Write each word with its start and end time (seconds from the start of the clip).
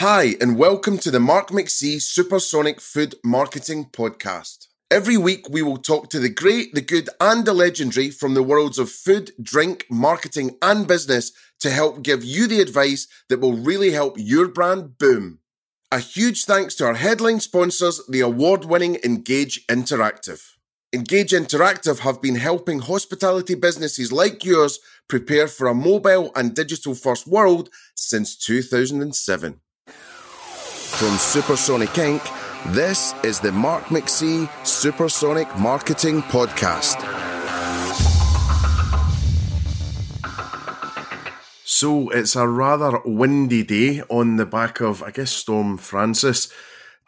Hi, 0.00 0.36
and 0.40 0.56
welcome 0.56 0.96
to 0.98 1.10
the 1.10 1.18
Mark 1.18 1.48
McC 1.48 2.00
Supersonic 2.00 2.80
Food 2.80 3.16
Marketing 3.24 3.86
Podcast. 3.86 4.68
Every 4.92 5.16
week, 5.16 5.48
we 5.50 5.60
will 5.60 5.76
talk 5.76 6.08
to 6.10 6.20
the 6.20 6.28
great, 6.28 6.72
the 6.72 6.80
good, 6.80 7.10
and 7.20 7.44
the 7.44 7.52
legendary 7.52 8.10
from 8.10 8.34
the 8.34 8.42
worlds 8.44 8.78
of 8.78 8.92
food, 8.92 9.32
drink, 9.42 9.86
marketing, 9.90 10.56
and 10.62 10.86
business 10.86 11.32
to 11.58 11.70
help 11.70 12.04
give 12.04 12.22
you 12.22 12.46
the 12.46 12.60
advice 12.60 13.08
that 13.28 13.40
will 13.40 13.56
really 13.56 13.90
help 13.90 14.14
your 14.16 14.46
brand 14.46 14.98
boom. 14.98 15.40
A 15.90 15.98
huge 15.98 16.44
thanks 16.44 16.76
to 16.76 16.86
our 16.86 16.94
headline 16.94 17.40
sponsors, 17.40 18.00
the 18.08 18.20
award 18.20 18.66
winning 18.66 19.00
Engage 19.02 19.66
Interactive. 19.66 20.44
Engage 20.92 21.32
Interactive 21.32 21.98
have 21.98 22.22
been 22.22 22.36
helping 22.36 22.78
hospitality 22.78 23.56
businesses 23.56 24.12
like 24.12 24.44
yours 24.44 24.78
prepare 25.08 25.48
for 25.48 25.66
a 25.66 25.74
mobile 25.74 26.30
and 26.36 26.54
digital 26.54 26.94
first 26.94 27.26
world 27.26 27.68
since 27.96 28.36
2007. 28.36 29.60
From 30.98 31.16
Supersonic 31.16 31.90
Inc., 31.90 32.74
this 32.74 33.14
is 33.22 33.38
the 33.38 33.52
Mark 33.52 33.84
McC 33.84 34.50
Supersonic 34.66 35.56
Marketing 35.56 36.22
Podcast. 36.22 36.98
So 41.64 42.10
it's 42.10 42.34
a 42.34 42.48
rather 42.48 43.00
windy 43.04 43.62
day 43.62 44.02
on 44.08 44.38
the 44.38 44.44
back 44.44 44.80
of, 44.80 45.04
I 45.04 45.12
guess, 45.12 45.30
Storm 45.30 45.78
Francis 45.78 46.52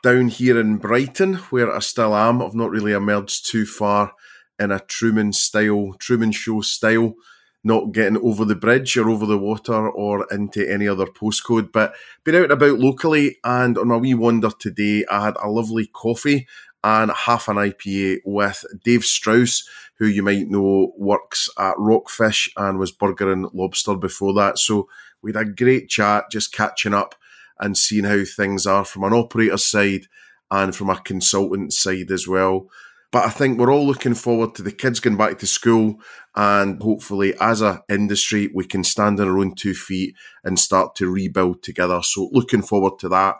down 0.04 0.28
here 0.28 0.60
in 0.60 0.76
Brighton, 0.76 1.34
where 1.50 1.74
I 1.74 1.80
still 1.80 2.14
am. 2.14 2.40
I've 2.40 2.54
not 2.54 2.70
really 2.70 2.92
emerged 2.92 3.50
too 3.50 3.66
far 3.66 4.12
in 4.60 4.70
a 4.70 4.78
Truman 4.78 5.32
style, 5.32 5.96
Truman 5.98 6.30
Show 6.30 6.60
style 6.60 7.14
not 7.62 7.92
getting 7.92 8.16
over 8.18 8.44
the 8.44 8.54
bridge 8.54 8.96
or 8.96 9.10
over 9.10 9.26
the 9.26 9.38
water 9.38 9.88
or 9.90 10.26
into 10.30 10.68
any 10.68 10.88
other 10.88 11.06
postcode. 11.06 11.72
But 11.72 11.94
been 12.24 12.34
out 12.34 12.44
and 12.44 12.52
about 12.52 12.78
locally, 12.78 13.38
and 13.44 13.76
on 13.76 13.88
my 13.88 13.96
wee 13.96 14.14
wander 14.14 14.50
today, 14.58 15.04
I 15.10 15.24
had 15.24 15.36
a 15.42 15.50
lovely 15.50 15.86
coffee 15.86 16.46
and 16.82 17.10
half 17.10 17.48
an 17.48 17.56
IPA 17.56 18.20
with 18.24 18.64
Dave 18.84 19.04
Strauss, 19.04 19.68
who 19.96 20.06
you 20.06 20.22
might 20.22 20.48
know 20.48 20.92
works 20.96 21.50
at 21.58 21.74
Rockfish 21.76 22.50
and 22.56 22.78
was 22.78 22.92
Burger 22.92 23.30
and 23.30 23.46
Lobster 23.52 23.94
before 23.96 24.32
that. 24.34 24.58
So 24.58 24.88
we 25.20 25.32
had 25.32 25.42
a 25.42 25.50
great 25.50 25.90
chat, 25.90 26.30
just 26.30 26.52
catching 26.52 26.94
up 26.94 27.14
and 27.58 27.76
seeing 27.76 28.04
how 28.04 28.24
things 28.24 28.66
are 28.66 28.86
from 28.86 29.04
an 29.04 29.12
operator's 29.12 29.66
side 29.66 30.06
and 30.50 30.74
from 30.74 30.88
a 30.88 30.98
consultant 31.00 31.74
side 31.74 32.10
as 32.10 32.26
well. 32.26 32.68
But 33.12 33.24
I 33.24 33.30
think 33.30 33.58
we're 33.58 33.72
all 33.72 33.86
looking 33.86 34.14
forward 34.14 34.54
to 34.54 34.62
the 34.62 34.70
kids 34.70 35.00
going 35.00 35.16
back 35.16 35.38
to 35.38 35.46
school 35.46 36.00
and 36.36 36.80
hopefully 36.80 37.34
as 37.40 37.60
a 37.60 37.82
industry 37.88 38.50
we 38.54 38.64
can 38.64 38.84
stand 38.84 39.18
on 39.18 39.28
our 39.28 39.38
own 39.38 39.54
two 39.54 39.74
feet 39.74 40.14
and 40.44 40.58
start 40.58 40.94
to 40.96 41.10
rebuild 41.10 41.62
together. 41.62 42.02
So 42.02 42.28
looking 42.32 42.62
forward 42.62 42.98
to 43.00 43.08
that. 43.08 43.36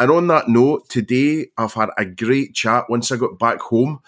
And 0.00 0.10
on 0.10 0.26
that 0.26 0.48
note, 0.48 0.88
today 0.88 1.46
I've 1.56 1.74
had 1.74 1.90
a 1.96 2.04
great 2.04 2.54
chat 2.54 2.86
once 2.88 3.12
I 3.12 3.16
got 3.16 3.38
back 3.38 3.60
home. 3.60 4.00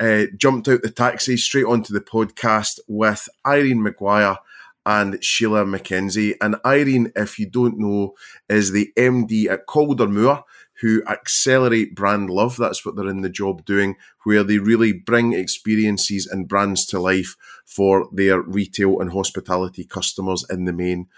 Uh, 0.00 0.26
jumped 0.36 0.68
out 0.68 0.82
the 0.82 0.90
taxi 0.90 1.36
straight 1.36 1.64
onto 1.64 1.92
the 1.92 2.00
podcast 2.00 2.78
with 2.86 3.28
Irene 3.44 3.82
Maguire 3.82 4.38
and 4.86 5.22
Sheila 5.22 5.64
McKenzie. 5.64 6.34
And 6.40 6.56
Irene, 6.64 7.12
if 7.14 7.38
you 7.38 7.48
don't 7.48 7.78
know, 7.78 8.14
is 8.48 8.72
the 8.72 8.92
MD 8.96 9.48
at 9.48 9.66
Caulder 9.66 10.08
Moore 10.08 10.44
who 10.80 11.02
accelerate 11.08 11.94
brand 11.94 12.30
love. 12.30 12.56
That's 12.56 12.84
what 12.84 12.96
they're 12.96 13.08
in 13.08 13.22
the 13.22 13.28
job 13.28 13.64
doing, 13.64 13.96
where 14.24 14.44
they 14.44 14.58
really 14.58 14.92
bring 14.92 15.32
experiences 15.32 16.26
and 16.26 16.48
brands 16.48 16.86
to 16.86 17.00
life 17.00 17.36
for 17.66 18.08
their 18.12 18.40
retail 18.40 19.00
and 19.00 19.12
hospitality 19.12 19.84
customers 19.84 20.44
in 20.50 20.64
the 20.64 20.72
main. 20.72 21.08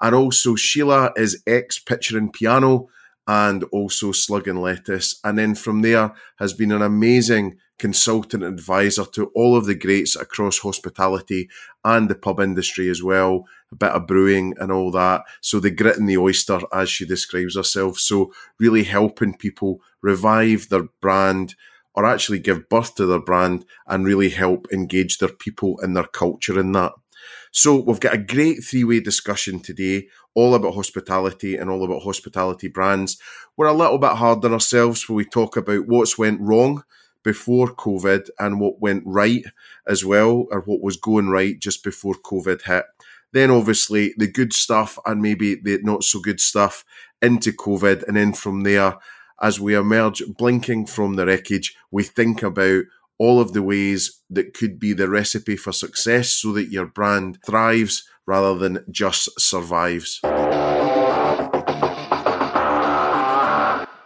And 0.00 0.14
also, 0.14 0.54
Sheila 0.54 1.12
is 1.16 1.42
ex 1.46 1.78
Pitcher 1.78 2.16
and 2.16 2.32
Piano 2.32 2.88
and 3.26 3.64
also 3.64 4.12
Slug 4.12 4.48
and 4.48 4.60
Lettuce. 4.60 5.20
And 5.22 5.38
then 5.38 5.54
from 5.54 5.82
there 5.82 6.12
has 6.38 6.52
been 6.52 6.72
an 6.72 6.82
amazing 6.82 7.58
consultant 7.78 8.42
advisor 8.42 9.04
to 9.04 9.26
all 9.34 9.56
of 9.56 9.66
the 9.66 9.74
greats 9.74 10.16
across 10.16 10.58
hospitality 10.58 11.48
and 11.84 12.08
the 12.08 12.14
pub 12.14 12.40
industry 12.40 12.88
as 12.88 13.02
well, 13.02 13.46
a 13.72 13.76
bit 13.76 13.90
of 13.90 14.06
brewing 14.06 14.54
and 14.58 14.72
all 14.72 14.90
that. 14.92 15.22
So 15.40 15.60
the 15.60 15.70
grit 15.70 15.98
and 15.98 16.08
the 16.08 16.16
oyster, 16.16 16.60
as 16.72 16.90
she 16.90 17.06
describes 17.06 17.56
herself. 17.56 17.98
So 17.98 18.32
really 18.58 18.84
helping 18.84 19.36
people 19.36 19.80
revive 20.02 20.68
their 20.68 20.88
brand 21.00 21.54
or 21.94 22.06
actually 22.06 22.38
give 22.38 22.68
birth 22.68 22.94
to 22.94 23.06
their 23.06 23.20
brand 23.20 23.64
and 23.86 24.04
really 24.04 24.30
help 24.30 24.68
engage 24.72 25.18
their 25.18 25.28
people 25.28 25.78
and 25.80 25.96
their 25.96 26.04
culture 26.04 26.58
in 26.58 26.72
that. 26.72 26.92
So 27.52 27.76
we've 27.76 28.00
got 28.00 28.14
a 28.14 28.18
great 28.18 28.62
three-way 28.62 29.00
discussion 29.00 29.58
today, 29.60 30.06
all 30.34 30.54
about 30.54 30.74
hospitality 30.74 31.56
and 31.56 31.68
all 31.68 31.84
about 31.84 32.02
hospitality 32.02 32.68
brands. 32.68 33.18
We're 33.56 33.66
a 33.66 33.72
little 33.72 33.98
bit 33.98 34.12
hard 34.12 34.44
on 34.44 34.52
ourselves 34.52 35.08
when 35.08 35.16
we 35.16 35.24
talk 35.24 35.56
about 35.56 35.88
what's 35.88 36.16
went 36.16 36.40
wrong 36.40 36.84
before 37.24 37.74
COVID 37.74 38.30
and 38.38 38.60
what 38.60 38.80
went 38.80 39.02
right 39.04 39.44
as 39.86 40.04
well, 40.04 40.46
or 40.50 40.60
what 40.60 40.80
was 40.80 40.96
going 40.96 41.28
right 41.28 41.58
just 41.58 41.82
before 41.82 42.14
COVID 42.14 42.62
hit. 42.62 42.84
Then 43.32 43.50
obviously 43.50 44.14
the 44.16 44.26
good 44.26 44.52
stuff 44.52 44.98
and 45.06 45.22
maybe 45.22 45.54
the 45.54 45.78
not 45.82 46.04
so 46.04 46.20
good 46.20 46.40
stuff 46.40 46.84
into 47.22 47.52
COVID. 47.52 48.06
And 48.06 48.16
then 48.16 48.32
from 48.32 48.62
there, 48.62 48.98
as 49.40 49.60
we 49.60 49.74
emerge 49.74 50.22
blinking 50.38 50.86
from 50.86 51.14
the 51.14 51.26
wreckage, 51.26 51.74
we 51.90 52.02
think 52.02 52.42
about 52.42 52.84
all 53.18 53.40
of 53.40 53.52
the 53.52 53.62
ways 53.62 54.20
that 54.30 54.54
could 54.54 54.80
be 54.80 54.92
the 54.94 55.08
recipe 55.08 55.56
for 55.56 55.72
success 55.72 56.30
so 56.30 56.52
that 56.52 56.70
your 56.70 56.86
brand 56.86 57.38
thrives 57.44 58.08
rather 58.26 58.56
than 58.56 58.84
just 58.90 59.28
survives. 59.38 60.20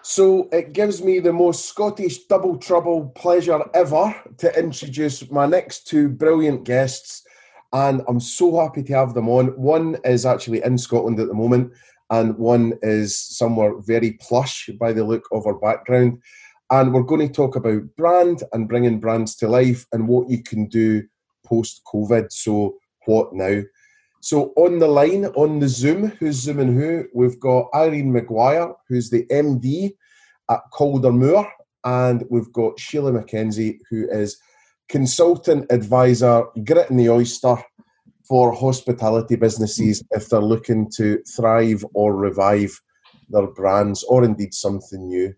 So 0.06 0.48
it 0.52 0.72
gives 0.72 1.02
me 1.02 1.18
the 1.18 1.32
most 1.32 1.66
Scottish 1.66 2.24
double 2.26 2.58
trouble 2.58 3.06
pleasure 3.14 3.60
ever 3.72 4.14
to 4.38 4.58
introduce 4.58 5.30
my 5.30 5.46
next 5.46 5.86
two 5.86 6.08
brilliant 6.08 6.64
guests. 6.64 7.24
And 7.74 8.02
I'm 8.06 8.20
so 8.20 8.60
happy 8.60 8.84
to 8.84 8.92
have 8.94 9.14
them 9.14 9.28
on. 9.28 9.48
One 9.60 9.98
is 10.04 10.24
actually 10.24 10.62
in 10.62 10.78
Scotland 10.78 11.18
at 11.18 11.26
the 11.26 11.34
moment, 11.34 11.72
and 12.08 12.38
one 12.38 12.78
is 12.82 13.20
somewhere 13.20 13.78
very 13.80 14.12
plush 14.12 14.70
by 14.78 14.92
the 14.92 15.04
look 15.04 15.26
of 15.32 15.46
our 15.46 15.58
background. 15.58 16.22
And 16.70 16.94
we're 16.94 17.02
going 17.02 17.26
to 17.26 17.34
talk 17.34 17.56
about 17.56 17.82
brand 17.96 18.44
and 18.52 18.68
bringing 18.68 19.00
brands 19.00 19.34
to 19.36 19.48
life 19.48 19.86
and 19.92 20.08
what 20.08 20.30
you 20.30 20.42
can 20.42 20.66
do 20.66 21.02
post 21.44 21.82
COVID. 21.92 22.32
So, 22.32 22.76
what 23.06 23.34
now? 23.34 23.62
So 24.24 24.54
on 24.56 24.78
the 24.78 24.88
line, 24.88 25.26
on 25.26 25.58
the 25.58 25.68
Zoom, 25.68 26.06
who's 26.06 26.36
zooming 26.36 26.74
who? 26.74 27.04
We've 27.12 27.38
got 27.38 27.68
Irene 27.74 28.10
Maguire, 28.10 28.72
who's 28.88 29.10
the 29.10 29.26
MD 29.26 29.94
at 30.48 30.60
Caulder 30.72 31.12
Moore, 31.12 31.46
and 31.84 32.24
we've 32.30 32.50
got 32.54 32.80
Sheila 32.80 33.12
McKenzie, 33.12 33.80
who 33.90 34.08
is 34.08 34.38
consultant 34.88 35.66
advisor, 35.70 36.44
grit 36.64 36.90
in 36.90 36.96
the 36.96 37.08
oyster 37.08 37.56
for 38.26 38.52
hospitality 38.52 39.36
businesses 39.36 40.02
if 40.10 40.28
they're 40.28 40.40
looking 40.40 40.90
to 40.96 41.22
thrive 41.36 41.84
or 41.94 42.16
revive 42.16 42.80
their 43.28 43.46
brands 43.46 44.02
or 44.04 44.24
indeed 44.24 44.54
something 44.54 45.08
new. 45.08 45.34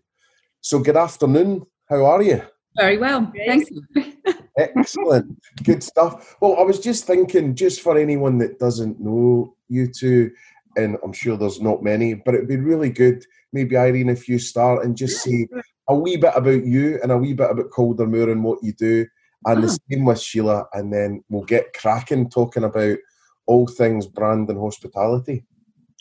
So 0.61 0.79
good 0.79 0.97
afternoon. 0.97 1.65
How 1.89 2.05
are 2.05 2.21
you? 2.21 2.41
Very 2.77 2.97
well. 2.97 3.31
Thanks. 3.45 3.69
Excellent. 4.57 5.37
Good 5.63 5.83
stuff. 5.83 6.35
Well, 6.41 6.57
I 6.57 6.63
was 6.63 6.79
just 6.79 7.05
thinking, 7.05 7.55
just 7.55 7.81
for 7.81 7.97
anyone 7.97 8.37
that 8.39 8.59
doesn't 8.59 8.99
know 8.99 9.55
you 9.67 9.87
two, 9.87 10.31
and 10.75 10.97
I'm 11.03 11.13
sure 11.13 11.37
there's 11.37 11.61
not 11.61 11.83
many, 11.83 12.13
but 12.13 12.35
it'd 12.35 12.47
be 12.47 12.57
really 12.57 12.89
good, 12.89 13.25
maybe 13.51 13.77
Irene, 13.77 14.09
if 14.09 14.27
you 14.27 14.37
start 14.39 14.85
and 14.85 14.95
just 14.95 15.23
say 15.23 15.47
a 15.89 15.95
wee 15.95 16.17
bit 16.17 16.33
about 16.35 16.65
you 16.65 16.99
and 17.01 17.11
a 17.11 17.17
wee 17.17 17.33
bit 17.33 17.49
about 17.49 17.71
Caulder 17.71 18.05
Moore 18.05 18.29
and 18.29 18.43
what 18.43 18.63
you 18.63 18.73
do, 18.73 19.05
and 19.45 19.63
the 19.63 19.67
ah. 19.67 19.77
same 19.89 20.05
with 20.05 20.21
Sheila, 20.21 20.65
and 20.73 20.91
then 20.91 21.23
we'll 21.29 21.43
get 21.43 21.73
cracking 21.73 22.29
talking 22.29 22.63
about 22.63 22.97
all 23.45 23.67
things 23.67 24.07
brand 24.07 24.49
and 24.49 24.59
hospitality. 24.59 25.45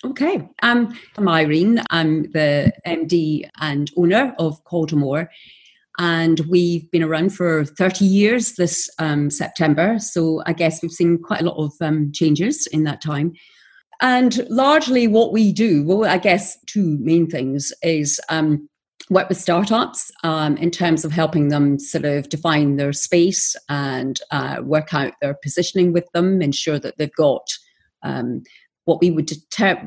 Okay, 0.05 0.49
um, 0.63 0.99
I'm 1.17 1.29
Irene. 1.29 1.83
I'm 1.91 2.31
the 2.33 2.73
MD 2.87 3.49
and 3.61 3.91
owner 3.97 4.35
of 4.39 4.63
Caulder 4.65 4.97
Moore 4.97 5.31
and 5.99 6.41
we've 6.49 6.91
been 6.91 7.03
around 7.03 7.31
for 7.31 7.65
30 7.65 8.05
years 8.05 8.55
this 8.55 8.91
um, 8.99 9.31
September. 9.31 9.99
So 9.99 10.43
I 10.47 10.53
guess 10.53 10.83
we've 10.83 10.93
seen 10.93 11.19
quite 11.19 11.41
a 11.41 11.45
lot 11.45 11.63
of 11.63 11.73
um, 11.81 12.13
changes 12.13 12.67
in 12.67 12.85
that 12.85 13.01
time. 13.01 13.33
And 14.03 14.47
largely 14.51 15.09
what 15.09 15.33
we 15.33 15.53
do, 15.53 15.83
well, 15.85 16.05
I 16.05 16.19
guess 16.19 16.59
two 16.67 16.99
main 17.01 17.29
things 17.29 17.73
is 17.83 18.21
um, 18.29 18.69
work 19.11 19.29
with 19.29 19.39
startups 19.39 20.11
um, 20.25 20.57
in 20.57 20.71
terms 20.71 21.05
of 21.05 21.13
helping 21.13 21.49
them 21.49 21.79
sort 21.79 22.05
of 22.05 22.29
define 22.29 22.77
their 22.77 22.93
space 22.93 23.55
and 23.69 24.21
uh, 24.31 24.59
work 24.63 24.93
out 24.93 25.15
their 25.21 25.37
positioning 25.43 25.93
with 25.93 26.11
them, 26.13 26.43
ensure 26.43 26.79
that 26.79 26.99
they've 26.99 27.15
got 27.17 27.47
um, 28.03 28.43
what 28.85 29.01
we 29.01 29.11
would 29.11 29.31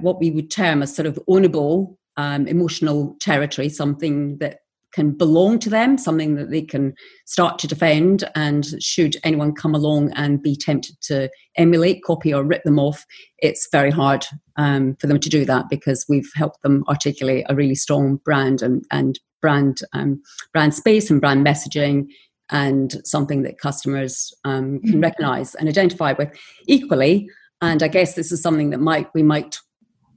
what 0.02 0.20
we 0.20 0.32
would 0.32 0.52
term 0.52 0.82
as 0.82 0.96
sort 0.96 1.06
of 1.06 1.20
ownable 1.30 1.96
um, 2.18 2.48
emotional 2.48 3.16
territory, 3.20 3.70
something 3.70 4.38
that 4.40 4.60
can 4.94 5.12
belong 5.12 5.60
to 5.60 5.70
them, 5.70 5.98
something 5.98 6.36
that 6.36 6.50
they 6.50 6.62
can 6.62 6.94
start 7.26 7.60
to 7.60 7.68
defend. 7.68 8.24
And 8.36 8.66
should 8.82 9.16
anyone 9.24 9.54
come 9.54 9.76
along 9.76 10.12
and 10.14 10.42
be 10.42 10.56
tempted 10.56 11.00
to 11.04 11.30
emulate, 11.56 12.04
copy, 12.04 12.34
or 12.34 12.44
rip 12.44 12.64
them 12.64 12.80
off, 12.80 13.06
it's 13.40 13.68
very 13.72 13.92
hard 13.92 14.26
um, 14.58 14.96
for 15.00 15.08
them 15.08 15.20
to 15.20 15.30
do 15.30 15.46
that 15.46 15.70
because 15.70 16.06
we've 16.10 16.30
helped 16.36 16.62
them 16.64 16.84
articulate 16.88 17.46
a 17.50 17.56
really 17.56 17.76
strong 17.76 18.18
brand 18.24 18.62
and, 18.62 18.84
and 18.92 19.20
brand 19.42 19.80
um, 19.94 20.22
brand 20.54 20.74
space 20.74 21.10
and 21.10 21.22
brand 21.22 21.46
messaging 21.46 22.08
and 22.52 23.00
something 23.06 23.44
that 23.44 23.60
customers 23.60 24.34
um, 24.44 24.80
can 24.82 24.94
mm-hmm. 24.94 25.02
recognize 25.02 25.56
and 25.56 25.70
identify 25.70 26.14
with 26.14 26.30
equally 26.68 27.30
and 27.62 27.82
i 27.82 27.88
guess 27.88 28.16
this 28.16 28.32
is 28.32 28.42
something 28.42 28.70
that 28.70 28.80
might 28.80 29.08
we 29.14 29.24
might 29.24 29.60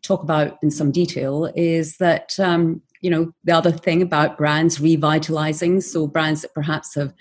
talk 0.03 0.23
about 0.23 0.59
in 0.63 0.71
some 0.71 0.91
detail 0.91 1.51
is 1.55 1.97
that 1.99 2.39
um, 2.41 2.83
you 3.02 3.10
know 3.10 3.32
the 3.44 3.52
other 3.52 3.70
thing 3.70 4.00
about 4.00 4.38
brands 4.38 4.81
revitalizing 4.81 5.81
so 5.81 6.06
brands 6.06 6.43
that 6.43 6.54
perhaps 6.54 6.94
have 6.94 7.12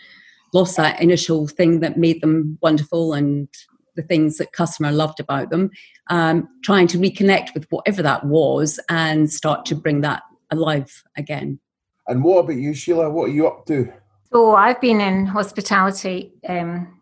lost 0.54 0.78
that 0.78 1.02
initial 1.02 1.48
thing 1.48 1.80
that 1.82 1.98
made 1.98 2.22
them 2.22 2.58
wonderful 2.62 3.14
and 3.14 3.48
the 3.96 4.02
things 4.02 4.38
that 4.38 4.54
customer 4.54 4.92
loved 4.92 5.20
about 5.20 5.50
them 5.50 5.70
um, 6.10 6.48
trying 6.64 6.88
to 6.88 6.98
reconnect 6.98 7.54
with 7.54 7.66
whatever 7.70 8.02
that 8.02 8.26
was 8.26 8.80
and 8.90 9.32
start 9.32 9.66
to 9.66 9.76
bring 9.76 10.02
that 10.02 10.24
alive 10.52 11.04
again. 11.18 11.60
And 12.08 12.24
what 12.24 12.40
about 12.40 12.56
you 12.56 12.74
sheila? 12.74 13.10
What 13.10 13.30
are 13.30 13.34
you 13.34 13.48
up 13.48 13.66
to? 13.68 13.92
So 14.32 14.56
I've 14.56 14.80
been 14.82 15.02
in 15.02 15.26
hospitality 15.26 16.34
um, 16.48 17.02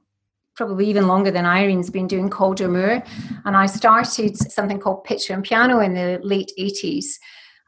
probably 0.55 0.87
even 0.87 1.07
longer 1.07 1.31
than 1.31 1.45
Irene's 1.45 1.89
been 1.89 2.07
doing 2.07 2.29
Caulder 2.29 2.67
Moore. 2.67 3.03
And 3.45 3.55
I 3.55 3.65
started 3.65 4.37
something 4.37 4.79
called 4.79 5.03
Pitcher 5.03 5.33
and 5.33 5.43
Piano 5.43 5.79
in 5.79 5.93
the 5.93 6.19
late 6.21 6.51
80s 6.59 7.05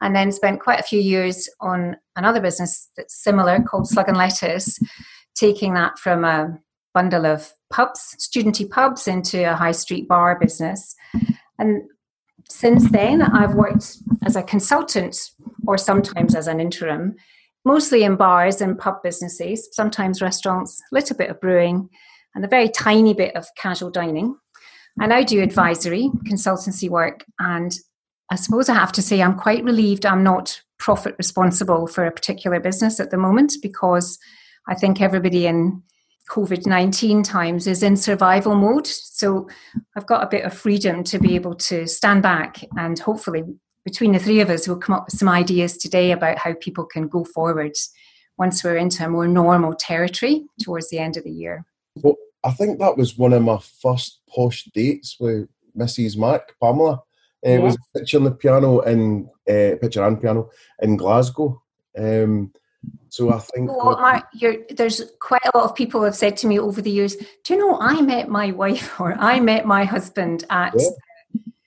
and 0.02 0.14
then 0.14 0.30
spent 0.32 0.60
quite 0.60 0.80
a 0.80 0.84
few 0.84 1.00
years 1.00 1.48
on 1.60 1.96
another 2.16 2.40
business 2.40 2.90
that's 2.96 3.22
similar 3.22 3.62
called 3.62 3.88
Slug 3.88 4.08
and 4.08 4.16
Lettuce, 4.16 4.78
taking 5.34 5.72
that 5.74 5.98
from 5.98 6.24
a 6.24 6.58
bundle 6.92 7.24
of 7.24 7.52
pubs, 7.70 8.16
studenty 8.18 8.68
pubs, 8.68 9.08
into 9.08 9.50
a 9.50 9.56
high 9.56 9.72
street 9.72 10.06
bar 10.06 10.38
business. 10.38 10.94
And 11.58 11.84
since 12.50 12.90
then, 12.90 13.22
I've 13.22 13.54
worked 13.54 13.96
as 14.24 14.36
a 14.36 14.42
consultant 14.42 15.16
or 15.66 15.78
sometimes 15.78 16.34
as 16.34 16.48
an 16.48 16.60
interim 16.60 17.16
mostly 17.64 18.02
in 18.02 18.16
bars 18.16 18.60
and 18.60 18.78
pub 18.78 19.02
businesses, 19.02 19.68
sometimes 19.72 20.22
restaurants, 20.22 20.80
a 20.80 20.94
little 20.94 21.16
bit 21.16 21.30
of 21.30 21.40
brewing, 21.40 21.88
and 22.34 22.44
a 22.44 22.48
very 22.48 22.68
tiny 22.68 23.14
bit 23.14 23.36
of 23.36 23.46
casual 23.56 23.90
dining. 23.90 24.36
And 25.00 25.12
I 25.12 25.22
do 25.22 25.42
advisory, 25.42 26.10
consultancy 26.26 26.88
work, 26.88 27.24
and 27.38 27.72
I 28.32 28.36
suppose 28.36 28.70
I 28.70 28.74
have 28.74 28.92
to 28.92 29.02
say 29.02 29.20
I'm 29.20 29.36
quite 29.36 29.62
relieved 29.62 30.06
I'm 30.06 30.22
not 30.22 30.58
profit 30.78 31.14
responsible 31.18 31.86
for 31.86 32.06
a 32.06 32.10
particular 32.10 32.60
business 32.60 32.98
at 32.98 33.10
the 33.10 33.18
moment 33.18 33.52
because 33.60 34.18
I 34.66 34.74
think 34.74 35.02
everybody 35.02 35.46
in 35.46 35.82
COVID 36.30 36.66
19 36.66 37.24
times 37.24 37.66
is 37.66 37.82
in 37.82 37.94
survival 37.94 38.54
mode. 38.54 38.86
So 38.86 39.50
I've 39.96 40.06
got 40.06 40.24
a 40.24 40.28
bit 40.28 40.46
of 40.46 40.54
freedom 40.54 41.04
to 41.04 41.18
be 41.18 41.34
able 41.34 41.54
to 41.56 41.86
stand 41.86 42.22
back 42.22 42.64
and 42.78 42.98
hopefully 42.98 43.44
between 43.84 44.12
the 44.12 44.18
three 44.18 44.40
of 44.40 44.48
us, 44.48 44.66
we'll 44.66 44.78
come 44.78 44.94
up 44.94 45.08
with 45.08 45.18
some 45.18 45.28
ideas 45.28 45.76
today 45.76 46.10
about 46.10 46.38
how 46.38 46.54
people 46.54 46.86
can 46.86 47.08
go 47.08 47.24
forward 47.24 47.72
once 48.38 48.64
we're 48.64 48.78
into 48.78 49.04
a 49.04 49.10
more 49.10 49.28
normal 49.28 49.74
territory 49.74 50.46
towards 50.58 50.88
the 50.88 50.98
end 50.98 51.18
of 51.18 51.24
the 51.24 51.30
year. 51.30 51.66
Well, 51.96 52.16
I 52.44 52.52
think 52.52 52.78
that 52.78 52.96
was 52.96 53.18
one 53.18 53.34
of 53.34 53.42
my 53.42 53.58
first 53.82 54.20
posh 54.34 54.64
dates 54.72 55.18
with 55.20 55.50
Mrs. 55.76 56.16
Mac, 56.16 56.58
Pamela. 56.62 57.02
Uh, 57.44 57.50
yeah. 57.50 57.56
It 57.56 57.62
was 57.62 57.76
a 57.76 57.98
pitcher 57.98 58.18
on 58.18 58.24
the 58.24 58.30
piano 58.30 58.80
in 58.80 59.28
uh, 59.48 59.76
pitcher 59.80 60.04
and 60.04 60.20
piano 60.20 60.50
in 60.80 60.96
Glasgow. 60.96 61.62
Um, 61.98 62.52
so 63.08 63.32
I 63.32 63.38
think 63.38 63.70
well, 63.70 63.96
Mark, 64.00 64.24
there's 64.70 65.02
quite 65.20 65.42
a 65.44 65.56
lot 65.56 65.64
of 65.64 65.74
people 65.74 66.02
have 66.02 66.16
said 66.16 66.36
to 66.38 66.46
me 66.46 66.58
over 66.58 66.80
the 66.80 66.90
years, 66.90 67.16
"Do 67.44 67.54
you 67.54 67.60
know 67.60 67.78
I 67.78 68.00
met 68.00 68.28
my 68.28 68.52
wife 68.52 69.00
or 69.00 69.14
I 69.14 69.40
met 69.40 69.66
my 69.66 69.84
husband 69.84 70.44
at 70.50 70.74
yeah. 70.76 70.88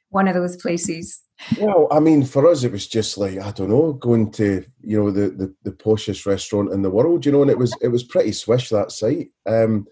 one 0.09 0.27
of 0.27 0.33
those 0.33 0.57
places." 0.57 1.21
Well, 1.59 1.87
I 1.91 1.99
mean, 1.99 2.23
for 2.23 2.49
us, 2.49 2.63
it 2.63 2.71
was 2.71 2.87
just 2.87 3.17
like 3.17 3.37
I 3.37 3.51
don't 3.51 3.69
know, 3.69 3.93
going 3.93 4.31
to 4.31 4.65
you 4.81 4.97
know 4.97 5.11
the 5.11 5.29
the, 5.29 5.55
the 5.63 5.71
poshest 5.71 6.25
restaurant 6.25 6.71
in 6.71 6.81
the 6.81 6.89
world, 6.89 7.25
you 7.25 7.31
know, 7.31 7.41
and 7.41 7.51
it 7.51 7.57
was 7.57 7.75
it 7.81 7.89
was 7.89 8.03
pretty 8.03 8.31
swish 8.31 8.69
that 8.69 8.91
site. 8.91 9.29
Um, 9.45 9.85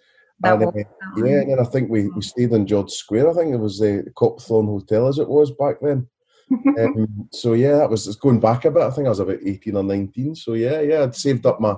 and, 0.43 0.63
uh, 0.63 0.71
yeah, 1.17 1.41
and 1.41 1.51
then 1.51 1.59
I 1.59 1.63
think 1.63 1.89
we, 1.89 2.09
we 2.09 2.21
stayed 2.21 2.51
in 2.51 2.67
George 2.67 2.91
Square. 2.91 3.29
I 3.29 3.33
think 3.33 3.53
it 3.53 3.57
was 3.57 3.79
the 3.79 4.05
Copthorne 4.15 4.65
Hotel 4.65 5.07
as 5.07 5.19
it 5.19 5.29
was 5.29 5.51
back 5.51 5.77
then. 5.81 6.07
um, 6.79 7.29
so 7.31 7.53
yeah, 7.53 7.77
that 7.77 7.89
was 7.89 8.15
going 8.17 8.39
back 8.39 8.65
a 8.65 8.71
bit. 8.71 8.83
I 8.83 8.89
think 8.89 9.07
I 9.07 9.09
was 9.09 9.19
about 9.19 9.39
eighteen 9.45 9.77
or 9.77 9.83
nineteen. 9.83 10.35
So 10.35 10.53
yeah, 10.53 10.81
yeah, 10.81 11.03
I'd 11.03 11.15
saved 11.15 11.45
up 11.45 11.59
my 11.59 11.75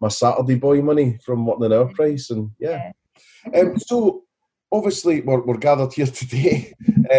my 0.00 0.08
Saturday 0.08 0.56
boy 0.56 0.82
money 0.82 1.18
from 1.24 1.46
working 1.46 1.66
in 1.66 1.72
our 1.72 1.86
price, 1.86 2.30
and 2.30 2.50
yeah. 2.58 2.92
Um, 3.54 3.78
so 3.78 4.24
obviously 4.72 5.20
we're, 5.22 5.40
we're 5.40 5.56
gathered 5.56 5.92
here 5.92 6.06
today 6.06 6.72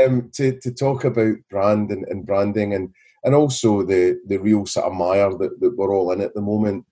um, 0.03 0.29
to, 0.33 0.59
to 0.59 0.71
talk 0.71 1.03
about 1.03 1.35
brand 1.49 1.91
and, 1.91 2.05
and, 2.07 2.25
branding 2.25 2.73
and, 2.73 2.93
and 3.23 3.35
also 3.35 3.83
the, 3.83 4.19
the 4.27 4.37
real 4.37 4.65
sort 4.65 4.85
of 4.85 4.93
mire 4.93 5.31
that, 5.31 5.59
that 5.59 5.75
we're 5.75 5.93
all 5.93 6.11
in 6.11 6.21
at 6.21 6.33
the 6.33 6.41
moment. 6.41 6.85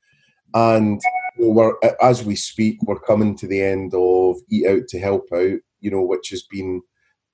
And 0.53 1.01
know, 1.39 1.49
we're, 1.49 1.73
as 2.01 2.23
we 2.23 2.35
speak, 2.35 2.81
we're 2.83 2.99
coming 2.99 3.35
to 3.37 3.47
the 3.47 3.61
end 3.61 3.93
of 3.93 4.37
Eat 4.49 4.67
Out 4.67 4.87
to 4.89 4.99
Help 4.99 5.27
Out, 5.33 5.59
you 5.79 5.91
know, 5.91 6.01
which 6.01 6.29
has 6.29 6.43
been 6.43 6.81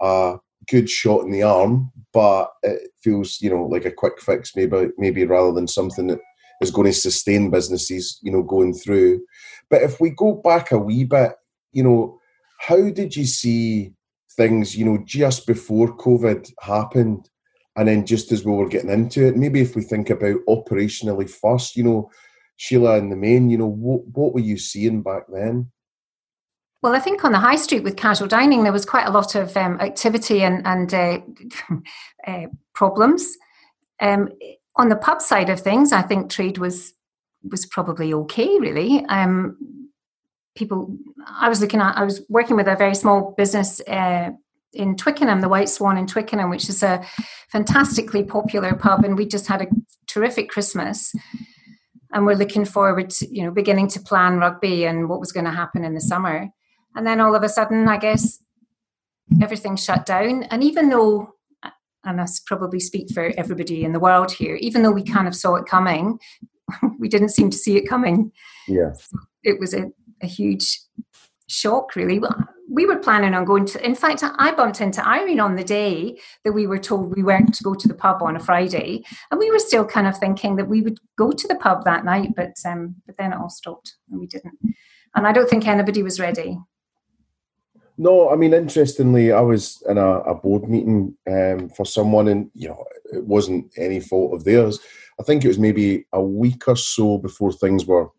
a 0.01 0.37
good 0.69 0.89
shot 0.89 1.23
in 1.23 1.31
the 1.31 1.43
arm, 1.43 1.91
but 2.13 2.51
it 2.63 2.91
feels, 3.01 3.41
you 3.41 3.49
know, 3.49 3.65
like 3.65 3.85
a 3.85 3.91
quick 3.91 4.21
fix, 4.21 4.55
maybe, 4.55 4.89
maybe 4.97 5.25
rather 5.25 5.51
than 5.51 5.67
something 5.67 6.07
that 6.07 6.19
is 6.61 6.71
going 6.71 6.87
to 6.87 6.93
sustain 6.93 7.49
businesses, 7.49 8.19
you 8.21 8.31
know, 8.31 8.43
going 8.43 8.73
through. 8.73 9.21
But 9.69 9.81
if 9.81 9.99
we 9.99 10.11
go 10.11 10.35
back 10.35 10.71
a 10.71 10.77
wee 10.77 11.03
bit, 11.03 11.33
you 11.71 11.83
know, 11.83 12.19
how 12.59 12.89
did 12.89 13.15
you 13.15 13.25
see 13.25 13.93
things, 14.37 14.75
you 14.75 14.85
know, 14.85 15.03
just 15.05 15.45
before 15.45 15.95
COVID 15.97 16.51
happened? 16.61 17.29
And 17.75 17.87
then 17.87 18.05
just 18.05 18.31
as 18.31 18.45
we 18.45 18.51
were 18.51 18.69
getting 18.69 18.91
into 18.91 19.27
it, 19.27 19.35
maybe 19.35 19.59
if 19.59 19.75
we 19.75 19.81
think 19.81 20.09
about 20.09 20.37
operationally 20.47 21.29
first, 21.29 21.75
you 21.75 21.83
know, 21.83 22.11
Sheila 22.63 22.97
in 22.97 23.09
the 23.09 23.17
main, 23.17 23.49
you 23.49 23.57
know, 23.57 23.67
what, 23.67 24.07
what 24.07 24.33
were 24.33 24.39
you 24.39 24.57
seeing 24.57 25.01
back 25.01 25.23
then? 25.27 25.69
Well, 26.81 26.95
I 26.95 26.99
think 26.99 27.25
on 27.25 27.33
the 27.33 27.39
high 27.39 27.57
street 27.57 27.83
with 27.83 27.97
casual 27.97 28.29
dining, 28.29 28.63
there 28.63 28.71
was 28.71 28.85
quite 28.85 29.05
a 29.05 29.11
lot 29.11 29.35
of 29.35 29.57
um, 29.57 29.81
activity 29.81 30.43
and, 30.43 30.65
and 30.65 30.93
uh, 30.93 31.19
uh, 32.27 32.47
problems. 32.73 33.35
Um, 33.99 34.29
on 34.77 34.87
the 34.87 34.95
pub 34.95 35.21
side 35.21 35.49
of 35.49 35.59
things, 35.59 35.91
I 35.91 36.03
think 36.03 36.31
trade 36.31 36.57
was 36.57 36.93
was 37.51 37.65
probably 37.65 38.13
okay, 38.13 38.57
really. 38.59 39.03
Um, 39.09 39.57
people 40.55 40.95
i 41.27 41.49
was 41.49 41.61
looking 41.61 41.79
at 41.79 41.97
i 41.97 42.03
was 42.03 42.21
working 42.29 42.55
with 42.55 42.67
a 42.67 42.75
very 42.75 42.93
small 42.93 43.33
business 43.37 43.81
uh, 43.87 44.29
in 44.73 44.95
twickenham 44.95 45.41
the 45.41 45.49
white 45.49 45.67
swan 45.67 45.97
in 45.97 46.05
twickenham 46.05 46.51
which 46.51 46.69
is 46.69 46.83
a 46.83 47.03
fantastically 47.49 48.23
popular 48.23 48.75
pub 48.75 49.03
and 49.03 49.17
we 49.17 49.25
just 49.25 49.47
had 49.47 49.63
a 49.63 49.67
terrific 50.05 50.47
christmas 50.49 51.11
and 52.13 52.25
we're 52.25 52.35
looking 52.35 52.65
forward 52.65 53.09
to 53.09 53.27
you 53.33 53.43
know 53.43 53.51
beginning 53.51 53.87
to 53.89 53.99
plan 53.99 54.37
rugby 54.37 54.85
and 54.85 55.09
what 55.09 55.19
was 55.19 55.31
going 55.31 55.45
to 55.45 55.51
happen 55.51 55.83
in 55.83 55.93
the 55.93 56.01
summer. 56.01 56.49
And 56.95 57.07
then 57.07 57.19
all 57.19 57.35
of 57.35 57.43
a 57.43 57.49
sudden 57.49 57.87
i 57.89 57.97
guess 57.97 58.39
everything 59.41 59.75
shut 59.75 60.05
down. 60.05 60.43
And 60.43 60.63
even 60.63 60.89
though 60.89 61.33
and 62.05 62.19
that's 62.19 62.39
probably 62.39 62.79
speak 62.79 63.11
for 63.13 63.31
everybody 63.37 63.83
in 63.83 63.93
the 63.93 63.99
world 63.99 64.31
here 64.31 64.55
even 64.55 64.83
though 64.83 64.91
we 64.91 65.03
kind 65.03 65.27
of 65.27 65.35
saw 65.35 65.55
it 65.55 65.65
coming 65.65 66.19
we 66.99 67.07
didn't 67.07 67.29
seem 67.29 67.49
to 67.49 67.57
see 67.57 67.77
it 67.77 67.87
coming. 67.87 68.31
Yeah. 68.67 68.93
It 69.43 69.59
was 69.59 69.73
a 69.73 69.91
a 70.21 70.27
huge 70.27 70.79
shock 71.53 71.95
really. 71.95 72.19
We 72.69 72.85
were 72.85 72.97
planning 72.97 73.33
on 73.33 73.45
going 73.45 73.65
to 73.65 73.85
in 73.85 73.93
fact 73.93 74.23
i 74.23 74.51
bumped 74.53 74.81
into 74.81 75.05
irene 75.05 75.39
on 75.39 75.55
the 75.55 75.63
day 75.63 76.17
that 76.43 76.53
we 76.53 76.65
were 76.65 76.79
told 76.79 77.15
we 77.15 77.21
weren't 77.21 77.53
to 77.55 77.63
go 77.63 77.73
to 77.75 77.87
the 77.87 77.93
pub 77.93 78.23
on 78.23 78.37
a 78.37 78.39
friday 78.39 79.03
and 79.29 79.39
we 79.39 79.51
were 79.51 79.59
still 79.59 79.85
kind 79.85 80.07
of 80.07 80.17
thinking 80.17 80.55
that 80.55 80.67
we 80.67 80.81
would 80.81 80.97
go 81.17 81.31
to 81.31 81.47
the 81.47 81.55
pub 81.55 81.83
that 81.83 82.05
night 82.05 82.29
but 82.35 82.55
um 82.65 82.95
but 83.05 83.17
then 83.17 83.33
it 83.33 83.37
all 83.37 83.49
stopped 83.49 83.95
and 84.09 84.19
we 84.19 84.27
didn't. 84.27 84.57
And 85.13 85.27
i 85.27 85.33
don't 85.33 85.49
think 85.49 85.67
anybody 85.67 86.01
was 86.01 86.19
ready. 86.19 86.57
No 87.97 88.29
i 88.29 88.35
mean 88.35 88.53
interestingly 88.53 89.31
i 89.33 89.41
was 89.41 89.83
in 89.89 89.97
a, 89.97 90.11
a 90.21 90.33
board 90.33 90.67
meeting 90.67 91.15
um, 91.27 91.69
for 91.69 91.85
someone 91.85 92.29
and 92.29 92.49
you 92.55 92.69
know 92.69 92.83
it 93.13 93.23
wasn't 93.25 93.71
any 93.77 93.99
fault 93.99 94.33
of 94.33 94.43
theirs. 94.43 94.79
I 95.19 95.23
think 95.23 95.43
it 95.43 95.47
was 95.47 95.59
maybe 95.59 96.05
a 96.13 96.21
week 96.21 96.67
or 96.67 96.75
so 96.75 97.17
before 97.17 97.53
things 97.53 97.85
were 97.85 98.09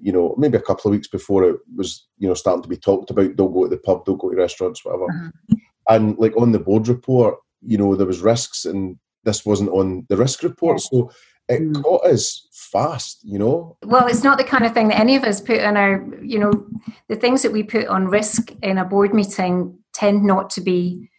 you 0.00 0.12
know, 0.12 0.34
maybe 0.36 0.56
a 0.56 0.62
couple 0.62 0.90
of 0.90 0.92
weeks 0.92 1.08
before 1.08 1.44
it 1.44 1.56
was, 1.76 2.06
you 2.18 2.28
know, 2.28 2.34
starting 2.34 2.62
to 2.62 2.68
be 2.68 2.76
talked 2.76 3.10
about, 3.10 3.36
don't 3.36 3.52
go 3.52 3.64
to 3.64 3.70
the 3.70 3.78
pub, 3.78 4.04
don't 4.04 4.20
go 4.20 4.30
to 4.30 4.36
restaurants, 4.36 4.84
whatever. 4.84 5.04
Uh-huh. 5.04 5.56
And 5.88 6.18
like 6.18 6.36
on 6.36 6.52
the 6.52 6.58
board 6.58 6.88
report, 6.88 7.36
you 7.62 7.78
know, 7.78 7.94
there 7.94 8.06
was 8.06 8.20
risks 8.20 8.64
and 8.64 8.98
this 9.24 9.44
wasn't 9.44 9.70
on 9.70 10.06
the 10.08 10.16
risk 10.16 10.42
report. 10.42 10.80
So 10.80 11.10
it 11.48 11.60
mm. 11.60 11.82
caught 11.82 12.04
us 12.06 12.48
fast, 12.52 13.20
you 13.22 13.38
know. 13.38 13.76
Well, 13.84 14.06
it's 14.06 14.24
not 14.24 14.38
the 14.38 14.44
kind 14.44 14.64
of 14.64 14.72
thing 14.72 14.88
that 14.88 14.98
any 14.98 15.16
of 15.16 15.24
us 15.24 15.40
put 15.40 15.60
on 15.60 15.76
our, 15.76 16.04
you 16.22 16.38
know, 16.38 16.52
the 17.08 17.16
things 17.16 17.42
that 17.42 17.52
we 17.52 17.62
put 17.62 17.86
on 17.86 18.06
risk 18.06 18.52
in 18.62 18.78
a 18.78 18.84
board 18.84 19.14
meeting 19.14 19.78
tend 19.92 20.24
not 20.24 20.50
to 20.50 20.60
be 20.60 21.10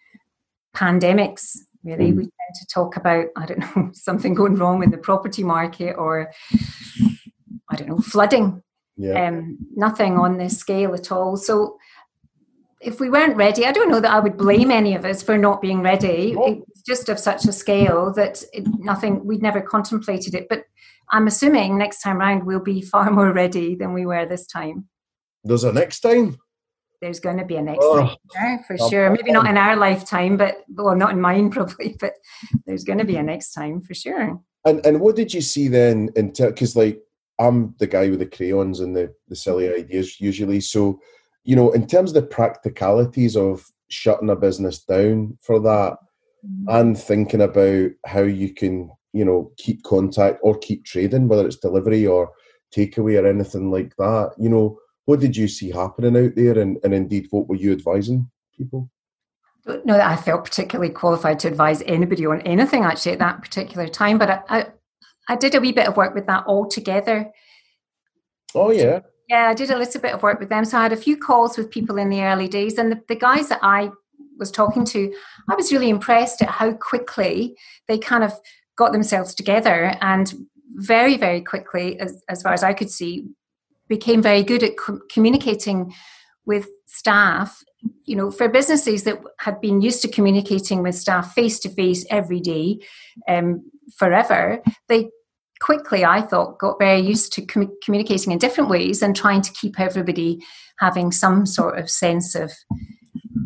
pandemics, 0.75 1.57
really. 1.83 2.11
Mm. 2.11 2.17
We 2.17 2.23
tend 2.23 2.55
to 2.59 2.65
talk 2.73 2.97
about, 2.97 3.27
I 3.35 3.45
don't 3.45 3.59
know, 3.75 3.89
something 3.93 4.33
going 4.33 4.55
wrong 4.55 4.79
with 4.79 4.91
the 4.91 4.97
property 4.97 5.43
market 5.43 5.93
or 5.93 6.31
I 7.75 7.77
don't 7.77 7.89
know, 7.89 7.97
flooding. 7.97 8.61
Yeah. 8.97 9.27
Um, 9.27 9.57
nothing 9.75 10.17
on 10.17 10.37
this 10.37 10.57
scale 10.57 10.93
at 10.93 11.11
all. 11.11 11.35
So 11.35 11.77
if 12.79 12.99
we 13.01 13.09
weren't 13.09 13.35
ready, 13.35 13.65
I 13.65 13.73
don't 13.73 13.89
know 13.89 13.99
that 13.99 14.11
I 14.13 14.19
would 14.19 14.37
blame 14.37 14.71
any 14.71 14.95
of 14.95 15.03
us 15.03 15.21
for 15.21 15.37
not 15.37 15.61
being 15.61 15.81
ready. 15.81 16.33
No. 16.33 16.63
It's 16.69 16.81
just 16.83 17.09
of 17.09 17.19
such 17.19 17.43
a 17.45 17.51
scale 17.51 18.13
that 18.13 18.43
it, 18.53 18.65
nothing, 18.79 19.25
we'd 19.25 19.41
never 19.41 19.59
contemplated 19.59 20.33
it. 20.33 20.47
But 20.49 20.63
I'm 21.11 21.27
assuming 21.27 21.77
next 21.77 22.01
time 22.01 22.17
round 22.19 22.45
we'll 22.45 22.61
be 22.61 22.81
far 22.93 23.11
more 23.11 23.33
ready 23.33 23.75
than 23.75 23.93
we 23.93 24.05
were 24.05 24.25
this 24.25 24.47
time. 24.47 24.87
There's 25.43 25.65
a 25.65 25.73
next 25.73 25.99
time. 25.99 26.37
There's 27.01 27.19
going 27.19 27.37
to 27.37 27.45
be 27.45 27.57
a 27.57 27.61
next 27.61 27.79
Oh, 27.81 28.15
time 28.33 28.59
for 28.65 28.77
I'm- 28.79 28.89
sure. 28.89 29.09
Maybe 29.09 29.33
not 29.33 29.47
in 29.47 29.57
our 29.57 29.75
lifetime, 29.75 30.37
but 30.37 30.63
well, 30.69 30.95
not 30.95 31.11
in 31.11 31.19
mine 31.19 31.49
probably. 31.51 31.97
But 31.99 32.13
there's 32.65 32.85
going 32.85 32.99
to 32.99 33.05
be 33.05 33.17
a 33.17 33.23
next 33.23 33.51
time 33.51 33.81
for 33.81 33.93
sure. 33.93 34.39
And 34.63 34.83
and 34.85 35.01
what 35.01 35.17
did 35.17 35.33
you 35.33 35.41
see 35.41 35.67
then? 35.67 36.09
In 36.15 36.31
because 36.31 36.75
like 36.77 36.99
I'm 37.39 37.75
the 37.79 37.87
guy 37.87 38.09
with 38.09 38.19
the 38.19 38.25
crayons 38.25 38.79
and 38.79 38.95
the 38.95 39.13
the 39.27 39.35
silly 39.35 39.65
mm-hmm. 39.65 39.79
ideas 39.79 40.19
usually. 40.19 40.61
So 40.61 40.99
you 41.43 41.55
know, 41.55 41.71
in 41.71 41.85
terms 41.85 42.11
of 42.11 42.15
the 42.15 42.27
practicalities 42.27 43.37
of 43.37 43.65
shutting 43.89 44.29
a 44.29 44.35
business 44.35 44.83
down 44.83 45.37
for 45.41 45.59
that, 45.59 45.97
mm-hmm. 46.45 46.69
and 46.69 46.97
thinking 46.97 47.41
about 47.41 47.91
how 48.05 48.21
you 48.21 48.53
can 48.53 48.89
you 49.13 49.25
know 49.25 49.51
keep 49.57 49.83
contact 49.83 50.39
or 50.41 50.57
keep 50.57 50.85
trading, 50.85 51.27
whether 51.27 51.45
it's 51.45 51.57
delivery 51.57 52.05
or 52.05 52.31
takeaway 52.75 53.21
or 53.21 53.27
anything 53.27 53.71
like 53.71 53.95
that. 53.97 54.33
You 54.37 54.49
know, 54.49 54.79
what 55.05 55.19
did 55.19 55.35
you 55.35 55.47
see 55.47 55.71
happening 55.71 56.17
out 56.17 56.35
there, 56.35 56.57
and 56.57 56.77
and 56.83 56.93
indeed, 56.93 57.27
what 57.31 57.47
were 57.47 57.55
you 57.55 57.71
advising 57.71 58.29
people? 58.57 58.89
don't 59.65 59.85
know 59.85 59.97
that 59.97 60.07
I 60.07 60.15
felt 60.15 60.45
particularly 60.45 60.91
qualified 60.91 61.39
to 61.39 61.47
advise 61.47 61.81
anybody 61.83 62.25
on 62.25 62.41
anything 62.41 62.83
actually 62.83 63.13
at 63.13 63.19
that 63.19 63.41
particular 63.41 63.87
time, 63.87 64.17
but 64.17 64.29
I, 64.29 64.41
I, 64.47 64.67
I 65.27 65.35
did 65.35 65.55
a 65.55 65.61
wee 65.61 65.71
bit 65.71 65.87
of 65.87 65.97
work 65.97 66.13
with 66.13 66.27
that 66.27 66.45
all 66.45 66.67
together. 66.67 67.31
Oh 68.53 68.71
yeah, 68.71 69.01
Yeah, 69.27 69.49
I 69.49 69.53
did 69.53 69.71
a 69.71 69.77
little 69.77 70.01
bit 70.01 70.13
of 70.13 70.23
work 70.23 70.39
with 70.39 70.49
them. 70.49 70.65
So 70.65 70.77
I 70.77 70.83
had 70.83 70.93
a 70.93 70.97
few 70.97 71.17
calls 71.17 71.57
with 71.57 71.71
people 71.71 71.97
in 71.97 72.09
the 72.09 72.23
early 72.23 72.47
days, 72.47 72.77
and 72.77 72.91
the, 72.91 73.01
the 73.07 73.15
guys 73.15 73.49
that 73.49 73.59
I 73.61 73.89
was 74.37 74.51
talking 74.51 74.85
to, 74.85 75.13
I 75.49 75.55
was 75.55 75.71
really 75.71 75.89
impressed 75.89 76.41
at 76.41 76.49
how 76.49 76.73
quickly 76.73 77.55
they 77.87 77.97
kind 77.97 78.23
of 78.23 78.33
got 78.77 78.91
themselves 78.91 79.33
together 79.33 79.95
and 80.01 80.33
very, 80.73 81.17
very 81.17 81.41
quickly, 81.41 81.99
as, 81.99 82.21
as 82.27 82.41
far 82.41 82.53
as 82.53 82.63
I 82.63 82.73
could 82.73 82.91
see, 82.91 83.25
became 83.87 84.21
very 84.21 84.43
good 84.43 84.63
at 84.63 84.77
co- 84.77 85.01
communicating 85.11 85.93
with 86.45 86.67
staff. 86.85 87.63
You 88.03 88.15
know, 88.15 88.31
for 88.31 88.49
businesses 88.49 89.03
that 89.03 89.21
had 89.39 89.61
been 89.61 89.81
used 89.81 90.01
to 90.01 90.07
communicating 90.07 90.81
with 90.81 90.95
staff 90.95 91.33
face 91.33 91.59
to 91.59 91.69
face 91.69 92.05
every 92.09 92.39
day, 92.39 92.79
um, 93.27 93.63
forever, 93.97 94.61
they 94.87 95.09
quickly, 95.61 96.03
I 96.03 96.21
thought, 96.21 96.59
got 96.59 96.79
very 96.79 96.99
used 96.99 97.33
to 97.33 97.45
com- 97.45 97.75
communicating 97.83 98.31
in 98.31 98.37
different 98.37 98.69
ways 98.69 99.01
and 99.01 99.15
trying 99.15 99.41
to 99.41 99.53
keep 99.53 99.79
everybody 99.79 100.43
having 100.79 101.11
some 101.11 101.45
sort 101.45 101.79
of 101.79 101.89
sense 101.89 102.35
of, 102.35 102.51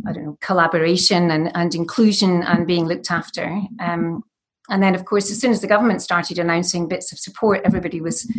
I 0.08 0.14
don't 0.14 0.26
know, 0.26 0.38
collaboration 0.42 1.30
and, 1.32 1.56
and 1.56 1.76
inclusion 1.76 2.44
and 2.44 2.66
being 2.66 2.88
looked 2.88 3.12
after. 3.12 3.62
Um, 3.80 4.24
and 4.70 4.84
then, 4.84 4.96
of 4.96 5.06
course, 5.06 5.32
as 5.32 5.40
soon 5.40 5.52
as 5.52 5.62
the 5.62 5.68
government 5.68 6.02
started 6.02 6.40
announcing 6.40 6.88
bits 6.88 7.12
of 7.12 7.20
support, 7.20 7.62
everybody 7.64 8.02
was 8.02 8.32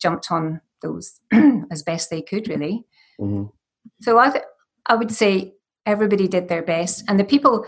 jumped 0.00 0.30
on 0.30 0.60
those 0.82 1.20
as 1.70 1.82
best 1.82 2.10
they 2.10 2.22
could, 2.22 2.48
really. 2.48 2.84
hmm 3.18 3.44
So 4.02 4.18
I, 4.18 4.30
th- 4.30 4.44
I 4.86 4.94
would 4.94 5.12
say 5.12 5.54
everybody 5.84 6.28
did 6.28 6.48
their 6.48 6.62
best, 6.62 7.04
and 7.08 7.18
the 7.18 7.24
people 7.24 7.66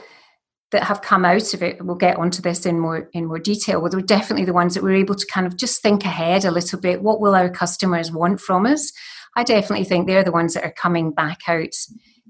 that 0.70 0.84
have 0.84 1.00
come 1.00 1.24
out 1.24 1.54
of 1.54 1.62
it, 1.62 1.82
we'll 1.84 1.96
get 1.96 2.18
onto 2.18 2.42
this 2.42 2.66
in 2.66 2.78
more 2.78 3.08
in 3.12 3.26
more 3.26 3.38
detail. 3.38 3.80
Well, 3.80 3.90
they're 3.90 4.00
definitely 4.00 4.44
the 4.44 4.52
ones 4.52 4.74
that 4.74 4.82
we're 4.82 4.96
able 4.96 5.14
to 5.14 5.26
kind 5.26 5.46
of 5.46 5.56
just 5.56 5.82
think 5.82 6.04
ahead 6.04 6.44
a 6.44 6.50
little 6.50 6.78
bit. 6.78 7.02
What 7.02 7.20
will 7.20 7.34
our 7.34 7.48
customers 7.48 8.12
want 8.12 8.40
from 8.40 8.66
us? 8.66 8.92
I 9.36 9.44
definitely 9.44 9.84
think 9.84 10.06
they're 10.06 10.24
the 10.24 10.32
ones 10.32 10.54
that 10.54 10.64
are 10.64 10.72
coming 10.72 11.12
back 11.12 11.40
out 11.48 11.74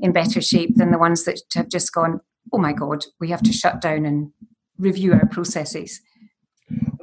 in 0.01 0.13
better 0.13 0.41
shape 0.41 0.77
than 0.77 0.91
the 0.93 0.99
ones 0.99 1.25
that 1.25 1.41
have 1.55 1.69
just 1.69 1.93
gone. 1.93 2.21
Oh 2.53 2.59
my 2.59 2.73
God, 2.73 3.05
we 3.19 3.31
have 3.31 3.43
to 3.43 3.53
shut 3.53 3.81
down 3.81 4.05
and 4.05 4.33
review 4.79 5.13
our 5.13 5.27
processes. 5.27 6.01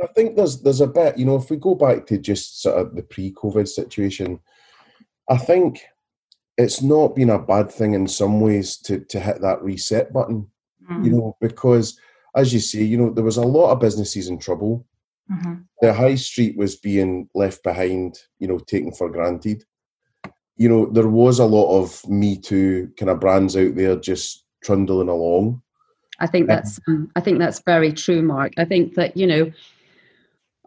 I 0.01 0.08
think 0.15 0.36
there's 0.36 0.62
there's 0.62 0.82
a 0.82 0.88
bit, 0.88 1.18
you 1.18 1.25
know, 1.25 1.36
if 1.36 1.50
we 1.50 1.58
go 1.58 1.75
back 1.75 2.06
to 2.08 2.18
just 2.18 2.62
sort 2.62 2.77
of 2.77 2.96
the 2.96 3.04
pre-COVID 3.04 3.68
situation, 3.68 4.39
I 5.30 5.38
think 5.38 5.82
it's 6.58 6.82
not 6.82 7.15
been 7.15 7.32
a 7.32 7.39
bad 7.39 7.72
thing 7.72 7.94
in 7.94 8.08
some 8.08 8.39
ways 8.39 8.77
to 8.84 9.00
to 9.00 9.20
hit 9.20 9.42
that 9.42 9.62
reset 9.62 10.13
button, 10.13 10.50
you 11.04 11.12
know, 11.12 11.38
because 11.42 12.00
as 12.36 12.54
you 12.54 12.60
say, 12.60 12.84
you 12.84 12.98
know, 12.98 13.10
there 13.10 13.24
was 13.24 13.38
a 13.38 13.42
lot 13.42 13.72
of 13.72 13.80
businesses 13.80 14.27
in 14.27 14.38
trouble. 14.38 14.86
Mhm. 15.32 15.63
The 15.82 15.94
high 15.94 16.15
street 16.15 16.58
was 16.58 16.75
being 16.75 17.30
left 17.34 17.63
behind, 17.63 18.20
you 18.39 18.48
know, 18.48 18.60
taken 18.60 18.92
for 18.92 19.10
granted. 19.10 19.63
You 20.58 20.70
know, 20.70 20.86
there 20.86 21.08
was 21.08 21.39
a 21.39 21.46
lot 21.46 21.82
of 21.82 22.08
Me 22.08 22.38
Too 22.38 22.92
kind 22.98 23.10
of 23.10 23.20
brands 23.20 23.56
out 23.58 23.75
there 23.75 23.96
just 23.96 24.46
trundling 24.63 25.10
along. 25.10 25.62
I 26.20 26.27
think 26.27 26.48
that's 26.48 26.80
um, 26.88 27.12
I 27.15 27.22
think 27.22 27.39
that's 27.39 27.62
very 27.65 27.92
true, 27.92 28.22
Mark. 28.22 28.54
I 28.58 28.65
think 28.65 28.96
that 28.96 29.18
you 29.18 29.27
know, 29.27 29.51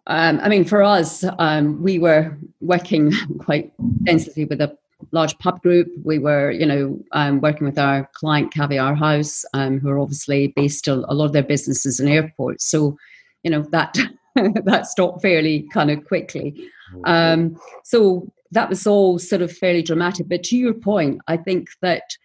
um, 0.07 0.41
I 0.43 0.49
mean, 0.49 0.65
for 0.65 0.83
us, 0.83 1.25
um, 1.39 1.83
we 1.83 1.99
were 1.99 2.37
working 2.61 3.13
quite 3.39 3.73
intensively 3.79 4.45
with 4.45 4.61
a 4.61 4.77
large 5.13 5.39
pub 5.39 5.63
group. 5.63 5.89
We 6.05 6.19
were, 6.19 6.51
you 6.51 6.67
know, 6.67 6.99
um, 7.13 7.41
working 7.41 7.67
with 7.67 7.79
our 7.79 8.09
client 8.15 8.53
Caviar 8.53 8.95
House, 8.95 9.45
um, 9.55 9.79
who 9.79 9.89
are 9.89 9.99
obviously 9.99 10.49
based 10.57 10.89
a, 10.89 10.95
a 10.95 11.15
lot 11.15 11.27
of 11.27 11.33
their 11.33 11.43
businesses 11.43 12.01
in 12.01 12.09
airports. 12.09 12.67
So, 12.67 12.97
you 13.43 13.51
know, 13.51 13.63
that 13.71 13.99
that 14.35 14.87
stopped 14.87 15.23
fairly 15.23 15.69
kind 15.73 15.91
of 15.91 16.05
quickly. 16.05 16.69
Um, 17.05 17.59
so 17.85 18.31
that 18.51 18.69
was 18.69 18.87
all 18.87 19.19
sort 19.19 19.43
of 19.43 19.53
fairly 19.53 19.83
dramatic. 19.83 20.29
But 20.29 20.43
to 20.45 20.57
your 20.57 20.75
point, 20.75 21.21
I 21.29 21.37
think 21.37 21.69
that 21.83 22.17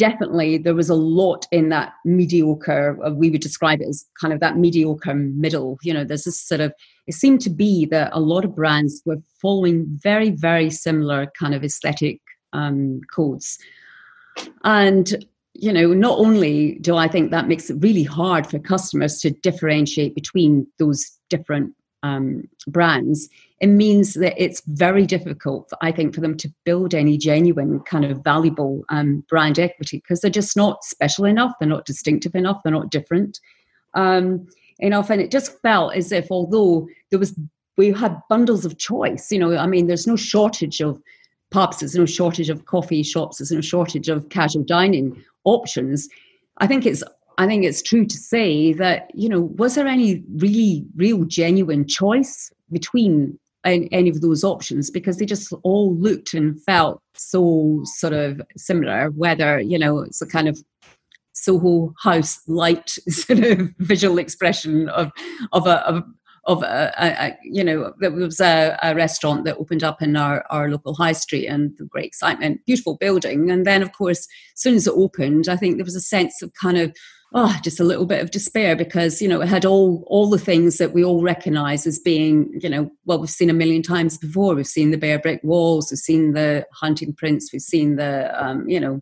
definitely 0.00 0.56
there 0.56 0.74
was 0.74 0.88
a 0.88 0.94
lot 0.94 1.46
in 1.52 1.68
that 1.68 1.92
mediocre, 2.06 2.98
uh, 3.04 3.10
we 3.10 3.28
would 3.28 3.42
describe 3.42 3.82
it 3.82 3.88
as 3.88 4.06
kind 4.18 4.32
of 4.32 4.40
that 4.40 4.56
mediocre 4.56 5.14
middle. 5.14 5.78
You 5.82 5.92
know, 5.92 6.04
there's 6.04 6.24
this 6.24 6.40
sort 6.40 6.62
of, 6.62 6.72
it 7.06 7.12
seemed 7.12 7.42
to 7.42 7.50
be 7.50 7.84
that 7.86 8.10
a 8.14 8.18
lot 8.18 8.46
of 8.46 8.56
brands 8.56 9.02
were 9.04 9.18
following 9.42 9.84
very, 10.02 10.30
very 10.30 10.70
similar 10.70 11.30
kind 11.38 11.54
of 11.54 11.62
aesthetic 11.62 12.18
um, 12.54 13.02
codes. 13.14 13.58
And 14.64 15.22
you 15.52 15.72
know, 15.72 15.92
not 15.92 16.18
only 16.18 16.78
do 16.80 16.96
I 16.96 17.06
think 17.06 17.30
that 17.30 17.48
makes 17.48 17.68
it 17.68 17.76
really 17.80 18.04
hard 18.04 18.46
for 18.46 18.58
customers 18.58 19.20
to 19.20 19.30
differentiate 19.30 20.14
between 20.14 20.66
those 20.78 21.04
different 21.28 21.74
um, 22.02 22.48
brands, 22.66 23.28
it 23.60 23.66
means 23.66 24.14
that 24.14 24.34
it's 24.42 24.62
very 24.66 25.06
difficult, 25.06 25.70
I 25.82 25.92
think, 25.92 26.14
for 26.14 26.20
them 26.20 26.36
to 26.38 26.52
build 26.64 26.94
any 26.94 27.18
genuine 27.18 27.80
kind 27.80 28.04
of 28.04 28.24
valuable 28.24 28.84
um, 28.88 29.24
brand 29.28 29.58
equity 29.58 29.98
because 29.98 30.20
they're 30.20 30.30
just 30.30 30.56
not 30.56 30.82
special 30.84 31.26
enough, 31.26 31.52
they're 31.58 31.68
not 31.68 31.84
distinctive 31.84 32.34
enough, 32.34 32.60
they're 32.62 32.72
not 32.72 32.90
different 32.90 33.38
um, 33.94 34.46
enough. 34.78 35.10
And 35.10 35.20
it 35.20 35.30
just 35.30 35.60
felt 35.60 35.94
as 35.94 36.10
if, 36.10 36.28
although 36.30 36.88
there 37.10 37.18
was, 37.18 37.38
we 37.76 37.92
had 37.92 38.18
bundles 38.30 38.64
of 38.64 38.78
choice, 38.78 39.30
you 39.30 39.38
know, 39.38 39.56
I 39.56 39.66
mean, 39.66 39.86
there's 39.86 40.06
no 40.06 40.16
shortage 40.16 40.80
of 40.80 41.00
pubs, 41.50 41.80
there's 41.80 41.96
no 41.96 42.06
shortage 42.06 42.48
of 42.48 42.64
coffee 42.64 43.02
shops, 43.02 43.38
there's 43.38 43.52
no 43.52 43.60
shortage 43.60 44.08
of 44.08 44.28
casual 44.30 44.64
dining 44.64 45.22
options. 45.44 46.08
I 46.58 46.66
think 46.66 46.86
it's 46.86 47.02
I 47.40 47.46
think 47.46 47.64
it's 47.64 47.80
true 47.80 48.04
to 48.04 48.16
say 48.18 48.74
that 48.74 49.10
you 49.14 49.26
know 49.26 49.40
was 49.56 49.74
there 49.74 49.86
any 49.86 50.22
really 50.36 50.84
real 50.94 51.24
genuine 51.24 51.86
choice 51.88 52.52
between 52.70 53.38
any, 53.64 54.10
of 54.10 54.20
those 54.20 54.44
options 54.44 54.90
because 54.90 55.16
they 55.16 55.24
just 55.24 55.52
all 55.62 55.94
looked 55.96 56.34
and 56.34 56.62
felt 56.64 57.00
so 57.14 57.80
sort 57.84 58.12
of 58.12 58.42
similar. 58.58 59.08
Whether 59.10 59.58
you 59.58 59.78
know 59.78 60.00
it's 60.00 60.20
a 60.20 60.26
kind 60.26 60.48
of 60.48 60.62
Soho 61.32 61.94
House 62.02 62.40
light 62.46 62.90
sort 63.08 63.38
of 63.38 63.70
visual 63.78 64.18
expression 64.18 64.90
of 64.90 65.10
of 65.52 65.66
a 65.66 65.78
of, 65.88 66.04
of 66.44 66.62
a, 66.62 66.92
a, 66.98 67.06
a, 67.06 67.38
you 67.42 67.64
know 67.64 67.94
there 68.00 68.10
was 68.10 68.40
a, 68.40 68.78
a, 68.82 68.94
restaurant 68.94 69.46
that 69.46 69.56
opened 69.56 69.82
up 69.82 70.02
in 70.02 70.14
our, 70.14 70.44
our 70.50 70.70
local 70.70 70.94
high 70.94 71.12
street 71.12 71.46
and 71.46 71.72
the 71.78 71.84
great 71.84 72.06
excitement 72.06 72.60
beautiful 72.66 72.96
building 72.96 73.50
and 73.50 73.66
then 73.66 73.82
of 73.82 73.92
course 73.92 74.26
as 74.54 74.60
soon 74.62 74.74
as 74.74 74.86
it 74.86 74.94
opened 74.96 75.48
i 75.48 75.56
think 75.56 75.76
there 75.76 75.84
was 75.84 75.96
a 75.96 76.00
sense 76.00 76.40
of 76.40 76.50
kind 76.54 76.78
of 76.78 76.94
oh 77.34 77.56
just 77.62 77.80
a 77.80 77.84
little 77.84 78.06
bit 78.06 78.22
of 78.22 78.30
despair 78.30 78.74
because 78.74 79.20
you 79.22 79.28
know 79.28 79.40
it 79.40 79.48
had 79.48 79.64
all 79.64 80.04
all 80.06 80.28
the 80.28 80.38
things 80.38 80.78
that 80.78 80.92
we 80.92 81.04
all 81.04 81.22
recognize 81.22 81.86
as 81.86 81.98
being 81.98 82.50
you 82.60 82.68
know 82.68 82.90
well 83.04 83.18
we've 83.18 83.30
seen 83.30 83.50
a 83.50 83.54
million 83.54 83.82
times 83.82 84.18
before. 84.18 84.54
We've 84.54 84.66
seen 84.66 84.90
the 84.90 84.98
bare 84.98 85.18
brick 85.18 85.40
walls 85.42 85.90
we've 85.90 85.98
seen 85.98 86.32
the 86.32 86.66
hunting 86.74 87.14
prints 87.14 87.52
we've 87.52 87.62
seen 87.62 87.96
the 87.96 88.30
um, 88.42 88.68
you 88.68 88.80
know 88.80 89.00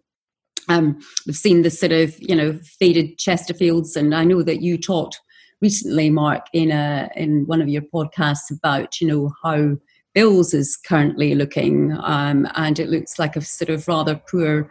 um, 0.70 0.98
we've 1.26 1.36
seen 1.36 1.62
the 1.62 1.70
sort 1.70 1.92
of 1.92 2.14
you 2.20 2.36
know 2.36 2.58
faded 2.78 3.18
chesterfields 3.18 3.96
and 3.96 4.14
i 4.14 4.22
know 4.22 4.42
that 4.42 4.60
you 4.60 4.76
talked 4.76 5.18
recently, 5.60 6.10
Mark, 6.10 6.46
in 6.52 6.70
a 6.70 7.10
in 7.16 7.46
one 7.46 7.60
of 7.60 7.68
your 7.68 7.82
podcasts 7.82 8.50
about 8.50 9.00
you 9.00 9.06
know 9.06 9.32
how 9.42 9.76
Bills 10.14 10.54
is 10.54 10.76
currently 10.76 11.34
looking, 11.34 11.96
um, 12.02 12.46
and 12.54 12.78
it 12.78 12.88
looks 12.88 13.18
like 13.18 13.36
a 13.36 13.40
sort 13.40 13.70
of 13.70 13.86
rather 13.86 14.20
poor 14.30 14.68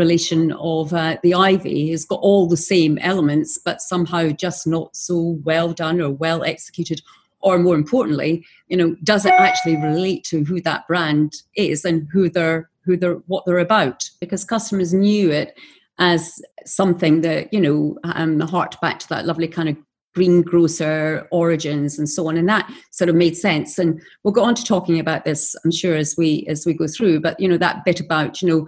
relation 0.00 0.52
of 0.52 0.92
uh, 0.92 1.18
the 1.22 1.34
Ivy. 1.34 1.92
It's 1.92 2.04
got 2.04 2.18
all 2.20 2.48
the 2.48 2.56
same 2.56 2.98
elements, 2.98 3.58
but 3.64 3.80
somehow 3.80 4.30
just 4.30 4.66
not 4.66 4.96
so 4.96 5.38
well 5.44 5.72
done 5.72 6.00
or 6.00 6.10
well 6.10 6.42
executed 6.42 7.00
or 7.42 7.58
more 7.58 7.74
importantly, 7.74 8.44
you 8.68 8.76
know, 8.76 8.96
does 9.02 9.24
it 9.24 9.32
actually 9.32 9.76
relate 9.76 10.24
to 10.24 10.44
who 10.44 10.60
that 10.62 10.86
brand 10.86 11.32
is 11.56 11.84
and 11.84 12.06
who 12.12 12.28
they're 12.28 12.68
who 12.84 12.96
they're 12.96 13.20
what 13.26 13.44
they're 13.46 13.58
about? 13.58 14.08
Because 14.20 14.44
customers 14.44 14.92
knew 14.92 15.30
it 15.30 15.56
as 15.98 16.40
something 16.66 17.20
that 17.20 17.52
you 17.52 17.60
know 17.60 17.96
um, 18.04 18.40
harked 18.40 18.80
back 18.80 18.98
to 18.98 19.08
that 19.08 19.26
lovely 19.26 19.48
kind 19.48 19.68
of 19.68 19.76
greengrocer 20.14 21.26
origins 21.30 21.96
and 21.98 22.08
so 22.08 22.28
on 22.28 22.36
and 22.36 22.48
that 22.48 22.68
sort 22.90 23.08
of 23.08 23.14
made 23.14 23.36
sense 23.36 23.78
and 23.78 24.02
we'll 24.24 24.32
go 24.32 24.42
on 24.42 24.56
to 24.56 24.64
talking 24.64 24.98
about 24.98 25.24
this 25.24 25.54
i'm 25.64 25.70
sure 25.70 25.94
as 25.94 26.16
we 26.18 26.44
as 26.48 26.66
we 26.66 26.74
go 26.74 26.88
through 26.88 27.20
but 27.20 27.38
you 27.38 27.46
know 27.46 27.56
that 27.56 27.84
bit 27.84 28.00
about 28.00 28.42
you 28.42 28.48
know 28.48 28.66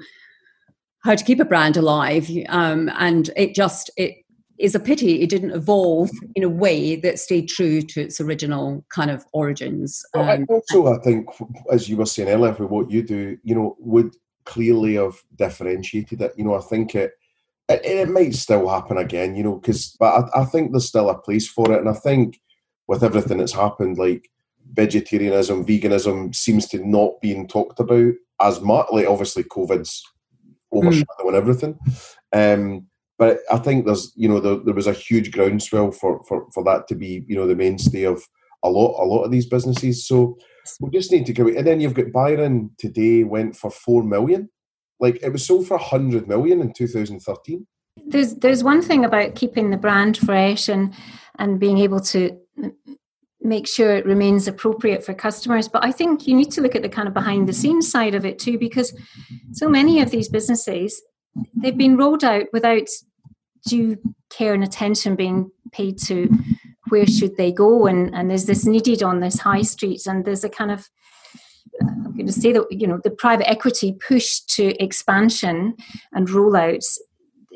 how 1.04 1.14
to 1.14 1.24
keep 1.24 1.40
a 1.40 1.44
brand 1.44 1.76
alive 1.76 2.30
um, 2.48 2.90
and 2.98 3.30
it 3.36 3.54
just 3.54 3.90
it 3.96 4.16
is 4.58 4.74
a 4.74 4.80
pity 4.80 5.22
it 5.22 5.30
didn't 5.30 5.50
evolve 5.50 6.10
in 6.34 6.44
a 6.44 6.48
way 6.48 6.94
that 6.96 7.18
stayed 7.18 7.48
true 7.48 7.82
to 7.82 8.02
its 8.02 8.20
original 8.20 8.84
kind 8.90 9.10
of 9.10 9.24
origins. 9.32 10.04
Well, 10.14 10.30
um, 10.30 10.46
also 10.48 10.94
i 10.94 10.98
think 10.98 11.28
as 11.70 11.88
you 11.88 11.96
were 11.96 12.06
saying 12.06 12.28
earlier 12.28 12.52
with 12.52 12.70
what 12.70 12.90
you 12.90 13.02
do 13.02 13.38
you 13.42 13.54
know 13.54 13.76
would 13.78 14.14
clearly 14.44 14.94
have 14.94 15.22
differentiated 15.36 16.20
it. 16.20 16.34
You 16.36 16.44
know 16.44 16.54
i 16.54 16.60
think 16.60 16.94
it 16.94 17.12
it, 17.68 17.84
it 17.84 18.08
might 18.08 18.34
still 18.34 18.68
happen 18.68 18.98
again, 18.98 19.34
you 19.34 19.42
know, 19.42 19.56
because 19.56 19.96
but 19.98 20.30
I, 20.34 20.42
I 20.42 20.44
think 20.44 20.70
there's 20.70 20.88
still 20.88 21.10
a 21.10 21.18
place 21.18 21.48
for 21.48 21.72
it, 21.72 21.78
and 21.78 21.88
I 21.88 21.94
think 21.94 22.40
with 22.86 23.02
everything 23.02 23.38
that's 23.38 23.52
happened, 23.52 23.98
like 23.98 24.30
vegetarianism, 24.72 25.64
veganism 25.64 26.34
seems 26.34 26.66
to 26.68 26.86
not 26.86 27.20
being 27.20 27.46
talked 27.46 27.80
about 27.80 28.14
as 28.40 28.60
much. 28.60 28.86
Like 28.90 29.06
obviously, 29.06 29.44
COVID's 29.44 30.04
overshadowing 30.72 31.34
mm. 31.34 31.34
everything. 31.34 31.78
Um, 32.32 32.86
but 33.18 33.40
I 33.50 33.58
think 33.58 33.86
there's, 33.86 34.12
you 34.16 34.28
know, 34.28 34.40
there, 34.40 34.56
there, 34.56 34.74
was 34.74 34.86
a 34.86 34.92
huge 34.92 35.30
groundswell 35.30 35.92
for, 35.92 36.24
for, 36.24 36.50
for 36.52 36.64
that 36.64 36.88
to 36.88 36.94
be, 36.94 37.24
you 37.28 37.36
know, 37.36 37.46
the 37.46 37.54
mainstay 37.54 38.04
of 38.04 38.22
a 38.64 38.68
lot, 38.68 39.00
a 39.02 39.06
lot 39.06 39.24
of 39.24 39.30
these 39.30 39.46
businesses. 39.46 40.06
So 40.06 40.36
we 40.80 40.90
just 40.90 41.12
need 41.12 41.26
to 41.26 41.32
go. 41.32 41.46
And 41.48 41.66
then 41.66 41.80
you've 41.80 41.94
got 41.94 42.12
Byron 42.12 42.70
today 42.78 43.24
went 43.24 43.56
for 43.56 43.70
four 43.70 44.02
million. 44.02 44.50
Like 45.00 45.22
it 45.22 45.30
was 45.30 45.46
sold 45.46 45.66
for 45.66 45.74
a 45.74 45.78
100 45.78 46.28
million 46.28 46.60
in 46.60 46.72
2013. 46.72 47.66
There's 48.06 48.34
there's 48.36 48.64
one 48.64 48.80
thing 48.80 49.04
about 49.04 49.34
keeping 49.34 49.70
the 49.70 49.76
brand 49.76 50.16
fresh 50.16 50.68
and 50.68 50.94
and 51.38 51.60
being 51.60 51.78
able 51.78 52.00
to 52.00 52.38
make 53.44 53.66
sure 53.66 53.94
it 53.94 54.06
remains 54.06 54.48
appropriate 54.48 55.04
for 55.04 55.14
customers. 55.14 55.68
But 55.68 55.84
I 55.84 55.92
think 55.92 56.26
you 56.26 56.34
need 56.34 56.50
to 56.52 56.60
look 56.60 56.74
at 56.74 56.82
the 56.82 56.88
kind 56.88 57.08
of 57.08 57.14
behind 57.14 57.48
the 57.48 57.52
scenes 57.52 57.90
side 57.90 58.14
of 58.14 58.24
it 58.24 58.38
too, 58.38 58.58
because 58.58 58.94
so 59.52 59.68
many 59.68 60.00
of 60.00 60.10
these 60.10 60.28
businesses 60.28 61.02
they've 61.56 61.78
been 61.78 61.96
rolled 61.96 62.24
out 62.24 62.44
without 62.52 62.86
due 63.66 63.96
care 64.30 64.54
and 64.54 64.64
attention 64.64 65.16
being 65.16 65.50
paid 65.72 65.98
to 65.98 66.28
where 66.88 67.06
should 67.06 67.36
they 67.36 67.52
go 67.52 67.86
and, 67.86 68.14
and 68.14 68.28
there's 68.28 68.46
this 68.46 68.66
needed 68.66 69.02
on 69.02 69.20
this 69.20 69.38
high 69.38 69.62
street 69.62 70.06
and 70.06 70.24
there's 70.24 70.44
a 70.44 70.48
kind 70.48 70.70
of 70.70 70.88
I'm 71.80 72.12
going 72.12 72.26
to 72.26 72.32
say 72.32 72.52
that 72.52 72.66
you 72.70 72.86
know 72.86 73.00
the 73.02 73.10
private 73.10 73.48
equity 73.48 73.96
push 74.06 74.40
to 74.40 74.74
expansion 74.82 75.74
and 76.12 76.28
rollouts 76.28 76.98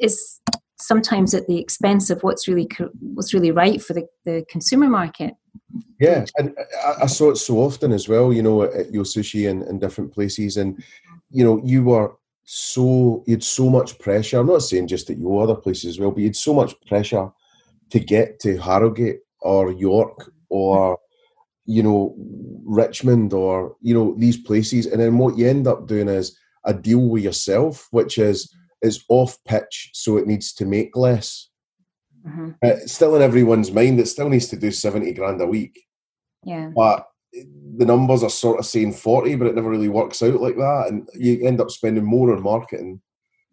is 0.01 0.41
sometimes 0.79 1.35
at 1.35 1.47
the 1.47 1.59
expense 1.59 2.11
of 2.11 2.23
what's 2.23 2.49
really 2.49 2.69
what's 3.01 3.35
really 3.35 3.51
right 3.51 3.83
for 3.83 3.93
the, 3.93 4.07
the 4.25 4.45
consumer 4.49 4.89
market. 4.89 5.35
Yeah, 6.01 6.25
and 6.39 6.55
uh, 6.59 6.89
I, 6.89 7.03
I 7.05 7.07
saw 7.07 7.31
it 7.31 7.37
so 7.37 7.59
often 7.59 7.93
as 7.93 8.09
well. 8.09 8.33
You 8.33 8.43
know, 8.43 8.63
at 8.63 8.93
Yo 8.93 9.03
Sushi 9.03 9.49
and, 9.51 9.63
and 9.63 9.81
different 9.81 10.13
places, 10.13 10.57
and 10.57 10.83
you 11.31 11.45
know, 11.45 11.61
you 11.65 11.85
were 11.85 12.17
so 12.45 13.25
you 13.27 13.35
had 13.35 13.45
so 13.45 13.69
much 13.69 13.99
pressure. 13.99 14.39
I'm 14.39 14.47
not 14.47 14.63
saying 14.63 14.89
just 14.89 15.11
at 15.11 15.19
your 15.19 15.43
other 15.43 15.57
places 15.57 15.87
as 15.87 16.01
well, 16.01 16.11
but 16.11 16.21
you 16.21 16.27
had 16.27 16.37
so 16.37 16.55
much 16.55 16.75
pressure 16.87 17.31
to 17.91 18.01
get 18.01 18.41
to 18.41 18.57
Harrogate 18.59 19.21
or 19.41 19.73
York 19.73 20.33
or 20.49 20.99
you 21.67 21.83
know, 21.83 22.15
Richmond 22.65 23.33
or, 23.33 23.77
you 23.83 23.93
know, 23.93 24.15
these 24.17 24.37
places. 24.37 24.87
And 24.87 25.01
then 25.01 25.19
what 25.19 25.37
you 25.37 25.49
end 25.49 25.67
up 25.67 25.87
doing 25.87 26.09
is 26.09 26.39
a 26.65 26.73
deal 26.73 27.01
with 27.01 27.25
yourself, 27.25 27.89
which 27.91 28.19
is 28.19 28.53
is 28.83 29.05
off 29.09 29.37
pitch, 29.45 29.91
so 29.95 30.17
it 30.17 30.27
needs 30.27 30.53
to 30.53 30.65
make 30.65 30.97
less. 30.97 31.49
Mm-hmm. 32.27 32.51
Uh, 32.63 32.87
still 32.87 33.15
in 33.17 33.23
everyone's 33.23 33.71
mind, 33.71 34.01
it 34.01 34.07
still 34.07 34.29
needs 34.29 34.49
to 34.49 34.57
do 34.57 34.71
70 34.71 35.13
grand 35.13 35.41
a 35.41 35.47
week. 35.47 35.81
Yeah. 36.43 36.71
But 36.75 37.07
the 37.33 37.85
numbers 37.85 38.23
are 38.23 38.31
sort 38.31 38.59
of 38.59 38.67
saying 38.67 38.95
40, 38.95 39.37
but 39.37 39.49
it 39.49 39.55
never 39.55 39.71
really 39.71 39.89
works 39.89 40.23
out 40.23 40.41
like 40.41 40.57
that. 40.57 40.87
And 40.89 41.09
you 41.15 41.47
end 41.47 41.61
up 41.61 41.71
spending 41.71 42.05
more 42.05 42.35
on 42.35 42.43
marketing 42.43 43.01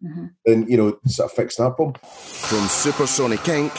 mm-hmm. 0.02 0.26
than, 0.44 0.68
you 0.68 0.76
know, 0.76 0.98
sort 1.06 1.30
of 1.30 1.36
fixing 1.36 1.64
that 1.64 1.76
problem. 1.76 1.94
From 2.02 2.66
Supersonic 2.68 3.40
Inc., 3.40 3.72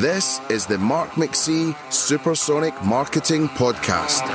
this 0.00 0.40
is 0.50 0.66
the 0.66 0.78
Mark 0.78 1.10
McC 1.10 1.76
Supersonic 1.92 2.80
Marketing 2.84 3.48
Podcast. 3.48 4.26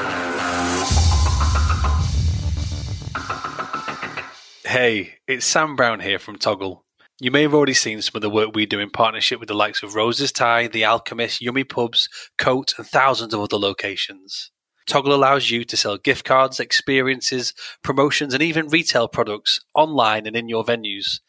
Hey, 4.66 5.14
it's 5.28 5.46
Sam 5.46 5.76
Brown 5.76 6.02
here 6.02 6.20
from 6.20 6.38
Toggl. 6.38 6.85
You 7.22 7.32
may 7.32 7.44
have 7.44 7.54
already 7.54 7.74
seen 7.74 8.02
some 8.02 8.18
of 8.18 8.22
the 8.22 8.30
work 8.30 8.50
we 8.54 8.66
do 8.66 8.82
in 8.82 8.90
partnership 8.90 9.40
with 9.40 9.48
the 9.48 9.56
likes 9.56 9.82
of 9.82 9.96
Rosa's 9.96 10.34
Thai, 10.34 10.68
The 10.68 10.84
Alchemist, 10.84 11.42
Yummy 11.42 11.64
Pubs, 11.64 12.10
Côte, 12.38 12.78
and 12.78 12.86
thousands 12.86 13.34
of 13.34 13.40
other 13.40 13.56
locations. 13.56 14.52
Toggl 14.86 15.14
allows 15.14 15.50
you 15.50 15.64
to 15.64 15.78
sell 15.78 15.98
gift 15.98 16.26
cards, 16.26 16.60
experiences, 16.60 17.54
promotions, 17.84 18.34
and 18.34 18.44
even 18.44 18.68
retail 18.68 19.08
products 19.08 19.62
online 19.74 20.28
and 20.28 20.36
in 20.36 20.50
your 20.50 20.66
venues. 20.66 21.22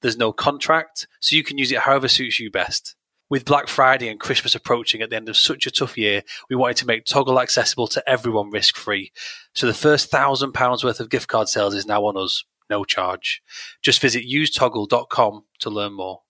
There's 0.00 0.16
no 0.16 0.32
contract, 0.32 1.06
so 1.20 1.36
you 1.36 1.44
can 1.44 1.58
use 1.58 1.70
it 1.70 1.80
however 1.80 2.08
suits 2.08 2.40
you 2.40 2.50
best. 2.50 2.96
With 3.28 3.44
Black 3.44 3.68
Friday 3.68 4.08
and 4.08 4.18
Christmas 4.18 4.54
approaching 4.54 5.02
at 5.02 5.10
the 5.10 5.16
end 5.16 5.28
of 5.28 5.36
such 5.36 5.66
a 5.66 5.70
tough 5.70 5.98
year, 5.98 6.22
we 6.48 6.56
wanted 6.56 6.78
to 6.78 6.86
make 6.86 7.04
Toggl 7.04 7.42
accessible 7.42 7.88
to 7.88 8.08
everyone 8.08 8.50
risk 8.50 8.76
free. 8.76 9.12
So 9.54 9.66
the 9.66 9.74
first 9.74 10.10
thousand 10.10 10.52
pounds 10.52 10.82
worth 10.82 11.00
of 11.00 11.10
gift 11.10 11.28
card 11.28 11.50
sales 11.50 11.74
is 11.74 11.86
now 11.86 12.04
on 12.06 12.16
us, 12.16 12.44
no 12.70 12.84
charge. 12.84 13.42
Just 13.82 14.00
visit 14.00 14.24
usetoggl.com 14.24 15.44
to 15.60 15.70
learn 15.70 15.92
more. 15.92 16.20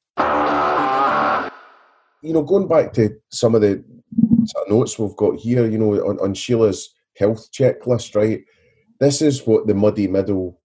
You 2.22 2.32
know, 2.32 2.42
going 2.42 2.68
back 2.68 2.92
to 2.94 3.10
some 3.30 3.54
of 3.54 3.60
the 3.60 3.84
notes 4.68 4.98
we've 4.98 5.16
got 5.16 5.36
here, 5.36 5.66
you 5.68 5.78
know, 5.78 5.92
on, 6.06 6.18
on 6.20 6.34
Sheila's 6.34 6.94
health 7.16 7.50
checklist, 7.52 8.16
right? 8.16 8.42
This 9.00 9.20
is 9.20 9.46
what 9.46 9.66
the 9.66 9.74
muddy 9.74 10.08
middle 10.08 10.60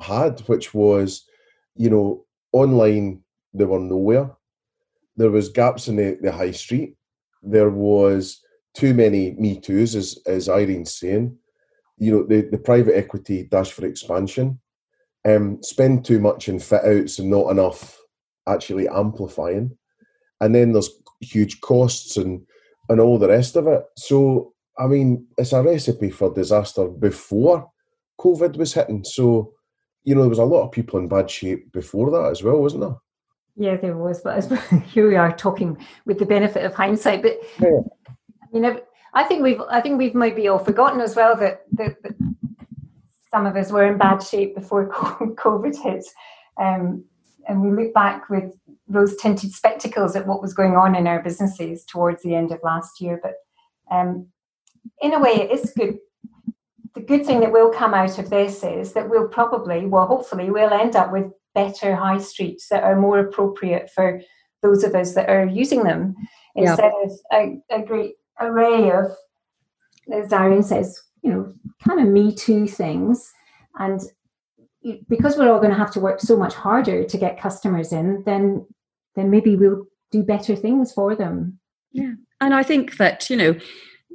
had, 0.00 0.40
which 0.40 0.74
was, 0.74 1.24
you 1.76 1.90
know, 1.90 2.24
online 2.52 3.22
they 3.54 3.64
were 3.64 3.78
nowhere 3.78 4.30
there 5.16 5.30
was 5.30 5.48
gaps 5.48 5.88
in 5.88 5.96
the, 5.96 6.18
the 6.20 6.32
high 6.32 6.50
street. 6.50 6.96
There 7.42 7.70
was 7.70 8.40
too 8.74 8.94
many 8.94 9.32
Me 9.32 9.60
Too's, 9.60 9.94
as, 9.94 10.18
as 10.26 10.48
Irene's 10.48 10.94
saying. 10.94 11.36
You 11.98 12.12
know, 12.12 12.22
the, 12.26 12.48
the 12.50 12.58
private 12.58 12.96
equity 12.96 13.44
dash 13.50 13.72
for 13.72 13.86
expansion. 13.86 14.58
Um, 15.24 15.62
spend 15.62 16.04
too 16.04 16.18
much 16.18 16.48
in 16.48 16.58
fit 16.58 16.84
outs 16.84 17.18
and 17.18 17.30
not 17.30 17.50
enough 17.50 17.98
actually 18.48 18.88
amplifying. 18.88 19.76
And 20.40 20.54
then 20.54 20.72
there's 20.72 20.90
huge 21.20 21.60
costs 21.60 22.16
and, 22.16 22.44
and 22.88 23.00
all 23.00 23.18
the 23.18 23.28
rest 23.28 23.56
of 23.56 23.66
it. 23.66 23.82
So, 23.96 24.52
I 24.78 24.86
mean, 24.86 25.26
it's 25.38 25.52
a 25.52 25.62
recipe 25.62 26.10
for 26.10 26.34
disaster 26.34 26.88
before 26.88 27.70
COVID 28.20 28.56
was 28.56 28.74
hitting. 28.74 29.04
So, 29.04 29.52
you 30.04 30.14
know, 30.14 30.22
there 30.22 30.30
was 30.30 30.38
a 30.38 30.44
lot 30.44 30.64
of 30.64 30.72
people 30.72 30.98
in 30.98 31.08
bad 31.08 31.30
shape 31.30 31.70
before 31.72 32.10
that 32.10 32.30
as 32.30 32.42
well, 32.42 32.60
wasn't 32.60 32.82
there? 32.82 32.96
Yeah, 33.54 33.76
there 33.76 33.96
was, 33.96 34.20
but 34.20 34.44
here 34.86 35.08
we 35.08 35.16
are 35.16 35.36
talking 35.36 35.76
with 36.06 36.18
the 36.18 36.26
benefit 36.26 36.64
of 36.64 36.74
hindsight. 36.74 37.22
But 37.22 37.38
yeah. 37.60 37.80
you 38.52 38.60
know, 38.60 38.80
I 39.14 39.24
think 39.24 39.42
we've, 39.42 39.60
I 39.70 39.80
think 39.80 39.98
we've 39.98 40.14
maybe 40.14 40.48
all 40.48 40.58
forgotten 40.58 41.00
as 41.00 41.14
well 41.14 41.36
that, 41.36 41.62
that, 41.72 42.02
that 42.02 42.31
some 43.32 43.46
of 43.46 43.56
us 43.56 43.70
were 43.72 43.90
in 43.90 43.98
bad 43.98 44.22
shape 44.22 44.54
before 44.54 44.88
COVID 44.90 45.82
hit, 45.82 46.04
um, 46.60 47.04
and 47.48 47.62
we 47.62 47.70
look 47.70 47.94
back 47.94 48.28
with 48.28 48.52
rose-tinted 48.88 49.52
spectacles 49.52 50.14
at 50.14 50.26
what 50.26 50.42
was 50.42 50.54
going 50.54 50.76
on 50.76 50.94
in 50.94 51.06
our 51.06 51.22
businesses 51.22 51.84
towards 51.84 52.22
the 52.22 52.34
end 52.34 52.52
of 52.52 52.60
last 52.62 53.00
year. 53.00 53.20
But 53.22 53.34
um, 53.90 54.28
in 55.00 55.14
a 55.14 55.20
way, 55.20 55.30
it 55.30 55.50
is 55.50 55.72
good. 55.76 55.98
The 56.94 57.00
good 57.00 57.24
thing 57.24 57.40
that 57.40 57.52
will 57.52 57.70
come 57.70 57.94
out 57.94 58.18
of 58.18 58.28
this 58.28 58.62
is 58.62 58.92
that 58.92 59.08
we'll 59.08 59.28
probably, 59.28 59.86
well, 59.86 60.06
hopefully, 60.06 60.50
we'll 60.50 60.72
end 60.72 60.94
up 60.94 61.10
with 61.10 61.32
better 61.54 61.96
high 61.96 62.18
streets 62.18 62.68
that 62.68 62.84
are 62.84 63.00
more 63.00 63.18
appropriate 63.18 63.90
for 63.90 64.20
those 64.62 64.84
of 64.84 64.94
us 64.94 65.14
that 65.14 65.28
are 65.28 65.46
using 65.46 65.82
them 65.82 66.14
instead 66.54 66.92
yeah. 67.02 67.38
of 67.38 67.62
a, 67.70 67.80
a, 67.80 67.82
great 67.84 68.14
array 68.40 68.90
of, 68.90 69.06
as 70.12 70.32
Irene 70.32 70.62
says, 70.62 71.02
you 71.22 71.30
know, 71.30 71.52
kind 71.86 72.00
of 72.00 72.08
me 72.08 72.34
too 72.34 72.66
things. 72.66 73.32
And 73.78 74.00
because 75.08 75.36
we're 75.36 75.50
all 75.50 75.60
going 75.60 75.70
to 75.70 75.78
have 75.78 75.92
to 75.92 76.00
work 76.00 76.20
so 76.20 76.36
much 76.36 76.54
harder 76.54 77.04
to 77.04 77.18
get 77.18 77.40
customers 77.40 77.92
in, 77.92 78.22
then 78.24 78.66
then 79.14 79.30
maybe 79.30 79.56
we'll 79.56 79.84
do 80.10 80.22
better 80.22 80.56
things 80.56 80.92
for 80.92 81.14
them. 81.14 81.58
Yeah. 81.92 82.14
And 82.40 82.54
I 82.54 82.62
think 82.62 82.96
that, 82.96 83.28
you 83.28 83.36
know, 83.36 83.54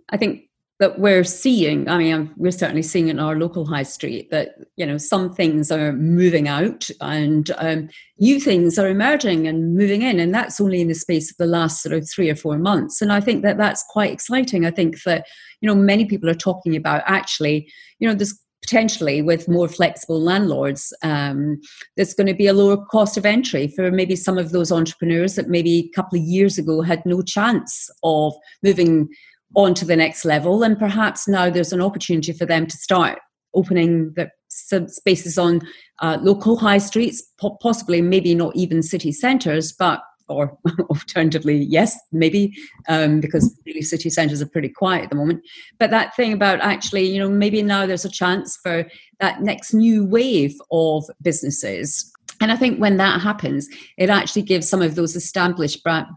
I 0.09 0.17
think 0.17 0.46
that 0.79 0.99
we're 0.99 1.23
seeing 1.23 1.89
i 1.89 1.97
mean 1.97 2.31
we're 2.37 2.51
certainly 2.51 2.83
seeing 2.83 3.07
in 3.07 3.19
our 3.19 3.35
local 3.35 3.65
high 3.65 3.83
street 3.83 4.29
that 4.31 4.55
you 4.75 4.85
know 4.85 4.97
some 4.97 5.33
things 5.33 5.71
are 5.71 5.93
moving 5.93 6.47
out 6.47 6.89
and 7.01 7.51
um, 7.57 7.89
new 8.19 8.39
things 8.39 8.77
are 8.77 8.87
emerging 8.87 9.47
and 9.47 9.75
moving 9.75 10.01
in 10.01 10.19
and 10.19 10.33
that's 10.33 10.59
only 10.59 10.81
in 10.81 10.87
the 10.87 10.95
space 10.95 11.31
of 11.31 11.37
the 11.37 11.45
last 11.45 11.81
sort 11.81 11.93
of 11.93 12.09
three 12.09 12.29
or 12.29 12.35
four 12.35 12.57
months. 12.57 13.01
And 13.01 13.11
i 13.11 13.19
think 13.19 13.43
that 13.43 13.57
that's 13.57 13.83
quite 13.89 14.11
exciting. 14.11 14.65
I 14.65 14.71
think 14.71 15.01
that 15.03 15.25
you 15.61 15.67
know 15.67 15.75
many 15.75 16.05
people 16.05 16.29
are 16.29 16.35
talking 16.35 16.75
about 16.75 17.03
actually 17.05 17.71
you 17.99 18.07
know 18.07 18.13
there's 18.13 18.39
potentially 18.61 19.21
with 19.21 19.47
more 19.47 19.67
flexible 19.67 20.19
landlords 20.19 20.91
um, 21.03 21.61
there's 21.95 22.15
going 22.15 22.27
to 22.27 22.33
be 22.33 22.47
a 22.47 22.53
lower 22.53 22.77
cost 22.87 23.15
of 23.15 23.25
entry 23.25 23.67
for 23.67 23.91
maybe 23.91 24.15
some 24.15 24.37
of 24.37 24.51
those 24.51 24.71
entrepreneurs 24.71 25.35
that 25.35 25.47
maybe 25.47 25.77
a 25.79 25.95
couple 25.95 26.17
of 26.17 26.25
years 26.25 26.57
ago 26.57 26.81
had 26.81 27.05
no 27.05 27.21
chance 27.21 27.89
of 28.03 28.33
moving 28.63 29.07
on 29.55 29.73
to 29.75 29.85
the 29.85 29.95
next 29.95 30.25
level. 30.25 30.63
And 30.63 30.77
perhaps 30.77 31.27
now 31.27 31.49
there's 31.49 31.73
an 31.73 31.81
opportunity 31.81 32.33
for 32.33 32.45
them 32.45 32.67
to 32.67 32.77
start 32.77 33.19
opening 33.53 34.13
the 34.15 34.29
spaces 34.49 35.37
on 35.37 35.61
uh, 36.01 36.17
local 36.21 36.57
high 36.57 36.77
streets, 36.77 37.23
possibly 37.61 38.01
maybe 38.01 38.35
not 38.35 38.55
even 38.55 38.83
city 38.83 39.11
centres, 39.11 39.73
but 39.73 40.01
or 40.29 40.57
alternatively, 40.89 41.55
yes, 41.55 41.97
maybe 42.11 42.53
um, 42.89 43.19
because 43.19 43.57
really 43.65 43.81
city 43.81 44.09
centres 44.09 44.41
are 44.41 44.47
pretty 44.47 44.69
quiet 44.69 45.05
at 45.05 45.09
the 45.09 45.15
moment. 45.15 45.41
But 45.79 45.89
that 45.91 46.15
thing 46.15 46.33
about 46.33 46.59
actually, 46.59 47.09
you 47.09 47.19
know, 47.19 47.29
maybe 47.29 47.61
now 47.61 47.85
there's 47.85 48.05
a 48.05 48.09
chance 48.09 48.57
for 48.61 48.85
that 49.19 49.41
next 49.41 49.73
new 49.73 50.05
wave 50.05 50.53
of 50.71 51.05
businesses. 51.21 52.11
And 52.41 52.51
I 52.51 52.55
think 52.55 52.79
when 52.79 52.97
that 52.97 53.21
happens, 53.21 53.67
it 53.97 54.09
actually 54.09 54.43
gives 54.43 54.69
some 54.69 54.81
of 54.81 54.95
those 54.95 55.15
established 55.15 55.83
brand, 55.83 56.07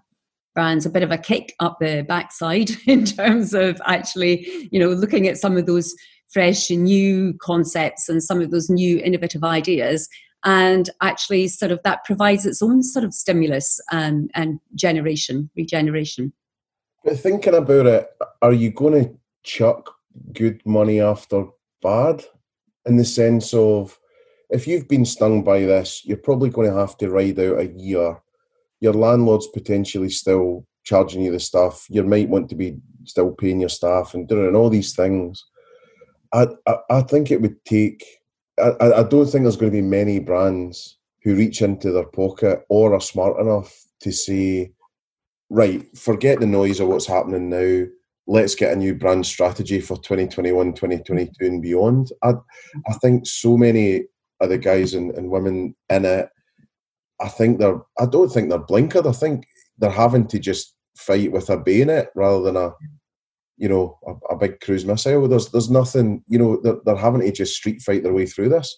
brands 0.55 0.87
a 0.87 0.91
bit 0.91 1.03
of 1.03 1.11
a 1.11 1.19
kick 1.19 1.55
up 1.61 1.79
the 1.81 2.05
backside 2.07 2.71
in 2.87 3.05
terms 3.05 3.55
of 3.55 3.81
actually, 3.87 4.69
you 4.71 4.81
know, 4.81 4.89
looking 4.91 5.27
at 5.29 5.37
some 5.37 5.57
of 5.57 5.67
those 5.67 5.95
fresh 6.33 6.71
and 6.71 6.85
new 6.85 7.35
concepts 7.41 8.09
and 8.09 8.23
some 8.23 8.41
of 8.41 8.51
those 8.51 8.71
new 8.71 8.99
innovative 8.99 9.45
ideas. 9.45 10.09
And 10.45 10.89
actually, 11.03 11.49
sort 11.49 11.71
of 11.71 11.81
that 11.85 12.05
provides 12.05 12.47
its 12.47 12.63
own 12.63 12.83
sort 12.83 13.05
of 13.05 13.13
stimulus 13.13 13.79
and, 13.91 14.31
and 14.35 14.59
generation, 14.75 15.51
regeneration. 15.55 16.33
But 17.05 17.19
thinking 17.19 17.55
about 17.55 17.87
it, 17.87 18.09
are 18.41 18.53
you 18.53 18.71
going 18.71 19.05
to 19.05 19.15
chuck 19.43 19.91
good 20.33 20.61
money 20.65 21.01
after 21.01 21.47
bad 21.83 22.25
in 22.87 22.97
the 22.97 23.05
sense 23.05 23.53
of 23.53 23.99
if 24.49 24.67
you've 24.67 24.89
been 24.89 25.05
stung 25.05 25.43
by 25.43 25.61
this, 25.61 26.03
you're 26.05 26.17
probably 26.17 26.51
going 26.51 26.71
to 26.71 26.77
have 26.77 26.97
to 26.99 27.11
ride 27.11 27.39
out 27.39 27.59
a 27.59 27.67
year 27.67 28.21
your 28.81 28.95
landlord's 28.95 29.47
potentially 29.49 30.11
still 30.11 30.67
charging 30.85 31.23
you 31.23 31.31
the 31.31 31.41
stuff. 31.41 31.87
You 31.89 32.03
might 32.03 32.29
want 32.29 32.49
to 32.49 32.55
be 32.55 32.79
still 33.05 33.33
paying 33.33 33.61
your 33.61 33.69
staff 33.69 34.15
and 34.15 34.27
doing 34.27 34.57
all 34.57 34.71
these 34.71 34.95
things. 34.95 35.45
I, 36.33 36.49
I, 36.67 36.77
I 36.91 37.03
think 37.03 37.31
it 37.31 37.41
would 37.41 37.65
take. 37.65 38.05
I, 38.59 38.75
I 38.81 39.03
don't 39.03 39.27
think 39.27 39.45
there's 39.45 39.57
going 39.57 39.73
to 39.73 39.79
be 39.79 39.83
many 39.83 40.19
brands 40.19 40.99
who 41.23 41.37
reach 41.37 41.63
into 41.63 41.93
their 41.93 42.07
pocket 42.07 42.65
or 42.69 42.95
are 42.95 43.01
smart 43.01 43.39
enough 43.39 43.85
to 44.01 44.11
say, 44.11 44.73
right, 45.51 45.87
forget 45.97 46.41
the 46.41 46.47
noise 46.47 46.81
of 46.81 46.89
what's 46.89 47.07
happening 47.07 47.51
now. 47.51 47.87
Let's 48.27 48.55
get 48.55 48.73
a 48.73 48.77
new 48.77 48.95
brand 48.95 49.27
strategy 49.27 49.81
for 49.81 49.97
2021, 49.97 50.75
2022, 50.75 51.45
and 51.45 51.63
beyond. 51.63 52.13
I, 52.23 52.35
I 52.89 52.93
think 52.95 53.27
so 53.27 53.57
many 53.57 54.05
of 54.41 54.49
the 54.49 54.59
guys 54.59 54.95
and, 54.95 55.11
and 55.13 55.31
women 55.31 55.75
in 55.91 56.05
it 56.05 56.31
I 57.21 57.29
think 57.29 57.59
they're. 57.59 57.81
I 57.99 58.07
don't 58.07 58.31
think 58.31 58.49
they're 58.49 58.59
blinkered. 58.59 59.09
I 59.09 59.13
think 59.13 59.47
they're 59.79 59.91
having 59.91 60.27
to 60.29 60.39
just 60.39 60.75
fight 60.97 61.33
with 61.33 61.51
a 61.51 61.57
bayonet 61.57 62.11
rather 62.15 62.43
than 62.43 62.57
a, 62.57 62.73
you 63.57 63.69
know, 63.69 63.99
a, 64.07 64.35
a 64.35 64.37
big 64.37 64.61
cruise 64.61 64.85
missile. 64.85 65.29
There's 65.29 65.51
there's 65.51 65.71
nothing. 65.71 66.25
You 66.29 66.39
know, 66.39 66.61
they're, 66.63 66.79
they're 66.85 66.97
having 66.97 67.21
to 67.21 67.33
just 67.33 67.57
street 67.57 67.83
fight 67.83 68.03
their 68.03 68.13
way 68.13 68.27
through 68.27 68.51
this, 68.51 68.77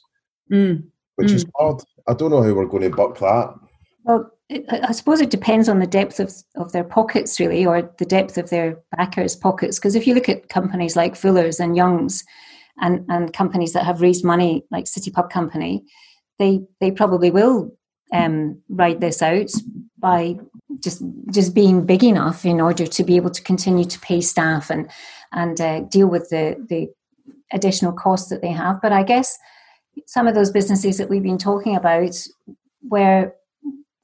mm. 0.50 0.82
which 1.16 1.28
mm. 1.28 1.34
is 1.34 1.46
hard. 1.58 1.80
I 2.08 2.14
don't 2.14 2.30
know 2.30 2.42
how 2.42 2.52
we're 2.52 2.66
going 2.66 2.90
to 2.90 2.96
buck 2.96 3.18
that. 3.18 3.54
Well, 4.04 4.30
I 4.70 4.92
suppose 4.92 5.20
it 5.20 5.30
depends 5.30 5.68
on 5.68 5.78
the 5.78 5.86
depth 5.86 6.18
of, 6.20 6.32
of 6.56 6.72
their 6.72 6.84
pockets, 6.84 7.38
really, 7.38 7.64
or 7.64 7.90
the 7.98 8.04
depth 8.04 8.36
of 8.36 8.50
their 8.50 8.76
backers' 8.96 9.36
pockets. 9.36 9.78
Because 9.78 9.94
if 9.94 10.06
you 10.06 10.14
look 10.14 10.28
at 10.28 10.48
companies 10.48 10.96
like 10.96 11.16
Fuller's 11.16 11.60
and 11.60 11.76
Young's, 11.76 12.24
and 12.80 13.04
and 13.08 13.32
companies 13.32 13.72
that 13.72 13.84
have 13.84 14.00
raised 14.00 14.24
money, 14.24 14.64
like 14.70 14.86
City 14.86 15.10
Pub 15.10 15.30
Company, 15.30 15.84
they 16.38 16.60
they 16.80 16.90
probably 16.90 17.30
will 17.30 17.70
um, 18.12 18.60
ride 18.68 19.00
this 19.00 19.22
out 19.22 19.50
by 19.98 20.36
just 20.80 21.02
just 21.30 21.54
being 21.54 21.86
big 21.86 22.04
enough 22.04 22.44
in 22.44 22.60
order 22.60 22.86
to 22.86 23.04
be 23.04 23.16
able 23.16 23.30
to 23.30 23.42
continue 23.42 23.84
to 23.84 24.00
pay 24.00 24.20
staff 24.20 24.70
and 24.70 24.90
and 25.32 25.60
uh, 25.60 25.80
deal 25.80 26.08
with 26.08 26.28
the 26.30 26.56
the 26.68 26.88
additional 27.52 27.92
costs 27.92 28.28
that 28.30 28.42
they 28.42 28.50
have. 28.50 28.80
But 28.80 28.92
I 28.92 29.02
guess 29.02 29.38
some 30.06 30.26
of 30.26 30.34
those 30.34 30.50
businesses 30.50 30.98
that 30.98 31.08
we've 31.08 31.22
been 31.22 31.38
talking 31.38 31.76
about, 31.76 32.16
where 32.80 33.34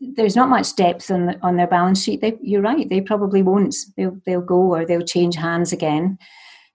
there's 0.01 0.37
not 0.37 0.49
much 0.49 0.77
depth 0.77 1.11
on 1.11 1.39
on 1.43 1.57
their 1.57 1.67
balance 1.67 2.03
sheet, 2.03 2.21
they, 2.21 2.39
you're 2.43 2.63
right. 2.63 2.89
They 2.89 3.01
probably 3.01 3.43
won't. 3.43 3.75
They'll 3.97 4.19
they'll 4.25 4.41
go 4.41 4.75
or 4.75 4.87
they'll 4.87 5.03
change 5.03 5.37
hands 5.37 5.73
again. 5.73 6.19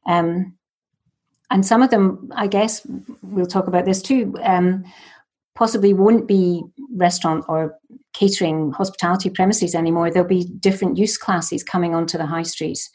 Um, 0.06 0.58
and 1.50 1.66
some 1.66 1.84
of 1.84 1.92
them, 1.92 2.32
I 2.36 2.48
guess, 2.48 2.86
we'll 3.22 3.46
talk 3.46 3.68
about 3.68 3.86
this 3.86 4.02
too. 4.02 4.36
Um, 4.42 4.86
possibly 5.56 5.94
won't 5.94 6.28
be 6.28 6.64
restaurant 6.96 7.46
or 7.48 7.78
catering 8.14 8.72
hospitality 8.72 9.30
premises 9.30 9.76
anymore. 9.76 10.12
There'll 10.12 10.28
be 10.28 10.46
different 10.60 10.98
use 10.98 11.18
classes 11.18 11.64
coming 11.64 11.94
onto 11.96 12.18
the 12.18 12.26
high 12.26 12.44
streets, 12.44 12.90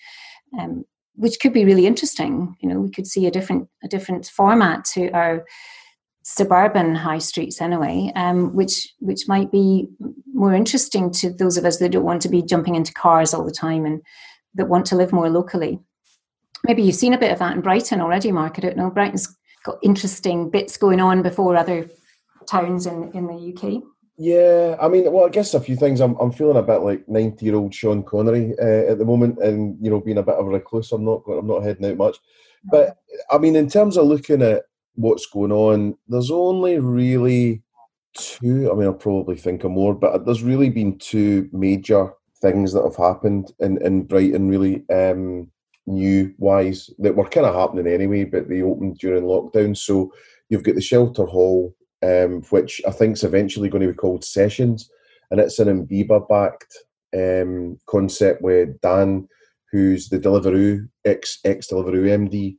um, 0.59 0.85
which 1.15 1.39
could 1.41 1.53
be 1.53 1.65
really 1.65 1.87
interesting. 1.87 2.57
You 2.61 2.69
know, 2.69 2.81
we 2.81 2.91
could 2.91 3.07
see 3.07 3.27
a 3.27 3.31
different 3.31 3.69
a 3.83 3.89
different 3.89 4.27
format 4.27 4.85
to 4.95 5.11
our 5.11 5.45
suburban 6.23 6.95
high 6.95 7.19
streets 7.19 7.61
anyway, 7.61 8.13
um, 8.15 8.55
which 8.55 8.95
which 9.01 9.29
might 9.29 9.51
be 9.51 9.89
more 10.33 10.55
interesting 10.55 11.11
to 11.13 11.31
those 11.31 11.57
of 11.57 11.65
us 11.65 11.79
that 11.79 11.93
don't 11.93 12.05
want 12.05 12.23
to 12.23 12.29
be 12.29 12.43
jumping 12.43 12.75
into 12.75 12.93
cars 12.93 13.33
all 13.33 13.45
the 13.45 13.53
time 13.53 13.85
and 13.85 14.03
that 14.55 14.69
want 14.69 14.87
to 14.87 14.97
live 14.97 15.13
more 15.13 15.31
locally. 15.31 15.79
Maybe 16.65 16.83
you've 16.83 16.97
seen 16.97 17.15
a 17.15 17.19
bit 17.19 17.33
of 17.33 17.39
that 17.39 17.55
in 17.55 17.63
Brighton 17.63 18.01
already, 18.01 18.33
Mark. 18.33 18.55
I 18.59 18.61
don't 18.61 18.77
know. 18.77 18.91
Brighton's 18.91 19.35
got 19.65 19.79
interesting 19.83 20.51
bits 20.51 20.77
going 20.77 21.01
on 21.01 21.23
before 21.23 21.57
other 21.57 21.89
towns 22.49 22.87
in, 22.87 23.11
in 23.13 23.27
the 23.27 23.55
UK? 23.55 23.83
Yeah, 24.21 24.77
I 24.81 24.89
mean, 24.89 25.11
well, 25.13 25.27
I 25.27 25.29
guess 25.29 25.55
a 25.55 25.61
few 25.61 25.77
things. 25.77 26.01
I'm, 26.01 26.17
I'm 26.17 26.33
feeling 26.33 26.57
a 26.57 26.63
bit 26.63 26.79
like 26.79 27.09
ninety 27.09 27.47
year 27.47 27.55
old 27.55 27.73
Sean 27.73 28.03
Connery 28.03 28.53
uh, 28.61 28.91
at 28.91 28.99
the 28.99 29.05
moment, 29.05 29.39
and 29.39 29.77
you 29.81 29.91
know, 29.91 30.01
being 30.01 30.19
a 30.19 30.25
bit 30.25 30.35
of 30.35 30.47
a 30.47 30.51
recluse. 30.51 30.91
I'm 30.91 31.05
not, 31.05 31.23
I'm 31.29 31.47
not 31.47 31.63
heading 31.63 31.87
out 31.87 31.97
much. 31.97 32.17
But 32.65 32.97
I 33.31 33.39
mean, 33.39 33.55
in 33.55 33.69
terms 33.69 33.97
of 33.97 34.07
looking 34.07 34.43
at 34.43 34.65
what's 34.97 35.27
going 35.27 35.53
on, 35.53 35.97
there's 36.09 36.33
only 36.33 36.81
really 36.81 37.63
two. 38.17 38.73
I 38.73 38.75
mean, 38.75 38.87
I'll 38.87 38.95
probably 38.95 39.37
think 39.37 39.63
of 39.63 39.71
more, 39.71 39.95
but 39.95 40.27
there's 40.27 40.43
really 40.43 40.69
been 40.69 40.99
two 40.99 41.49
major 41.53 42.13
things 42.41 42.73
that 42.73 42.83
have 42.83 42.97
happened 42.97 43.53
in 43.61 43.81
in 43.83 44.03
Brighton, 44.03 44.49
really 44.49 44.85
um, 44.91 45.49
new 45.87 46.35
wise 46.39 46.91
that 46.99 47.15
were 47.15 47.29
kind 47.29 47.47
of 47.47 47.55
happening 47.55 47.87
anyway, 47.87 48.25
but 48.25 48.49
they 48.49 48.63
opened 48.63 48.99
during 48.99 49.23
lockdown. 49.23 49.77
So 49.77 50.13
you've 50.49 50.65
got 50.65 50.75
the 50.75 50.81
Shelter 50.81 51.25
Hall 51.25 51.75
um, 52.03 52.43
which 52.51 52.81
I 52.87 52.91
think 52.91 53.17
is 53.17 53.25
eventually 53.25 53.69
going 53.69 53.83
to 53.83 53.93
be 53.93 53.97
called 53.97 54.25
Sessions, 54.25 54.91
and 55.31 55.41
it's 55.41 55.59
an 55.59 55.87
MBIBA 55.87 56.29
backed 56.29 56.77
um, 57.17 57.79
concept 57.87 58.43
with 58.43 58.81
Dan, 58.81 59.29
who's 59.71 60.09
the 60.09 60.19
Deliveroo 60.19 60.89
ex 61.05 61.39
ex 61.45 61.69
Deliveroo 61.69 62.09
MD, 62.29 62.57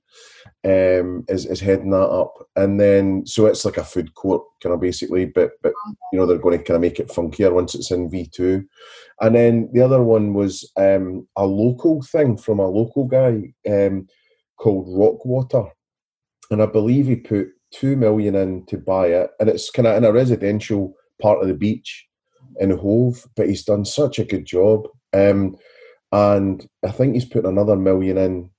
um, 0.66 1.26
is 1.28 1.46
is 1.46 1.60
heading 1.60 1.92
that 1.92 1.98
up, 1.98 2.34
and 2.56 2.80
then 2.80 3.26
so 3.26 3.46
it's 3.46 3.66
like 3.66 3.78
a 3.78 3.84
food 3.84 4.14
court 4.16 4.44
kind 4.62 4.74
of 4.74 4.82
basically, 4.82 5.26
but 5.26 5.52
but 5.64 5.74
you 6.12 6.20
know 6.20 6.26
they're 6.26 6.38
going 6.38 6.58
to 6.58 6.64
kind 6.64 6.76
of 6.76 6.82
make 6.82 7.00
it 7.00 7.10
funkier 7.10 7.52
once 7.52 7.76
it's 7.76 7.92
in 7.92 8.10
V 8.10 8.28
two, 8.28 8.66
and 9.22 9.36
then 9.36 9.70
the 9.74 9.82
other 9.82 10.04
one 10.04 10.34
was 10.34 10.70
um, 10.78 11.28
a 11.36 11.46
local 11.46 12.02
thing 12.02 12.38
from 12.38 12.60
a 12.60 12.68
local 12.68 13.06
guy 13.06 13.54
um, 13.70 14.08
called 14.58 14.88
Rockwater, 14.90 15.66
and 16.52 16.62
I 16.62 16.66
believe 16.66 17.08
he 17.08 17.16
put 17.16 17.48
two 17.72 17.96
million 17.96 18.36
in 18.36 18.66
to 18.68 18.78
buy 18.78 19.08
it, 19.08 19.32
and 19.40 19.50
it's 19.50 19.70
kind 19.70 19.88
of 19.88 19.98
in 19.98 20.06
a 20.06 20.12
residential 20.12 20.94
part 21.22 21.42
of 21.42 21.48
the 21.48 21.54
beach 21.54 22.08
in 22.60 22.72
Hove. 22.72 23.26
But 23.36 23.48
he's 23.48 23.64
done 23.64 23.86
such 23.86 24.20
a 24.20 24.26
good 24.26 24.46
job, 24.46 24.88
um, 25.14 25.56
and 26.12 26.68
I 26.86 26.92
think 26.92 27.14
he's 27.14 27.26
put 27.26 27.46
another 27.46 27.76
million 27.76 28.18
in 28.18 28.50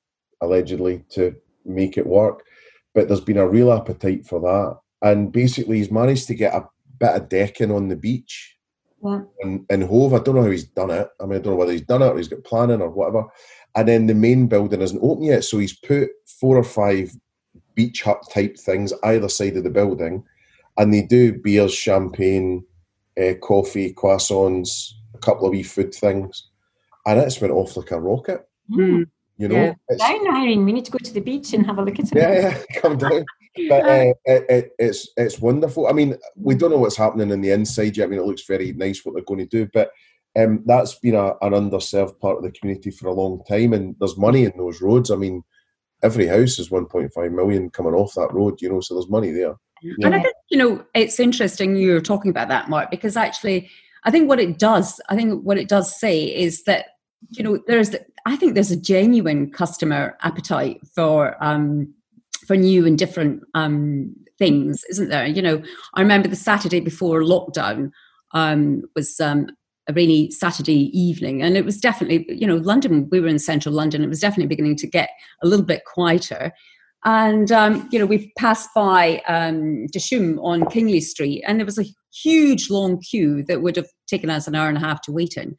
allegedly 0.40 1.05
to 1.11 1.35
make 1.64 1.99
it 1.99 2.07
work. 2.07 2.44
But 2.94 3.09
there's 3.09 3.20
been 3.20 3.38
a 3.38 3.49
real 3.49 3.73
appetite 3.73 4.27
for 4.27 4.40
that, 4.40 5.09
and 5.09 5.33
basically 5.33 5.79
he's 5.79 5.90
managed 5.90 6.27
to 6.29 6.35
get 6.35 6.55
a 6.55 6.68
bit 6.99 7.16
of 7.16 7.29
decking 7.29 7.70
on 7.70 7.88
the 7.88 7.96
beach. 7.96 8.57
Yeah. 9.03 9.23
In, 9.40 9.64
in 9.70 9.81
Hove, 9.81 10.12
I 10.12 10.18
don't 10.18 10.35
know 10.35 10.42
how 10.42 10.51
he's 10.51 10.64
done 10.64 10.90
it. 10.90 11.09
I 11.20 11.25
mean, 11.25 11.38
I 11.38 11.40
don't 11.40 11.55
know 11.55 11.57
whether 11.57 11.73
he's 11.73 11.81
done 11.81 12.03
it 12.03 12.09
or 12.09 12.18
he's 12.18 12.29
got 12.29 12.44
planning 12.44 12.83
or 12.83 12.90
whatever. 12.90 13.25
And 13.75 13.88
then 13.88 14.07
the 14.07 14.14
main 14.14 14.46
building 14.46 14.83
isn't 14.83 15.01
open 15.03 15.23
yet, 15.25 15.44
so 15.44 15.59
he's 15.59 15.79
put 15.79 16.11
four 16.38 16.59
or 16.59 16.64
five 16.64 17.11
beach 17.74 18.02
hut 18.02 18.22
type 18.33 18.56
things 18.59 18.92
either 19.04 19.28
side 19.28 19.56
of 19.56 19.64
the 19.64 19.70
building, 19.70 20.24
and 20.76 20.92
they 20.92 21.02
do 21.02 21.33
beers, 21.33 21.74
champagne, 21.74 22.64
uh, 23.20 23.35
coffee, 23.42 23.92
croissants, 23.94 24.92
a 25.14 25.18
couple 25.18 25.46
of 25.46 25.52
wee 25.52 25.62
food 25.62 25.94
things, 25.94 26.48
and 27.06 27.20
it's 27.20 27.40
went 27.40 27.52
off 27.52 27.76
like 27.76 27.90
a 27.90 28.00
rocket. 28.00 28.48
Mm. 28.70 29.06
You 29.37 29.48
know, 29.48 29.74
yeah. 29.90 29.96
down, 29.96 30.37
Irene. 30.37 30.66
We 30.66 30.72
need 30.72 30.85
to 30.85 30.90
go 30.90 30.98
to 30.98 31.14
the 31.14 31.20
beach 31.20 31.54
and 31.54 31.64
have 31.64 31.78
a 31.78 31.83
look 31.83 31.98
at 31.98 32.12
it. 32.12 32.14
Yeah, 32.14 32.33
yeah, 32.33 32.62
come 32.80 32.98
down. 32.98 33.24
but 33.70 33.85
uh, 33.85 34.12
it, 34.26 34.44
it, 34.50 34.72
it's 34.78 35.09
it's 35.16 35.38
wonderful. 35.38 35.87
I 35.87 35.92
mean, 35.92 36.16
we 36.37 36.54
don't 36.54 36.70
know 36.70 36.78
what's 36.78 36.98
happening 36.98 37.30
in 37.30 37.40
the 37.40 37.50
inside 37.50 37.96
yet. 37.96 38.04
I 38.04 38.09
mean, 38.09 38.20
it 38.20 38.26
looks 38.26 38.44
very 38.46 38.72
nice 38.74 39.02
what 39.02 39.14
they're 39.14 39.24
going 39.24 39.40
to 39.40 39.46
do, 39.46 39.66
but 39.72 39.92
um, 40.38 40.62
that's 40.66 40.94
been 40.96 41.14
a, 41.14 41.28
an 41.40 41.52
underserved 41.52 42.20
part 42.20 42.37
of 42.37 42.42
the 42.42 42.52
community 42.52 42.90
for 42.90 43.09
a 43.09 43.14
long 43.14 43.42
time, 43.48 43.72
and 43.72 43.96
there's 43.98 44.18
money 44.18 44.44
in 44.44 44.52
those 44.56 44.83
roads. 44.83 45.11
I 45.11 45.16
mean, 45.16 45.42
every 46.03 46.27
house 46.27 46.59
is 46.59 46.71
1.5 46.71 47.33
million 47.33 47.71
coming 47.71 47.95
off 47.95 48.15
that 48.15 48.33
road, 48.33 48.61
you 48.61 48.69
know, 48.69 48.81
so 48.81 48.95
there's 48.95 49.09
money 49.09 49.31
there. 49.31 49.55
Yeah. 49.83 50.07
And 50.07 50.15
I 50.15 50.23
think, 50.23 50.35
you 50.51 50.59
know, 50.59 50.85
it's 50.95 51.21
interesting 51.21 51.77
you're 51.77 52.01
talking 52.01 52.31
about 52.31 52.49
that, 52.49 52.69
Mark, 52.69 52.91
because 52.91 53.17
actually, 53.17 53.71
I 54.05 54.11
think 54.11 54.29
what 54.29 54.41
it 54.41 54.59
does, 54.59 55.01
I 55.09 55.17
think 55.17 55.43
what 55.43 55.59
it 55.59 55.69
does 55.69 55.99
say 55.99 56.23
is 56.25 56.65
that, 56.65 56.87
you 57.29 57.43
know, 57.43 57.61
there's, 57.67 57.95
I 58.27 58.37
think 58.37 58.55
there's 58.55 58.71
a 58.71 58.81
genuine 58.81 59.51
customer 59.51 60.17
appetite 60.23 60.81
for, 60.95 61.43
um, 61.43 61.93
for 62.47 62.57
new 62.57 62.87
and 62.87 62.99
different 62.99 63.43
um, 63.55 64.15
things, 64.39 64.85
isn't 64.91 65.09
there? 65.09 65.27
You 65.27 65.43
know, 65.43 65.63
I 65.95 66.01
remember 66.01 66.29
the 66.29 66.37
Saturday 66.37 66.81
before 66.81 67.21
lockdown 67.23 67.91
um, 68.33 68.83
was 68.95 69.21
um, 69.21 69.49
a 69.90 69.92
rainy 69.92 70.31
Saturday 70.31 70.96
evening, 70.98 71.42
and 71.42 71.57
it 71.57 71.64
was 71.64 71.79
definitely, 71.79 72.26
you 72.29 72.46
know, 72.46 72.57
London. 72.57 73.09
We 73.11 73.20
were 73.20 73.29
in 73.29 73.38
central 73.38 73.74
London. 73.74 74.03
It 74.03 74.09
was 74.09 74.20
definitely 74.20 74.46
beginning 74.46 74.76
to 74.76 74.87
get 74.87 75.11
a 75.42 75.46
little 75.46 75.66
bit 75.66 75.85
quieter. 75.85 76.53
And 77.05 77.50
um, 77.50 77.88
you 77.90 77.98
know, 77.98 78.07
we 78.07 78.33
passed 78.38 78.70
by 78.74 79.22
um, 79.26 79.87
on 80.42 80.70
Kingly 80.70 81.00
Street, 81.00 81.42
and 81.46 81.59
there 81.59 81.66
was 81.66 81.79
a 81.79 81.87
huge 82.12 82.70
long 82.70 83.00
queue 83.00 83.42
that 83.44 83.62
would 83.62 83.76
have 83.76 83.88
taken 84.07 84.31
us 84.31 84.46
an 84.46 84.55
hour 84.55 84.68
and 84.68 84.76
a 84.76 84.81
half 84.81 85.00
to 85.03 85.12
wait 85.12 85.37
in. 85.37 85.57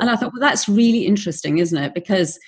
And 0.00 0.08
I 0.08 0.16
thought, 0.16 0.32
well, 0.32 0.40
that's 0.40 0.68
really 0.68 1.06
interesting, 1.06 1.58
isn't 1.58 1.76
it? 1.76 1.94
Because 1.94 2.38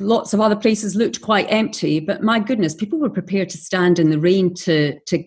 lots 0.00 0.32
of 0.32 0.40
other 0.40 0.56
places 0.56 0.96
looked 0.96 1.20
quite 1.20 1.46
empty, 1.50 2.00
but 2.00 2.22
my 2.22 2.40
goodness, 2.40 2.74
people 2.74 2.98
were 2.98 3.10
prepared 3.10 3.48
to 3.50 3.58
stand 3.58 3.98
in 3.98 4.10
the 4.10 4.18
rain 4.18 4.54
to 4.54 4.98
to 5.06 5.24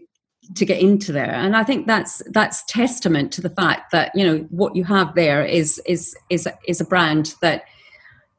to 0.55 0.65
get 0.65 0.81
into 0.81 1.11
there. 1.11 1.31
And 1.31 1.55
i 1.55 1.63
think 1.63 1.87
that's 1.87 2.21
that's 2.31 2.63
testament 2.67 3.31
to 3.33 3.41
the 3.41 3.49
fact 3.49 3.91
that 3.91 4.11
you 4.15 4.25
know 4.25 4.39
what 4.49 4.75
you 4.75 4.83
have 4.83 5.15
there 5.15 5.43
is 5.45 5.81
is 5.85 6.15
is 6.29 6.47
is 6.67 6.81
a 6.81 6.85
brand 6.85 7.35
that 7.41 7.63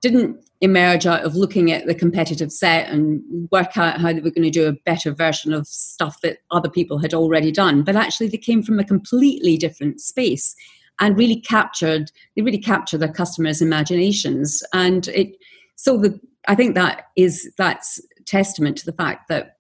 didn't 0.01 0.39
emerge 0.61 1.07
out 1.07 1.25
of 1.25 1.35
looking 1.35 1.73
at 1.73 1.87
the 1.87 1.95
competitive 1.95 2.53
set 2.53 2.89
and 2.89 3.23
work 3.51 3.77
out 3.77 4.01
how 4.01 4.13
they 4.13 4.21
were 4.21 4.31
going 4.31 4.43
to 4.43 4.51
do 4.51 4.67
a 4.67 4.73
better 4.87 5.13
version 5.13 5.53
of 5.53 5.67
stuff 5.67 6.21
that 6.23 6.39
other 6.51 6.71
people 6.71 6.99
had 6.99 7.13
already 7.13 7.51
done 7.51 7.83
but 7.83 7.97
actually 7.97 8.29
they 8.29 8.39
came 8.39 8.63
from 8.63 8.79
a 8.79 8.85
completely 8.85 9.57
different 9.57 10.01
space 10.01 10.55
and 11.01 11.17
really 11.17 11.41
captured 11.41 12.11
they 12.37 12.43
really 12.43 12.59
captured 12.59 12.99
their 12.99 13.13
customers 13.13 13.61
imaginations. 13.61 14.63
And 14.73 15.09
it 15.09 15.37
so 15.77 15.99
the 15.99 16.19
i 16.49 16.55
think 16.55 16.75
that 16.75 17.07
is 17.17 17.53
that's 17.57 18.01
testament 18.27 18.77
to 18.79 18.87
the 18.87 18.93
fact 18.93 19.29
that 19.29 19.54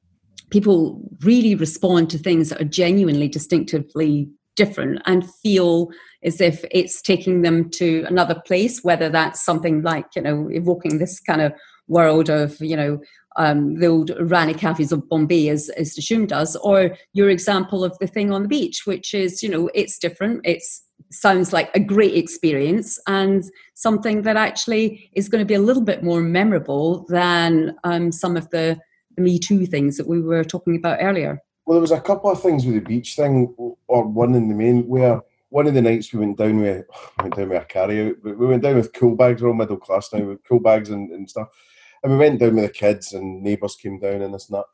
people 0.54 1.00
really 1.22 1.56
respond 1.56 2.08
to 2.08 2.16
things 2.16 2.48
that 2.48 2.60
are 2.60 2.76
genuinely 2.82 3.26
distinctively 3.26 4.28
different 4.54 5.02
and 5.04 5.28
feel 5.42 5.88
as 6.22 6.40
if 6.40 6.64
it's 6.70 7.02
taking 7.02 7.42
them 7.42 7.68
to 7.68 8.04
another 8.06 8.40
place 8.46 8.84
whether 8.84 9.08
that's 9.08 9.44
something 9.44 9.82
like 9.82 10.06
you 10.14 10.22
know 10.22 10.48
evoking 10.52 10.98
this 10.98 11.18
kind 11.18 11.40
of 11.40 11.52
world 11.88 12.30
of 12.30 12.56
you 12.60 12.76
know 12.76 13.00
um, 13.36 13.80
the 13.80 13.88
old 13.88 14.10
Irani 14.10 14.56
cafes 14.56 14.92
of 14.92 15.08
Bombay 15.08 15.48
as, 15.48 15.68
as 15.70 15.96
Dishoom 15.96 16.28
does, 16.28 16.54
or 16.54 16.96
your 17.14 17.28
example 17.30 17.82
of 17.82 17.98
the 17.98 18.06
thing 18.06 18.32
on 18.32 18.42
the 18.42 18.48
beach, 18.48 18.82
which 18.84 19.12
is, 19.12 19.42
you 19.42 19.48
know, 19.48 19.68
it's 19.74 19.98
different. 19.98 20.46
It 20.46 20.62
sounds 21.10 21.52
like 21.52 21.68
a 21.74 21.80
great 21.80 22.14
experience 22.14 22.96
and 23.08 23.42
something 23.74 24.22
that 24.22 24.36
actually 24.36 25.10
is 25.14 25.28
going 25.28 25.42
to 25.42 25.52
be 25.52 25.54
a 25.54 25.66
little 25.68 25.82
bit 25.82 26.04
more 26.04 26.20
memorable 26.20 27.06
than 27.08 27.74
um, 27.82 28.12
some 28.12 28.36
of 28.36 28.48
the 28.50 28.78
Me 29.16 29.38
Too 29.38 29.66
things 29.66 29.96
that 29.96 30.06
we 30.06 30.20
were 30.20 30.44
talking 30.44 30.76
about 30.76 30.98
earlier? 31.00 31.40
Well, 31.66 31.76
there 31.76 31.82
was 31.82 31.92
a 31.92 32.00
couple 32.00 32.30
of 32.30 32.42
things 32.42 32.66
with 32.66 32.74
the 32.74 32.80
beach 32.80 33.16
thing, 33.16 33.54
or 33.86 34.04
one 34.06 34.34
in 34.34 34.48
the 34.48 34.54
main, 34.54 34.86
where 34.86 35.20
one 35.48 35.66
of 35.66 35.74
the 35.74 35.82
nights 35.82 36.12
we 36.12 36.20
went 36.20 36.36
down 36.36 36.60
with 36.60 36.84
went 37.22 37.36
down 37.36 37.48
with 37.48 37.62
a 37.62 37.64
carry 37.64 38.10
out, 38.10 38.16
we 38.22 38.46
went 38.46 38.62
down 38.62 38.76
with 38.76 38.92
cool 38.92 39.16
bags. 39.16 39.42
We're 39.42 39.48
all 39.48 39.54
middle 39.54 39.76
class 39.76 40.12
now 40.12 40.24
with 40.24 40.44
cool 40.44 40.60
bags 40.60 40.90
and, 40.90 41.10
and 41.12 41.28
stuff, 41.28 41.48
and 42.02 42.12
we 42.12 42.18
went 42.18 42.40
down 42.40 42.56
with 42.56 42.64
the 42.64 42.70
kids 42.70 43.12
and 43.12 43.42
neighbours 43.42 43.76
came 43.76 43.98
down 43.98 44.22
and 44.22 44.34
this 44.34 44.50
and 44.50 44.58
that, 44.58 44.66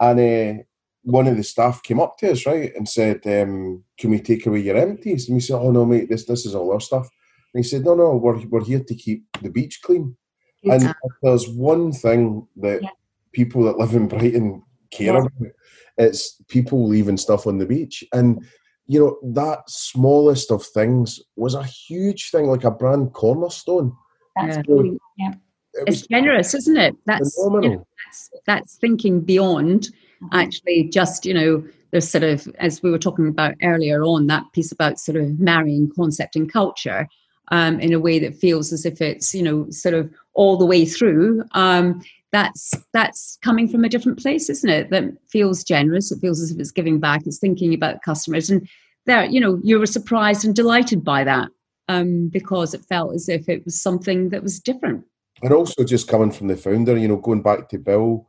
and 0.00 0.60
uh, 0.60 0.62
one 1.04 1.26
of 1.26 1.36
the 1.36 1.42
staff 1.42 1.82
came 1.82 2.00
up 2.00 2.16
to 2.18 2.30
us 2.30 2.46
right 2.46 2.74
and 2.74 2.88
said, 2.88 3.20
um, 3.26 3.84
"Can 3.98 4.10
we 4.10 4.20
take 4.20 4.46
away 4.46 4.60
your 4.60 4.76
empties?" 4.76 5.28
And 5.28 5.36
we 5.36 5.40
said, 5.40 5.56
"Oh 5.58 5.70
no, 5.70 5.84
mate, 5.84 6.08
this 6.08 6.24
this 6.24 6.44
is 6.46 6.54
all 6.54 6.72
our 6.72 6.80
stuff." 6.80 7.08
And 7.54 7.62
he 7.64 7.68
said, 7.68 7.84
"No, 7.84 7.94
no, 7.94 8.16
we're 8.16 8.44
we're 8.46 8.64
here 8.64 8.82
to 8.82 8.94
keep 8.94 9.24
the 9.42 9.50
beach 9.50 9.80
clean." 9.82 10.16
Yeah. 10.62 10.74
And 10.74 10.94
there's 11.22 11.48
one 11.48 11.92
thing 11.92 12.46
that 12.56 12.82
yeah 12.82 12.88
people 13.32 13.64
that 13.64 13.78
live 13.78 13.94
in 13.94 14.08
Brighton 14.08 14.62
care 14.90 15.14
yeah. 15.14 15.18
about. 15.20 15.52
It's 15.98 16.40
people 16.48 16.86
leaving 16.86 17.16
stuff 17.16 17.46
on 17.46 17.58
the 17.58 17.66
beach. 17.66 18.04
And, 18.12 18.44
you 18.86 19.00
know, 19.00 19.18
that 19.34 19.68
smallest 19.68 20.50
of 20.50 20.64
things 20.64 21.20
was 21.36 21.54
a 21.54 21.64
huge 21.64 22.30
thing, 22.30 22.46
like 22.46 22.64
a 22.64 22.70
brand 22.70 23.12
cornerstone. 23.12 23.94
That's 24.36 24.56
yeah. 24.68 24.82
Yeah. 25.18 25.34
It 25.74 25.84
it's 25.86 26.06
generous, 26.06 26.54
isn't 26.54 26.76
it? 26.76 26.94
That's, 27.06 27.36
you 27.38 27.60
know, 27.60 27.86
that's, 28.06 28.30
that's 28.46 28.76
thinking 28.76 29.20
beyond 29.20 29.88
mm-hmm. 30.22 30.28
actually 30.32 30.84
just, 30.84 31.24
you 31.26 31.34
know, 31.34 31.64
there's 31.90 32.08
sort 32.08 32.24
of, 32.24 32.46
as 32.58 32.82
we 32.82 32.90
were 32.90 32.98
talking 32.98 33.28
about 33.28 33.54
earlier 33.62 34.02
on, 34.02 34.26
that 34.28 34.44
piece 34.52 34.72
about 34.72 34.98
sort 34.98 35.16
of 35.16 35.38
marrying 35.38 35.90
concept 35.94 36.36
and 36.36 36.52
culture. 36.52 37.08
Um, 37.48 37.80
in 37.80 37.92
a 37.92 38.00
way 38.00 38.18
that 38.20 38.36
feels 38.36 38.72
as 38.72 38.86
if 38.86 39.02
it's 39.02 39.34
you 39.34 39.42
know 39.42 39.68
sort 39.68 39.94
of 39.94 40.10
all 40.32 40.56
the 40.56 40.64
way 40.64 40.86
through 40.86 41.44
um, 41.52 42.00
that's 42.32 42.72
that's 42.92 43.38
coming 43.42 43.68
from 43.68 43.84
a 43.84 43.88
different 43.88 44.18
place 44.18 44.48
isn't 44.48 44.70
it? 44.70 44.90
That 44.90 45.04
feels 45.30 45.62
generous 45.62 46.10
it 46.10 46.20
feels 46.20 46.40
as 46.40 46.50
if 46.50 46.58
it's 46.58 46.70
giving 46.70 46.98
back 46.98 47.22
it's 47.26 47.38
thinking 47.38 47.74
about 47.74 48.02
customers. 48.02 48.50
And 48.50 48.68
there 49.06 49.24
you 49.24 49.40
know 49.40 49.60
you 49.62 49.78
were 49.78 49.86
surprised 49.86 50.44
and 50.44 50.54
delighted 50.54 51.04
by 51.04 51.24
that 51.24 51.48
um, 51.88 52.28
because 52.28 52.74
it 52.74 52.84
felt 52.84 53.14
as 53.14 53.28
if 53.28 53.48
it 53.48 53.64
was 53.64 53.80
something 53.80 54.30
that 54.30 54.42
was 54.42 54.60
different. 54.60 55.04
And 55.42 55.52
also 55.52 55.84
just 55.84 56.08
coming 56.08 56.30
from 56.30 56.48
the 56.48 56.56
founder 56.56 56.96
you 56.96 57.08
know 57.08 57.16
going 57.16 57.42
back 57.42 57.68
to 57.68 57.78
bill. 57.78 58.26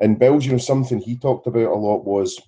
And 0.00 0.18
bill's 0.18 0.46
you 0.46 0.52
know 0.52 0.58
something 0.58 0.98
he 0.98 1.16
talked 1.16 1.46
about 1.46 1.70
a 1.70 1.74
lot 1.74 2.04
was 2.04 2.40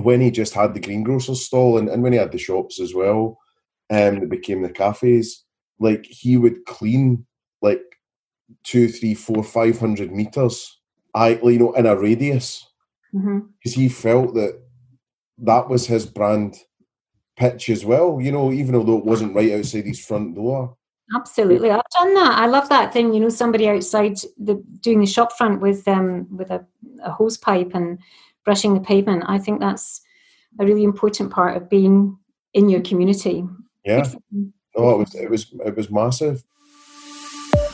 when 0.00 0.20
he 0.20 0.30
just 0.30 0.54
had 0.54 0.74
the 0.74 0.80
greengrocer's 0.80 1.44
stall 1.44 1.78
and, 1.78 1.88
and 1.88 2.02
when 2.02 2.12
he 2.12 2.18
had 2.18 2.32
the 2.32 2.38
shops 2.38 2.78
as 2.78 2.94
well 2.94 3.38
um 3.90 4.20
that 4.20 4.28
became 4.28 4.60
the 4.60 4.68
cafes 4.68 5.44
like 5.80 6.04
he 6.04 6.36
would 6.36 6.64
clean 6.66 7.26
like 7.62 7.80
two, 8.64 8.88
three, 8.88 9.14
four, 9.14 9.42
five 9.42 9.78
hundred 9.78 10.12
meters, 10.12 10.78
I 11.14 11.38
you 11.42 11.58
know, 11.58 11.72
in 11.72 11.86
a 11.86 11.96
radius, 11.96 12.66
because 13.12 13.26
mm-hmm. 13.26 13.80
he 13.80 13.88
felt 13.88 14.34
that 14.34 14.60
that 15.38 15.68
was 15.68 15.86
his 15.86 16.06
brand 16.06 16.56
pitch 17.36 17.70
as 17.70 17.84
well. 17.84 18.20
You 18.20 18.32
know, 18.32 18.52
even 18.52 18.74
although 18.74 18.98
it 18.98 19.04
wasn't 19.04 19.34
right 19.34 19.52
outside 19.52 19.86
his 19.86 20.04
front 20.04 20.34
door. 20.34 20.76
Absolutely, 21.14 21.70
I've 21.70 21.82
done 21.98 22.14
that. 22.14 22.38
I 22.38 22.46
love 22.46 22.68
that 22.68 22.92
thing. 22.92 23.14
You 23.14 23.20
know, 23.20 23.30
somebody 23.30 23.68
outside 23.68 24.18
the 24.36 24.62
doing 24.80 25.00
the 25.00 25.06
shop 25.06 25.32
front 25.32 25.60
with 25.60 25.86
um 25.88 26.26
with 26.36 26.50
a, 26.50 26.64
a 27.02 27.10
hose 27.10 27.38
pipe 27.38 27.70
and 27.74 27.98
brushing 28.44 28.74
the 28.74 28.80
pavement. 28.80 29.24
I 29.26 29.38
think 29.38 29.60
that's 29.60 30.02
a 30.60 30.66
really 30.66 30.84
important 30.84 31.30
part 31.30 31.56
of 31.56 31.70
being 31.70 32.18
in 32.52 32.68
your 32.68 32.80
community. 32.82 33.44
Yeah. 33.84 34.06
Oh, 34.76 34.90
it 34.90 34.98
was 34.98 35.14
it 35.14 35.30
was 35.30 35.54
it 35.64 35.76
was 35.76 35.90
massive. 35.90 36.44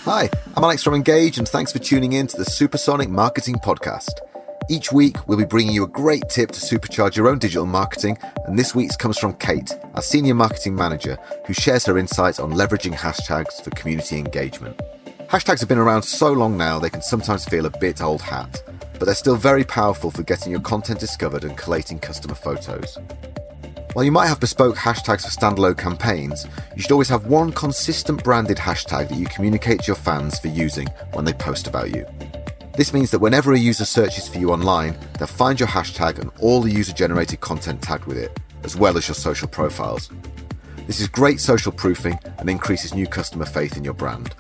Hi, 0.05 0.29
I'm 0.55 0.63
Alex 0.63 0.83
from 0.83 0.93
Engage, 0.93 1.39
and 1.39 1.49
thanks 1.49 1.73
for 1.73 1.79
tuning 1.79 2.13
in 2.13 2.27
to 2.27 2.37
the 2.37 2.45
Supersonic 2.45 3.09
Marketing 3.09 3.55
Podcast. 3.55 4.21
Each 4.69 4.93
week, 4.93 5.17
we'll 5.27 5.39
be 5.39 5.47
bringing 5.47 5.73
you 5.73 5.85
a 5.85 5.89
great 5.89 6.29
tip 6.29 6.51
to 6.51 6.61
supercharge 6.61 7.17
your 7.17 7.27
own 7.27 7.39
digital 7.39 7.65
marketing, 7.65 8.19
and 8.45 8.59
this 8.59 8.75
week's 8.75 8.99
comes 8.99 9.17
from 9.17 9.33
Kate, 9.37 9.73
our 9.95 10.03
Senior 10.03 10.35
Marketing 10.35 10.75
Manager, 10.75 11.17
who 11.47 11.55
shares 11.55 11.87
her 11.87 11.97
insights 11.97 12.39
on 12.39 12.53
leveraging 12.53 12.93
hashtags 12.93 13.65
for 13.65 13.71
community 13.71 14.19
engagement. 14.19 14.79
Hashtags 15.29 15.61
have 15.61 15.71
been 15.71 15.79
around 15.79 16.03
so 16.03 16.31
long 16.31 16.59
now 16.59 16.79
they 16.79 16.91
can 16.91 17.01
sometimes 17.01 17.47
feel 17.47 17.65
a 17.65 17.79
bit 17.79 18.03
old 18.03 18.21
hat, 18.21 18.63
but 18.99 19.07
they're 19.07 19.15
still 19.15 19.37
very 19.37 19.65
powerful 19.65 20.11
for 20.11 20.23
getting 20.23 20.53
your 20.53 20.61
content 20.61 21.01
discovered 21.01 21.45
and 21.45 21.57
collating 21.57 21.99
customer 21.99 22.35
photos. 22.35 22.99
While 23.95 24.05
you 24.05 24.11
might 24.11 24.27
have 24.27 24.41
bespoke 24.41 24.75
hashtags 24.75 25.23
for 25.23 25.29
standalone 25.29 25.79
campaigns, 25.79 26.49
you 26.75 26.83
should 26.83 26.91
always 26.91 27.09
have 27.11 27.27
one 27.27 27.53
consistent 27.53 28.25
branded 28.25 28.57
hashtag 28.57 29.09
that 29.09 29.17
you 29.17 29.27
communicate 29.27 29.83
to 29.83 29.87
your 29.87 29.97
fans 29.97 30.37
for 30.41 30.49
using 30.49 30.89
when 31.13 31.25
they 31.25 31.33
post 31.33 31.69
about 31.69 31.95
you. 31.95 32.05
This 32.77 32.93
means 32.93 33.13
that 33.13 33.21
whenever 33.21 33.53
a 33.53 33.59
user 33.59 33.85
searches 33.85 34.27
for 34.27 34.39
you 34.39 34.51
online, 34.51 34.99
they'll 35.17 35.29
find 35.29 35.61
your 35.61 35.69
hashtag 35.69 36.19
and 36.19 36.33
all 36.41 36.61
the 36.61 36.73
user 36.73 36.93
generated 36.93 37.41
content 37.41 37.83
tagged 37.83 38.07
with 38.07 38.19
it, 38.19 38.37
as 38.65 38.77
well 38.77 38.99
as 38.99 39.07
your 39.07 39.15
social 39.15 39.47
profiles. 39.47 40.11
This 40.89 41.01
is 41.01 41.07
great 41.07 41.39
social 41.39 41.71
proofing 41.71 42.19
and 42.39 42.51
increases 42.51 42.95
new 42.95 43.07
customer 43.07 43.47
faith 43.47 43.77
in 43.77 43.85
your 43.85 43.95
brand. 43.95 44.35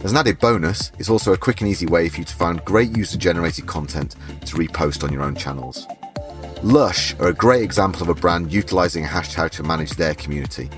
As 0.00 0.12
an 0.12 0.16
added 0.16 0.38
bonus, 0.38 0.92
it's 0.98 1.10
also 1.10 1.34
a 1.34 1.36
quick 1.36 1.60
and 1.60 1.68
easy 1.68 1.84
way 1.84 2.08
for 2.08 2.20
you 2.20 2.24
to 2.24 2.34
find 2.34 2.64
great 2.64 2.96
user 2.96 3.18
generated 3.18 3.66
content 3.66 4.16
to 4.46 4.56
repost 4.56 5.04
on 5.04 5.12
your 5.12 5.24
own 5.24 5.34
channels. 5.34 5.86
Lush 6.64 7.14
are 7.20 7.28
a 7.28 7.32
great 7.32 7.62
example 7.62 8.02
of 8.02 8.08
a 8.08 8.20
brand 8.20 8.52
utilizing 8.52 9.04
a 9.04 9.08
hashtag 9.08 9.50
to 9.52 9.62
manage 9.62 9.92
their 9.92 10.16
community. 10.16 10.68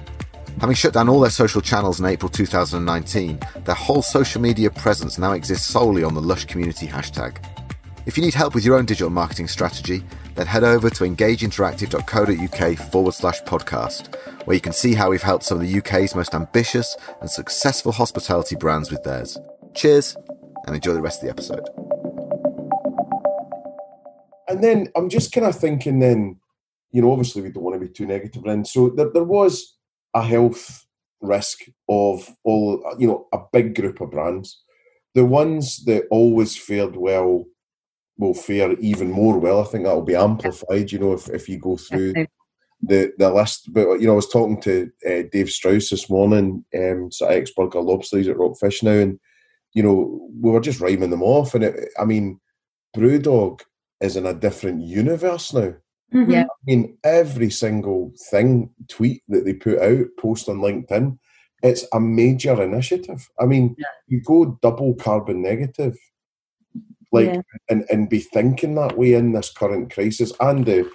Having 0.61 0.77
shut 0.77 0.93
down 0.93 1.09
all 1.09 1.21
their 1.21 1.31
social 1.31 1.63
channels 1.63 2.01
in 2.01 2.05
April 2.05 2.29
2019, 2.29 3.41
their 3.65 3.75
whole 3.75 4.03
social 4.03 4.43
media 4.43 4.71
presence 4.71 5.17
now 5.17 5.33
exists 5.33 5.67
solely 5.67 6.05
on 6.05 6.13
the 6.13 6.21
Lush 6.21 6.45
community 6.45 6.87
hashtag. 6.87 7.43
If 8.05 8.19
you 8.19 8.23
need 8.23 8.35
help 8.35 8.55
with 8.55 8.63
your 8.63 8.77
own 8.77 8.85
digital 8.85 9.09
marketing 9.09 9.49
strategy, 9.49 10.03
then 10.35 10.47
head 10.47 10.65
over 10.65 10.91
to 10.91 11.05
engageinteractive.co.uk 11.05 12.79
forward 12.91 13.15
slash 13.15 13.41
podcast, 13.45 14.15
where 14.45 14.55
you 14.55 14.61
can 14.61 14.75
see 14.75 14.93
how 14.93 15.09
we've 15.09 15.23
helped 15.23 15.45
some 15.45 15.59
of 15.59 15.67
the 15.67 15.79
UK's 15.79 16.15
most 16.15 16.35
ambitious 16.35 16.95
and 17.23 17.31
successful 17.31 17.93
hospitality 17.93 18.55
brands 18.55 18.91
with 18.91 19.03
theirs. 19.03 19.39
Cheers 19.73 20.15
and 20.67 20.77
enjoy 20.77 20.93
the 20.93 21.01
rest 21.01 21.23
of 21.23 21.27
the 21.27 21.31
episode. 21.31 22.00
And 24.51 24.65
then 24.65 24.89
I'm 24.97 25.09
just 25.09 25.31
kind 25.33 25.47
of 25.47 25.57
thinking 25.57 26.01
then, 26.01 26.41
you 26.91 27.01
know, 27.01 27.13
obviously 27.13 27.43
we 27.43 27.51
don't 27.51 27.63
want 27.63 27.81
to 27.81 27.87
be 27.87 27.93
too 27.93 28.07
negative. 28.07 28.45
And 28.47 28.67
so 28.67 28.91
there, 28.91 29.11
there 29.11 29.25
was 29.25 29.77
a 30.13 30.23
health 30.23 30.85
risk 31.21 31.61
of 31.89 32.29
all, 32.43 32.83
you 32.99 33.07
know, 33.07 33.29
a 33.33 33.39
big 33.53 33.77
group 33.77 34.01
of 34.01 34.11
brands. 34.11 34.61
The 35.15 35.25
ones 35.25 35.85
that 35.85 36.09
always 36.11 36.57
fared 36.57 36.97
well 36.97 37.45
will 38.19 38.35
fare 38.35 38.73
even 38.81 39.11
more 39.11 39.39
well. 39.39 39.61
I 39.61 39.65
think 39.65 39.85
that 39.85 39.95
will 39.95 40.03
be 40.03 40.17
amplified, 40.17 40.91
you 40.91 40.99
know, 40.99 41.13
if, 41.13 41.29
if 41.29 41.49
you 41.49 41.59
go 41.59 41.77
through 41.77 42.15
the, 42.83 43.13
the 43.19 43.31
list. 43.33 43.73
But, 43.73 44.01
you 44.01 44.07
know, 44.07 44.13
I 44.13 44.17
was 44.17 44.29
talking 44.29 44.61
to 44.63 44.91
uh, 45.07 45.23
Dave 45.31 45.51
Strauss 45.51 45.91
this 45.91 46.11
morning, 46.11 46.65
um, 46.77 47.13
so 47.13 47.27
ex 47.27 47.53
Burger 47.53 47.81
Lobster, 47.81 48.19
he's 48.19 48.29
at 48.29 48.39
Rockfish 48.39 48.83
now, 48.83 48.93
and, 48.93 49.19
you 49.75 49.83
know, 49.83 50.29
we 50.41 50.51
were 50.51 50.61
just 50.61 50.81
rhyming 50.81 51.11
them 51.11 51.23
off. 51.23 51.55
And 51.55 51.65
it, 51.65 51.89
I 51.99 52.05
mean, 52.05 52.41
Brewdog 52.97 53.61
is 54.01 54.17
in 54.17 54.27
a 54.27 54.35
different 54.35 54.83
universe 54.83 55.53
now. 55.53 55.75
Mm-hmm. 56.13 56.31
Yeah. 56.31 56.43
I 56.45 56.65
mean, 56.67 56.99
every 57.05 57.51
single 57.51 58.13
thing, 58.31 58.71
tweet 58.89 59.23
that 59.29 59.45
they 59.45 59.55
put 59.55 59.79
out, 59.79 60.07
post 60.19 60.49
on 60.49 60.59
LinkedIn, 60.59 61.19
it's 61.63 61.87
a 61.93 62.01
major 62.01 62.61
initiative. 62.63 63.29
I 63.39 63.47
mean, 63.47 63.77
Yeah. 63.79 63.87
you 64.09 64.21
go 64.23 64.59
double 64.63 64.95
carbon 64.95 65.43
negative, 65.43 65.97
like, 67.13 67.27
Yeah. 67.27 67.43
and, 67.69 67.85
and 67.91 68.09
be 68.09 68.21
thinking 68.21 68.75
that 68.77 68.97
way 68.97 69.15
in 69.15 69.33
this 69.33 69.53
current 69.53 69.93
crisis 69.93 70.33
and 70.41 70.65
the 70.65 70.91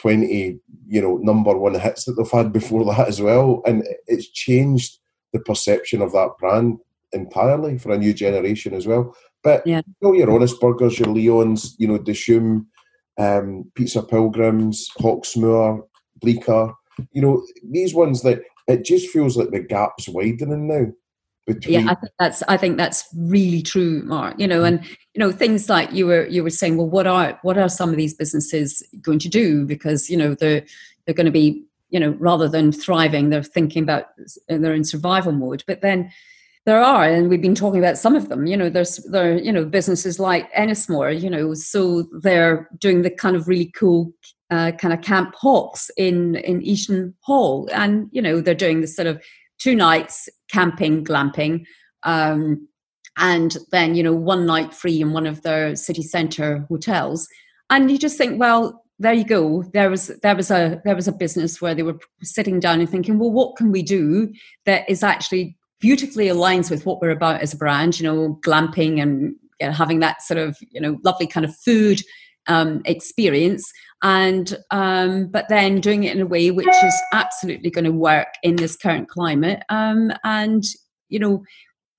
20, 0.00 0.60
you 0.86 1.00
know, 1.00 1.16
number 1.18 1.56
one 1.56 1.74
hits 1.74 2.04
that 2.04 2.12
they've 2.12 2.30
had 2.30 2.52
before 2.52 2.84
that 2.84 3.08
as 3.08 3.20
well. 3.20 3.62
And 3.66 3.84
it's 4.06 4.28
changed 4.28 4.98
the 5.32 5.40
perception 5.40 6.02
of 6.02 6.12
that 6.12 6.32
brand 6.38 6.78
entirely 7.12 7.78
for 7.78 7.92
a 7.92 7.98
new 7.98 8.12
generation 8.12 8.74
as 8.74 8.86
well. 8.86 9.14
But 9.42 9.66
Yeah. 9.66 9.82
you 9.86 9.94
know, 10.02 10.12
your 10.14 10.30
Honest 10.30 10.60
Burgers, 10.60 10.98
your 10.98 11.08
Leons, 11.08 11.74
you 11.78 11.88
know, 11.88 11.98
Dishoom, 11.98 12.66
um, 13.18 13.70
Pizza 13.74 14.02
Pilgrims, 14.02 14.88
Hawksmoor, 14.98 15.82
Bleecker, 16.20 16.72
you 17.12 17.22
know, 17.22 17.44
these 17.70 17.94
ones 17.94 18.22
that 18.22 18.40
it 18.66 18.84
just 18.84 19.08
feels 19.08 19.36
like 19.36 19.50
the 19.50 19.60
gap's 19.60 20.08
widening 20.08 20.68
now 20.68 20.86
between. 21.48 21.80
yeah 21.80 21.90
i 21.90 21.94
think 21.94 22.12
that's 22.18 22.42
i 22.46 22.56
think 22.56 22.76
that's 22.76 23.08
really 23.16 23.62
true 23.62 24.02
mark 24.04 24.38
you 24.38 24.46
know 24.46 24.64
and 24.64 24.84
you 25.14 25.18
know 25.18 25.32
things 25.32 25.68
like 25.68 25.90
you 25.92 26.06
were 26.06 26.26
you 26.26 26.42
were 26.42 26.50
saying 26.50 26.76
well 26.76 26.88
what 26.88 27.06
are 27.06 27.38
what 27.42 27.56
are 27.56 27.70
some 27.70 27.88
of 27.88 27.96
these 27.96 28.12
businesses 28.12 28.82
going 29.00 29.18
to 29.18 29.30
do 29.30 29.64
because 29.64 30.10
you 30.10 30.16
know 30.16 30.34
they're 30.34 30.62
they're 31.06 31.14
going 31.14 31.24
to 31.24 31.32
be 31.32 31.64
you 31.88 31.98
know 31.98 32.14
rather 32.20 32.48
than 32.48 32.70
thriving 32.70 33.30
they're 33.30 33.42
thinking 33.42 33.82
about 33.82 34.08
they're 34.48 34.74
in 34.74 34.84
survival 34.84 35.32
mode 35.32 35.64
but 35.66 35.80
then 35.80 36.10
there 36.68 36.82
are 36.82 37.04
and 37.04 37.28
we've 37.28 37.42
been 37.42 37.54
talking 37.54 37.80
about 37.80 37.96
some 37.96 38.14
of 38.14 38.28
them 38.28 38.46
you 38.46 38.56
know 38.56 38.68
there's 38.68 38.96
there 39.10 39.38
you 39.38 39.50
know 39.50 39.64
businesses 39.64 40.20
like 40.20 40.52
ennismore 40.52 41.18
you 41.18 41.30
know 41.30 41.54
so 41.54 42.04
they're 42.20 42.68
doing 42.78 43.02
the 43.02 43.10
kind 43.10 43.36
of 43.36 43.48
really 43.48 43.72
cool 43.74 44.12
uh, 44.50 44.72
kind 44.72 44.94
of 44.94 45.02
Camp 45.02 45.34
Hox 45.34 45.90
in 45.96 46.36
in 46.36 46.62
easton 46.62 47.14
hall 47.22 47.68
and 47.72 48.08
you 48.12 48.22
know 48.22 48.40
they're 48.40 48.54
doing 48.54 48.80
this 48.80 48.96
sort 48.96 49.06
of 49.06 49.22
two 49.58 49.74
nights 49.74 50.28
camping, 50.50 51.04
glamping, 51.04 51.64
um, 52.04 52.66
and 53.16 53.56
then 53.70 53.94
you 53.94 54.02
know 54.02 54.14
one 54.14 54.46
night 54.46 54.72
free 54.72 55.00
in 55.00 55.12
one 55.12 55.26
of 55.26 55.42
their 55.42 55.76
city 55.76 56.02
centre 56.02 56.64
hotels. 56.68 57.28
And 57.70 57.90
you 57.90 57.98
just 57.98 58.16
think, 58.16 58.40
well, 58.40 58.82
there 58.98 59.12
you 59.12 59.24
go. 59.24 59.62
There 59.74 59.90
was 59.90 60.08
there 60.22 60.36
was 60.36 60.50
a 60.50 60.80
there 60.84 60.96
was 60.96 61.08
a 61.08 61.12
business 61.12 61.60
where 61.60 61.74
they 61.74 61.82
were 61.82 61.98
sitting 62.22 62.60
down 62.60 62.80
and 62.80 62.88
thinking, 62.88 63.18
well, 63.18 63.30
what 63.30 63.56
can 63.56 63.70
we 63.72 63.82
do 63.82 64.32
that 64.64 64.88
is 64.88 65.02
actually 65.02 65.57
beautifully 65.80 66.26
aligns 66.26 66.70
with 66.70 66.86
what 66.86 67.00
we're 67.00 67.10
about 67.10 67.40
as 67.40 67.52
a 67.52 67.56
brand? 67.56 67.98
You 68.00 68.06
know, 68.06 68.38
glamping 68.42 69.00
and 69.00 69.34
you 69.60 69.66
know, 69.66 69.72
having 69.72 70.00
that 70.00 70.22
sort 70.22 70.38
of 70.38 70.56
you 70.70 70.80
know 70.80 70.98
lovely 71.04 71.26
kind 71.26 71.44
of 71.44 71.54
food 71.56 72.00
um, 72.48 72.80
experience 72.84 73.70
and 74.02 74.56
um, 74.70 75.26
but 75.28 75.48
then 75.48 75.80
doing 75.80 76.04
it 76.04 76.14
in 76.14 76.22
a 76.22 76.26
way 76.26 76.50
which 76.50 76.66
is 76.66 77.02
absolutely 77.12 77.70
going 77.70 77.84
to 77.84 77.92
work 77.92 78.28
in 78.42 78.56
this 78.56 78.76
current 78.76 79.08
climate 79.08 79.62
um, 79.68 80.12
and 80.24 80.64
you 81.08 81.18
know 81.18 81.42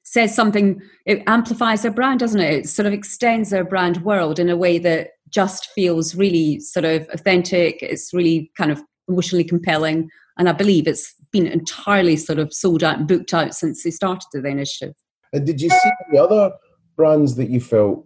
says 0.03 0.33
something 0.33 0.81
it 1.05 1.21
amplifies 1.27 1.83
their 1.83 1.91
brand 1.91 2.19
doesn't 2.19 2.41
it 2.41 2.53
it 2.53 2.69
sort 2.69 2.85
of 2.85 2.93
extends 2.93 3.51
their 3.51 3.63
brand 3.63 4.03
world 4.03 4.39
in 4.39 4.49
a 4.49 4.57
way 4.57 4.79
that 4.79 5.11
just 5.29 5.69
feels 5.75 6.15
really 6.15 6.59
sort 6.59 6.85
of 6.85 7.07
authentic 7.13 7.77
it's 7.83 8.13
really 8.13 8.51
kind 8.57 8.71
of 8.71 8.81
emotionally 9.07 9.43
compelling 9.43 10.09
and 10.37 10.49
i 10.49 10.51
believe 10.51 10.87
it's 10.87 11.13
been 11.31 11.47
entirely 11.47 12.15
sort 12.15 12.39
of 12.39 12.53
sold 12.53 12.83
out 12.83 12.97
and 12.97 13.07
booked 13.07 13.33
out 13.33 13.53
since 13.53 13.83
they 13.83 13.91
started 13.91 14.25
the 14.31 14.45
initiative 14.47 14.95
And 15.33 15.45
did 15.45 15.61
you 15.61 15.69
see 15.69 15.91
any 16.09 16.17
other 16.17 16.51
brands 16.95 17.35
that 17.35 17.49
you 17.49 17.61
felt 17.61 18.05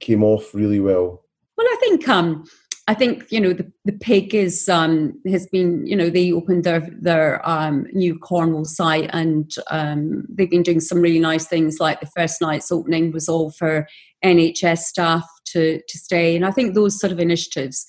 came 0.00 0.22
off 0.22 0.54
really 0.54 0.80
well? 0.80 1.24
Well, 1.56 1.66
I 1.66 1.76
think 1.80 2.08
um, 2.08 2.44
I 2.86 2.94
think 2.94 3.24
you 3.30 3.40
know 3.40 3.52
the, 3.52 3.70
the 3.84 3.92
pig 3.92 4.34
is 4.34 4.68
um, 4.68 5.18
has 5.26 5.46
been 5.46 5.86
you 5.86 5.96
know 5.96 6.10
they 6.10 6.32
opened 6.32 6.64
their 6.64 6.86
their 7.00 7.48
um, 7.48 7.86
new 7.92 8.18
Cornwall 8.18 8.64
site 8.64 9.08
and 9.12 9.50
um, 9.70 10.24
they've 10.28 10.50
been 10.50 10.62
doing 10.62 10.80
some 10.80 11.00
really 11.00 11.20
nice 11.20 11.46
things 11.46 11.78
like 11.80 12.00
the 12.00 12.10
first 12.14 12.40
night's 12.40 12.70
opening 12.70 13.12
was 13.12 13.28
all 13.28 13.50
for 13.52 13.86
NHS 14.24 14.78
staff 14.78 15.26
to 15.46 15.80
to 15.88 15.98
stay 15.98 16.36
and 16.36 16.44
I 16.44 16.50
think 16.50 16.74
those 16.74 16.98
sort 16.98 17.12
of 17.12 17.20
initiatives 17.20 17.86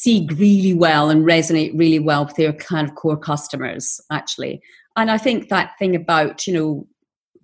seed 0.00 0.32
really 0.38 0.74
well 0.74 1.10
and 1.10 1.24
resonate 1.24 1.78
really 1.78 1.98
well 1.98 2.24
with 2.24 2.36
their 2.36 2.52
kind 2.52 2.88
of 2.88 2.94
core 2.94 3.18
customers 3.18 4.00
actually 4.10 4.62
and 4.96 5.10
I 5.10 5.18
think 5.18 5.48
that 5.48 5.78
thing 5.78 5.94
about 5.94 6.46
you 6.46 6.54
know 6.54 6.86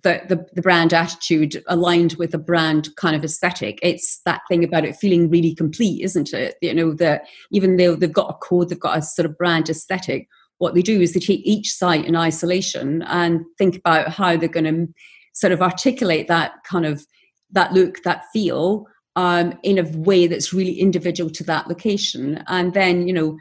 the, 0.03 0.21
the, 0.27 0.45
the 0.53 0.61
brand 0.61 0.93
attitude 0.93 1.61
aligned 1.67 2.13
with 2.13 2.33
a 2.33 2.37
brand 2.37 2.95
kind 2.95 3.15
of 3.15 3.23
aesthetic. 3.23 3.79
It's 3.81 4.21
that 4.25 4.41
thing 4.47 4.63
about 4.63 4.85
it 4.85 4.95
feeling 4.95 5.29
really 5.29 5.55
complete, 5.55 6.03
isn't 6.03 6.33
it? 6.33 6.55
You 6.61 6.73
know, 6.73 6.93
that 6.93 7.23
even 7.51 7.77
though 7.77 7.95
they've 7.95 8.11
got 8.11 8.29
a 8.29 8.33
code, 8.35 8.69
they've 8.69 8.79
got 8.79 8.97
a 8.97 9.01
sort 9.01 9.25
of 9.25 9.37
brand 9.37 9.69
aesthetic, 9.69 10.27
what 10.59 10.75
they 10.75 10.81
do 10.81 11.01
is 11.01 11.13
they 11.13 11.19
take 11.19 11.41
each 11.43 11.71
site 11.71 12.05
in 12.05 12.15
isolation 12.15 13.01
and 13.03 13.41
think 13.57 13.75
about 13.77 14.09
how 14.09 14.37
they're 14.37 14.49
going 14.49 14.65
to 14.87 14.93
sort 15.33 15.53
of 15.53 15.61
articulate 15.61 16.27
that 16.27 16.53
kind 16.63 16.85
of 16.85 17.05
that 17.51 17.73
look, 17.73 18.01
that 18.03 18.23
feel 18.33 18.85
um, 19.17 19.57
in 19.63 19.79
a 19.79 19.97
way 19.97 20.27
that's 20.27 20.53
really 20.53 20.79
individual 20.79 21.29
to 21.31 21.43
that 21.43 21.67
location. 21.67 22.43
And 22.47 22.73
then, 22.73 23.07
you 23.07 23.13
know, 23.13 23.37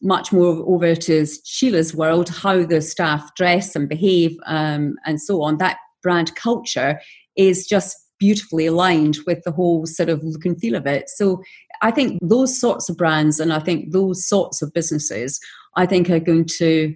much 0.00 0.32
more 0.32 0.64
over 0.66 0.94
to 0.94 1.26
Sheila's 1.44 1.94
world, 1.94 2.30
how 2.30 2.64
the 2.64 2.80
staff 2.80 3.34
dress 3.36 3.76
and 3.76 3.88
behave 3.88 4.36
um, 4.46 4.94
and 5.04 5.20
so 5.20 5.42
on. 5.42 5.58
That 5.58 5.76
brand 6.02 6.34
culture 6.34 6.98
is 7.36 7.66
just 7.66 7.94
beautifully 8.18 8.66
aligned 8.66 9.18
with 9.26 9.42
the 9.44 9.52
whole 9.52 9.86
sort 9.86 10.08
of 10.08 10.24
look 10.24 10.44
and 10.46 10.58
feel 10.58 10.74
of 10.74 10.86
it. 10.86 11.10
So 11.10 11.42
I 11.82 11.90
think 11.90 12.18
those 12.22 12.58
sorts 12.58 12.88
of 12.88 12.96
brands 12.96 13.38
and 13.38 13.52
I 13.52 13.60
think 13.60 13.92
those 13.92 14.26
sorts 14.26 14.62
of 14.62 14.72
businesses, 14.72 15.38
I 15.76 15.84
think 15.84 16.10
are 16.10 16.20
going 16.20 16.46
to. 16.56 16.94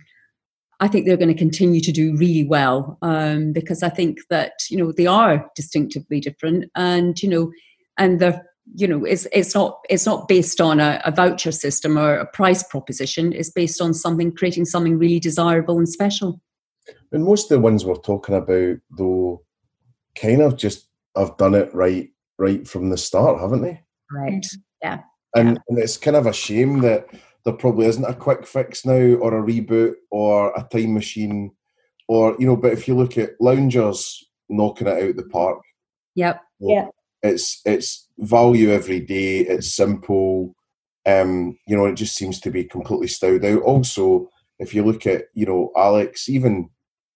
I 0.81 0.89
think 0.89 1.07
they're 1.07 1.17
going 1.17 1.29
to 1.29 1.35
continue 1.35 1.81
to 1.81 1.93
do 1.93 2.17
really 2.17 2.45
well 2.45 2.99
um, 3.03 3.53
because 3.53 3.85
I 3.85 3.89
think 3.89 4.19
that 4.31 4.55
you 4.69 4.77
know 4.77 4.91
they 4.91 5.07
are 5.07 5.49
distinctively 5.55 6.19
different, 6.19 6.65
and 6.75 7.23
you 7.23 7.29
know, 7.29 7.53
and 7.99 8.21
they're 8.21 8.45
you 8.75 8.87
know 8.87 9.05
it's 9.05 9.27
it's 9.33 9.55
not 9.55 9.81
it's 9.91 10.07
not 10.07 10.29
based 10.29 10.61
on 10.61 10.81
a, 10.81 11.01
a 11.05 11.11
voucher 11.11 11.53
system 11.53 11.99
or 11.99 12.17
a 12.17 12.27
price 12.27 12.63
proposition. 12.63 13.33
It's 13.33 13.51
based 13.51 13.81
on 13.81 13.95
something 13.95 14.33
creating 14.33 14.67
something 14.67 14.99
really 14.99 15.21
desirable 15.21 15.79
and 15.79 15.89
special. 15.89 16.41
And 17.13 17.25
most 17.25 17.51
of 17.51 17.57
the 17.57 17.61
ones 17.61 17.85
we're 17.85 17.97
talking 17.97 18.35
about, 18.35 18.79
though, 18.91 19.45
kind 20.19 20.41
of 20.41 20.57
just 20.57 20.89
have 21.17 21.37
done 21.37 21.55
it 21.55 21.73
right, 21.75 22.09
right 22.39 22.67
from 22.67 22.91
the 22.91 22.97
start, 22.97 23.41
haven't 23.41 23.63
they? 23.63 23.81
Right. 24.11 24.45
And, 25.35 25.61
and 25.69 25.79
it's 25.79 25.97
kind 25.97 26.17
of 26.17 26.27
a 26.27 26.33
shame 26.33 26.81
that 26.81 27.07
there 27.45 27.55
probably 27.55 27.87
isn't 27.87 28.05
a 28.05 28.15
quick 28.15 28.47
fix 28.47 28.85
now, 28.85 28.93
or 28.93 29.39
a 29.39 29.43
reboot, 29.43 29.95
or 30.11 30.53
a 30.57 30.67
time 30.73 30.95
machine, 30.95 31.53
or 32.09 32.35
you 32.39 32.47
know. 32.47 32.57
But 32.57 32.73
if 32.73 32.89
you 32.89 32.97
look 32.97 33.17
at 33.19 33.41
loungers 33.41 34.25
knocking 34.49 34.87
it 34.87 35.03
out 35.03 35.17
the 35.17 35.25
park, 35.25 35.61
Yep. 36.15 36.41
Yeah. 36.61 36.89
It's 37.23 37.61
it's 37.65 38.09
value 38.19 38.71
every 38.71 39.01
day. 39.01 39.41
It's 39.41 39.75
simple. 39.75 40.55
Um, 41.07 41.59
you 41.67 41.77
know, 41.77 41.87
it 41.87 41.95
just 41.95 42.17
seems 42.17 42.41
to 42.41 42.51
be 42.51 42.65
completely 42.65 43.09
stowed 43.09 43.45
out. 43.45 43.63
Also, 43.63 44.29
if 44.59 44.75
you 44.75 44.85
look 44.85 45.07
at 45.07 45.27
you 45.35 45.47
know 45.47 45.73
Alex, 45.77 46.29
even 46.29 46.69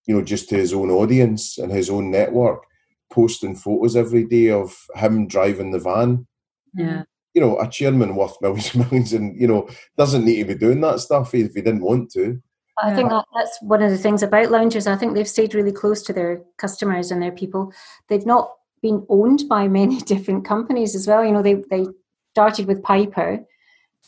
you 0.07 0.15
know 0.15 0.23
just 0.23 0.49
to 0.51 0.57
his 0.57 0.73
own 0.73 0.91
audience 0.91 1.59
and 1.59 1.73
his 1.73 1.91
own 1.91 2.11
network, 2.11 2.65
posting 3.11 3.57
photos 3.57 3.97
every 3.97 4.25
day 4.25 4.51
of 4.51 4.77
him 4.95 5.27
driving 5.27 5.73
the 5.73 5.81
van. 5.81 6.27
Yeah. 6.75 7.03
You 7.35 7.43
know, 7.43 7.61
a 7.61 7.69
chairman 7.69 8.17
worth 8.17 8.41
millions 8.41 8.75
and 8.75 8.85
millions, 8.85 9.13
and 9.13 9.39
you 9.39 9.47
know 9.47 9.69
doesn't 9.99 10.25
need 10.25 10.39
to 10.39 10.55
be 10.55 10.55
doing 10.55 10.81
that 10.83 11.01
stuff 11.01 11.35
if 11.35 11.55
he 11.55 11.61
didn't 11.61 11.83
want 11.83 12.11
to. 12.13 12.41
I 12.83 12.95
think 12.95 13.09
that, 13.09 13.25
that's 13.35 13.59
one 13.63 13.83
of 13.83 13.91
the 13.91 13.97
things 13.97 14.23
about 14.23 14.51
loungers. 14.51 14.87
I 14.87 14.97
think 14.97 15.15
they've 15.15 15.29
stayed 15.29 15.55
really 15.55 15.73
close 15.73 16.03
to 16.03 16.13
their 16.13 16.43
customers 16.59 17.11
and 17.11 17.23
their 17.23 17.33
people. 17.33 17.73
They've 18.09 18.27
not 18.27 18.51
been 18.87 19.05
owned 19.09 19.45
by 19.49 19.67
many 19.69 19.99
different 20.13 20.45
companies 20.45 20.95
as 20.95 21.07
well. 21.07 21.25
You 21.25 21.33
know, 21.33 21.43
they 21.43 21.55
they 21.71 21.87
started 22.35 22.67
with 22.67 22.83
Piper, 22.83 23.45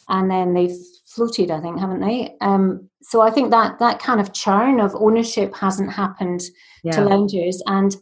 and 0.09 0.31
then 0.31 0.55
they've 0.55 0.79
floated, 1.07 1.51
I 1.51 1.61
think, 1.61 1.79
haven't 1.79 2.01
they? 2.01 2.37
Um, 2.41 2.89
so 3.03 3.21
I 3.21 3.31
think 3.31 3.51
that 3.51 3.79
that 3.79 3.99
kind 3.99 4.21
of 4.21 4.33
churn 4.33 4.81
of 4.81 4.95
ownership 4.95 5.55
hasn't 5.57 5.93
happened 5.93 6.43
yeah. 6.85 6.93
to 6.93 7.05
loungers, 7.05 7.63
and 7.67 7.97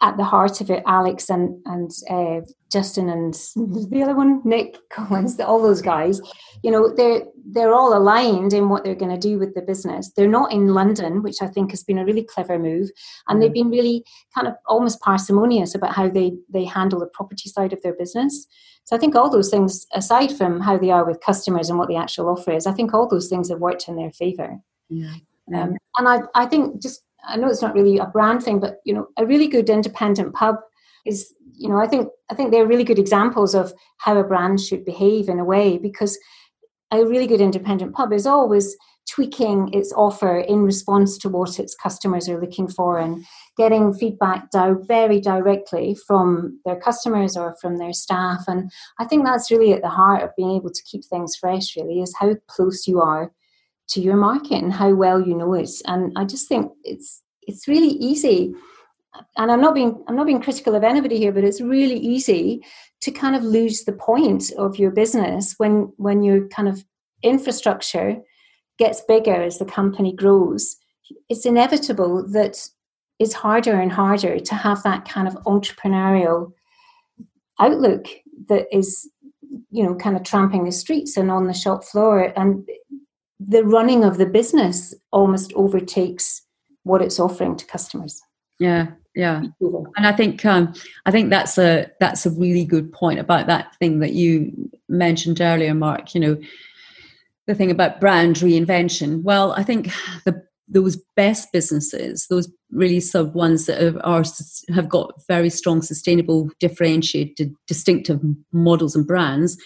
at 0.00 0.16
the 0.16 0.24
heart 0.24 0.60
of 0.60 0.70
it, 0.70 0.82
Alex 0.86 1.30
and 1.30 1.60
and 1.66 1.90
uh, 2.10 2.40
Justin 2.70 3.08
and 3.08 3.34
the 3.54 4.02
other 4.02 4.16
one, 4.16 4.42
Nick 4.44 4.76
Collins, 4.90 5.38
all 5.40 5.62
those 5.62 5.80
guys, 5.80 6.20
you 6.62 6.70
know, 6.70 6.92
they're 6.94 7.22
they're 7.46 7.72
all 7.72 7.96
aligned 7.96 8.52
in 8.52 8.68
what 8.68 8.84
they're 8.84 8.94
going 8.94 9.14
to 9.14 9.28
do 9.28 9.38
with 9.38 9.54
the 9.54 9.62
business. 9.62 10.12
They're 10.16 10.28
not 10.28 10.52
in 10.52 10.74
London, 10.74 11.22
which 11.22 11.40
I 11.40 11.46
think 11.46 11.70
has 11.70 11.84
been 11.84 11.98
a 11.98 12.04
really 12.04 12.24
clever 12.24 12.58
move, 12.58 12.90
and 13.28 13.38
mm 13.38 13.44
they've 13.44 13.52
been 13.52 13.70
really 13.70 14.02
kind 14.34 14.48
of 14.48 14.54
almost 14.66 15.00
parsimonious 15.00 15.74
about 15.74 15.94
how 15.94 16.08
they 16.08 16.32
they 16.52 16.64
handle 16.64 17.00
the 17.00 17.06
property 17.06 17.48
side 17.48 17.72
of 17.72 17.82
their 17.82 17.94
business. 17.94 18.46
So 18.84 18.96
I 18.96 18.98
think 18.98 19.14
all 19.14 19.30
those 19.30 19.50
things, 19.50 19.86
aside 19.94 20.32
from 20.32 20.60
how 20.60 20.76
they 20.76 20.90
are 20.90 21.06
with 21.06 21.20
customers 21.20 21.70
and 21.70 21.78
what 21.78 21.88
the 21.88 21.96
actual 21.96 22.28
offer 22.28 22.52
is, 22.52 22.66
I 22.66 22.72
think 22.72 22.92
all 22.92 23.08
those 23.08 23.28
things 23.28 23.48
have 23.48 23.60
worked 23.60 23.88
in 23.88 23.96
their 23.96 24.10
favour. 24.12 24.58
Yeah. 24.90 25.14
Um, 25.54 25.76
and 25.98 26.08
I, 26.08 26.20
I 26.34 26.46
think 26.46 26.82
just 26.82 27.03
I 27.26 27.36
know 27.36 27.48
it's 27.48 27.62
not 27.62 27.74
really 27.74 27.98
a 27.98 28.06
brand 28.06 28.42
thing, 28.42 28.60
but 28.60 28.76
you 28.84 28.94
know, 28.94 29.08
a 29.16 29.26
really 29.26 29.48
good 29.48 29.70
independent 29.70 30.34
pub 30.34 30.56
is, 31.06 31.32
you 31.54 31.68
know, 31.68 31.78
I 31.78 31.86
think 31.86 32.08
I 32.30 32.34
think 32.34 32.50
they're 32.50 32.66
really 32.66 32.84
good 32.84 32.98
examples 32.98 33.54
of 33.54 33.72
how 33.98 34.18
a 34.18 34.24
brand 34.24 34.60
should 34.60 34.84
behave 34.84 35.28
in 35.28 35.38
a 35.38 35.44
way 35.44 35.78
because 35.78 36.18
a 36.90 37.04
really 37.04 37.26
good 37.26 37.40
independent 37.40 37.94
pub 37.94 38.12
is 38.12 38.26
always 38.26 38.76
tweaking 39.10 39.72
its 39.74 39.92
offer 39.92 40.38
in 40.38 40.62
response 40.62 41.18
to 41.18 41.28
what 41.28 41.58
its 41.58 41.74
customers 41.74 42.28
are 42.28 42.40
looking 42.40 42.68
for 42.68 42.98
and 42.98 43.24
getting 43.56 43.92
feedback 43.92 44.48
very 44.86 45.20
directly 45.20 45.94
from 46.06 46.58
their 46.64 46.80
customers 46.80 47.36
or 47.36 47.54
from 47.60 47.76
their 47.76 47.92
staff. 47.92 48.44
And 48.48 48.70
i 48.98 49.04
think 49.04 49.24
that's 49.24 49.50
really 49.50 49.72
at 49.72 49.82
the 49.82 49.88
heart 49.88 50.22
of 50.22 50.30
being 50.36 50.52
able 50.56 50.70
to 50.70 50.82
keep 50.84 51.04
things 51.04 51.36
fresh 51.36 51.76
really 51.76 52.00
is 52.00 52.14
how 52.18 52.34
close 52.46 52.86
you 52.86 53.00
are 53.00 53.30
to 53.88 54.00
your 54.00 54.16
market 54.16 54.62
and 54.62 54.72
how 54.72 54.92
well 54.94 55.20
you 55.20 55.34
know 55.34 55.54
it. 55.54 55.70
And 55.86 56.12
I 56.16 56.24
just 56.24 56.48
think 56.48 56.72
it's 56.82 57.22
it's 57.42 57.68
really 57.68 57.88
easy. 57.88 58.54
And 59.36 59.50
I'm 59.52 59.60
not 59.60 59.74
being 59.74 60.02
I'm 60.08 60.16
not 60.16 60.26
being 60.26 60.42
critical 60.42 60.74
of 60.74 60.84
anybody 60.84 61.18
here, 61.18 61.32
but 61.32 61.44
it's 61.44 61.60
really 61.60 61.98
easy 61.98 62.64
to 63.02 63.10
kind 63.10 63.36
of 63.36 63.42
lose 63.42 63.84
the 63.84 63.92
point 63.92 64.50
of 64.58 64.78
your 64.78 64.90
business 64.90 65.54
when 65.58 65.92
when 65.96 66.22
your 66.22 66.48
kind 66.48 66.68
of 66.68 66.84
infrastructure 67.22 68.16
gets 68.78 69.02
bigger 69.06 69.42
as 69.42 69.58
the 69.58 69.64
company 69.64 70.12
grows. 70.12 70.76
It's 71.28 71.46
inevitable 71.46 72.26
that 72.32 72.68
it's 73.18 73.34
harder 73.34 73.80
and 73.80 73.92
harder 73.92 74.38
to 74.38 74.54
have 74.54 74.82
that 74.82 75.08
kind 75.08 75.28
of 75.28 75.34
entrepreneurial 75.44 76.52
outlook 77.60 78.08
that 78.48 78.66
is 78.72 79.08
you 79.70 79.84
know 79.84 79.94
kind 79.94 80.16
of 80.16 80.24
tramping 80.24 80.64
the 80.64 80.72
streets 80.72 81.16
and 81.16 81.30
on 81.30 81.46
the 81.46 81.54
shop 81.54 81.84
floor 81.84 82.32
and 82.36 82.68
the 83.40 83.64
running 83.64 84.04
of 84.04 84.18
the 84.18 84.26
business 84.26 84.94
almost 85.12 85.52
overtakes 85.54 86.42
what 86.84 87.02
it's 87.02 87.18
offering 87.18 87.56
to 87.56 87.66
customers. 87.66 88.20
Yeah, 88.60 88.88
yeah, 89.14 89.42
and 89.60 90.06
I 90.06 90.12
think 90.12 90.44
um, 90.44 90.74
I 91.06 91.10
think 91.10 91.30
that's 91.30 91.58
a 91.58 91.90
that's 92.00 92.26
a 92.26 92.30
really 92.30 92.64
good 92.64 92.92
point 92.92 93.18
about 93.18 93.46
that 93.46 93.74
thing 93.76 94.00
that 94.00 94.12
you 94.12 94.70
mentioned 94.88 95.40
earlier, 95.40 95.74
Mark. 95.74 96.14
You 96.14 96.20
know, 96.20 96.40
the 97.46 97.54
thing 97.54 97.70
about 97.70 98.00
brand 98.00 98.36
reinvention. 98.36 99.22
Well, 99.22 99.52
I 99.52 99.62
think 99.62 99.92
the 100.24 100.44
those 100.68 100.96
best 101.14 101.52
businesses, 101.52 102.26
those 102.28 102.50
really 102.70 103.00
sort 103.00 103.26
of 103.26 103.34
ones 103.34 103.66
that 103.66 103.82
are, 103.82 104.04
are 104.04 104.24
have 104.74 104.88
got 104.88 105.12
very 105.28 105.50
strong, 105.50 105.82
sustainable, 105.82 106.50
differentiated, 106.58 107.54
distinctive 107.66 108.20
models 108.52 108.96
and 108.96 109.06
brands, 109.06 109.56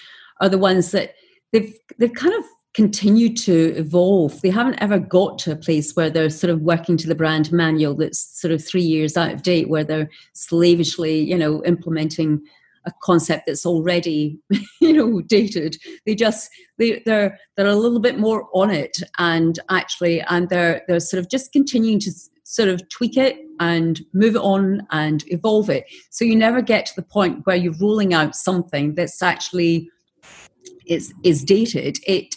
are 0.41 0.49
the 0.49 0.59
ones 0.59 0.91
that 0.91 1.15
they've 1.53 1.75
they've 1.99 2.15
kind 2.15 2.35
of 2.35 2.45
continue 2.75 3.35
to 3.35 3.75
evolve. 3.77 4.41
They 4.41 4.51
haven't 4.51 4.81
ever 4.81 4.99
got 4.99 5.39
to 5.41 5.53
a 5.53 5.57
place 5.57 5.95
where 5.95 6.11
they're 6.11 6.31
sort 6.31 6.51
of 6.51 6.61
working 6.61 6.97
to 6.99 7.09
the 7.09 7.15
brand 7.15 7.51
manual 7.53 7.95
that's 7.95 8.41
sort 8.41 8.53
of 8.53 8.65
three 8.65 8.83
years 8.83 9.17
out 9.17 9.33
of 9.33 9.43
date, 9.43 9.69
where 9.69 9.85
they're 9.85 10.11
slavishly, 10.35 11.19
you 11.21 11.37
know, 11.37 11.65
implementing 11.65 12.43
a 12.87 12.93
concept 13.03 13.45
that's 13.47 13.67
already, 13.67 14.39
you 14.81 14.93
know, 14.93 15.21
dated. 15.23 15.77
They 16.07 16.15
just 16.15 16.51
they 16.79 17.03
they're 17.05 17.39
they're 17.57 17.67
a 17.67 17.75
little 17.75 18.01
bit 18.01 18.19
more 18.19 18.49
on 18.53 18.71
it, 18.71 18.99
and 19.19 19.59
actually, 19.71 20.21
and 20.23 20.49
they're 20.49 20.83
they're 20.89 21.01
sort 21.01 21.21
of 21.23 21.31
just 21.31 21.53
continuing 21.53 22.01
to 22.01 22.13
sort 22.45 22.69
of 22.69 22.89
tweak 22.89 23.17
it 23.17 23.37
and 23.61 24.01
move 24.15 24.35
it 24.35 24.41
on 24.41 24.87
and 24.91 25.23
evolve 25.27 25.69
it. 25.69 25.85
So 26.11 26.25
you 26.25 26.35
never 26.35 26.63
get 26.63 26.87
to 26.87 26.97
the 26.97 27.03
point 27.03 27.45
where 27.45 27.57
you're 27.57 27.75
rolling 27.79 28.15
out 28.15 28.35
something 28.35 28.95
that's 28.95 29.23
actually 29.23 29.91
is 30.87 31.13
is 31.25 31.45
dated. 31.45 31.99
It 32.07 32.35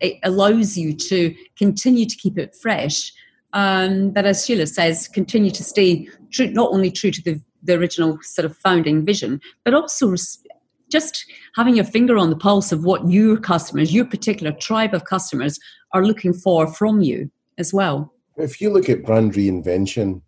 it 0.00 0.18
allows 0.22 0.76
you 0.76 0.92
to 0.92 1.34
continue 1.56 2.06
to 2.06 2.16
keep 2.16 2.38
it 2.38 2.54
fresh. 2.54 3.12
Um, 3.52 4.10
but 4.10 4.26
as 4.26 4.44
Sheila 4.44 4.66
says, 4.66 5.08
continue 5.08 5.50
to 5.50 5.64
stay 5.64 6.08
true, 6.30 6.50
not 6.50 6.72
only 6.72 6.90
true 6.90 7.10
to 7.10 7.22
the, 7.22 7.40
the 7.62 7.74
original 7.74 8.18
sort 8.22 8.44
of 8.44 8.56
founding 8.56 9.04
vision, 9.04 9.40
but 9.64 9.74
also 9.74 10.08
res- 10.08 10.42
just 10.90 11.24
having 11.56 11.76
your 11.76 11.84
finger 11.84 12.16
on 12.16 12.30
the 12.30 12.36
pulse 12.36 12.72
of 12.72 12.84
what 12.84 13.08
your 13.08 13.36
customers, 13.36 13.92
your 13.92 14.04
particular 14.04 14.52
tribe 14.52 14.94
of 14.94 15.04
customers, 15.04 15.58
are 15.92 16.04
looking 16.04 16.32
for 16.32 16.66
from 16.66 17.00
you 17.00 17.30
as 17.58 17.72
well. 17.72 18.12
If 18.36 18.60
you 18.60 18.70
look 18.70 18.88
at 18.88 19.04
brand 19.04 19.34
reinvention 19.34 20.22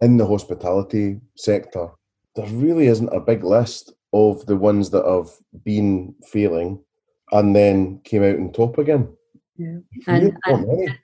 in 0.00 0.16
the 0.16 0.26
hospitality 0.26 1.20
sector, 1.36 1.88
there 2.36 2.46
really 2.48 2.86
isn't 2.86 3.08
a 3.08 3.20
big 3.20 3.44
list 3.44 3.92
of 4.12 4.44
the 4.46 4.56
ones 4.56 4.90
that 4.90 5.04
have 5.04 5.30
been 5.64 6.14
failing 6.30 6.82
and 7.32 7.54
then 7.54 8.00
came 8.04 8.22
out 8.22 8.36
on 8.36 8.52
top 8.52 8.78
again. 8.78 9.08
Yeah. 9.56 9.78
And, 10.06 10.36
and 10.46 10.98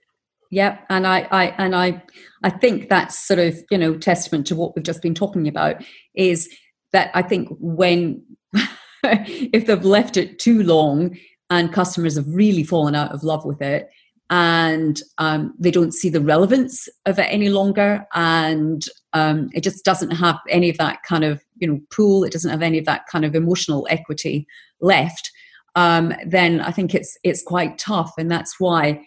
yeah, 0.51 0.79
and 0.89 1.07
I, 1.07 1.27
I 1.31 1.45
and 1.59 1.75
I 1.75 2.03
I 2.43 2.51
think 2.51 2.89
that's 2.89 3.27
sort 3.27 3.41
of, 3.41 3.59
you 3.71 3.79
know, 3.79 3.97
testament 3.99 4.47
to 4.47 4.57
what 4.57 4.75
we've 4.75 4.85
just 4.85 5.03
been 5.03 5.15
talking 5.15 5.49
about 5.49 5.83
is 6.15 6.49
that 6.93 7.11
I 7.15 7.23
think 7.23 7.49
when 7.61 8.23
if 9.03 9.67
they've 9.67 9.85
left 9.85 10.17
it 10.17 10.39
too 10.39 10.63
long 10.63 11.17
and 11.51 11.73
customers 11.73 12.17
have 12.17 12.27
really 12.29 12.65
fallen 12.65 12.95
out 12.95 13.13
of 13.13 13.23
love 13.23 13.45
with 13.45 13.61
it 13.61 13.89
and 14.31 15.01
um, 15.19 15.55
they 15.59 15.71
don't 15.71 15.95
see 15.95 16.09
the 16.09 16.21
relevance 16.21 16.89
of 17.07 17.19
it 17.19 17.29
any 17.31 17.49
longer 17.49 18.05
and 18.15 18.85
um, 19.13 19.49
it 19.53 19.63
just 19.63 19.85
doesn't 19.85 20.11
have 20.11 20.39
any 20.49 20.69
of 20.69 20.79
that 20.79 21.03
kind 21.05 21.25
of 21.25 21.41
you 21.57 21.69
know 21.69 21.81
pool 21.93 22.25
it 22.25 22.33
doesn't 22.33 22.51
have 22.51 22.63
any 22.63 22.79
of 22.79 22.85
that 22.85 23.03
kind 23.11 23.25
of 23.25 23.35
emotional 23.35 23.87
equity 23.91 24.47
left 24.81 25.31
um, 25.77 26.13
then 26.27 26.61
I 26.61 26.73
think 26.73 26.95
it's 26.95 27.17
it's 27.23 27.43
quite 27.43 27.79
tough, 27.79 28.13
and 28.19 28.31
that's 28.31 28.59
why 28.59 29.07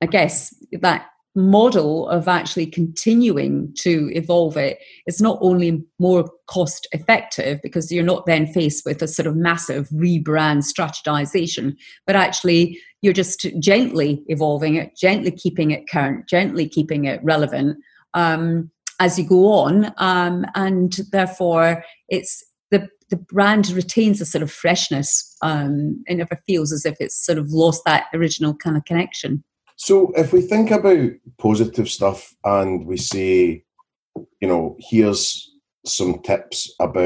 I 0.00 0.06
guess 0.06 0.54
that 0.80 1.06
model 1.36 2.08
of 2.08 2.28
actually 2.28 2.66
continuing 2.66 3.74
to 3.76 4.08
evolve 4.14 4.56
it 4.56 4.78
is 5.06 5.20
not 5.20 5.36
only 5.40 5.84
more 5.98 6.30
cost 6.46 6.86
effective 6.92 7.58
because 7.60 7.90
you're 7.90 8.04
not 8.04 8.24
then 8.24 8.46
faced 8.46 8.84
with 8.86 9.02
a 9.02 9.08
sort 9.08 9.26
of 9.26 9.34
massive 9.34 9.88
rebrand 9.88 10.62
strategization 10.62 11.74
but 12.06 12.14
actually 12.14 12.78
you're 13.02 13.12
just 13.12 13.48
gently 13.58 14.22
evolving 14.28 14.76
it 14.76 14.96
gently 14.96 15.32
keeping 15.32 15.72
it 15.72 15.88
current 15.90 16.28
gently 16.28 16.68
keeping 16.68 17.04
it 17.04 17.18
relevant 17.24 17.76
um, 18.14 18.70
as 19.00 19.18
you 19.18 19.24
go 19.26 19.50
on 19.50 19.92
um, 19.98 20.46
and 20.54 21.00
therefore 21.10 21.84
it's 22.08 22.44
the 23.10 23.16
brand 23.16 23.70
retains 23.70 24.20
a 24.20 24.26
sort 24.26 24.42
of 24.42 24.50
freshness 24.50 25.36
um, 25.42 26.02
it 26.06 26.16
never 26.16 26.40
feels 26.46 26.72
as 26.72 26.86
if 26.86 26.96
it's 27.00 27.14
sort 27.14 27.38
of 27.38 27.50
lost 27.50 27.82
that 27.84 28.06
original 28.14 28.54
kind 28.54 28.76
of 28.76 28.84
connection. 28.84 29.44
So 29.76 30.12
if 30.16 30.32
we 30.32 30.40
think 30.40 30.70
about 30.70 31.10
positive 31.38 31.88
stuff 31.88 32.34
and 32.44 32.86
we 32.86 32.96
say 32.96 33.64
you 34.40 34.48
know 34.48 34.76
here's 34.78 35.50
some 35.84 36.22
tips 36.22 36.72
about 36.80 37.02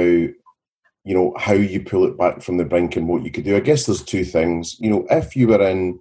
you 1.04 1.14
know 1.14 1.34
how 1.38 1.54
you 1.54 1.82
pull 1.82 2.04
it 2.04 2.18
back 2.18 2.42
from 2.42 2.58
the 2.58 2.64
brink 2.64 2.96
and 2.96 3.08
what 3.08 3.24
you 3.24 3.30
could 3.30 3.44
do. 3.44 3.56
I 3.56 3.60
guess 3.60 3.86
there's 3.86 4.02
two 4.02 4.24
things. 4.24 4.76
You 4.78 4.90
know 4.90 5.06
if 5.10 5.34
you 5.34 5.48
were 5.48 5.66
in 5.66 5.98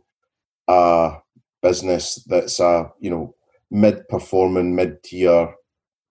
a 0.67 1.17
business 1.61 2.23
that's 2.27 2.59
a 2.59 2.91
you 2.99 3.09
know 3.09 3.35
mid 3.71 4.07
performing 4.09 4.75
mid 4.75 5.01
tier 5.03 5.53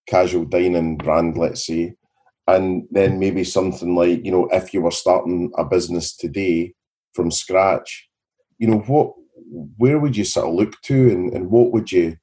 casual 0.09 0.45
dining 0.45 0.97
brand 0.97 1.37
let's 1.37 1.67
say 1.67 1.95
and 2.47 2.85
then 2.91 3.19
maybe 3.19 3.45
something 3.45 3.95
like 3.95 4.25
you 4.25 4.31
know 4.31 4.49
if 4.53 4.73
you 4.73 4.81
were 4.81 4.91
starting 4.91 5.51
a 5.57 5.65
business 5.65 6.17
today 6.17 6.73
from 7.15 7.31
scratch 7.31 8.09
you 8.59 8.67
know 8.67 8.79
what 8.81 9.13
where 9.77 9.99
would 9.99 10.17
you 10.17 10.25
sort 10.25 10.49
of 10.49 10.55
look 10.55 10.81
to 10.83 11.11
and, 11.11 11.33
and 11.33 11.51
what 11.51 11.73
would 11.73 11.91
you 11.93 12.17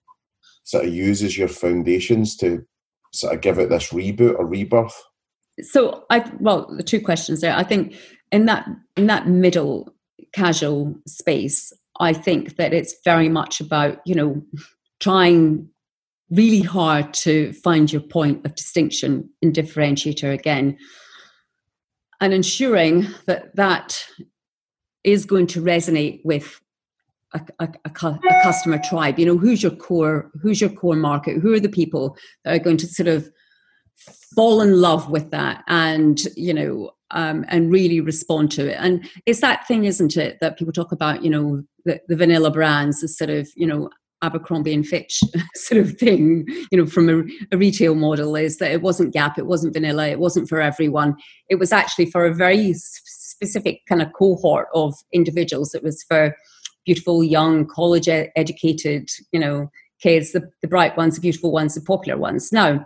sort 0.63 0.85
of 0.85 0.93
use 0.93 1.21
as 1.21 1.37
your 1.37 1.47
foundations 1.47 2.35
to 2.37 2.65
sort 3.11 3.33
of 3.33 3.41
give 3.41 3.59
it 3.59 3.69
this 3.69 3.89
reboot 3.89 4.37
or 4.37 4.45
rebirth? 4.45 4.99
So 5.61 6.05
i 6.09 6.29
well 6.39 6.67
the 6.75 6.83
two 6.83 7.01
questions 7.01 7.41
there. 7.41 7.55
I 7.55 7.63
think 7.63 7.95
in 8.31 8.45
that 8.45 8.67
in 8.97 9.07
that 9.07 9.27
middle 9.27 9.93
casual 10.33 10.95
space 11.07 11.71
I 11.99 12.13
think 12.13 12.55
that 12.55 12.73
it's 12.73 12.95
very 13.05 13.29
much 13.29 13.61
about, 13.61 13.99
you 14.05 14.15
know, 14.15 14.41
trying 14.99 15.69
really 16.33 16.61
hard 16.61 17.13
to 17.13 17.53
find 17.53 17.91
your 17.91 18.01
point 18.01 18.45
of 18.45 18.55
distinction 18.55 19.29
and 19.41 19.53
differentiator 19.53 20.33
again. 20.33 20.77
And 22.19 22.33
ensuring 22.33 23.07
that 23.25 23.55
that 23.55 24.05
is 25.03 25.25
going 25.25 25.47
to 25.47 25.61
resonate 25.61 26.21
with 26.23 26.61
a, 27.33 27.41
a, 27.59 27.65
a, 27.65 27.69
a, 27.85 28.41
customer 28.43 28.79
tribe. 28.89 29.19
You 29.19 29.25
know 29.25 29.37
who's 29.37 29.61
your 29.61 29.75
core 29.75 30.31
who's 30.41 30.61
your 30.61 30.69
core 30.69 30.95
market? 30.95 31.41
Who 31.41 31.53
are 31.53 31.59
the 31.59 31.69
people 31.69 32.17
that 32.43 32.55
are 32.55 32.63
going 32.63 32.77
to 32.77 32.87
sort 32.87 33.07
of 33.07 33.29
fall 34.35 34.61
in 34.61 34.79
love 34.79 35.09
with 35.09 35.31
that 35.31 35.63
and 35.67 36.19
you 36.35 36.53
know 36.53 36.91
um, 37.11 37.45
and 37.49 37.71
really 37.71 37.99
respond 37.99 38.51
to 38.51 38.69
it? 38.71 38.77
And 38.79 39.09
it's 39.25 39.41
that 39.41 39.67
thing 39.67 39.85
isn't 39.85 40.15
it 40.15 40.37
that 40.39 40.57
people 40.57 40.73
talk 40.73 40.91
about 40.91 41.23
you 41.23 41.29
know 41.29 41.63
the, 41.85 41.99
the 42.07 42.15
vanilla 42.15 42.51
brands 42.51 43.01
the 43.01 43.07
sort 43.07 43.29
of 43.29 43.49
you 43.55 43.67
know 43.67 43.89
Abercrombie 44.23 44.73
and 44.73 44.87
Fitch 44.87 45.21
sort 45.55 45.81
of 45.81 45.97
thing, 45.97 46.45
you 46.71 46.77
know, 46.77 46.87
from 46.87 47.09
a, 47.09 47.23
a, 47.53 47.57
retail 47.57 47.93
model 47.93 48.35
is 48.35 48.57
that 48.57 48.71
it 48.71 48.81
wasn't 48.81 49.13
Gap, 49.13 49.37
it 49.37 49.45
wasn't 49.45 49.73
vanilla, 49.73 50.07
it 50.07 50.19
wasn't 50.19 50.49
for 50.49 50.61
everyone. 50.61 51.15
It 51.49 51.55
was 51.55 51.71
actually 51.71 52.07
for 52.07 52.25
a 52.25 52.33
very 52.33 52.73
specific 52.73 53.81
kind 53.87 54.01
of 54.01 54.11
cohort 54.13 54.67
of 54.73 54.95
individuals. 55.11 55.75
It 55.75 55.83
was 55.83 56.03
for 56.03 56.35
beautiful, 56.85 57.23
young, 57.23 57.67
college 57.67 58.07
educated, 58.07 59.09
you 59.31 59.39
know, 59.39 59.69
kids, 60.01 60.31
the, 60.31 60.49
the 60.61 60.67
bright 60.67 60.97
ones, 60.97 61.15
the 61.15 61.21
beautiful 61.21 61.51
ones, 61.51 61.75
the 61.75 61.81
popular 61.81 62.17
ones. 62.17 62.51
Now, 62.51 62.85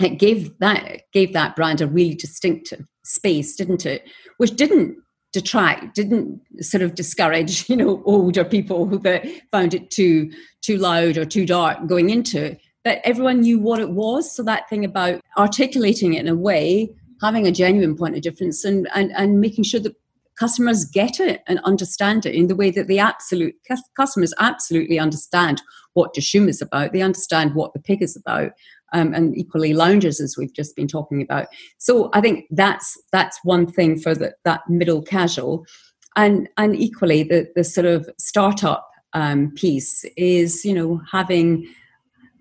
it 0.00 0.18
gave 0.18 0.58
that 0.58 1.02
gave 1.12 1.32
that 1.32 1.54
brand 1.54 1.80
a 1.80 1.86
really 1.86 2.14
distinctive 2.14 2.84
space, 3.04 3.56
didn't 3.56 3.86
it? 3.86 4.04
Which 4.38 4.56
didn't 4.56 4.96
detract 5.32 5.94
didn't 5.94 6.40
sort 6.60 6.82
of 6.82 6.94
discourage 6.94 7.68
you 7.68 7.76
know 7.76 8.02
older 8.04 8.44
people 8.44 8.86
that 8.86 9.26
found 9.50 9.74
it 9.74 9.90
too 9.90 10.30
too 10.60 10.76
loud 10.76 11.16
or 11.16 11.24
too 11.24 11.46
dark 11.46 11.86
going 11.86 12.10
into 12.10 12.44
it. 12.44 12.60
But 12.84 13.00
everyone 13.04 13.42
knew 13.42 13.60
what 13.60 13.78
it 13.78 13.90
was. 13.90 14.34
So 14.34 14.42
that 14.42 14.68
thing 14.68 14.84
about 14.84 15.20
articulating 15.38 16.14
it 16.14 16.20
in 16.20 16.28
a 16.28 16.34
way 16.34 16.92
having 17.20 17.46
a 17.46 17.52
genuine 17.52 17.96
point 17.96 18.16
of 18.16 18.22
difference 18.22 18.64
and 18.64 18.88
and, 18.94 19.12
and 19.16 19.40
making 19.40 19.64
sure 19.64 19.80
that 19.80 19.96
customers 20.38 20.84
get 20.84 21.20
it 21.20 21.42
and 21.46 21.60
understand 21.60 22.26
it 22.26 22.34
in 22.34 22.48
the 22.48 22.56
way 22.56 22.70
that 22.70 22.88
the 22.88 22.98
absolute 22.98 23.54
customers 23.96 24.34
absolutely 24.38 24.98
understand 24.98 25.62
what 25.92 26.14
Dishoom 26.14 26.48
is 26.48 26.62
about. 26.62 26.92
They 26.92 27.02
understand 27.02 27.54
what 27.54 27.74
the 27.74 27.78
pig 27.78 28.02
is 28.02 28.16
about 28.16 28.52
um, 28.92 29.14
and 29.14 29.36
equally 29.36 29.74
loungers 29.74 30.20
as 30.20 30.36
we've 30.36 30.52
just 30.52 30.76
been 30.76 30.88
talking 30.88 31.22
about. 31.22 31.48
So 31.78 32.10
I 32.12 32.20
think 32.20 32.46
that's 32.50 33.00
that's 33.12 33.38
one 33.42 33.66
thing 33.66 33.98
for 33.98 34.14
the, 34.14 34.34
that 34.44 34.68
middle 34.68 35.02
casual, 35.02 35.66
and 36.16 36.48
and 36.56 36.76
equally 36.76 37.22
the 37.22 37.48
the 37.54 37.64
sort 37.64 37.86
of 37.86 38.08
startup 38.18 38.88
um, 39.12 39.52
piece 39.52 40.04
is 40.16 40.64
you 40.64 40.74
know 40.74 41.00
having 41.10 41.66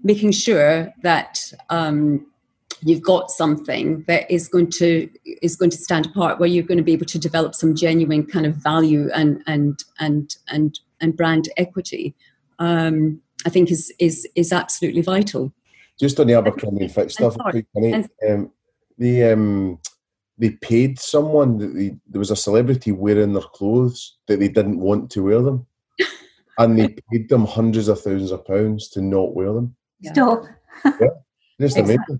making 0.04 0.32
sure 0.32 0.92
that. 1.04 1.52
Um, 1.70 2.28
you've 2.84 3.04
got 3.04 3.30
something 3.30 4.04
that 4.08 4.30
is 4.32 4.48
going 4.48 4.70
to 4.70 5.08
is 5.44 5.56
going 5.56 5.70
to 5.70 5.78
stand 5.78 6.08
apart 6.08 6.40
where 6.40 6.50
you're 6.50 6.64
going 6.64 6.78
to 6.78 6.84
be 6.84 6.94
able 6.94 7.06
to 7.06 7.20
develop 7.20 7.54
some 7.54 7.76
genuine 7.76 8.26
kind 8.26 8.46
of 8.46 8.56
value 8.56 9.10
and 9.14 9.44
and 9.46 9.84
and 10.00 10.36
and 10.48 10.80
and 11.00 11.16
brand 11.16 11.48
equity 11.58 12.16
um, 12.60 13.22
i 13.46 13.50
think 13.50 13.70
is 13.70 13.94
is 14.00 14.28
is 14.36 14.52
absolutely 14.52 15.02
vital 15.02 15.54
just 16.02 16.20
on 16.20 16.28
the 16.28 16.34
Abercrombie 16.34 16.86
and 16.86 16.94
Fitch 16.94 17.14
stuff, 17.14 17.38
um, 18.28 18.52
they 18.98 19.32
um, 19.32 19.80
they 20.38 20.50
paid 20.50 21.00
someone 21.00 21.60
that 21.60 21.76
they, 21.76 21.96
there 22.08 22.20
was 22.20 22.32
a 22.32 22.36
celebrity 22.36 22.92
wearing 22.92 23.34
their 23.34 23.44
clothes 23.44 24.18
that 24.28 24.40
they 24.40 24.48
didn't 24.48 24.80
want 24.80 25.12
to 25.12 25.24
wear 25.24 25.42
them, 25.42 25.66
and 26.58 26.78
they 26.78 26.96
paid 27.12 27.30
them 27.30 27.46
hundreds 27.46 27.88
of 27.88 28.02
thousands 28.02 28.32
of 28.32 28.46
pounds 28.46 28.90
to 28.90 29.02
not 29.02 29.36
wear 29.36 29.54
them. 29.54 29.76
Stop. 30.04 30.44
yeah, 30.84 31.08
just 31.60 31.78
amazing. 31.78 32.20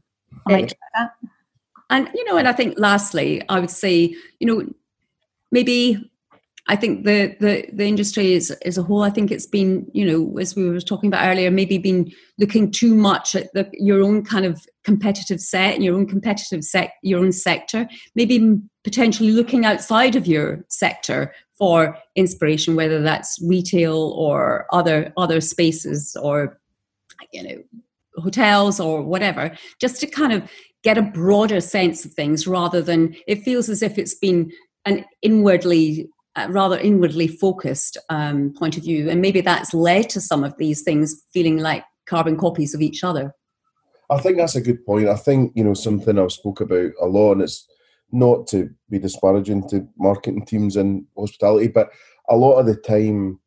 And 1.90 2.10
you 2.14 2.24
know, 2.24 2.38
and 2.38 2.48
I 2.48 2.54
think 2.54 2.76
lastly, 2.78 3.42
I 3.50 3.60
would 3.60 3.72
say, 3.72 4.16
you 4.40 4.48
know, 4.48 4.66
maybe 5.52 6.11
I 6.72 6.78
think 6.78 7.04
the, 7.04 7.36
the, 7.42 7.66
the 7.74 7.86
industry 7.86 8.32
is, 8.32 8.50
as 8.64 8.78
a 8.78 8.84
whole, 8.84 9.04
I 9.04 9.10
think 9.10 9.30
it's 9.30 9.46
been, 9.46 9.86
you 9.92 10.06
know, 10.06 10.38
as 10.38 10.56
we 10.56 10.70
were 10.70 10.80
talking 10.80 11.10
about 11.10 11.28
earlier, 11.28 11.52
maybe 11.52 11.78
been 11.78 12.10
looking 12.40 12.72
too 12.72 12.96
much 12.96 13.36
at 13.36 13.52
the, 13.52 13.70
your 13.74 14.02
own 14.02 14.24
kind 14.24 14.46
of 14.46 14.66
competitive 14.86 15.42
set 15.42 15.76
and 15.76 15.84
your 15.84 15.96
own 15.96 16.08
competitive 16.08 16.64
sec, 16.64 16.94
your 17.04 17.20
own 17.20 17.34
sector, 17.34 17.90
maybe 18.16 18.58
potentially 18.86 19.32
looking 19.32 19.66
outside 19.66 20.16
of 20.16 20.26
your 20.26 20.64
sector 20.70 21.34
for 21.58 21.98
inspiration, 22.16 22.78
whether 22.78 23.02
that's 23.02 23.38
retail 23.46 24.16
or 24.16 24.66
other 24.72 25.12
other 25.18 25.42
spaces 25.42 26.16
or, 26.22 26.58
you 27.34 27.44
know, 27.44 27.64
hotels 28.16 28.80
or 28.80 29.02
whatever, 29.02 29.52
just 29.82 30.00
to 30.00 30.08
kind 30.08 30.32
of 30.32 30.50
get 30.86 30.98
a 30.98 31.02
broader 31.02 31.60
sense 31.60 32.06
of 32.06 32.14
things 32.14 32.48
rather 32.48 32.82
than 32.82 33.14
it 33.28 33.44
feels 33.44 33.68
as 33.68 33.84
if 33.84 33.98
it's 33.98 34.16
been 34.16 34.50
an 34.86 35.04
inwardly 35.22 36.10
rather 36.50 36.78
inwardly 36.78 37.28
focused 37.28 37.98
um, 38.10 38.54
point 38.54 38.78
of 38.78 38.84
view, 38.84 39.10
and 39.10 39.22
maybe 39.22 39.42
that's 39.42 39.74
led 39.74 40.10
to 40.12 40.22
some 40.22 40.44
of 40.44 40.58
these 40.58 40.82
things 40.82 41.26
feeling 41.34 41.58
like 41.58 41.84
carbon 42.06 42.38
copies 42.38 42.74
of 42.74 42.82
each 42.82 43.04
other. 43.04 43.34
I 44.10 44.20
think 44.20 44.38
that's 44.38 44.56
a 44.56 44.62
good 44.62 44.86
point. 44.86 45.08
I 45.08 45.16
think 45.16 45.54
you 45.56 45.64
know 45.64 45.74
something 45.74 46.18
I've 46.18 46.32
spoke 46.32 46.62
about 46.62 46.92
a 47.02 47.06
lot, 47.06 47.34
and 47.34 47.42
it's 47.42 47.68
not 48.12 48.48
to 48.48 48.70
be 48.90 49.00
disparaging 49.00 49.70
to 49.70 49.88
marketing 49.98 50.46
teams 50.46 50.76
in 50.76 51.06
hospitality, 51.18 51.68
but 51.68 51.90
a 52.30 52.36
lot 52.36 52.60
of 52.60 52.66
the 52.66 52.76
time, 52.76 53.40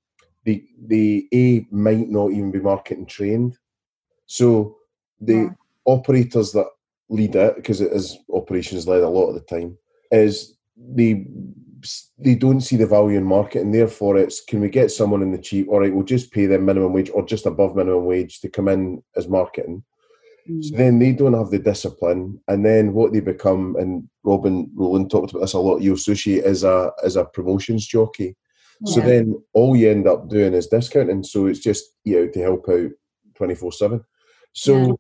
the 0.45 0.64
the 0.87 1.26
a 1.32 1.66
might 1.74 2.09
not 2.09 2.32
even 2.32 2.51
be 2.51 2.61
marketing 2.61 3.07
trained, 3.07 3.59
so 4.26 4.76
the 5.20 5.35
yeah. 5.35 5.49
operators 5.85 6.53
that 6.53 6.66
lead 7.09 7.37
it 7.37 7.57
because 7.57 7.80
it 7.80 7.93
is 7.93 8.18
operations 8.32 8.89
led 8.89 9.03
a 9.03 9.09
lot 9.09 9.28
of 9.28 9.35
the 9.35 9.41
time 9.41 9.76
is 10.11 10.57
the 10.95 11.26
they 12.18 12.35
don't 12.35 12.61
see 12.61 12.76
the 12.76 12.87
value 12.87 13.18
in 13.18 13.24
marketing. 13.24 13.72
Therefore, 13.72 14.16
it's 14.16 14.41
can 14.41 14.61
we 14.61 14.68
get 14.68 14.91
someone 14.91 15.22
in 15.22 15.32
the 15.32 15.39
cheap? 15.39 15.68
All 15.68 15.80
right, 15.80 15.93
we'll 15.93 16.05
just 16.05 16.32
pay 16.32 16.47
them 16.47 16.64
minimum 16.64 16.93
wage 16.93 17.11
or 17.12 17.24
just 17.24 17.47
above 17.47 17.76
minimum 17.76 18.05
wage 18.05 18.41
to 18.41 18.49
come 18.49 18.68
in 18.68 19.03
as 19.16 19.28
marketing. 19.28 19.82
Mm. 20.49 20.64
So 20.64 20.76
then 20.76 20.99
they 20.99 21.12
don't 21.12 21.35
have 21.35 21.51
the 21.51 21.59
discipline, 21.59 22.41
and 22.49 22.64
then 22.64 22.93
what 22.93 23.12
they 23.12 23.20
become, 23.20 23.76
and 23.76 24.09
Robin 24.22 24.70
Rowland 24.74 25.11
talked 25.11 25.30
about 25.30 25.41
this 25.41 25.55
a 25.55 25.59
lot. 25.59 25.82
You 25.82 25.95
associate 25.95 26.45
as 26.45 26.64
a 26.64 26.93
as 27.03 27.16
a 27.16 27.24
promotions 27.24 27.87
jockey. 27.87 28.37
Yeah. 28.80 28.95
So 28.95 29.01
then 29.01 29.43
all 29.53 29.76
you 29.76 29.91
end 29.91 30.07
up 30.07 30.28
doing 30.28 30.55
is 30.55 30.66
discounting. 30.66 31.22
So 31.22 31.47
it's 31.47 31.61
just 31.61 31.85
you 32.05 32.16
know 32.16 32.28
to 32.28 32.41
help 32.41 32.68
out 32.68 32.91
twenty 33.35 33.55
four 33.55 33.72
seven. 33.72 34.05
So. 34.53 34.76
Yeah. 34.76 34.93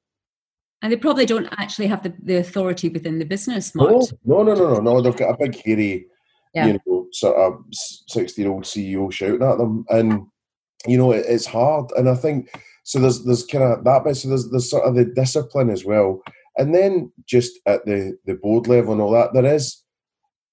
And 0.82 0.92
they 0.92 0.98
probably 0.98 1.24
don't 1.24 1.48
actually 1.56 1.86
have 1.86 2.02
the, 2.02 2.12
the 2.22 2.36
authority 2.36 2.90
within 2.90 3.18
the 3.18 3.24
business. 3.24 3.74
No, 3.74 4.06
no, 4.26 4.42
no, 4.42 4.54
no, 4.54 4.74
no, 4.74 4.80
no. 4.80 5.00
They've 5.00 5.16
got 5.16 5.30
a 5.30 5.38
big 5.38 5.58
hairy 5.64 6.08
yeah. 6.54 6.66
you 6.66 6.80
know, 6.86 7.06
sort 7.12 7.36
of 7.36 7.64
60 7.72 8.40
year 8.40 8.50
old 8.50 8.64
CEO 8.64 9.10
shouting 9.12 9.42
at 9.42 9.58
them. 9.58 9.84
And, 9.88 10.26
you 10.86 10.98
know, 10.98 11.12
it, 11.12 11.24
it's 11.28 11.46
hard. 11.46 11.90
And 11.96 12.08
I 12.08 12.14
think, 12.14 12.50
so 12.84 12.98
there's 12.98 13.24
there's 13.24 13.46
kind 13.46 13.64
of 13.64 13.84
that 13.84 14.04
bit. 14.04 14.16
So 14.16 14.28
there's, 14.28 14.50
there's 14.50 14.70
sort 14.70 14.84
of 14.84 14.94
the 14.94 15.04
discipline 15.04 15.70
as 15.70 15.84
well. 15.84 16.22
And 16.56 16.74
then 16.74 17.12
just 17.26 17.58
at 17.66 17.84
the, 17.84 18.16
the 18.26 18.34
board 18.34 18.68
level 18.68 18.92
and 18.92 19.00
all 19.02 19.12
that, 19.12 19.32
there 19.32 19.54
is 19.54 19.82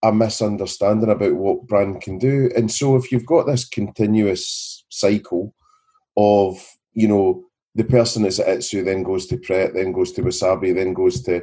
a 0.03 0.11
misunderstanding 0.11 1.09
about 1.09 1.35
what 1.35 1.67
brand 1.67 2.01
can 2.01 2.17
do. 2.17 2.49
And 2.55 2.71
so 2.71 2.95
if 2.95 3.11
you've 3.11 3.25
got 3.25 3.45
this 3.45 3.67
continuous 3.67 4.83
cycle 4.89 5.53
of, 6.17 6.65
you 6.93 7.07
know, 7.07 7.43
the 7.75 7.83
person 7.83 8.23
that's 8.23 8.39
at 8.39 8.47
Itsu 8.47 8.83
then 8.83 9.03
goes 9.03 9.27
to 9.27 9.37
Pret, 9.37 9.73
then 9.73 9.91
goes 9.91 10.11
to 10.13 10.21
Wasabi, 10.21 10.73
then 10.75 10.93
goes 10.93 11.21
to 11.23 11.41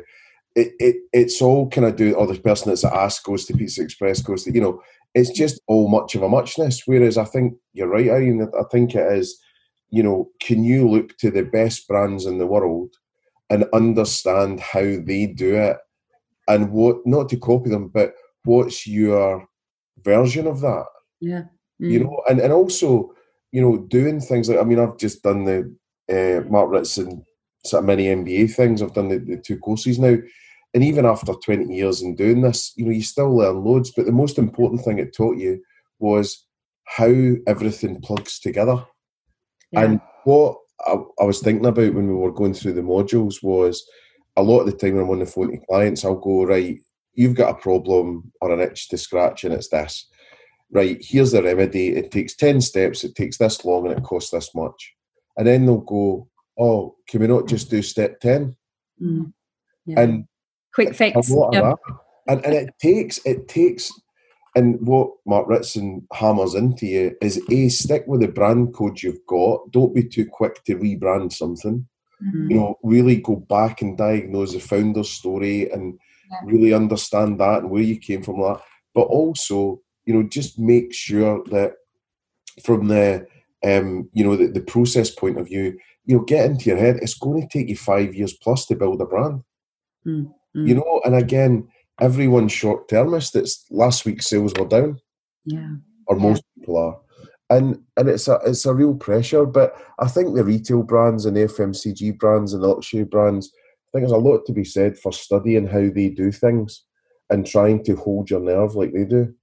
it, 0.59 0.73
it 0.79 0.97
it's 1.13 1.41
all 1.41 1.69
kind 1.69 1.87
of 1.87 1.97
do 1.97 2.15
or 2.15 2.27
the 2.27 2.39
person 2.39 2.69
that's 2.69 2.85
at 2.85 2.93
Ask 2.93 3.25
goes 3.25 3.45
to 3.47 3.57
Pizza 3.57 3.83
Express 3.83 4.21
goes 4.21 4.45
to 4.45 4.53
you 4.53 4.61
know 4.61 4.83
it's 5.15 5.31
just 5.31 5.61
all 5.69 5.89
much 5.89 6.15
of 6.15 6.23
a 6.23 6.29
muchness. 6.29 6.83
Whereas 6.85 7.17
I 7.17 7.25
think 7.25 7.55
you're 7.73 7.89
right, 7.89 8.11
Irene. 8.11 8.51
I 8.59 8.65
think 8.71 8.95
it 8.95 9.13
is. 9.13 9.39
You 9.91 10.03
know, 10.03 10.29
can 10.41 10.65
you 10.65 10.89
look 10.89 11.17
to 11.19 11.31
the 11.31 11.45
best 11.45 11.89
brands 11.89 12.27
in 12.27 12.37
the 12.37 12.47
world 12.47 12.95
and 13.49 13.65
understand 13.73 14.61
how 14.61 14.83
they 14.83 15.27
do 15.35 15.55
it, 15.55 15.79
and 16.47 16.73
what 16.73 16.99
not 17.07 17.29
to 17.31 17.39
copy 17.39 17.71
them, 17.71 17.89
but 17.89 18.15
what's 18.45 18.87
your 18.87 19.47
version 20.03 20.47
of 20.47 20.61
that? 20.61 20.87
Yeah, 21.21 21.45
mm. 21.81 21.91
you 21.91 22.05
know, 22.05 22.21
and 22.29 22.41
and 22.41 22.53
also 22.53 23.13
you 23.53 23.63
know 23.63 23.79
doing 23.79 24.21
things 24.21 24.49
like 24.49 24.59
I 24.59 24.65
mean 24.65 24.81
I've 24.81 24.99
just 24.99 25.23
done 25.23 25.45
the 25.45 25.75
uh, 26.11 26.49
Mark 26.51 26.71
Ritson 26.71 27.25
sort 27.65 27.85
of 27.85 27.87
mini 27.87 28.07
MBA 28.07 28.55
things. 28.55 28.83
I've 28.83 28.95
done 28.95 29.09
the, 29.09 29.19
the 29.19 29.37
two 29.37 29.59
courses 29.59 29.99
now 29.99 30.17
and 30.75 30.85
even 30.85 31.07
after 31.07 31.33
20 31.33 31.75
years 31.75 32.03
in 32.03 32.15
doing 32.15 32.43
this, 32.43 32.73
you 32.77 32.85
know, 32.85 32.91
you 32.91 33.03
still 33.03 33.35
learn 33.35 33.65
loads. 33.65 33.93
But 33.97 34.07
the 34.07 34.13
most 34.13 34.39
important 34.39 34.83
thing 34.83 34.99
it 34.99 35.17
taught 35.17 35.39
you 35.39 35.63
was 35.99 36.47
how 36.85 37.13
everything 37.47 38.01
plugs 38.01 38.39
together. 38.39 38.85
Yeah. 39.73 39.83
And 39.83 40.01
what 40.25 40.59
I, 40.87 40.97
I, 41.21 41.25
was 41.25 41.41
thinking 41.41 41.67
about 41.67 41.95
when 41.95 42.09
we 42.09 42.15
were 42.15 42.33
going 42.33 42.55
through 42.55 42.75
the 42.75 42.83
modules 42.83 43.43
was 43.43 43.87
a 44.37 44.43
lot 44.43 44.61
of 44.61 44.67
the 44.67 44.73
time 44.73 44.95
when 44.95 45.05
I'm 45.05 45.11
on 45.11 45.19
the 45.19 45.27
phone 45.27 45.51
to 45.53 45.67
clients, 45.67 46.05
I'll 46.05 46.17
go, 46.17 46.45
right, 46.45 46.79
you've 47.15 47.35
got 47.35 47.51
a 47.51 47.61
problem 47.61 48.31
or 48.41 48.53
an 48.53 48.61
itch 48.61 48.89
to 48.89 48.99
scratch, 48.99 49.45
and 49.45 49.53
it's 49.53 49.69
this. 49.69 50.07
right, 50.71 50.99
here's 51.01 51.33
the 51.33 51.43
remedy. 51.43 51.89
It 51.89 52.11
takes 52.11 52.37
10 52.37 52.61
steps, 52.61 53.05
it 53.05 53.15
takes 53.15 53.39
this 53.39 53.65
long, 53.65 53.89
and 53.89 53.99
it 53.99 54.05
costs 54.05 54.31
this 54.31 54.55
much. 54.55 54.95
And 55.37 55.47
then 55.47 55.67
they'll 55.67 55.79
go, 55.79 56.29
oh, 56.59 56.97
can 57.09 57.21
we 57.21 57.27
not 57.27 57.49
just 57.49 57.71
do 57.71 57.83
step 57.83 58.21
10? 58.21 58.57
Mm. 59.03 59.33
Yeah. 59.87 60.01
And 60.01 60.25
quick 60.75 60.95
fix. 60.95 61.31
a 61.31 61.35
lot 61.35 61.53
Yep. 61.53 61.65
of 61.65 61.79
that. 61.87 61.95
And, 62.29 62.45
and 62.45 62.55
it 62.55 62.75
takes, 62.81 63.19
it 63.25 63.49
takes, 63.49 63.91
and 64.55 64.79
what 64.87 65.11
Mark 65.27 65.49
Ritson 65.49 66.07
hammers 66.13 66.55
into 66.55 66.87
you 66.87 67.17
is 67.23 67.41
A, 67.51 67.69
stick 67.69 68.05
with 68.07 68.21
the 68.21 68.29
brand 68.29 68.75
code 68.75 69.03
you've 69.03 69.25
got. 69.27 69.71
Don't 69.73 69.95
be 69.95 70.05
too 70.05 70.27
quick 70.27 70.63
to 70.65 70.77
rebrand 70.77 71.33
something. 71.33 71.87
Mhm. 72.23 72.51
You 72.51 72.57
know, 72.57 72.79
really 72.83 73.17
go 73.17 73.37
back 73.37 73.81
and 73.81 73.97
diagnose 73.97 74.53
the 74.53 74.61
founder's 74.61 75.11
story 75.11 75.71
and 75.71 75.99
Yeah. 76.31 76.41
really 76.45 76.75
understand 76.75 77.41
that 77.41 77.63
and 77.63 77.71
where 77.71 77.83
you 77.83 77.97
came 77.99 78.23
from 78.23 78.41
that. 78.43 78.61
But 78.95 79.07
also, 79.09 79.81
you 80.05 80.15
know, 80.15 80.23
just 80.25 80.59
make 80.59 80.93
sure 80.93 81.43
that 81.51 81.75
from 82.63 82.89
the 82.89 83.27
um, 83.65 84.09
you 84.13 84.23
know, 84.25 84.37
the, 84.37 84.47
the 84.47 84.61
process 84.61 85.11
point 85.11 85.37
of 85.39 85.47
view, 85.49 85.77
you 86.05 86.17
know, 86.17 86.23
get 86.25 86.47
into 86.49 86.71
your 86.71 86.79
head, 86.79 86.97
it's 87.03 87.15
going 87.19 87.41
to 87.43 87.49
take 87.49 87.69
you 87.69 87.77
five 87.77 88.15
years 88.15 88.33
plus 88.35 88.67
to 88.67 88.77
build 88.77 89.01
a 89.01 89.05
brand. 89.05 89.43
Mm, 90.07 90.33
You 90.55 90.75
know, 90.75 91.01
and 91.05 91.15
again, 91.15 91.69
everyone's 92.01 92.53
short 92.53 92.89
termist. 92.89 93.37
It's 93.37 93.65
last 93.71 94.05
week's 94.05 94.27
sales 94.29 94.53
were 94.59 94.67
down, 94.67 94.99
Yeah. 95.45 95.75
or 96.07 96.17
Yeah. 96.17 96.23
most 96.23 96.43
people 96.59 96.77
are. 96.79 96.99
And 97.51 97.81
and 97.97 98.09
it's 98.09 98.29
a 98.29 98.41
it's 98.45 98.67
a 98.67 98.75
real 98.75 98.95
pressure. 98.95 99.47
But 99.47 99.75
I 99.99 100.09
think 100.09 100.35
the 100.35 100.45
retail 100.45 100.83
brands 100.83 101.25
and 101.27 101.37
the 101.37 101.45
FMCG 101.45 102.13
brands 102.19 102.53
and 102.55 102.63
the 102.63 102.69
luxury 102.69 103.05
brands, 103.05 103.51
I 103.55 103.89
think 103.93 104.03
there's 104.03 104.13
a 104.13 104.17
lot 104.19 104.45
to 104.47 104.53
be 104.53 104.65
said 104.65 104.99
for 104.99 105.13
studying 105.13 105.67
how 105.67 105.89
they 105.91 106.09
do 106.09 106.31
things 106.33 106.85
and 107.31 107.47
trying 107.47 107.85
to 107.85 107.95
hold 107.97 108.31
your 108.31 108.41
nerve 108.41 108.75
like 108.75 108.93
they 108.93 109.05
do. 109.05 109.35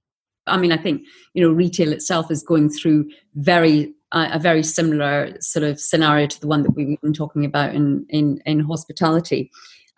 I 0.46 0.56
mean, 0.56 0.70
I 0.70 0.76
think 0.76 1.02
you 1.34 1.42
know, 1.42 1.52
retail 1.52 1.92
itself 1.92 2.30
is 2.30 2.42
going 2.44 2.68
through 2.70 3.10
very 3.34 3.92
uh, 4.12 4.28
a 4.32 4.38
very 4.38 4.62
similar 4.62 5.36
sort 5.40 5.64
of 5.64 5.80
scenario 5.80 6.26
to 6.28 6.40
the 6.40 6.46
one 6.46 6.62
that 6.62 6.70
we've 6.70 7.00
been 7.00 7.12
talking 7.12 7.44
about 7.44 7.74
in 7.74 8.06
in 8.08 8.40
in 8.46 8.60
hospitality. 8.60 9.50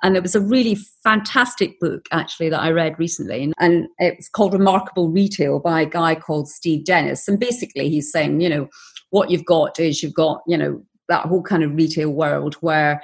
And 0.02 0.14
there 0.14 0.22
was 0.22 0.34
a 0.34 0.40
really 0.40 0.76
fantastic 1.02 1.78
book 1.80 2.06
actually 2.12 2.48
that 2.50 2.60
I 2.60 2.70
read 2.70 2.98
recently, 2.98 3.42
and, 3.42 3.54
and 3.58 3.88
it's 3.98 4.28
called 4.28 4.52
Remarkable 4.52 5.08
Retail 5.08 5.58
by 5.58 5.80
a 5.80 5.86
guy 5.86 6.14
called 6.14 6.48
Steve 6.48 6.84
Dennis. 6.84 7.26
And 7.26 7.40
basically, 7.40 7.88
he's 7.88 8.12
saying, 8.12 8.40
you 8.40 8.48
know, 8.48 8.68
what 9.10 9.30
you've 9.30 9.44
got 9.44 9.80
is 9.80 10.02
you've 10.02 10.14
got, 10.14 10.42
you 10.46 10.56
know, 10.56 10.82
that 11.08 11.26
whole 11.26 11.42
kind 11.42 11.64
of 11.64 11.74
retail 11.74 12.10
world 12.10 12.54
where 12.56 13.02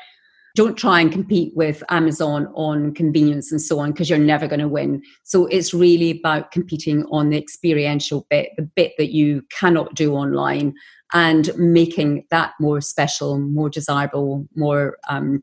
don't 0.55 0.79
try 0.79 1.01
and 1.01 1.11
compete 1.11 1.53
with 1.57 1.83
Amazon 1.89 2.47
on 2.55 2.95
convenience 2.95 3.51
and 3.51 3.61
so 3.61 3.81
on 3.81 3.91
because 3.91 4.09
you're 4.09 4.19
never 4.21 4.47
going 4.47 4.61
to 4.61 4.69
win. 4.69 5.03
So 5.25 5.47
it's 5.47 5.75
really 5.75 6.13
about 6.13 6.53
competing 6.53 7.05
on 7.11 7.31
the 7.31 7.39
experiential 7.39 8.25
bit, 8.31 8.51
the 8.57 8.63
bit 8.63 8.93
that 8.99 9.13
you 9.13 9.43
cannot 9.51 9.95
do 9.95 10.15
online, 10.15 10.75
and 11.13 11.51
making 11.57 12.27
that 12.31 12.53
more 12.61 12.81
special, 12.81 13.39
more 13.39 13.69
desirable, 13.69 14.47
more 14.55 14.97
um, 15.09 15.43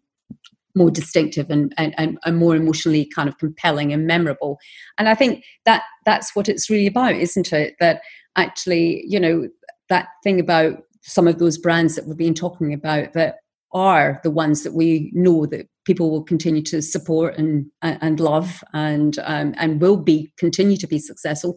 more 0.75 0.91
distinctive 0.91 1.49
and, 1.49 1.73
and, 1.77 2.17
and, 2.25 2.37
more 2.37 2.55
emotionally 2.55 3.05
kind 3.05 3.27
of 3.27 3.37
compelling 3.37 3.91
and 3.91 4.07
memorable. 4.07 4.57
And 4.97 5.09
I 5.09 5.15
think 5.15 5.43
that 5.65 5.83
that's 6.05 6.35
what 6.35 6.49
it's 6.49 6.69
really 6.69 6.87
about, 6.87 7.13
isn't 7.13 7.51
it? 7.53 7.75
That 7.79 8.01
actually, 8.35 9.03
you 9.07 9.19
know, 9.19 9.49
that 9.89 10.07
thing 10.23 10.39
about 10.39 10.83
some 11.01 11.27
of 11.27 11.39
those 11.39 11.57
brands 11.57 11.95
that 11.95 12.07
we've 12.07 12.17
been 12.17 12.33
talking 12.33 12.73
about 12.73 13.13
that 13.13 13.37
are 13.73 14.19
the 14.23 14.31
ones 14.31 14.63
that 14.63 14.73
we 14.73 15.11
know 15.13 15.45
that 15.45 15.67
people 15.85 16.11
will 16.11 16.23
continue 16.23 16.61
to 16.61 16.81
support 16.81 17.37
and 17.37 17.65
and 17.81 18.19
love 18.19 18.63
and 18.73 19.17
um, 19.23 19.53
and 19.57 19.81
will 19.81 19.97
be 19.97 20.31
continue 20.37 20.77
to 20.77 20.87
be 20.87 20.99
successful 20.99 21.55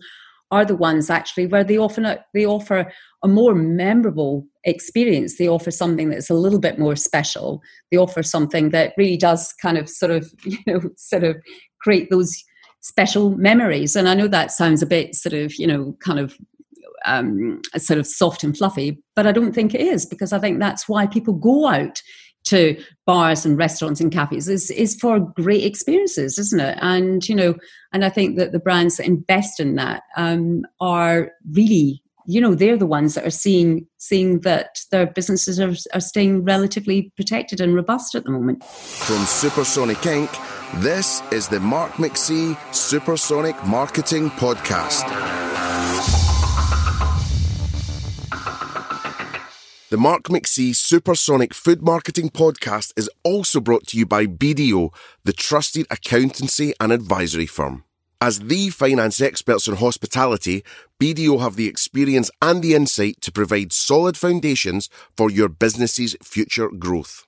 are 0.55 0.65
the 0.65 0.77
ones 0.77 1.11
actually 1.11 1.47
where 1.47 1.65
they 1.65 1.77
often 1.77 2.07
they 2.33 2.47
offer 2.47 2.91
a 3.23 3.29
more 3.29 3.55
memorable 3.55 4.47
experience. 4.65 5.37
They 5.37 5.49
offer 5.49 5.71
something 5.71 6.11
that's 6.11 6.31
a 6.31 6.35
little 6.45 6.61
bit 6.61 6.79
more 6.79 6.97
special. 6.97 7.61
They 7.91 7.99
offer 7.99 8.23
something 8.23 8.71
that 8.71 8.93
really 8.97 9.17
does 9.17 9.53
kind 9.61 9.77
of 9.77 9.89
sort 9.89 10.13
of 10.13 10.31
you 10.45 10.59
know 10.67 10.81
sort 10.97 11.25
of 11.25 11.37
create 11.81 12.09
those 12.11 12.33
special 12.81 13.31
memories. 13.31 13.97
And 13.97 14.09
i 14.09 14.15
know 14.15 14.29
that 14.29 14.53
sounds 14.53 14.83
a 14.83 14.87
bit 14.87 15.15
sort 15.15 15.33
of 15.33 15.55
you 15.57 15.67
know 15.67 15.97
kind 16.01 16.21
of 16.21 16.37
um, 17.07 17.61
sort 17.77 17.99
of 17.99 18.07
soft 18.07 18.45
and 18.45 18.57
fluffy, 18.57 19.03
but 19.15 19.27
I 19.27 19.33
don't 19.33 19.53
think 19.53 19.75
it 19.75 19.83
is 19.83 20.07
because 20.07 20.33
I 20.33 20.39
think 20.39 20.59
that's 20.59 20.89
why 20.89 21.07
people 21.07 21.35
go 21.35 21.67
out 21.67 22.01
to 22.45 22.81
bars 23.07 23.45
and 23.45 23.59
restaurants 23.59 24.01
and 24.01 24.13
cafes 24.13 24.49
is 24.49 24.71
is 24.71 24.97
for 24.97 25.21
great 25.21 25.65
experiences, 25.65 26.39
isn't 26.39 26.61
it? 26.61 26.79
And 26.81 27.27
you 27.29 27.35
know, 27.35 27.55
and 27.93 28.05
I 28.05 28.09
think 28.09 28.37
that 28.37 28.53
the 28.53 28.59
brands 28.59 28.97
that 28.97 29.07
invest 29.07 29.61
in 29.61 29.77
that 29.77 30.03
um, 30.17 30.65
are 30.81 31.33
really, 31.53 32.03
you 32.27 32.41
know, 32.41 32.55
they're 32.55 32.77
the 32.77 32.87
ones 32.87 33.15
that 33.15 33.27
are 33.27 33.31
seeing 33.31 33.87
seeing 33.99 34.41
that 34.41 34.81
their 34.91 35.07
businesses 35.07 35.59
are, 35.61 35.75
are 35.95 36.01
staying 36.01 36.45
relatively 36.45 37.13
protected 37.17 37.61
and 37.61 37.75
robust 37.75 38.15
at 38.15 38.25
the 38.25 38.31
moment. 38.31 38.65
From 38.65 39.25
Supersonic 39.25 39.99
Inc., 39.99 40.83
this 40.83 41.23
is 41.33 41.49
the 41.49 41.61
Mark 41.61 41.93
McC 41.93 42.57
Supersonic 42.75 43.63
Marketing 43.65 44.31
Podcast. 44.31 45.44
The 49.95 50.01
Mark 50.01 50.25
McC 50.25 50.75
Supersonic 50.75 51.55
Food 51.55 51.81
Marketing 51.81 52.29
Podcast 52.29 52.93
is 52.97 53.09
also 53.23 53.61
brought 53.61 53.87
to 53.87 53.97
you 53.97 54.05
by 54.05 54.27
BDO, 54.27 54.93
the 55.23 55.33
trusted 55.33 55.87
accountancy 55.89 56.75
and 56.81 56.91
advisory 56.91 57.47
firm. 57.47 57.85
As 58.21 58.41
the 58.41 58.71
finance 58.71 59.21
experts 59.21 59.69
in 59.69 59.77
hospitality, 59.77 60.65
BDO 61.01 61.39
have 61.39 61.55
the 61.55 61.69
experience 61.69 62.29
and 62.43 62.61
the 62.61 62.75
insight 62.75 63.21
to 63.21 63.31
provide 63.31 63.73
solid 63.73 64.17
foundations 64.17 64.91
for 65.17 65.31
your 65.31 65.49
business's 65.49 66.17
future 66.25 66.71
growth. 66.71 67.25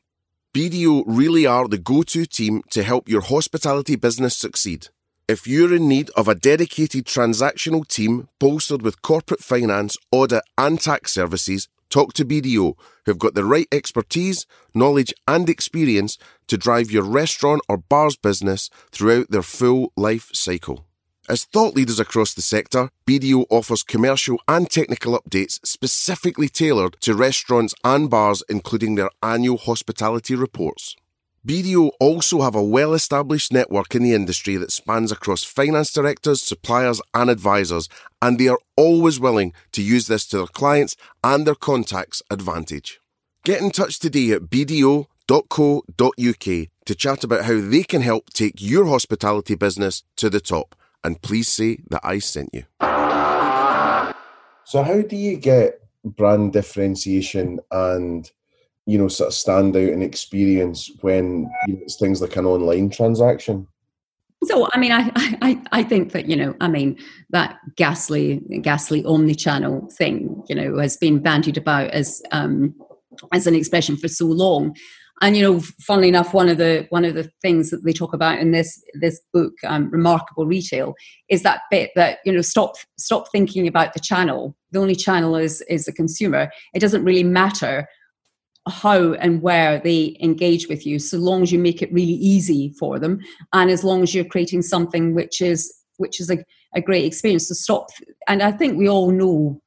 BDO 0.52 1.04
really 1.06 1.46
are 1.46 1.68
the 1.68 1.78
go 1.78 2.02
to 2.02 2.26
team 2.26 2.62
to 2.72 2.82
help 2.82 3.08
your 3.08 3.20
hospitality 3.20 3.94
business 3.94 4.36
succeed. 4.36 4.88
If 5.28 5.46
you're 5.46 5.72
in 5.72 5.86
need 5.86 6.10
of 6.16 6.26
a 6.26 6.34
dedicated 6.34 7.04
transactional 7.04 7.86
team 7.86 8.28
bolstered 8.40 8.82
with 8.82 9.02
corporate 9.02 9.44
finance, 9.44 9.96
audit, 10.10 10.42
and 10.58 10.80
tax 10.80 11.12
services, 11.12 11.68
talk 11.96 12.12
to 12.12 12.26
BDO, 12.26 12.74
who've 13.06 13.18
got 13.18 13.34
the 13.34 13.44
right 13.44 13.68
expertise, 13.72 14.44
knowledge, 14.74 15.14
and 15.26 15.48
experience 15.48 16.18
to 16.46 16.58
drive 16.58 16.90
your 16.90 17.02
restaurant 17.02 17.62
or 17.70 17.78
bar's 17.78 18.16
business 18.16 18.68
throughout 18.90 19.30
their 19.30 19.40
full 19.40 19.92
life 19.96 20.28
cycle. 20.34 20.84
As 21.26 21.44
thought 21.44 21.74
leaders 21.74 21.98
across 21.98 22.34
the 22.34 22.42
sector, 22.42 22.90
BDO 23.06 23.46
offers 23.48 23.82
commercial 23.82 24.38
and 24.46 24.70
technical 24.70 25.18
updates 25.18 25.58
specifically 25.64 26.50
tailored 26.50 26.98
to 27.00 27.14
restaurants 27.14 27.74
and 27.82 28.10
bars, 28.10 28.42
including 28.46 28.96
their 28.96 29.10
annual 29.22 29.56
hospitality 29.56 30.34
reports. 30.34 30.96
BDO 31.46 31.92
also 32.00 32.40
have 32.40 32.56
a 32.56 32.62
well 32.62 32.92
established 32.92 33.52
network 33.52 33.94
in 33.94 34.02
the 34.02 34.14
industry 34.14 34.56
that 34.56 34.72
spans 34.72 35.12
across 35.12 35.44
finance 35.44 35.92
directors, 35.92 36.42
suppliers, 36.42 37.00
and 37.14 37.30
advisors, 37.30 37.88
and 38.20 38.36
they 38.36 38.48
are 38.48 38.58
always 38.76 39.20
willing 39.20 39.52
to 39.70 39.80
use 39.80 40.08
this 40.08 40.26
to 40.26 40.38
their 40.38 40.46
clients 40.46 40.96
and 41.22 41.46
their 41.46 41.54
contacts' 41.54 42.20
advantage. 42.30 43.00
Get 43.44 43.60
in 43.60 43.70
touch 43.70 44.00
today 44.00 44.32
at 44.32 44.50
bdo.co.uk 44.50 45.06
to 45.28 46.94
chat 46.96 47.22
about 47.22 47.44
how 47.44 47.60
they 47.60 47.84
can 47.84 48.02
help 48.02 48.30
take 48.30 48.54
your 48.60 48.86
hospitality 48.86 49.54
business 49.54 50.02
to 50.16 50.28
the 50.28 50.40
top. 50.40 50.74
And 51.04 51.22
please 51.22 51.46
say 51.46 51.78
that 51.90 52.00
I 52.02 52.18
sent 52.18 52.50
you. 52.52 52.64
So, 54.64 54.82
how 54.82 55.00
do 55.00 55.14
you 55.14 55.36
get 55.36 55.80
brand 56.04 56.52
differentiation 56.54 57.60
and 57.70 58.28
you 58.86 58.98
know 58.98 59.08
sort 59.08 59.28
of 59.28 59.34
stand 59.34 59.76
out 59.76 59.82
and 59.92 60.02
experience 60.02 60.90
when 61.00 61.50
you 61.66 61.74
know, 61.74 61.80
it's 61.82 61.96
things 61.96 62.20
like 62.20 62.36
an 62.36 62.46
online 62.46 62.88
transaction? 62.88 63.66
So, 64.44 64.68
I 64.74 64.78
mean, 64.78 64.92
I, 64.92 65.10
I, 65.40 65.60
I 65.72 65.82
think 65.82 66.12
that, 66.12 66.26
you 66.26 66.36
know, 66.36 66.54
I 66.60 66.68
mean, 66.68 66.98
that 67.30 67.58
ghastly, 67.76 68.42
ghastly 68.60 69.02
omni-channel 69.04 69.88
thing, 69.96 70.44
you 70.48 70.54
know, 70.54 70.78
has 70.78 70.96
been 70.98 71.20
bandied 71.20 71.56
about 71.56 71.90
as, 71.90 72.22
um, 72.32 72.74
as 73.32 73.46
an 73.46 73.54
expression 73.54 73.96
for 73.96 74.08
so 74.08 74.26
long. 74.26 74.76
And, 75.22 75.36
you 75.36 75.42
know, 75.42 75.60
funnily 75.80 76.08
enough, 76.08 76.34
one 76.34 76.50
of 76.50 76.58
the, 76.58 76.86
one 76.90 77.06
of 77.06 77.14
the 77.14 77.30
things 77.40 77.70
that 77.70 77.82
they 77.82 77.94
talk 77.94 78.12
about 78.12 78.38
in 78.38 78.52
this, 78.52 78.80
this 79.00 79.20
book, 79.32 79.54
um, 79.64 79.90
Remarkable 79.90 80.46
Retail, 80.46 80.94
is 81.30 81.42
that 81.42 81.62
bit 81.70 81.90
that, 81.96 82.18
you 82.26 82.32
know, 82.32 82.42
stop, 82.42 82.76
stop 82.98 83.32
thinking 83.32 83.66
about 83.66 83.94
the 83.94 84.00
channel. 84.00 84.54
The 84.70 84.80
only 84.80 84.94
channel 84.94 85.34
is, 85.34 85.62
is 85.62 85.86
the 85.86 85.92
consumer. 85.92 86.50
It 86.74 86.80
doesn't 86.80 87.04
really 87.04 87.24
matter 87.24 87.88
how 88.66 89.12
and 89.14 89.42
where 89.42 89.80
they 89.80 90.16
engage 90.20 90.68
with 90.68 90.84
you 90.86 90.98
so 90.98 91.18
long 91.18 91.42
as 91.42 91.52
you 91.52 91.58
make 91.58 91.82
it 91.82 91.92
really 91.92 92.14
easy 92.14 92.70
for 92.78 92.98
them 92.98 93.20
and 93.52 93.70
as 93.70 93.84
long 93.84 94.02
as 94.02 94.14
you're 94.14 94.24
creating 94.24 94.62
something 94.62 95.14
which 95.14 95.40
is 95.40 95.72
which 95.98 96.20
is 96.20 96.30
a, 96.30 96.36
a 96.74 96.80
great 96.80 97.04
experience. 97.04 97.48
To 97.48 97.54
stop 97.54 97.88
and 98.26 98.42
i 98.42 98.50
think 98.50 98.76
we 98.76 98.88
all 98.88 99.10
know 99.10 99.60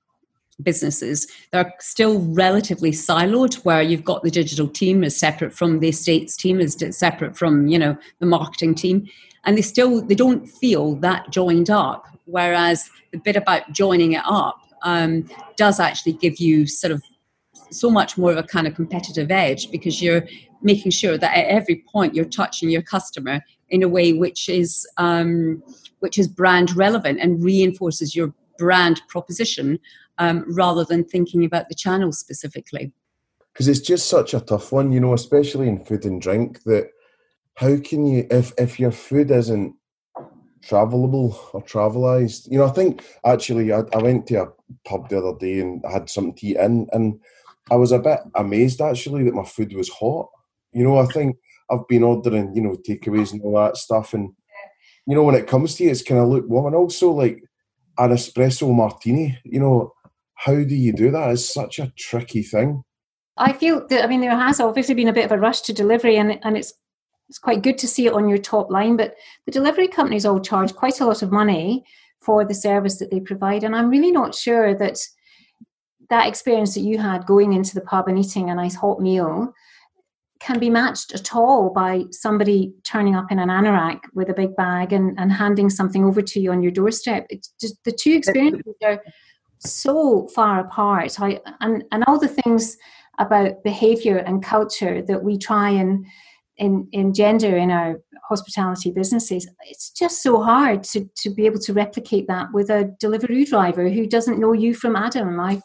businesses 0.62 1.26
they're 1.52 1.74
still 1.80 2.20
relatively 2.34 2.91
siloed 2.91 3.56
where 3.64 3.82
you've 3.82 4.04
got 4.04 4.24
the 4.24 4.32
digital 4.32 4.68
team 4.68 5.04
is 5.06 5.18
separate 5.18 5.54
from 5.54 5.80
the 5.80 5.88
estates 5.88 6.36
team 6.36 6.60
is 6.60 6.76
separate 6.91 7.38
from 7.38 7.68
you 7.68 7.80
know 7.80 7.97
the 8.20 8.26
marketing 8.26 8.76
team 8.76 9.08
and 9.45 9.58
they 9.58 9.62
still 9.62 10.02
they 10.02 10.16
don't 10.16 10.45
feel 10.47 10.95
that 10.95 11.30
joined 11.32 11.70
up 11.70 12.06
Whereas 12.30 12.89
the 13.12 13.18
bit 13.18 13.36
about 13.36 13.72
joining 13.72 14.14
it 14.14 14.22
up 14.26 14.58
um, 14.84 15.28
does 15.56 15.80
actually 15.80 16.14
give 16.14 16.39
you 16.39 16.68
sort 16.68 16.91
of 16.91 17.02
so 17.72 17.89
much 17.89 18.17
more 18.17 18.32
of 18.32 18.38
a 18.38 18.43
kind 18.43 18.67
of 18.67 18.76
competitive 18.76 19.32
edge 19.32 19.72
because 19.72 20.01
you're 20.01 20.26
making 20.61 20.91
sure 20.91 21.17
that 21.17 21.38
at 21.38 21.45
every 21.45 21.84
point 21.91 22.15
you're 22.15 22.26
touching 22.26 22.70
your 22.70 22.82
customer 22.82 23.41
in 23.70 23.84
a 23.84 23.88
way 23.88 24.13
which 24.13 24.49
is 24.49 24.88
um, 24.97 25.63
which 25.99 26.17
is 26.17 26.28
brand 26.28 26.76
relevant 26.76 27.20
and 27.20 27.43
reinforces 27.43 28.15
your 28.15 28.34
brand 28.57 29.01
proposition 29.07 29.80
um, 30.17 30.45
rather 30.55 30.84
than 30.84 31.03
thinking 31.03 31.45
about 31.45 31.70
the 31.70 31.76
channel 31.76 32.11
specifically. 32.11 32.91
Because 33.53 33.67
it's 33.67 33.80
just 33.80 34.07
such 34.07 34.34
a 34.34 34.39
tough 34.39 34.72
one, 34.72 34.91
you 34.91 34.99
know, 34.99 35.13
especially 35.13 35.67
in 35.67 35.84
food 35.84 36.05
and 36.05 36.22
drink. 36.22 36.63
That 36.63 36.91
how 37.55 37.78
can 37.78 38.05
you, 38.05 38.28
if 38.30 38.53
if 38.57 38.80
your 38.80 38.91
food 38.91 39.32
isn't 39.32 39.76
travelable 40.61 41.36
or 41.53 41.63
travelized, 41.63 42.49
you 42.51 42.57
know, 42.57 42.65
I 42.65 42.72
think 42.72 43.03
actually 43.26 43.74
I, 43.74 43.82
I 43.93 43.97
went 43.97 44.28
to 44.28 44.43
a 44.43 44.47
pub 44.86 45.09
the 45.09 45.17
other 45.17 45.38
day 45.38 45.61
and 45.61 45.84
had 45.89 46.09
something 46.09 46.36
to 46.36 46.47
eat 46.47 46.57
in, 46.57 46.88
and 46.91 47.20
I 47.72 47.76
was 47.76 47.91
a 47.91 47.99
bit 47.99 48.20
amazed 48.36 48.82
actually 48.82 49.24
that 49.24 49.34
my 49.34 49.45
food 49.45 49.74
was 49.74 49.89
hot. 49.89 50.28
You 50.72 50.84
know, 50.84 50.97
I 50.97 51.05
think 51.05 51.38
I've 51.70 51.88
been 51.88 52.03
ordering, 52.03 52.55
you 52.55 52.61
know, 52.61 52.76
takeaways 52.88 53.32
and 53.32 53.41
all 53.41 53.55
that 53.55 53.78
stuff, 53.78 54.13
and 54.13 54.32
you 55.05 55.15
know, 55.15 55.24
when 55.24 55.36
it 55.36 55.47
comes 55.47 55.76
to 55.76 55.86
it, 55.86 55.89
it's 55.89 56.03
kind 56.03 56.22
of 56.22 56.30
lukewarm. 56.30 56.67
And 56.67 56.76
also, 56.76 57.11
like 57.11 57.41
an 57.97 58.11
espresso 58.11 58.74
martini, 58.74 59.38
you 59.43 59.59
know, 59.59 59.93
how 60.36 60.55
do 60.55 60.76
you 60.76 60.93
do 60.93 61.11
that? 61.11 61.32
It's 61.32 61.53
such 61.53 61.80
a 61.80 61.91
tricky 61.97 62.43
thing. 62.43 62.84
I 63.38 63.53
feel 63.53 63.88
that 63.88 64.03
I 64.03 64.07
mean 64.07 64.22
there 64.22 64.38
has 64.38 64.59
obviously 64.59 64.95
been 64.95 65.07
a 65.07 65.13
bit 65.13 65.26
of 65.26 65.32
a 65.32 65.38
rush 65.38 65.61
to 65.61 65.74
delivery, 65.74 66.17
and 66.17 66.39
and 66.43 66.57
it's 66.57 66.74
it's 67.28 67.39
quite 67.39 67.61
good 67.61 67.78
to 67.80 67.88
see 67.88 68.07
it 68.07 68.13
on 68.13 68.28
your 68.28 68.38
top 68.38 68.70
line. 68.70 68.97
But 68.97 69.15
the 69.45 69.51
delivery 69.51 69.88
companies 69.88 70.26
all 70.26 70.39
charge 70.39 70.74
quite 70.74 70.99
a 70.99 71.05
lot 71.05 71.22
of 71.22 71.32
money 71.32 71.86
for 72.22 72.43
the 72.43 72.53
service 72.53 72.99
that 72.99 73.11
they 73.11 73.20
provide, 73.20 73.63
and 73.63 73.76
I'm 73.76 73.89
really 73.89 74.11
not 74.11 74.36
sure 74.36 74.76
that 74.76 74.97
that 76.10 76.28
experience 76.28 76.74
that 76.74 76.82
you 76.82 76.97
had 76.97 77.26
going 77.26 77.53
into 77.53 77.76
the 77.76 77.82
pub 77.82 78.07
and 78.07 78.18
eating 78.18 78.49
a 78.49 78.55
nice 78.55 78.76
hot 78.76 78.99
meal 78.99 79.53
can 80.39 80.57
be 80.57 80.70
matched 80.70 81.14
at 81.14 81.36
all 81.36 81.70
by 81.70 82.05
somebody 82.12 82.74
turning 82.84 83.16
up 83.16 83.32
in 83.32 83.39
an 83.39 83.49
anorak 83.49 83.99
with 84.14 84.30
a 84.30 84.34
big 84.34 84.55
bag 84.55 84.93
and, 84.93 85.20
and 85.20 85.32
handing 85.32 85.70
something 85.70 86.05
over 86.05 86.22
to 86.22 86.39
you 86.39 86.51
on 86.51 86.64
your 86.64 86.72
doorstep. 86.72 87.28
It's 87.30 87.53
just 87.60 87.84
the 87.84 87.91
two 87.91 88.14
experiences 88.14 88.74
are 88.84 89.01
so 89.60 90.28
far 90.30 90.62
apart. 90.62 91.20
I, 91.20 91.41
and, 91.60 91.84
and 91.91 92.03
all 92.07 92.18
the 92.18 92.30
things 92.30 92.78
about 93.20 93.64
behavior 93.64 94.18
and 94.18 94.43
culture 94.43 95.01
that 95.01 95.22
we 95.22 95.38
try 95.38 95.72
and 95.72 96.05
in, 96.57 96.88
engender 96.93 97.57
in 97.57 97.70
our 97.70 97.99
hospitality 98.30 98.91
businesses, 98.91 99.47
it's 99.64 99.89
just 99.91 100.24
so 100.24 100.41
hard 100.41 100.84
to, 100.84 101.10
to 101.18 101.30
be 101.30 101.45
able 101.45 101.60
to 101.60 101.74
replicate 101.74 102.28
that 102.28 102.47
with 102.53 102.70
a 102.70 102.95
delivery 102.99 103.43
driver 103.43 103.89
who 103.89 104.07
doesn't 104.07 104.39
know 104.39 104.53
you 104.53 104.74
from 104.74 104.95
Adam. 104.95 105.38
I, 105.39 105.62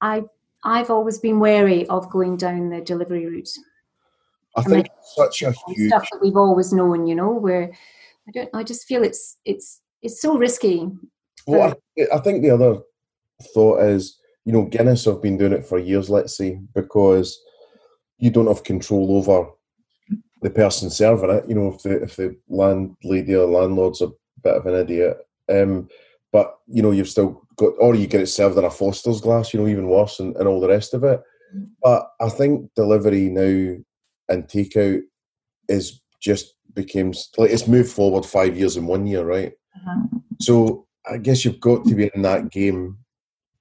I, 0.00 0.24
I've 0.64 0.90
always 0.90 1.18
been 1.18 1.40
wary 1.40 1.86
of 1.88 2.10
going 2.10 2.36
down 2.36 2.70
the 2.70 2.80
delivery 2.80 3.26
route. 3.26 3.50
I 4.56 4.62
think 4.62 4.88
such 5.14 5.42
a 5.42 5.52
huge 5.66 5.88
stuff 5.88 6.08
that 6.10 6.20
we've 6.20 6.36
always 6.36 6.72
known, 6.72 7.06
you 7.06 7.14
know, 7.14 7.32
where 7.32 7.70
I 8.28 8.30
don't. 8.32 8.50
I 8.52 8.62
just 8.64 8.86
feel 8.86 9.04
it's 9.04 9.36
it's 9.44 9.80
it's 10.02 10.20
so 10.20 10.36
risky. 10.36 10.88
Well, 11.46 11.74
I, 11.98 12.16
I 12.16 12.18
think 12.18 12.42
the 12.42 12.50
other 12.50 12.80
thought 13.54 13.80
is, 13.82 14.18
you 14.44 14.52
know, 14.52 14.64
Guinness 14.64 15.04
have 15.04 15.22
been 15.22 15.38
doing 15.38 15.52
it 15.52 15.64
for 15.64 15.78
years. 15.78 16.10
Let's 16.10 16.36
say 16.36 16.60
because 16.74 17.40
you 18.18 18.30
don't 18.30 18.48
have 18.48 18.64
control 18.64 19.16
over 19.16 19.50
the 20.42 20.50
person 20.50 20.90
serving 20.90 21.30
it. 21.30 21.44
You 21.48 21.54
know, 21.54 21.74
if 21.74 21.82
the 21.82 22.02
if 22.02 22.16
the 22.16 22.36
landlady 22.48 23.34
or 23.34 23.46
landlord's 23.46 24.00
a 24.02 24.08
bit 24.42 24.56
of 24.56 24.66
an 24.66 24.74
idiot, 24.74 25.18
um, 25.48 25.88
but 26.32 26.58
you 26.66 26.82
know, 26.82 26.90
you've 26.90 27.08
still 27.08 27.42
got, 27.56 27.72
or 27.78 27.94
you 27.94 28.06
get 28.06 28.20
it 28.20 28.26
served 28.26 28.56
in 28.58 28.64
a 28.64 28.70
Foster's 28.70 29.20
glass. 29.20 29.52
You 29.52 29.60
know, 29.60 29.68
even 29.68 29.88
worse, 29.88 30.20
and, 30.20 30.36
and 30.36 30.48
all 30.48 30.60
the 30.60 30.68
rest 30.68 30.94
of 30.94 31.04
it. 31.04 31.20
Mm. 31.54 31.68
But 31.82 32.08
I 32.20 32.28
think 32.28 32.70
delivery 32.74 33.28
now 33.28 33.76
and 34.28 34.44
takeout 34.44 35.02
is 35.68 36.00
just 36.20 36.54
became 36.74 37.12
like 37.36 37.50
it's 37.50 37.66
moved 37.66 37.90
forward 37.90 38.24
five 38.24 38.56
years 38.56 38.76
in 38.76 38.86
one 38.86 39.06
year, 39.06 39.24
right? 39.24 39.52
Uh-huh. 39.76 40.18
So 40.40 40.86
I 41.10 41.18
guess 41.18 41.44
you've 41.44 41.60
got 41.60 41.84
to 41.86 41.94
be 41.94 42.10
in 42.14 42.22
that 42.22 42.50
game, 42.50 42.98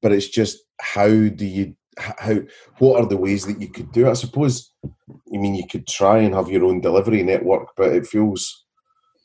but 0.02 0.12
it's 0.12 0.28
just 0.28 0.60
how 0.80 1.08
do 1.08 1.46
you 1.46 1.76
how 1.98 2.40
what 2.78 3.02
are 3.02 3.08
the 3.08 3.18
ways 3.18 3.46
that 3.46 3.60
you 3.60 3.70
could 3.70 3.92
do 3.92 4.08
it? 4.08 4.12
I 4.12 4.14
suppose 4.14 4.72
I 4.86 5.38
mean 5.38 5.56
you 5.56 5.68
could 5.68 5.88
try 5.88 6.20
and 6.20 6.34
have 6.36 6.50
your 6.50 6.66
own 6.66 6.82
delivery 6.82 7.24
network, 7.24 7.70
but 7.76 7.94
it 7.94 8.08
feels 8.08 8.66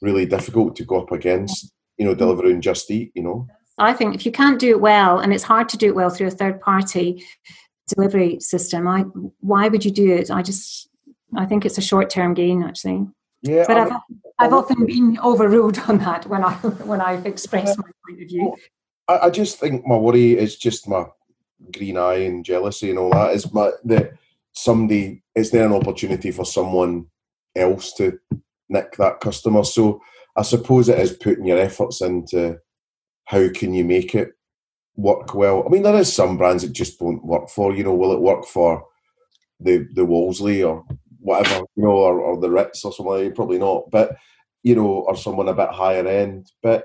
really 0.03 0.27
difficult 0.27 0.77
to 0.77 0.85
go 0.85 1.03
up 1.03 1.13
against, 1.13 1.73
you 1.99 2.05
know, 2.05 2.15
mm. 2.15 2.19
Deliveroo 2.19 2.61
just 2.61 2.91
eat, 2.91 3.13
you 3.15 3.23
know. 3.23 3.47
I 3.79 3.93
think 3.93 4.15
if 4.15 4.25
you 4.25 4.33
can't 4.33 4.59
do 4.59 4.71
it 4.71 4.81
well, 4.81 5.19
and 5.19 5.33
it's 5.33 5.43
hard 5.43 5.69
to 5.71 5.77
do 5.77 5.87
it 5.89 5.95
well 5.95 6.11
through 6.11 6.29
a 6.29 6.33
third 6.33 6.61
party 6.61 7.25
delivery 7.89 8.41
system, 8.41 8.87
I 8.87 9.03
why 9.41 9.69
would 9.69 9.85
you 9.85 9.91
do 9.91 10.15
it? 10.15 10.31
I 10.31 10.43
just 10.43 10.89
I 11.37 11.47
think 11.47 11.65
it's 11.65 11.79
a 11.79 11.83
short 11.83 12.11
term 12.11 12.35
gain 12.35 12.63
actually. 12.63 13.07
Yeah, 13.43 13.65
but 13.67 13.77
I 13.77 13.81
have 13.81 14.01
I've 14.39 14.53
often 14.53 14.87
been 14.87 15.19
overruled 15.19 15.79
on 15.89 15.99
that 15.99 16.27
when 16.27 16.45
I 16.45 16.53
when 16.85 17.01
I've 17.01 17.27
expressed 17.27 17.79
my 17.79 17.91
point 18.07 18.23
of 18.23 18.29
view. 18.29 18.57
I, 19.09 19.19
I 19.27 19.31
just 19.31 19.59
think 19.59 19.87
my 19.87 19.97
worry 19.97 20.39
is 20.39 20.57
just 20.57 20.89
my 20.89 21.07
green 21.73 21.97
eye 21.97 22.25
and 22.25 22.45
jealousy 22.45 22.91
and 22.91 22.99
all 22.99 23.11
that 23.11 23.35
is 23.35 23.53
my 23.53 23.71
that 23.85 24.13
somebody 24.53 25.23
is 25.35 25.51
there 25.51 25.67
an 25.67 25.73
opportunity 25.73 26.31
for 26.31 26.45
someone 26.45 27.07
else 27.57 27.93
to 27.95 28.19
nick 28.69 28.97
that 28.97 29.21
customer. 29.21 29.65
So 29.65 30.01
I 30.37 30.43
suppose 30.43 30.89
it 30.89 30.99
is 30.99 31.13
putting 31.13 31.47
your 31.47 31.59
efforts 31.59 32.01
into 32.01 32.59
how 33.27 33.49
can 33.51 33.73
you 33.73 33.85
make 33.85 34.15
it 34.15 34.33
work 34.97 35.35
well. 35.35 35.65
I 35.67 35.71
mean, 35.71 35.83
there 35.83 35.97
is 35.97 36.13
some 36.13 36.37
brands 36.37 36.63
that 36.63 36.73
just 36.73 37.01
won't 37.01 37.25
work 37.25 37.49
for. 37.49 37.75
You 37.75 37.85
know, 37.85 37.95
will 37.95 38.13
it 38.13 38.21
work 38.21 38.45
for 38.45 38.85
the 39.61 39.87
the 39.95 40.05
Wolseley 40.05 40.63
or 40.63 40.85
whatever, 41.21 41.65
you 41.75 41.83
know, 41.83 41.91
or, 41.91 42.21
or 42.21 42.41
the 42.41 42.51
Ritz 42.51 42.85
or 42.85 42.93
something 42.93 43.25
like 43.25 43.35
Probably 43.35 43.59
not. 43.59 43.91
But, 43.91 44.17
you 44.63 44.75
know, 44.75 44.87
or 44.87 45.17
someone 45.17 45.49
a 45.49 45.55
bit 45.55 45.71
higher 45.71 46.07
end. 46.07 46.53
But, 46.63 46.85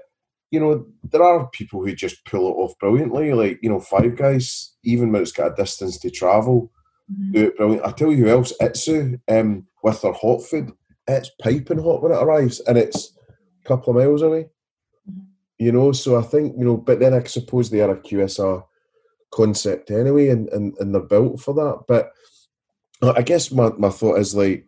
you 0.50 0.60
know, 0.60 0.86
there 1.04 1.24
are 1.24 1.50
people 1.50 1.86
who 1.86 1.94
just 1.94 2.26
pull 2.26 2.48
it 2.48 2.56
off 2.56 2.78
brilliantly. 2.80 3.34
Like, 3.34 3.60
you 3.62 3.70
know, 3.70 3.80
Five 3.80 4.16
Guys, 4.16 4.76
even 4.84 5.12
when 5.12 5.22
it's 5.22 5.34
got 5.34 5.52
a 5.52 5.56
distance 5.56 6.00
to 6.00 6.10
travel, 6.10 6.72
mm-hmm. 7.12 7.32
do 7.34 7.48
it 7.48 7.58
brilliant. 7.58 7.86
I 7.86 7.92
tell 7.92 8.12
you 8.12 8.26
who 8.26 8.30
else, 8.30 8.54
Itsu, 8.62 9.20
um, 9.28 9.68
with 9.84 10.02
their 10.02 10.14
hot 10.14 10.42
food, 10.44 10.72
it's 11.08 11.32
piping 11.42 11.80
hot 11.80 12.02
when 12.02 12.12
it 12.12 12.24
arrives 12.24 12.60
and 12.62 12.78
it's 12.78 13.14
couple 13.70 13.92
of 13.92 14.04
miles 14.04 14.22
away. 14.22 14.50
Mm-hmm. 15.10 15.22
You 15.60 15.72
know, 15.72 15.92
so 15.92 16.18
I 16.18 16.22
think, 16.22 16.56
you 16.58 16.66
know, 16.66 16.78
but 16.78 17.00
then 17.00 17.14
I 17.14 17.24
suppose 17.24 17.70
they 17.70 17.82
are 17.82 17.92
a 17.92 18.02
QSR 18.02 18.64
concept 19.32 19.92
anyway 19.92 20.30
and, 20.30 20.50
and, 20.50 20.74
and 20.80 20.94
they're 20.94 21.02
built 21.02 21.40
for 21.40 21.54
that. 21.54 21.84
But 21.88 22.12
I 23.02 23.22
guess 23.22 23.52
my, 23.52 23.70
my 23.78 23.90
thought 23.90 24.20
is 24.20 24.36
like, 24.36 24.68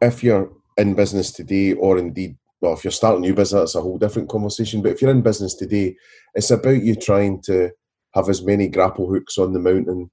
if 0.00 0.22
you're 0.22 0.50
in 0.76 0.94
business 0.94 1.30
today, 1.30 1.72
or 1.72 1.98
indeed, 1.98 2.36
well, 2.60 2.72
if 2.72 2.84
you're 2.84 2.90
starting 2.90 3.24
a 3.24 3.26
new 3.28 3.34
business, 3.34 3.62
it's 3.62 3.74
a 3.74 3.80
whole 3.80 3.98
different 3.98 4.28
conversation. 4.28 4.82
But 4.82 4.92
if 4.92 5.02
you're 5.02 5.10
in 5.10 5.22
business 5.22 5.54
today, 5.54 5.96
it's 6.34 6.50
about 6.50 6.82
you 6.82 6.94
trying 6.94 7.42
to 7.42 7.70
have 8.14 8.28
as 8.28 8.42
many 8.42 8.68
grapple 8.68 9.08
hooks 9.08 9.38
on 9.38 9.52
the 9.52 9.60
mountain 9.60 10.10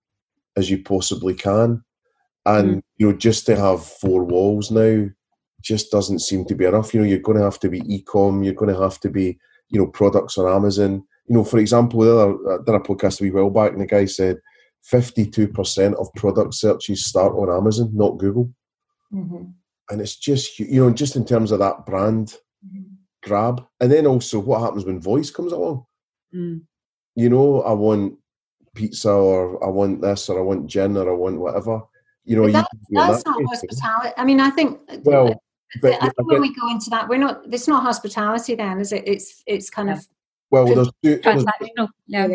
as 0.58 0.70
you 0.70 0.84
possibly 0.84 1.34
can. 1.34 1.84
And, 2.46 2.78
mm. 2.78 2.82
you 2.98 3.12
know, 3.12 3.18
just 3.18 3.46
to 3.46 3.56
have 3.56 3.86
four 3.86 4.24
walls 4.24 4.72
now 4.72 5.08
just 5.62 5.92
doesn't 5.92 6.20
seem 6.20 6.46
to 6.46 6.56
be 6.56 6.66
enough. 6.66 6.94
You 6.94 7.02
know, 7.02 7.08
you're 7.08 7.20
going 7.20 7.38
to 7.38 7.44
have 7.44 7.60
to 7.60 7.70
be 7.70 7.82
e-com, 7.88 8.44
you're 8.44 8.54
going 8.54 8.74
to 8.74 8.82
have 8.82 9.00
to 9.02 9.10
be, 9.10 9.38
you 9.70 9.80
know, 9.80 9.88
products 9.88 10.38
on 10.38 10.54
Amazon. 10.54 11.04
You 11.28 11.36
know, 11.36 11.44
for 11.44 11.60
example, 11.60 12.02
the 12.02 12.12
other, 12.12 12.54
I 12.54 12.58
did 12.66 12.76
a 12.76 12.80
podcast 12.80 13.22
a 13.22 13.24
wee 13.24 13.32
while 13.32 13.50
back 13.50 13.72
and 13.72 13.82
the 13.82 13.86
guy 13.86 14.06
said, 14.06 14.38
52% 14.92 15.94
of 15.94 16.14
product 16.16 16.54
searches 16.56 17.06
start 17.06 17.34
on 17.34 17.56
Amazon, 17.56 17.92
not 17.94 18.18
Google. 18.18 18.52
Mm-hmm. 19.14 19.44
And 19.90 20.02
it's 20.02 20.16
just, 20.16 20.60
you 20.60 20.84
know, 20.84 20.92
just 20.92 21.16
in 21.16 21.26
terms 21.26 21.52
of 21.52 21.60
that 21.60 21.86
brand 21.86 22.36
mm-hmm. 22.66 22.82
grab. 23.24 23.64
And 23.80 23.92
then 23.92 24.08
also 24.08 24.40
what 24.40 24.62
happens 24.62 24.86
when 24.86 25.00
voice 25.00 25.30
comes 25.30 25.52
along? 25.52 25.86
Mm. 26.34 26.62
You 27.16 27.30
know, 27.30 27.62
I 27.62 27.74
want 27.74 28.18
pizza 28.74 29.12
or 29.12 29.64
I 29.64 29.68
want 29.68 30.02
this 30.02 30.30
or 30.30 30.40
I 30.40 30.42
want 30.42 30.68
gin 30.68 30.98
or 30.98 31.10
I 31.10 31.14
want 31.14 31.40
whatever. 31.40 31.82
You 32.24 32.38
know, 32.38 32.50
that, 32.52 32.68
you 32.90 32.98
that's 32.98 33.24
that 33.24 33.30
not 33.32 33.44
hospitality. 33.50 34.14
I 34.18 34.24
mean, 34.24 34.40
I 34.40 34.50
think. 34.50 34.80
Well, 35.04 35.42
but, 35.82 35.94
I 36.02 36.10
think 36.10 36.30
when 36.30 36.42
we 36.42 36.54
go 36.54 36.70
into 36.70 36.90
that, 36.90 37.08
we're 37.08 37.18
not. 37.18 37.44
It's 37.52 37.68
not 37.68 37.84
hospitality, 37.84 38.56
then, 38.56 38.80
is 38.80 38.92
it? 38.92 39.04
It's 39.08 39.44
it's 39.46 39.70
kind 39.70 39.90
of. 39.90 40.06
Well, 40.50 40.66
there's 40.66 40.92
two. 41.04 41.20
There's, 41.24 41.46
yeah 42.08 42.28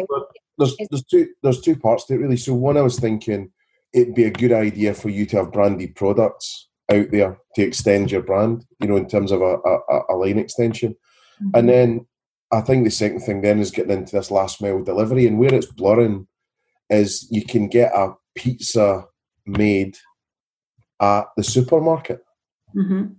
there's 0.59 0.77
there's 0.91 1.05
two 1.05 1.29
there's 1.43 1.61
two 1.61 1.77
parts 1.77 2.05
to 2.05 2.15
it 2.15 2.19
really. 2.19 2.37
So 2.37 2.55
one, 2.55 2.77
I 2.77 2.83
was 2.83 2.99
thinking 2.99 3.51
it'd 3.93 4.15
be 4.15 4.25
a 4.25 4.31
good 4.31 4.53
idea 4.53 4.95
for 4.95 5.09
you 5.09 5.27
to 5.27 5.37
have 5.39 5.53
branded 5.53 5.95
products 5.95 6.69
out 6.93 7.11
there 7.11 7.39
to 7.55 7.63
extend 7.63 8.11
your 8.11 8.23
brand. 8.23 8.65
You 8.81 8.89
know, 8.89 8.97
in 8.97 9.09
terms 9.09 9.33
of 9.33 9.43
a 9.43 9.57
a, 9.57 10.01
a 10.11 10.15
line 10.15 10.39
extension, 10.39 10.93
mm-hmm. 10.93 11.51
and 11.55 11.69
then 11.69 12.07
I 12.53 12.61
think 12.61 12.85
the 12.85 12.91
second 12.91 13.21
thing 13.21 13.43
then 13.43 13.59
is 13.59 13.71
getting 13.71 13.97
into 13.97 14.17
this 14.17 14.31
last 14.31 14.63
mile 14.63 14.83
delivery, 14.83 15.27
and 15.27 15.39
where 15.39 15.55
it's 15.55 15.67
blurring 15.67 16.27
is 16.91 17.27
you 17.31 17.45
can 17.45 17.69
get 17.69 17.93
a 17.95 18.15
pizza 18.35 19.05
made 19.45 19.97
at 21.01 21.25
the 21.37 21.43
supermarket, 21.43 22.21
mm-hmm. 22.75 23.13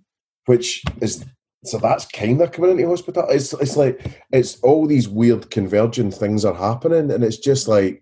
Which 0.47 0.83
is 1.01 1.23
so 1.63 1.77
that's 1.77 2.05
kind 2.05 2.41
of 2.41 2.51
community 2.51 2.83
into 2.83 2.95
hospitality. 2.95 3.35
It's 3.35 3.53
it's 3.53 3.77
like 3.77 4.23
it's 4.31 4.59
all 4.61 4.87
these 4.87 5.07
weird 5.07 5.49
convergent 5.51 6.13
things 6.13 6.45
are 6.45 6.53
happening, 6.53 7.11
and 7.11 7.23
it's 7.23 7.37
just 7.37 7.67
like, 7.67 8.01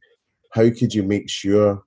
how 0.51 0.69
could 0.69 0.93
you 0.93 1.03
make 1.03 1.29
sure 1.29 1.83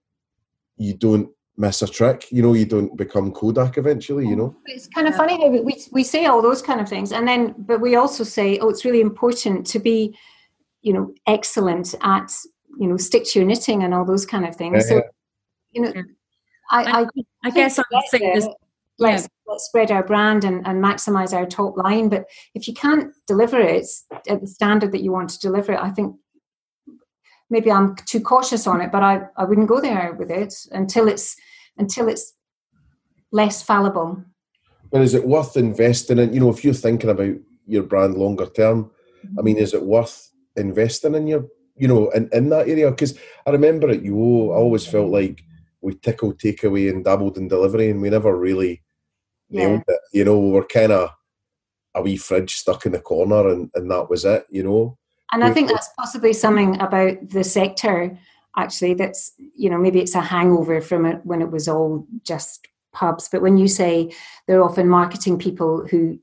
you 0.77 0.95
don't 0.95 1.29
miss 1.57 1.83
a 1.83 1.87
trick? 1.87 2.27
You 2.31 2.43
know, 2.43 2.55
you 2.55 2.65
don't 2.65 2.97
become 2.97 3.33
Kodak 3.33 3.79
eventually. 3.79 4.27
You 4.27 4.37
know, 4.37 4.57
it's 4.67 4.89
kind 4.89 5.07
of 5.07 5.15
funny 5.15 5.41
how 5.41 5.49
we 5.49 5.77
we 5.93 6.05
say 6.05 6.27
all 6.27 6.43
those 6.43 6.63
kind 6.63 6.81
of 6.81 6.89
things, 6.89 7.13
and 7.13 7.29
then 7.29 7.55
but 7.59 7.81
we 7.81 7.97
also 7.97 8.25
say, 8.25 8.59
oh, 8.59 8.71
it's 8.71 8.85
really 8.85 9.01
important 9.01 9.67
to 9.69 9.79
be, 9.79 10.17
you 10.83 10.93
know, 10.93 11.15
excellent 11.27 11.95
at 12.03 12.33
you 12.79 12.89
know 12.89 12.97
stick 12.97 13.25
to 13.27 13.39
your 13.39 13.47
knitting 13.47 13.85
and 13.85 13.95
all 13.95 14.05
those 14.05 14.27
kind 14.27 14.47
of 14.47 14.57
things. 14.57 14.85
Yeah. 14.91 14.97
So, 14.97 15.03
you 15.73 15.83
know, 15.83 15.93
I 16.71 17.03
I, 17.03 17.07
I 17.45 17.51
guess 17.51 17.79
I 17.79 17.85
would 17.93 18.05
say 18.09 18.19
there, 18.19 18.35
this. 18.35 18.49
Let's 18.99 19.29
let's 19.47 19.65
spread 19.65 19.91
our 19.91 20.03
brand 20.03 20.45
and, 20.45 20.67
and 20.67 20.83
maximize 20.83 21.33
our 21.33 21.47
top 21.47 21.77
line. 21.77 22.09
But 22.09 22.27
if 22.55 22.69
you 22.69 22.75
can't 22.75 23.13
deliver 23.27 23.59
it 23.61 23.87
at 24.29 24.41
the 24.41 24.47
standard 24.47 24.93
that 24.93 25.03
you 25.03 25.13
want 25.13 25.31
to 25.31 25.39
deliver 25.39 25.73
it, 25.73 25.81
I 25.81 25.91
think 25.91 26.17
maybe 27.49 27.71
I'm 27.71 27.97
too 27.97 28.21
cautious 28.21 28.67
on 28.67 28.81
it. 28.81 28.93
But 28.93 29.03
I, 29.03 29.23
I 29.37 29.45
wouldn't 29.45 29.69
go 29.69 29.81
there 29.81 30.15
with 30.19 30.31
it 30.31 30.55
until 30.73 31.09
it's 31.09 31.37
until 31.77 32.09
it's 32.09 32.35
less 33.31 33.63
fallible. 33.63 34.25
but 34.91 35.03
is 35.03 35.15
it 35.15 35.27
worth 35.27 35.57
investing 35.57 36.19
in? 36.19 36.33
You 36.33 36.41
know, 36.41 36.51
if 36.51 36.65
you're 36.65 36.75
thinking 36.75 37.11
about 37.11 37.35
your 37.67 37.83
brand 37.83 38.15
longer 38.15 38.47
term, 38.47 38.91
I 39.39 39.43
mean, 39.43 39.57
is 39.59 39.75
it 39.75 39.83
worth 39.83 40.31
investing 40.57 41.15
in 41.15 41.27
your, 41.27 41.47
you 41.77 41.89
know, 41.89 42.11
in, 42.11 42.29
in 42.33 42.49
that 42.51 42.69
area? 42.69 42.91
Because 42.91 43.19
I 43.47 43.51
remember 43.51 43.91
at 43.91 44.03
YO!, 44.03 44.51
I 44.53 44.57
always 44.57 44.87
felt 44.87 45.11
like 45.11 45.45
we 45.81 45.95
tickled 45.95 46.39
takeaway 46.39 46.91
and 46.91 47.05
dabbled 47.05 47.37
in 47.37 47.49
delivery, 47.49 47.91
and 47.91 48.01
we 48.01 48.11
never 48.11 48.37
really 48.37 48.83
nailed 49.51 49.83
it. 49.89 50.01
You 50.13 50.25
know, 50.25 50.39
we 50.39 50.51
were 50.51 50.65
kind 50.67 50.93
of 50.93 51.11
a 51.95 52.03
wee 52.03 52.17
fridge 52.17 52.55
stuck 52.55 52.87
in 52.87 52.93
the 52.93 53.01
corner, 53.01 53.49
and, 53.49 53.71
and 53.75 53.91
that 53.91 54.09
was 54.11 54.25
it. 54.25 54.47
You 54.51 54.63
know, 54.63 54.99
And 55.33 55.45
I 55.45 55.51
think 55.53 55.69
that's 55.69 55.91
possibly 55.99 56.33
something 56.33 56.81
about 56.81 57.31
the 57.31 57.45
sector, 57.45 58.19
actually, 58.57 58.95
that's, 58.95 59.33
you 59.55 59.69
know, 59.69 59.79
maybe 59.79 60.01
it's 60.01 60.15
a 60.15 60.21
hangover 60.21 60.81
from 60.81 61.05
it 61.05 61.21
when 61.25 61.43
it 61.43 61.51
was 61.51 61.69
all 61.69 62.07
just 62.23 62.67
pubs. 62.93 63.29
But 63.31 63.43
when 63.43 63.59
you 63.59 63.69
say 63.69 64.13
they're 64.47 64.63
often 64.63 64.89
marketing 64.89 65.39
people 65.39 65.87
who 65.87 66.19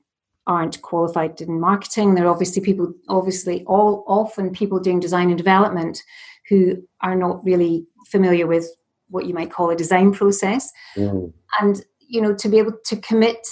aren't 0.47 0.81
qualified 0.81 1.39
in 1.41 1.59
marketing, 1.59 2.15
they're 2.15 2.27
obviously 2.29 2.61
people, 2.61 2.93
obviously, 3.09 3.63
all 3.65 4.03
often 4.07 4.51
people 4.51 4.79
doing 4.79 4.99
design 4.99 5.29
and 5.29 5.37
development 5.37 6.01
who 6.49 6.83
are 7.01 7.15
not 7.15 7.43
really 7.43 7.85
familiar 8.07 8.47
with 8.47 8.67
what 9.09 9.25
you 9.27 9.33
might 9.33 9.51
call 9.51 9.69
a 9.69 9.75
design 9.75 10.11
process. 10.11 10.71
Mm. 10.95 11.31
And, 11.59 11.83
you 12.07 12.21
know, 12.21 12.33
to 12.35 12.49
be 12.49 12.57
able 12.59 12.73
to 12.85 12.95
commit, 12.97 13.45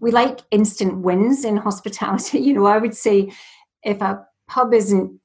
we 0.00 0.10
like 0.10 0.40
instant 0.50 0.98
wins 0.98 1.44
in 1.44 1.56
hospitality. 1.68 2.38
You 2.40 2.54
know, 2.54 2.66
I 2.66 2.78
would 2.78 2.94
say 2.96 3.30
if 3.82 4.00
a 4.00 4.24
pub 4.48 4.74
isn't 4.74 5.20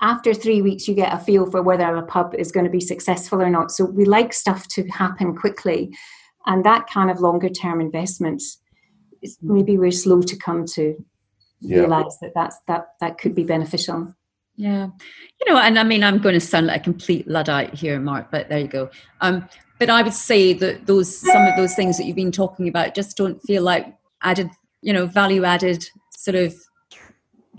after 0.00 0.34
three 0.34 0.60
weeks 0.60 0.86
you 0.88 0.94
get 0.94 1.14
a 1.14 1.18
feel 1.18 1.50
for 1.50 1.62
whether 1.62 1.96
a 1.96 2.02
pub 2.04 2.34
is 2.36 2.52
going 2.52 2.64
to 2.64 2.70
be 2.70 2.80
successful 2.80 3.40
or 3.40 3.48
not 3.48 3.70
so 3.70 3.84
we 3.84 4.04
like 4.04 4.32
stuff 4.32 4.66
to 4.66 4.82
happen 4.88 5.34
quickly 5.36 5.96
and 6.46 6.64
that 6.64 6.86
kind 6.88 7.10
of 7.10 7.20
longer 7.20 7.48
term 7.48 7.80
investment 7.80 8.42
is 9.22 9.38
maybe 9.40 9.78
we're 9.78 9.92
slow 9.92 10.20
to 10.20 10.36
come 10.36 10.66
to 10.66 10.94
Yeah. 11.60 11.78
realize 11.78 12.18
that 12.20 12.32
that's 12.34 12.58
that 12.66 12.88
that 13.00 13.16
could 13.18 13.34
be 13.34 13.44
beneficial 13.44 14.12
Yeah. 14.56 14.88
You 15.40 15.52
know, 15.52 15.58
and 15.58 15.78
I 15.78 15.84
mean, 15.84 16.04
I'm 16.04 16.18
going 16.18 16.34
to 16.34 16.40
sound 16.40 16.66
like 16.66 16.80
a 16.80 16.84
complete 16.84 17.26
Luddite 17.26 17.74
here, 17.74 17.98
Mark, 17.98 18.30
but 18.30 18.48
there 18.48 18.60
you 18.60 18.68
go. 18.68 18.88
Um, 19.20 19.48
but 19.78 19.90
I 19.90 20.02
would 20.02 20.14
say 20.14 20.52
that 20.54 20.86
those, 20.86 21.16
some 21.16 21.44
of 21.46 21.56
those 21.56 21.74
things 21.74 21.96
that 21.98 22.04
you've 22.04 22.16
been 22.16 22.32
talking 22.32 22.68
about 22.68 22.94
just 22.94 23.16
don't 23.16 23.40
feel 23.42 23.62
like 23.62 23.94
added, 24.22 24.50
you 24.82 24.92
know, 24.92 25.06
value 25.06 25.44
added 25.44 25.84
sort 26.10 26.36
of 26.36 26.54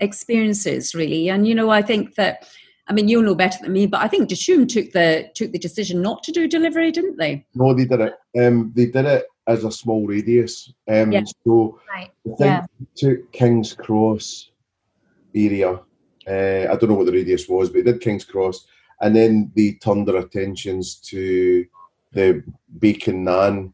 experiences 0.00 0.94
really. 0.94 1.28
And, 1.28 1.46
you 1.46 1.54
know, 1.54 1.70
I 1.70 1.82
think 1.82 2.14
that, 2.16 2.46
I 2.88 2.92
mean, 2.92 3.08
you'll 3.08 3.22
know 3.22 3.34
better 3.34 3.58
than 3.62 3.72
me, 3.72 3.86
but 3.86 4.00
I 4.00 4.08
think 4.08 4.28
Dishoom 4.30 4.68
took 4.68 4.92
the, 4.92 5.28
took 5.34 5.52
the 5.52 5.58
decision 5.58 6.02
not 6.02 6.22
to 6.24 6.32
do 6.32 6.46
delivery, 6.48 6.90
didn't 6.92 7.16
they? 7.16 7.44
no, 7.54 7.74
they 7.74 7.84
did 7.84 8.00
it. 8.00 8.14
Um, 8.40 8.72
they 8.74 8.86
did 8.86 9.06
it 9.06 9.26
as 9.46 9.64
a 9.64 9.70
small 9.72 10.06
radius. 10.06 10.72
Um, 10.88 11.12
Yeah. 11.12 11.22
so 11.44 11.78
right 11.88 12.10
I 12.24 12.28
think 12.28 12.38
Yeah. 12.40 12.66
to 12.96 13.26
King's 13.32 13.72
Cross 13.74 14.50
area. 15.34 15.80
Uh, 16.28 16.66
I 16.70 16.76
don't 16.76 16.88
know 16.88 16.94
what 16.94 17.06
the 17.06 17.12
radius 17.12 17.48
was, 17.48 17.68
but 17.70 17.80
it 17.80 17.84
did 17.84 18.00
King's 18.00 18.24
Cross, 18.24 18.66
and 19.00 19.14
then 19.14 19.52
they 19.54 19.72
turned 19.74 20.08
their 20.08 20.16
attentions 20.16 20.96
to 20.96 21.64
the 22.16 22.42
bacon 22.78 23.24
naan 23.24 23.72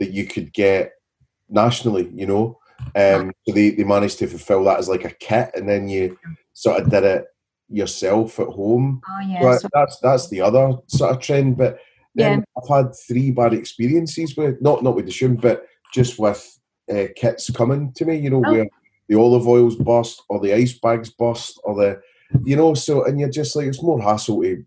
that 0.00 0.10
you 0.10 0.26
could 0.26 0.52
get 0.52 0.92
nationally. 1.48 2.10
You 2.12 2.26
know, 2.26 2.58
um, 2.96 3.32
so 3.46 3.54
they 3.54 3.70
they 3.70 3.84
managed 3.84 4.18
to 4.18 4.26
fulfil 4.26 4.64
that 4.64 4.78
as 4.80 4.88
like 4.88 5.04
a 5.04 5.14
kit, 5.14 5.50
and 5.54 5.68
then 5.68 5.88
you 5.88 6.18
sort 6.54 6.80
of 6.82 6.90
did 6.90 7.04
it 7.04 7.24
yourself 7.68 8.38
at 8.40 8.48
home. 8.48 9.00
oh 9.10 9.20
yeah 9.28 9.40
But 9.42 9.58
so- 9.60 9.68
that's 9.72 9.98
that's 10.00 10.28
the 10.30 10.40
other 10.40 10.74
sort 10.88 11.12
of 11.12 11.20
trend. 11.20 11.56
But 11.56 11.78
then 12.14 12.44
I've 12.56 12.68
had 12.76 12.94
three 13.06 13.30
bad 13.30 13.52
experiences 13.54 14.36
with 14.36 14.60
not 14.60 14.82
not 14.82 14.96
with 14.96 15.06
Dishoom, 15.06 15.40
but 15.40 15.64
just 15.94 16.18
with 16.18 16.42
uh, 16.90 17.06
kits 17.16 17.50
coming 17.50 17.92
to 17.96 18.04
me. 18.04 18.16
You 18.16 18.30
know 18.30 18.42
Oh. 18.46 18.52
where 18.52 18.66
the 19.08 19.16
olive 19.16 19.46
oils 19.46 19.76
burst 19.76 20.22
or 20.28 20.40
the 20.40 20.52
ice 20.54 20.78
bags 20.78 21.10
burst 21.10 21.60
or 21.64 21.74
the 21.76 22.00
you 22.44 22.56
know 22.56 22.74
so 22.74 23.04
and 23.04 23.20
you're 23.20 23.28
just 23.40 23.54
like 23.54 23.66
it's 23.68 23.82
more 23.82 24.02
hassle 24.02 24.42
to 24.42 24.64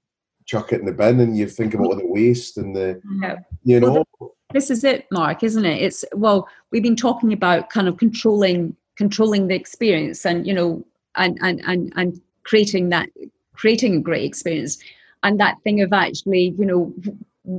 chuck 0.50 0.74
it 0.74 0.80
in 0.80 0.86
the 0.88 0.91
bin 0.91 1.20
and 1.20 1.38
you 1.38 1.47
think 1.47 1.76
about 1.76 1.88
all 1.88 1.95
the 1.95 2.08
waste 2.08 2.58
and 2.58 2.76
the 2.76 3.00
Yeah. 3.22 3.38
you 3.64 3.80
Well, 3.80 4.04
know? 4.20 4.34
this 4.52 4.72
is 4.72 4.84
it 4.84 5.06
mark 5.12 5.43
isn't 5.43 5.64
it? 5.64 5.80
It's 5.80 6.04
well 6.14 6.47
we've 6.72 6.82
been 6.82 6.95
talking 6.95 7.32
about 7.34 7.70
kind 7.70 7.88
of 7.88 7.97
controlling 7.97 8.76
controlling 8.97 9.47
the 9.47 9.56
experience 9.56 10.26
and 10.26 10.47
you 10.47 10.54
know 10.56 10.84
and 11.16 11.38
and 11.43 11.62
and, 11.68 11.93
and 11.95 12.20
creating 12.43 12.89
that 12.89 13.10
creating 13.54 13.95
a 13.95 14.00
great 14.00 14.26
experience. 14.26 14.80
And 15.22 15.39
that 15.39 15.62
thing 15.64 15.82
of 15.82 15.93
actually 15.93 16.56
you 16.58 16.66
know 16.66 16.93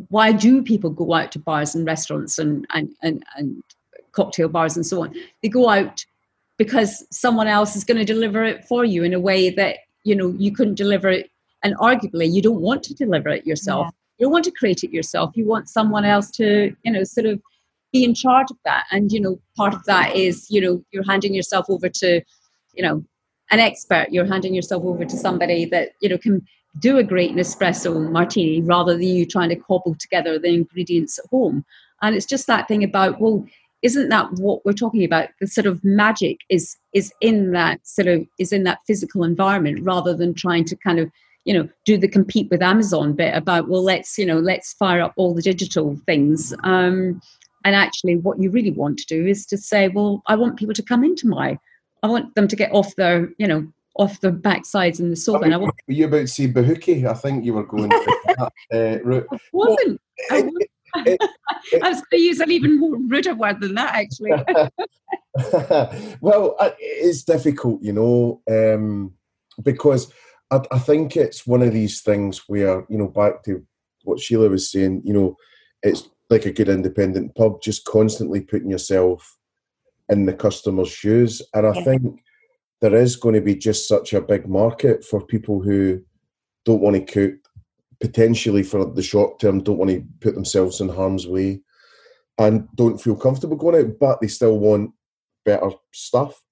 why 0.09 0.33
do 0.33 0.61
people 0.63 0.91
go 0.91 1.15
out 1.15 1.31
to 1.33 1.39
bars 1.39 1.77
and 1.77 1.87
restaurants 1.87 2.41
and 2.41 2.67
and 2.75 2.91
and, 3.03 3.23
and 3.37 3.63
cocktail 4.11 4.49
bars 4.49 4.75
and 4.77 4.85
so 4.85 5.05
on? 5.05 5.15
They 5.43 5.49
go 5.49 5.69
out 5.69 6.05
because 6.57 7.07
someone 7.13 7.47
else 7.47 7.77
is 7.77 7.85
going 7.85 7.99
to 8.05 8.13
deliver 8.15 8.43
it 8.45 8.65
for 8.65 8.85
you 8.85 9.05
in 9.05 9.15
a 9.15 9.21
way 9.21 9.49
that 9.51 9.77
you 10.03 10.17
know 10.17 10.35
you 10.45 10.51
couldn't 10.51 10.75
deliver 10.75 11.09
it 11.09 11.31
and 11.63 11.77
arguably 11.77 12.33
you 12.33 12.43
don't 12.43 12.61
want 12.61 12.83
to 12.85 12.95
deliver 12.95 13.29
it 13.29 13.47
yourself. 13.47 13.89
You 14.19 14.27
don't 14.27 14.33
want 14.33 14.45
to 14.47 14.51
create 14.51 14.85
it 14.85 14.93
yourself. 14.93 15.31
You 15.35 15.47
want 15.47 15.69
someone 15.69 16.05
else 16.05 16.31
to 16.33 16.75
you 16.85 16.93
know 16.93 17.05
sort 17.05 17.27
of 17.27 17.41
be 17.93 18.05
in 18.05 18.15
charge 18.15 18.51
of 18.51 18.57
that. 18.65 18.85
And 18.91 19.13
you 19.13 19.21
know 19.21 19.41
part 19.57 19.75
of 19.75 19.85
that 19.85 20.15
is 20.15 20.47
you 20.51 20.61
know 20.61 20.85
you're 20.93 21.05
handing 21.05 21.35
yourself 21.35 21.67
over 21.69 21.89
to 21.89 22.21
you 22.75 22.83
know 22.83 23.05
an 23.51 23.61
expert. 23.61 24.09
You're 24.11 24.27
handing 24.27 24.55
yourself 24.55 24.85
over 24.85 25.05
to 25.05 25.17
somebody 25.17 25.65
that 25.67 25.91
you 26.01 26.09
know 26.09 26.19
can 26.19 26.47
do 26.79 26.99
a 26.99 27.03
great 27.03 27.35
Nespresso 27.35 28.11
martini 28.11 28.61
rather 28.63 28.93
than 28.93 29.03
you 29.03 29.27
trying 29.27 29.49
to 29.49 29.57
cobble 29.57 29.97
together 29.99 30.39
the 30.39 30.49
ingredients 30.49 31.19
at 31.19 31.27
home. 31.31 31.65
And 32.01 32.15
it's 32.15 32.27
just 32.27 32.47
that 32.47 32.69
thing 32.69 32.85
about 32.85 33.21
well 33.21 33.45
isn't 33.83 34.11
that 34.11 34.31
what 34.35 34.65
we're 34.65 34.73
talking 34.73 35.05
about? 35.05 35.29
The 35.41 35.47
sort 35.47 35.67
of 35.67 35.83
magic 35.83 36.39
is 36.49 36.77
is 36.93 37.13
in 37.21 37.53
that 37.53 37.87
sort 37.87 38.09
of 38.09 38.27
is 38.39 38.53
in 38.53 38.65
that 38.65 38.81
physical 38.87 39.25
environment 39.25 39.81
rather 39.83 40.15
than 40.15 40.35
trying 40.35 40.65
to 40.67 40.77
kind 40.77 40.99
of 40.99 41.11
you 41.45 41.55
know 41.55 41.69
do 41.85 41.97
the 41.97 42.09
compete 42.09 42.49
with 42.51 42.63
amazon 42.63 43.13
bit 43.13 43.35
about 43.35 43.69
well 43.69 43.83
let's 43.83 44.19
you 44.19 44.27
know 44.27 44.39
let's 44.39 44.75
fire 44.75 45.01
up 45.01 45.13
all 45.17 45.35
the 45.35 45.43
digital 45.43 45.97
things 46.07 46.55
um 46.65 47.21
and 47.65 47.75
actually 47.75 48.17
what 48.17 48.41
you 48.41 48.51
really 48.51 48.71
want 48.71 48.99
to 48.99 49.07
do 49.07 49.27
is 49.27 49.47
to 49.47 49.57
say 49.57 49.89
well 49.89 50.23
i 50.27 50.35
want 50.35 50.59
people 50.59 50.75
to 50.75 50.83
come 50.83 51.05
into 51.05 51.27
my 51.27 51.59
i 52.03 52.07
want 52.07 52.35
them 52.35 52.49
to 52.49 52.57
get 52.57 52.73
off 52.73 52.95
their 52.97 53.31
you 53.39 53.47
know 53.47 53.67
off 53.97 54.21
their 54.21 54.33
backsides 54.33 55.01
in 55.01 55.11
the 55.11 55.17
sofa 55.17 55.45
and 55.45 55.55
i 55.55 55.57
want 55.57 55.75
were 55.89 55.95
you 55.95 56.07
about 56.07 56.21
to 56.21 56.27
say 56.27 56.47
Bahuki? 56.47 57.05
I 57.05 57.15
think 57.15 57.45
you 57.45 57.55
were 57.55 57.65
going 57.65 57.91
to 57.91 58.19
that 58.39 58.53
uh, 58.73 59.05
route. 59.05 59.27
I 59.33 59.39
wasn't 59.53 60.01
I, 60.31 60.43
wasn't. 60.43 60.71
I 61.83 61.89
was 61.89 62.01
going 62.01 62.05
to 62.13 62.19
use 62.19 62.41
an 62.41 62.51
even 62.51 62.79
more 62.79 62.97
ruder 62.97 63.35
word 63.35 63.61
than 63.61 63.75
that 63.75 63.95
actually 63.95 64.33
well, 66.21 66.57
it's 66.79 67.23
difficult, 67.23 67.83
you 67.83 67.93
know, 67.93 68.41
um, 68.51 69.13
because 69.63 70.13
I, 70.51 70.63
I 70.71 70.79
think 70.79 71.17
it's 71.17 71.47
one 71.47 71.63
of 71.63 71.73
these 71.73 72.01
things 72.01 72.45
where, 72.49 72.85
you 72.89 72.99
know, 72.99 73.09
back 73.09 73.43
to 73.45 73.65
what 74.05 74.21
Sheila 74.21 74.49
was 74.49 74.71
saying, 74.71 75.03
you 75.05 75.13
know, 75.13 75.37
it's 75.83 76.09
like 76.29 76.47
a 76.47 76.53
good 76.53 76.69
independent 76.69 77.35
pub, 77.35 77.63
just 77.63 77.85
constantly 77.85 78.41
putting 78.41 78.71
yourself 78.71 79.39
in 80.09 80.27
the 80.27 80.33
customer's 80.33 80.91
shoes. 80.91 81.43
And 81.55 81.67
I 81.67 81.73
Yeah. 81.75 81.85
think 81.85 82.23
there 82.81 82.95
is 82.95 83.17
going 83.17 83.35
to 83.35 83.41
be 83.41 83.55
just 83.55 83.87
such 83.87 84.13
a 84.13 84.21
big 84.21 84.49
market 84.49 85.05
for 85.05 85.25
people 85.25 85.61
who 85.61 86.03
don't 86.65 86.81
want 86.81 86.97
to 86.97 87.13
cook, 87.13 87.39
potentially 88.01 88.63
for 88.63 88.85
the 88.85 89.03
short 89.03 89.39
term, 89.39 89.63
don't 89.63 89.79
want 89.79 89.91
to 89.91 90.05
put 90.21 90.35
themselves 90.35 90.81
in 90.81 90.89
harm's 90.89 91.27
way 91.27 91.61
and 92.39 92.67
don't 92.75 93.01
feel 93.01 93.17
comfortable 93.17 93.57
going 93.57 93.85
out, 93.85 93.99
but 93.99 94.21
they 94.21 94.29
still 94.29 94.59
want 94.59 94.93
better 95.45 95.71
stuff 95.93 96.43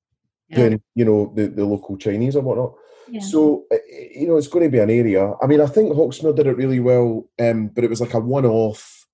Yeah. 0.48 0.56
than 0.56 0.82
you 0.94 1.04
know 1.04 1.32
the, 1.34 1.48
the 1.48 1.64
local 1.64 1.96
Chinese 1.96 2.36
or 2.36 2.42
whatnot. 2.42 2.74
Yeah. 3.10 3.20
So 3.20 3.64
uh, 3.72 3.76
you 4.14 4.26
know 4.26 4.36
it's 4.36 4.48
going 4.48 4.64
to 4.64 4.70
be 4.70 4.78
an 4.78 4.90
area. 4.90 5.32
I 5.42 5.46
mean, 5.46 5.60
I 5.60 5.66
think 5.66 5.92
Hawksmoor 5.92 6.34
did 6.34 6.46
it 6.46 6.56
really 6.56 6.80
well, 6.80 7.28
um, 7.40 7.68
but 7.68 7.84
it 7.84 7.90
was 7.90 8.00
like 8.00 8.14
a 8.14 8.20
one-off. 8.20 9.06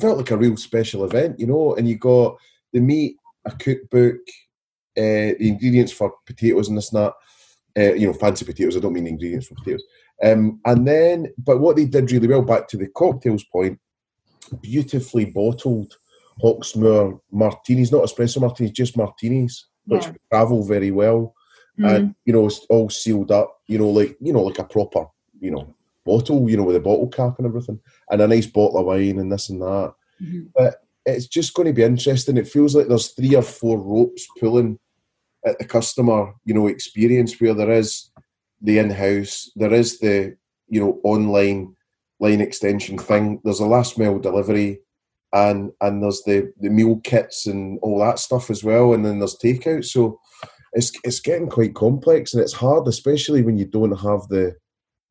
Felt 0.00 0.18
like 0.18 0.30
a 0.30 0.36
real 0.36 0.56
special 0.56 1.04
event, 1.04 1.38
you 1.40 1.46
know. 1.46 1.74
And 1.74 1.88
you 1.88 1.96
got 1.96 2.36
the 2.72 2.80
meat, 2.80 3.16
a 3.46 3.50
cookbook, 3.52 4.16
uh, 4.96 5.32
the 5.38 5.48
ingredients 5.48 5.92
for 5.92 6.12
potatoes 6.26 6.68
and 6.68 6.76
this 6.76 6.92
and 6.92 7.04
that. 7.04 7.12
Uh, 7.78 7.94
you 7.94 8.06
know, 8.06 8.12
fancy 8.12 8.44
potatoes. 8.44 8.76
I 8.76 8.80
don't 8.80 8.92
mean 8.92 9.06
ingredients 9.06 9.46
for 9.46 9.54
potatoes. 9.54 9.84
Um, 10.22 10.60
and 10.64 10.86
then, 10.86 11.32
but 11.38 11.60
what 11.60 11.76
they 11.76 11.84
did 11.84 12.10
really 12.10 12.26
well, 12.26 12.42
back 12.42 12.66
to 12.68 12.76
the 12.76 12.88
cocktails 12.88 13.44
point, 13.44 13.78
beautifully 14.60 15.26
bottled 15.26 15.96
Hawksmoor 16.42 17.20
martinis, 17.30 17.92
not 17.92 18.02
espresso 18.04 18.40
martinis, 18.40 18.72
just 18.72 18.96
martinis, 18.96 19.66
which 19.86 20.06
Yeah. 20.06 20.12
travel 20.30 20.64
very 20.64 20.90
well, 20.90 21.34
Mm. 21.78 21.94
and 21.96 22.14
you 22.24 22.32
know, 22.32 22.46
it's 22.46 22.66
all 22.70 22.90
sealed 22.90 23.30
up. 23.30 23.60
You 23.66 23.78
know, 23.78 23.88
like 23.90 24.16
you 24.20 24.32
know, 24.32 24.42
like 24.42 24.58
a 24.58 24.64
proper, 24.64 25.06
you 25.40 25.50
know, 25.50 25.74
bottle. 26.04 26.48
You 26.50 26.56
know, 26.56 26.64
with 26.64 26.76
a 26.76 26.80
bottle 26.80 27.08
cap 27.08 27.38
and 27.38 27.46
everything, 27.46 27.80
and 28.10 28.20
a 28.20 28.26
nice 28.26 28.46
bottle 28.46 28.78
of 28.78 28.86
wine 28.86 29.18
and 29.18 29.30
this 29.30 29.48
and 29.48 29.62
that. 29.62 29.94
Mhm. 30.22 30.48
But 30.54 30.76
it's 31.06 31.26
just 31.26 31.54
going 31.54 31.66
to 31.66 31.72
be 31.72 31.82
interesting. 31.82 32.36
It 32.36 32.48
feels 32.48 32.74
like 32.74 32.88
there's 32.88 33.12
three 33.12 33.34
or 33.34 33.42
four 33.42 33.78
ropes 33.78 34.26
pulling 34.38 34.78
at 35.46 35.58
the 35.58 35.64
customer, 35.64 36.34
you 36.44 36.52
know, 36.52 36.66
experience 36.66 37.40
where 37.40 37.54
there 37.54 37.70
is 37.70 38.10
the 38.60 38.78
in-house, 38.78 39.50
there 39.54 39.72
is 39.72 39.98
the 40.00 40.36
you 40.68 40.80
know 40.80 41.00
online 41.04 41.74
line 42.20 42.40
extension 42.40 42.98
thing. 42.98 43.40
There's 43.44 43.60
a 43.60 43.66
last 43.66 43.98
mile 43.98 44.18
delivery, 44.18 44.80
and 45.32 45.70
and 45.80 46.02
there's 46.02 46.22
the 46.22 46.52
the 46.60 46.70
meal 46.70 47.00
kits 47.04 47.46
and 47.46 47.78
all 47.82 48.00
that 48.00 48.18
stuff 48.18 48.50
as 48.50 48.64
well. 48.64 48.94
And 48.94 49.04
then 49.04 49.18
there's 49.20 49.36
takeout. 49.36 49.84
So 49.84 50.20
it's 50.72 50.92
it's 51.04 51.20
getting 51.20 51.48
quite 51.48 51.74
complex, 51.74 52.32
and 52.34 52.42
it's 52.42 52.52
hard, 52.52 52.86
especially 52.88 53.42
when 53.42 53.56
you 53.58 53.64
don't 53.66 53.98
have 54.00 54.28
the 54.28 54.54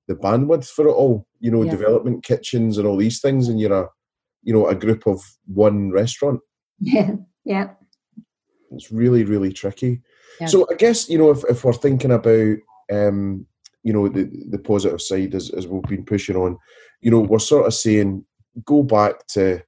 the 0.07 0.15
bandwidth 0.15 0.67
for 0.69 0.87
it 0.87 0.91
all. 0.93 1.27
You 1.39 1.51
know, 1.51 1.63
Yeah. 1.63 1.71
development 1.71 2.23
kitchens 2.23 2.77
and 2.77 2.87
all 2.87 2.97
these 2.97 3.19
things, 3.21 3.47
and 3.49 3.59
you're 3.59 3.73
a 3.73 3.89
you 4.43 4.53
know 4.53 4.67
a 4.67 4.75
group 4.75 5.05
of 5.07 5.21
one 5.45 5.91
restaurant. 5.91 6.39
Yeah, 6.79 7.15
yeah. 7.43 7.71
It's 8.71 8.91
really 8.91 9.23
really 9.23 9.51
tricky. 9.51 10.01
Yeah. 10.39 10.47
So 10.47 10.67
I 10.71 10.75
guess 10.75 11.09
you 11.09 11.17
know 11.17 11.31
if, 11.31 11.43
if 11.49 11.63
we're 11.63 11.73
thinking 11.73 12.11
about 12.11 12.57
um, 12.91 13.45
you 13.83 13.93
know 13.93 14.07
the 14.07 14.29
the 14.49 14.59
positive 14.59 15.01
side 15.01 15.33
as 15.35 15.49
as 15.51 15.67
we've 15.67 15.81
been 15.83 16.05
pushing 16.05 16.35
on, 16.35 16.57
you 17.01 17.09
know 17.11 17.19
we're 17.19 17.39
sort 17.39 17.65
of 17.65 17.73
saying 17.73 18.23
go 18.65 18.83
back 18.83 19.25
to 19.27 19.61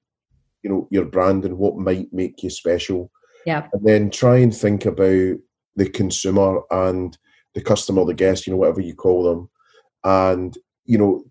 you 0.63 0.69
know 0.69 0.87
your 0.91 1.05
brand 1.05 1.45
and 1.45 1.57
what 1.57 1.77
might 1.77 2.11
make 2.13 2.43
you 2.43 2.49
special, 2.49 3.11
Yeah. 3.45 3.67
and 3.73 3.85
then 3.85 4.09
try 4.09 4.37
and 4.37 4.55
think 4.55 4.85
about 4.85 5.37
the 5.79 5.89
consumer 5.89 6.61
and 6.69 7.17
the 7.55 7.61
customer, 7.61 8.05
the 8.05 8.13
guest, 8.13 8.45
you 8.45 8.53
know 8.53 8.57
whatever 8.57 8.81
you 8.81 8.93
call 8.93 9.23
them, 9.23 9.49
and 10.03 10.57
you 10.85 10.97
know 10.97 11.23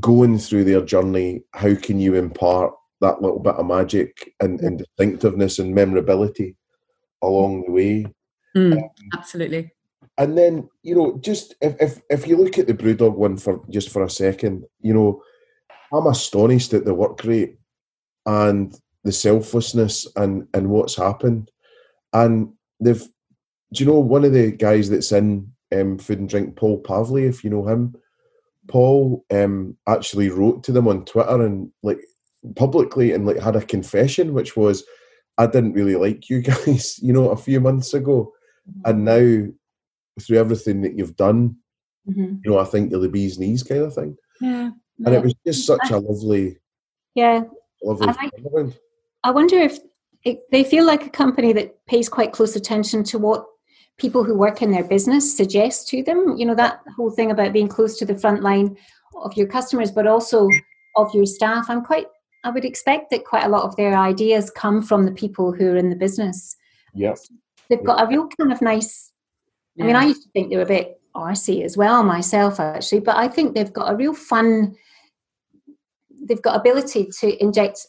going 0.00 0.38
through 0.38 0.64
their 0.64 0.82
journey, 0.82 1.42
how 1.54 1.74
can 1.74 1.98
you 1.98 2.14
impart 2.14 2.72
that 3.00 3.22
little 3.22 3.38
bit 3.38 3.54
of 3.54 3.66
magic 3.66 4.32
and, 4.40 4.60
and 4.60 4.78
distinctiveness 4.78 5.58
and 5.58 5.74
memorability 5.74 6.56
along 7.22 7.62
the 7.62 7.72
way? 7.72 8.06
Mm, 8.56 8.82
absolutely. 9.14 9.70
And 10.18 10.36
then, 10.36 10.68
you 10.82 10.94
know, 10.94 11.18
just 11.18 11.54
if, 11.60 11.76
if 11.80 12.00
if 12.08 12.26
you 12.26 12.36
look 12.36 12.58
at 12.58 12.66
the 12.66 12.74
Brewdog 12.74 13.16
one 13.16 13.36
for 13.36 13.62
just 13.70 13.90
for 13.90 14.02
a 14.02 14.10
second, 14.10 14.64
you 14.80 14.94
know, 14.94 15.22
I'm 15.92 16.06
astonished 16.06 16.72
at 16.72 16.84
the 16.84 16.94
work 16.94 17.22
rate 17.24 17.58
and 18.24 18.74
the 19.04 19.12
selflessness 19.12 20.06
and 20.16 20.48
and 20.54 20.70
what's 20.70 20.96
happened. 20.96 21.50
And 22.12 22.52
they've 22.80 23.06
do 23.76 23.84
you 23.84 23.90
know 23.90 24.00
one 24.00 24.24
of 24.24 24.32
the 24.32 24.50
guys 24.52 24.88
that's 24.88 25.12
in 25.12 25.50
um, 25.72 25.98
food 25.98 26.18
and 26.18 26.28
drink, 26.28 26.56
Paul 26.56 26.80
Pavley, 26.80 27.24
if 27.24 27.44
you 27.44 27.50
know 27.50 27.66
him, 27.66 27.94
Paul 28.68 29.24
um, 29.30 29.76
actually 29.86 30.30
wrote 30.30 30.64
to 30.64 30.72
them 30.72 30.88
on 30.88 31.04
Twitter 31.04 31.44
and 31.44 31.70
like 31.82 32.00
publicly 32.54 33.12
and 33.12 33.26
like 33.26 33.38
had 33.38 33.56
a 33.56 33.64
confession, 33.64 34.32
which 34.32 34.56
was, 34.56 34.82
I 35.38 35.46
didn't 35.46 35.74
really 35.74 35.96
like 35.96 36.30
you 36.30 36.40
guys, 36.66 36.98
you 37.02 37.12
know, 37.12 37.30
a 37.30 37.36
few 37.36 37.60
months 37.60 37.92
ago, 37.94 38.32
and 38.84 39.04
now 39.04 39.46
through 40.20 40.38
everything 40.38 40.80
that 40.82 40.96
you've 40.96 41.16
done, 41.16 41.56
Mhm. 42.08 42.40
you 42.44 42.50
know, 42.52 42.58
I 42.58 42.64
think 42.64 42.90
you're 42.90 43.00
the 43.00 43.08
bee's 43.08 43.38
knees 43.38 43.62
kind 43.64 43.82
of 43.82 43.92
thing. 43.94 44.16
Yeah. 44.40 44.70
And 45.04 45.14
it 45.14 45.22
was 45.22 45.34
just 45.44 45.66
such 45.66 45.90
a 45.90 45.98
lovely, 45.98 46.58
Yeah, 47.14 47.42
lovely. 47.82 48.08
I. 48.08 48.30
I 49.24 49.30
wonder 49.32 49.58
if 49.58 49.78
it, 50.24 50.42
they 50.52 50.62
feel 50.64 50.86
like 50.86 51.04
a 51.04 51.10
company 51.10 51.52
that 51.52 51.84
pays 51.86 52.08
quite 52.08 52.32
close 52.32 52.54
attention 52.56 53.02
to 53.04 53.18
what 53.18 53.44
people 53.98 54.24
who 54.24 54.36
work 54.36 54.62
in 54.62 54.70
their 54.70 54.84
business 54.84 55.36
suggest 55.36 55.88
to 55.88 56.02
them. 56.02 56.36
You 56.36 56.46
know, 56.46 56.54
that 56.54 56.80
whole 56.96 57.10
thing 57.10 57.30
about 57.30 57.52
being 57.52 57.68
close 57.68 57.98
to 57.98 58.04
the 58.04 58.18
front 58.18 58.42
line 58.42 58.76
of 59.16 59.36
your 59.36 59.46
customers, 59.46 59.90
but 59.90 60.06
also 60.06 60.48
of 60.96 61.14
your 61.14 61.26
staff. 61.26 61.66
I'm 61.68 61.84
quite, 61.84 62.06
I 62.44 62.50
would 62.50 62.64
expect 62.64 63.10
that 63.10 63.24
quite 63.24 63.44
a 63.44 63.48
lot 63.48 63.64
of 63.64 63.76
their 63.76 63.96
ideas 63.96 64.50
come 64.50 64.82
from 64.82 65.04
the 65.04 65.12
people 65.12 65.52
who 65.52 65.72
are 65.72 65.76
in 65.76 65.90
the 65.90 65.96
business. 65.96 66.56
Yes. 66.94 67.28
They've 67.68 67.84
got 67.84 68.02
a 68.02 68.06
real 68.06 68.28
kind 68.28 68.52
of 68.52 68.62
nice, 68.62 69.12
I 69.80 69.84
mean, 69.84 69.96
I 69.96 70.04
used 70.04 70.22
to 70.22 70.30
think 70.30 70.50
they 70.50 70.56
were 70.56 70.62
a 70.62 70.66
bit 70.66 71.00
arsey 71.14 71.64
as 71.64 71.76
well 71.76 72.02
myself, 72.02 72.60
actually, 72.60 73.00
but 73.00 73.16
I 73.16 73.28
think 73.28 73.54
they've 73.54 73.72
got 73.72 73.92
a 73.92 73.96
real 73.96 74.14
fun, 74.14 74.76
they've 76.28 76.42
got 76.42 76.56
ability 76.56 77.08
to 77.20 77.42
inject 77.42 77.86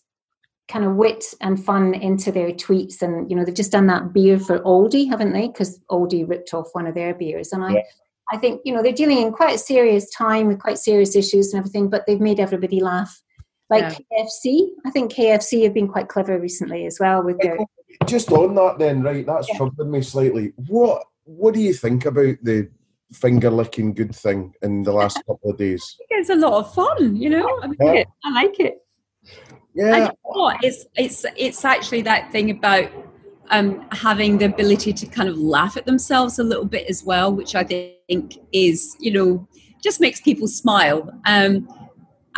kind 0.68 0.84
of 0.86 0.95
wit 0.95 1.26
and 1.41 1.63
fun 1.63 1.93
into 1.93 2.32
their 2.32 2.51
tweets. 2.51 3.01
And, 3.01 3.30
you 3.30 3.36
know, 3.38 3.45
they've 3.45 3.53
just 3.55 3.72
done 3.72 3.88
that 3.88 4.11
beer 4.13 4.38
for 4.39 4.59
Aldi, 4.59 5.07
haven't 5.09 5.34
they? 5.34 5.47
Because 5.47 5.80
Aldi 5.89 6.28
ripped 6.28 6.53
off 6.53 6.68
one 6.74 6.88
of 6.88 6.95
their 6.95 7.13
beers. 7.13 7.51
And 7.53 7.63
I, 7.63 7.72
Yeah. 7.74 7.82
I 8.30 8.38
think, 8.38 8.61
you 8.65 8.74
know, 8.74 8.84
they're 8.84 8.91
dealing 8.91 9.20
in 9.20 9.32
quite 9.32 9.55
a 9.55 9.57
serious 9.57 10.09
time 10.11 10.47
with 10.47 10.59
quite 10.59 10.78
serious 10.78 11.15
issues 11.15 11.53
and 11.53 11.59
everything, 11.59 11.89
but 11.89 12.03
they've 12.05 12.20
made 12.20 12.41
everybody 12.41 12.82
laugh. 12.82 13.22
Like 13.70 13.86
KFC, 13.86 14.68
I 14.86 14.91
think 14.91 15.13
KFC 15.13 15.63
have 15.63 15.74
been 15.74 15.88
quite 15.88 16.09
clever 16.09 16.38
recently 16.39 16.86
as 16.86 16.99
well 16.99 17.24
with 17.24 17.39
their. 17.39 17.57
Just 18.05 18.32
on 18.32 18.53
that, 18.55 18.80
then, 18.80 19.01
right? 19.01 19.26
That's 19.26 19.47
Yeah. 19.49 19.57
troubling 19.57 19.91
me 19.91 20.01
slightly. 20.01 20.53
What 20.68 21.03
What 21.24 21.53
do 21.53 21.59
you 21.61 21.74
think 21.74 22.05
about 22.05 22.36
the 22.43 22.70
finger 23.13 23.49
licking 23.49 23.93
good 23.93 24.13
thing 24.15 24.53
in 24.61 24.84
the 24.84 24.91
last 24.93 25.18
couple 25.28 25.51
of 25.51 25.57
days? 25.57 25.95
It's 26.09 26.30
a 26.30 26.36
lot 26.36 26.53
of 26.59 26.74
fun, 26.74 27.15
you 27.15 27.30
know. 27.30 27.59
I, 27.61 27.68
mean, 27.68 27.78
Yeah. 27.82 28.03
I 28.26 28.32
like 28.32 28.59
it. 28.59 28.78
Yeah? 29.78 30.09
It's 30.63 30.86
it's 30.95 31.25
it's 31.36 31.63
actually 31.63 32.01
that 32.01 32.32
thing 32.32 32.49
about 32.49 32.89
um, 33.49 33.88
having 33.91 34.39
the 34.39 34.45
ability 34.45 34.91
to 34.91 35.05
kind 35.05 35.30
of 35.30 35.38
laugh 35.38 35.78
at 35.78 35.86
themselves 35.86 36.39
a 36.39 36.43
little 36.43 36.65
bit 36.65 36.88
as 36.88 37.03
well, 37.03 37.32
which 37.32 37.53
I 37.55 37.63
think 37.63 38.38
is 38.51 38.95
you 38.99 39.11
know 39.11 39.47
just 39.84 40.01
makes 40.01 40.19
people 40.19 40.47
smile. 40.47 41.09
Um, 41.25 41.67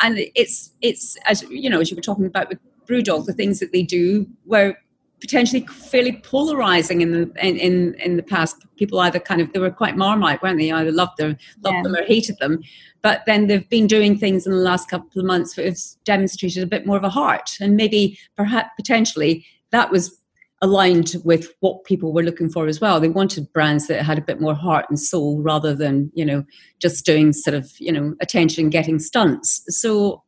and 0.04 0.20
it's 0.36 0.74
it's 0.82 1.18
as 1.28 1.44
you 1.44 1.70
know 1.70 1.80
as 1.80 1.90
you 1.90 1.96
were 1.96 2.02
talking 2.02 2.26
about 2.26 2.50
with 2.50 2.60
Brewdog, 2.86 3.26
the 3.26 3.34
things 3.34 3.60
that 3.60 3.72
they 3.72 3.84
do 3.84 4.28
were 4.46 4.76
potentially 5.20 5.66
fairly 5.68 6.14
polarizing 6.24 7.02
in 7.02 7.12
the 7.12 7.32
in, 7.46 7.58
in 7.58 7.94
in 7.96 8.18
the 8.18 8.24
past. 8.24 8.56
People 8.78 9.00
either 9.00 9.20
kind 9.20 9.42
of 9.42 9.52
they 9.54 9.60
were 9.60 9.72
quite 9.72 9.98
marmite, 9.98 10.42
weren't 10.42 10.58
they? 10.58 10.72
Either 10.72 10.92
loved 10.92 11.18
them, 11.18 11.38
loved 11.64 11.76
Yeah. 11.78 11.84
them 11.84 11.96
or 11.96 12.04
hated 12.04 12.38
them. 12.40 12.62
But 13.02 13.24
then 13.26 13.48
they've 13.48 13.68
been 13.70 13.88
doing 13.88 14.18
things 14.18 14.46
in 14.46 14.52
the 14.52 14.60
last 14.60 14.90
couple 14.90 15.20
of 15.20 15.26
months 15.26 15.56
that 15.56 15.66
have 15.66 15.78
demonstrated 16.04 16.64
a 16.64 16.68
bit 16.68 16.86
more 16.86 16.98
of 16.98 17.04
a 17.04 17.10
heart, 17.10 17.52
and 17.62 17.76
maybe 17.76 18.18
perhaps 18.36 18.70
potentially 18.78 19.46
that 19.72 19.92
was 19.92 20.16
aligned 20.62 21.16
with 21.24 21.54
what 21.62 21.86
people 21.86 22.12
were 22.12 22.24
looking 22.24 22.50
for 22.50 22.68
as 22.68 22.82
well. 22.82 23.00
They 23.00 23.08
wanted 23.08 23.52
brands 23.54 23.88
that 23.88 24.04
had 24.04 24.18
a 24.18 24.22
bit 24.22 24.42
more 24.42 24.54
heart 24.54 24.86
and 24.90 25.00
soul 25.00 25.42
rather 25.42 25.74
than 25.74 26.12
you 26.14 26.26
know 26.26 26.44
just 26.80 27.06
doing 27.06 27.32
sort 27.34 27.54
of 27.54 27.72
you 27.80 27.92
know 27.92 28.16
attention 28.22 28.70
getting 28.70 29.00
stunts. 29.00 29.64
So 29.70 30.24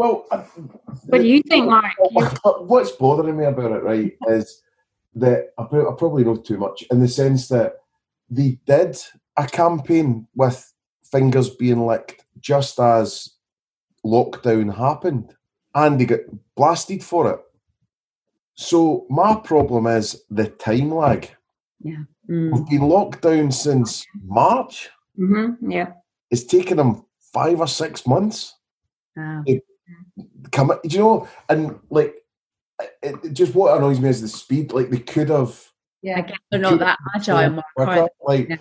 well, 0.00 0.24
What 1.08 1.20
do 1.20 1.26
you 1.26 1.42
think, 1.42 1.66
Mark? 1.68 1.92
What's 2.70 2.92
bothering 2.92 3.36
me 3.36 3.44
about 3.44 3.72
it, 3.72 3.82
right, 3.82 4.16
is 4.28 4.62
that 5.14 5.50
I, 5.58 5.64
pro- 5.64 5.92
I 5.92 5.94
probably 5.96 6.24
know 6.24 6.36
too 6.36 6.56
much 6.56 6.84
in 6.90 7.00
the 7.00 7.08
sense 7.08 7.48
that 7.48 7.74
they 8.30 8.58
did 8.64 8.96
a 9.36 9.46
campaign 9.46 10.26
with 10.34 10.72
fingers 11.12 11.50
being 11.50 11.86
licked 11.86 12.24
just 12.38 12.80
as 12.80 13.34
lockdown 14.06 14.74
happened, 14.74 15.34
and 15.74 16.00
they 16.00 16.06
got 16.06 16.20
blasted 16.56 17.04
for 17.04 17.30
it. 17.34 17.40
So 18.54 19.06
my 19.10 19.34
problem 19.34 19.86
is 19.86 20.22
the 20.30 20.48
time 20.48 20.94
lag. 20.94 21.28
mm, 21.84 22.06
We've 22.26 22.66
been 22.68 22.88
locked 22.88 23.20
down 23.20 23.52
since 23.52 24.06
March. 24.24 24.88
hmm 25.16 25.50
Yeah. 25.68 25.92
It's 26.30 26.44
taken 26.44 26.78
them 26.78 27.04
five 27.34 27.60
or 27.60 27.68
six 27.68 28.06
months. 28.06 28.54
uh, 29.18 29.42
come 30.52 30.72
do 30.82 30.88
you 30.96 30.98
know 30.98 31.28
and 31.48 31.78
like 31.90 32.14
it, 33.02 33.16
it 33.24 33.32
just 33.32 33.54
what 33.54 33.76
annoys 33.76 34.00
me 34.00 34.08
is 34.08 34.22
the 34.22 34.28
speed 34.28 34.72
like 34.72 34.90
they 34.90 34.98
could 34.98 35.28
have 35.28 35.70
Yeah, 36.02 36.18
I 36.18 36.22
guess 36.22 36.38
they're 36.50 36.60
not 36.60 36.78
that 36.78 36.98
agile. 37.14 37.50
Mark, 37.50 37.66
quicker, 37.76 38.08
like 38.22 38.48
Yeah. 38.48 38.56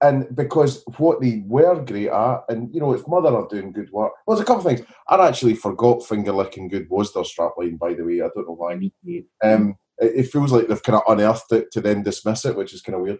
and 0.00 0.34
because 0.34 0.84
what 0.96 1.20
they 1.20 1.42
were 1.46 1.82
great 1.84 2.08
at 2.08 2.44
and 2.48 2.72
you 2.74 2.80
know 2.80 2.92
if 2.92 3.06
mother 3.08 3.34
are 3.34 3.48
doing 3.48 3.72
good 3.72 3.90
work 3.90 4.12
well 4.26 4.36
there's 4.36 4.44
a 4.44 4.46
couple 4.46 4.66
of 4.66 4.76
things 4.76 4.86
i 5.08 5.26
actually 5.26 5.54
forgot 5.54 6.06
finger 6.06 6.32
licking 6.32 6.68
good 6.68 6.88
was 6.88 7.12
their 7.12 7.24
strapline 7.24 7.78
by 7.78 7.94
the 7.94 8.04
way 8.04 8.20
i 8.20 8.28
don't 8.34 8.46
know 8.48 8.54
why 8.54 8.76
they? 9.04 9.24
um 9.42 9.74
it, 9.98 10.12
it 10.20 10.30
feels 10.30 10.52
like 10.52 10.68
they've 10.68 10.82
kind 10.82 10.96
of 10.96 11.12
unearthed 11.12 11.52
it 11.52 11.70
to 11.72 11.80
then 11.80 12.02
dismiss 12.02 12.44
it 12.44 12.56
which 12.56 12.72
is 12.72 12.80
kind 12.82 12.96
of 12.96 13.02
weird 13.02 13.18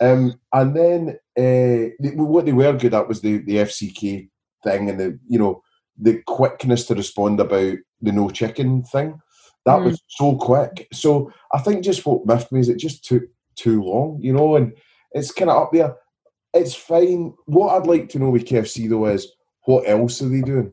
um 0.00 0.34
and 0.52 0.76
then 0.76 1.08
uh 1.36 1.90
they, 2.00 2.14
what 2.14 2.44
they 2.46 2.52
were 2.52 2.72
good 2.72 2.94
at 2.94 3.08
was 3.08 3.20
the 3.20 3.38
the 3.38 3.56
fck 3.56 4.28
thing 4.64 4.88
and 4.88 5.00
the 5.00 5.18
you 5.26 5.38
know 5.38 5.62
the 6.02 6.22
quickness 6.26 6.86
to 6.86 6.94
respond 6.94 7.40
about 7.40 7.76
the 8.00 8.12
no 8.12 8.28
chicken 8.30 8.82
thing 8.82 9.20
that 9.64 9.78
Mm. 9.78 9.84
was 9.84 10.02
so 10.08 10.36
quick 10.36 10.88
so 10.92 11.32
i 11.54 11.58
think 11.58 11.84
just 11.84 12.04
what 12.04 12.26
miffed 12.26 12.50
me 12.52 12.60
is 12.60 12.68
it 12.68 12.78
just 12.78 13.04
took 13.04 13.22
too 13.54 13.82
long, 13.82 14.18
you 14.20 14.32
know, 14.32 14.56
and 14.56 14.72
it's 15.12 15.32
kind 15.32 15.50
of 15.50 15.62
up 15.62 15.72
there. 15.72 15.96
It's 16.54 16.74
fine. 16.74 17.34
What 17.46 17.74
I'd 17.74 17.86
like 17.86 18.08
to 18.10 18.18
know 18.18 18.30
with 18.30 18.46
KFC 18.46 18.88
though 18.88 19.06
is 19.06 19.30
what 19.64 19.88
else 19.88 20.22
are 20.22 20.28
they 20.28 20.40
doing? 20.40 20.72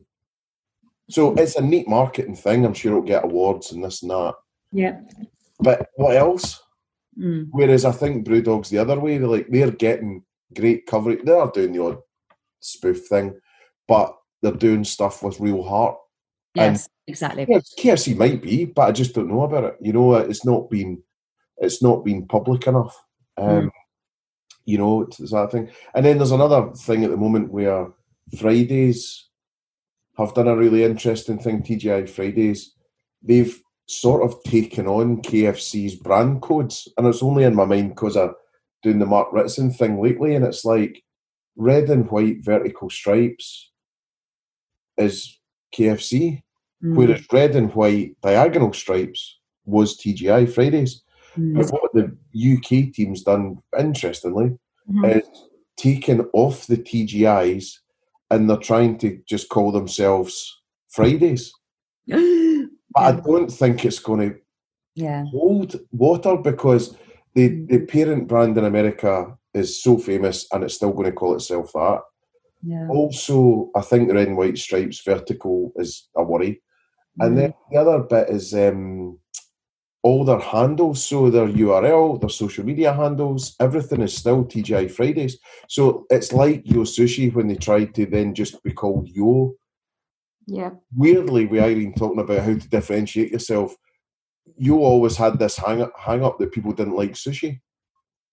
So 1.10 1.34
it's 1.34 1.56
a 1.56 1.62
neat 1.62 1.88
marketing 1.88 2.36
thing. 2.36 2.64
I'm 2.64 2.74
sure 2.74 2.92
it'll 2.92 3.02
get 3.02 3.24
awards 3.24 3.72
and 3.72 3.84
this 3.84 4.02
and 4.02 4.10
that. 4.10 4.34
Yeah. 4.72 5.00
But 5.58 5.88
what 5.96 6.16
else? 6.16 6.62
Mm. 7.18 7.48
Whereas 7.50 7.84
I 7.84 7.92
think 7.92 8.26
Brewdog's 8.26 8.70
the 8.70 8.78
other 8.78 8.98
way. 8.98 9.18
They're 9.18 9.28
like 9.28 9.48
they're 9.48 9.70
getting 9.70 10.24
great 10.56 10.86
coverage. 10.86 11.24
They 11.24 11.32
are 11.32 11.50
doing 11.50 11.72
the 11.72 11.82
odd 11.82 11.98
spoof 12.60 13.06
thing, 13.08 13.38
but 13.88 14.16
they're 14.42 14.52
doing 14.52 14.84
stuff 14.84 15.22
with 15.22 15.40
real 15.40 15.62
heart. 15.62 15.96
And- 16.56 16.74
Yes, 16.76 16.88
exactly. 17.06 17.46
KFC 17.78 18.16
might 18.16 18.42
be, 18.42 18.64
but 18.64 18.82
I 18.88 18.92
just 18.92 19.14
don't 19.14 19.28
know 19.28 19.42
about 19.42 19.64
it. 19.64 19.76
You 19.80 19.92
know, 19.92 20.14
it's 20.14 20.44
not 20.44 20.70
been 20.70 21.02
it's 21.58 21.82
not 21.82 22.04
been 22.04 22.26
public 22.26 22.66
enough. 22.66 22.96
Um, 23.36 23.70
You 24.64 24.78
know, 24.78 25.02
it's 25.02 25.20
it's 25.20 25.32
that 25.32 25.50
thing. 25.52 25.70
And 25.94 26.04
then 26.06 26.18
there's 26.18 26.30
another 26.30 26.70
thing 26.74 27.04
at 27.04 27.10
the 27.10 27.16
moment 27.16 27.52
where 27.52 27.88
Fridays 28.38 29.28
have 30.16 30.34
done 30.34 30.48
a 30.48 30.56
really 30.56 30.84
interesting 30.84 31.38
thing. 31.38 31.62
TGI 31.62 32.08
Fridays, 32.08 32.74
they've 33.22 33.60
sort 33.86 34.22
of 34.22 34.42
taken 34.44 34.86
on 34.86 35.20
KFC's 35.22 35.96
brand 35.96 36.42
codes, 36.42 36.88
and 36.96 37.06
it's 37.06 37.22
only 37.22 37.44
in 37.44 37.54
my 37.54 37.64
mind 37.64 37.90
because 37.90 38.16
I'm 38.16 38.34
doing 38.82 38.98
the 38.98 39.06
Mark 39.06 39.32
Ritson 39.32 39.72
thing 39.72 40.00
lately, 40.00 40.34
and 40.34 40.44
it's 40.44 40.64
like 40.64 41.02
red 41.56 41.90
and 41.90 42.10
white 42.10 42.44
vertical 42.44 42.88
stripes 42.90 43.69
is 45.00 45.38
KFC 45.74 46.42
Mm. 46.82 46.96
whereas 46.96 47.20
red 47.30 47.56
and 47.56 47.70
white 47.74 48.16
diagonal 48.22 48.72
stripes 48.72 49.38
was 49.66 49.98
TGI 49.98 50.46
Fridays. 50.46 51.02
Mm. 51.36 51.54
But 51.56 51.70
what 51.72 51.92
the 51.92 52.16
UK 52.34 52.90
team's 52.90 53.22
done, 53.22 53.58
interestingly, 53.78 54.56
Mhm. 54.90 55.18
is 55.20 55.28
taken 55.76 56.22
off 56.32 56.66
the 56.66 56.78
TGIs 56.78 57.80
and 58.30 58.48
they're 58.48 58.56
trying 58.70 58.96
to 58.98 59.20
just 59.28 59.50
call 59.50 59.72
themselves 59.72 60.62
Fridays. 60.88 61.52
But 62.92 63.02
I 63.02 63.12
don't 63.12 63.52
think 63.52 63.84
it's 63.84 64.00
going 64.00 64.30
to 64.30 64.36
yeah. 64.96 65.24
hold 65.30 65.78
water 65.92 66.36
because 66.36 66.96
the, 67.34 67.46
the 67.66 67.80
parent 67.86 68.26
brand 68.26 68.58
in 68.58 68.64
America 68.64 69.36
is 69.54 69.82
so 69.82 69.96
famous 69.98 70.46
and 70.50 70.64
it's 70.64 70.74
still 70.74 70.92
going 70.92 71.06
to 71.10 71.12
call 71.12 71.34
itself 71.34 71.72
that. 71.74 72.00
Yeah. 72.62 72.88
Also, 72.88 73.70
I 73.74 73.80
think 73.80 74.08
the 74.08 74.14
red 74.14 74.28
and 74.28 74.36
white 74.36 74.58
stripes 74.58 75.00
vertical 75.02 75.72
is 75.76 76.08
a 76.16 76.22
worry. 76.22 76.62
And 77.18 77.36
then 77.36 77.54
the 77.70 77.78
other 77.78 77.98
bit 78.00 78.30
is 78.30 78.54
um, 78.54 79.18
all 80.02 80.24
their 80.24 80.38
handles, 80.38 81.04
so 81.04 81.28
their 81.28 81.48
URL, 81.48 82.18
their 82.20 82.30
social 82.30 82.64
media 82.64 82.94
handles, 82.94 83.56
everything 83.60 84.00
is 84.00 84.16
still 84.16 84.44
TGI 84.44 84.90
Fridays. 84.90 85.38
So 85.68 86.06
it's 86.08 86.32
like 86.32 86.62
Yo 86.64 86.82
Sushi 86.82 87.32
when 87.34 87.48
they 87.48 87.56
tried 87.56 87.94
to 87.96 88.06
then 88.06 88.34
just 88.34 88.62
be 88.62 88.72
called 88.72 89.08
Yo. 89.08 89.54
Yeah. 90.46 90.70
Weirdly, 90.96 91.46
with 91.46 91.62
Irene 91.62 91.94
talking 91.94 92.20
about 92.20 92.40
how 92.40 92.54
to 92.54 92.68
differentiate 92.68 93.32
yourself, 93.32 93.74
You 94.56 94.78
always 94.82 95.16
had 95.16 95.38
this 95.38 95.56
hang 95.56 95.82
up, 95.82 95.92
hang 95.98 96.24
up 96.24 96.38
that 96.38 96.52
people 96.52 96.72
didn't 96.72 96.96
like 96.96 97.12
sushi. 97.12 97.60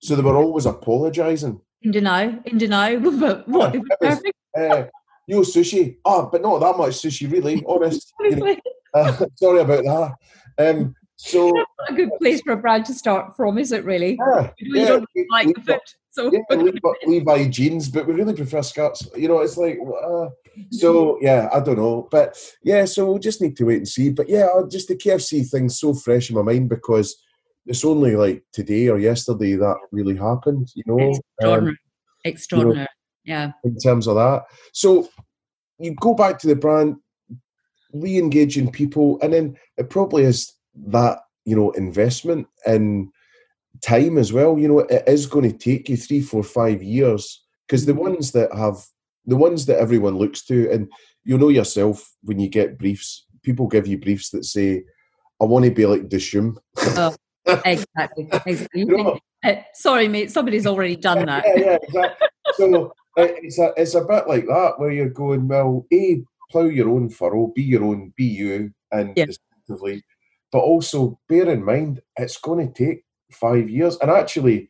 So 0.01 0.15
they 0.15 0.21
were 0.21 0.37
always 0.37 0.65
apologising. 0.65 1.59
In 1.83 1.91
deny, 1.91 2.39
in 2.45 2.57
deny, 2.57 2.95
but 3.19 3.47
what? 3.47 3.73
Yeah, 3.73 3.79
it 3.79 3.83
was 3.83 3.97
perfect. 4.01 4.37
Uh, 4.57 4.83
Yo 5.27 5.41
Sushi, 5.41 5.97
ah, 6.05 6.25
but 6.29 6.41
not 6.41 6.59
that 6.59 6.77
much 6.77 6.93
sushi, 6.93 7.29
really, 7.31 7.63
honest. 7.67 8.13
You 8.21 8.57
uh, 8.93 9.25
sorry 9.35 9.59
about 9.59 9.83
that. 9.83 10.15
Um, 10.57 10.95
so, 11.17 11.51
not 11.51 11.67
a 11.89 11.93
good 11.93 12.09
place 12.21 12.41
for 12.41 12.53
a 12.53 12.57
brand 12.57 12.85
to 12.85 12.93
start 12.93 13.35
from, 13.35 13.57
is 13.57 13.71
it 13.71 13.83
really? 13.83 14.17
yeah, 14.17 14.51
You, 14.57 14.73
know, 14.73 14.79
you 14.79 14.81
yeah, 14.81 14.87
don't 14.87 15.05
we- 15.15 15.27
like 15.31 15.47
the 15.53 15.61
food, 15.61 15.79
so 16.11 16.31
yeah, 16.31 16.39
Levi, 16.55 16.89
Levi 17.05 17.47
jeans, 17.49 17.89
but 17.89 18.07
we 18.07 18.13
really 18.13 18.33
prefer 18.33 18.61
skirts. 18.61 19.07
You 19.15 19.27
know, 19.27 19.39
it's 19.39 19.57
like, 19.57 19.77
uh, 20.03 20.27
so 20.71 21.17
yeah, 21.21 21.49
I 21.53 21.59
don't 21.59 21.77
know, 21.77 22.07
but 22.09 22.37
yeah, 22.63 22.85
so 22.85 23.05
we'll 23.05 23.19
just 23.19 23.41
need 23.41 23.57
to 23.57 23.65
wait 23.65 23.77
and 23.77 23.87
see. 23.87 24.09
But 24.09 24.29
yeah, 24.29 24.45
uh, 24.45 24.67
just 24.67 24.87
the 24.87 24.95
KFC 24.95 25.49
thing's 25.49 25.79
so 25.79 25.93
fresh 25.93 26.29
in 26.29 26.35
my 26.37 26.41
mind 26.41 26.69
because 26.69 27.15
it's 27.67 27.85
only 27.85 28.15
like 28.15 28.43
today 28.53 28.87
or 28.87 28.97
yesterday 28.97 29.55
that 29.55 29.77
really 29.91 30.15
happened. 30.15 30.69
You 30.75 30.83
know, 30.85 30.99
um, 30.99 31.11
extraordinary, 31.11 31.77
extraordinary. 32.23 32.87
Yeah, 33.23 33.51
in 33.63 33.77
terms 33.77 34.07
of 34.07 34.15
that. 34.15 34.43
So 34.73 35.09
you 35.77 35.93
go 35.95 36.13
back 36.13 36.39
to 36.39 36.47
the 36.47 36.55
brand, 36.55 36.95
re-engaging 37.93 38.71
people, 38.71 39.19
and 39.21 39.33
then 39.33 39.57
it 39.77 39.89
probably 39.89 40.23
is 40.23 40.53
that 40.87 41.19
you 41.45 41.55
know 41.55 41.71
investment 41.71 42.47
in 42.65 43.11
time 43.81 44.17
as 44.17 44.31
well. 44.31 44.57
You 44.57 44.69
know, 44.69 44.79
it 44.79 45.03
is 45.07 45.25
going 45.25 45.49
to 45.51 45.57
take 45.57 45.89
you 45.89 45.97
three, 45.97 46.21
four, 46.21 46.43
five 46.43 46.81
years 46.81 47.43
because 47.67 47.85
the 47.85 47.93
ones 47.93 48.31
that 48.31 48.53
have 48.55 48.77
the 49.25 49.35
ones 49.35 49.65
that 49.65 49.79
everyone 49.79 50.17
looks 50.17 50.43
to, 50.45 50.71
and 50.71 50.89
you 51.25 51.37
know 51.37 51.49
yourself 51.49 52.15
when 52.23 52.39
you 52.39 52.47
get 52.47 52.77
briefs, 52.77 53.25
people 53.43 53.67
give 53.67 53.87
you 53.87 53.97
briefs 53.97 54.29
that 54.29 54.45
say, 54.45 54.83
"I 55.41 55.45
want 55.45 55.65
to 55.65 55.71
be 55.71 55.85
like 55.85 56.07
Dishoom." 56.07 56.55
exactly. 57.65 58.29
exactly. 58.45 58.81
You 58.81 58.85
know, 58.97 59.19
Uh, 59.43 59.55
sorry, 59.73 60.07
mate. 60.07 60.31
Somebody's 60.31 60.65
already 60.67 60.95
done 60.95 61.25
that. 61.25 61.45
yeah, 61.47 61.63
yeah, 61.63 61.77
exactly. 61.83 62.27
so 62.53 62.87
uh, 63.17 63.27
it's 63.41 63.59
a 63.59 63.73
it's 63.77 63.95
a 63.95 64.01
bit 64.03 64.27
like 64.27 64.45
that 64.47 64.73
where 64.79 64.91
you're 64.91 65.09
going, 65.09 65.47
well, 65.47 65.85
a 65.93 66.23
plough 66.51 66.65
your 66.65 66.89
own 66.89 67.09
furrow, 67.09 67.51
be 67.55 67.63
your 67.63 67.83
own, 67.83 68.13
be 68.15 68.25
you, 68.25 68.71
and 68.91 69.13
Yeah. 69.15 69.25
distinctively, 69.25 70.03
but 70.51 70.59
also 70.59 71.19
bear 71.29 71.49
in 71.49 71.63
mind 71.63 72.01
it's 72.17 72.37
going 72.37 72.71
to 72.71 72.73
take 72.85 73.03
five 73.31 73.69
years, 73.69 73.97
and 74.01 74.09
actually, 74.11 74.69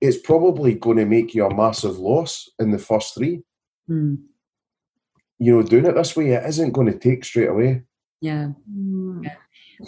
it's 0.00 0.16
probably 0.18 0.74
going 0.74 0.96
to 0.96 1.04
make 1.06 1.34
you 1.34 1.44
a 1.46 1.54
massive 1.54 1.98
loss 1.98 2.48
in 2.58 2.70
the 2.70 2.78
first 2.78 3.14
three. 3.14 3.42
Hmm, 3.86 4.14
You 5.38 5.56
know, 5.56 5.62
doing 5.62 5.86
it 5.86 5.94
this 5.94 6.16
way, 6.16 6.30
it 6.30 6.44
isn't 6.46 6.72
going 6.72 6.90
to 6.92 6.98
take 6.98 7.24
straight 7.24 7.48
away. 7.50 7.82
yeah. 8.20 8.50
Mm. 8.70 9.30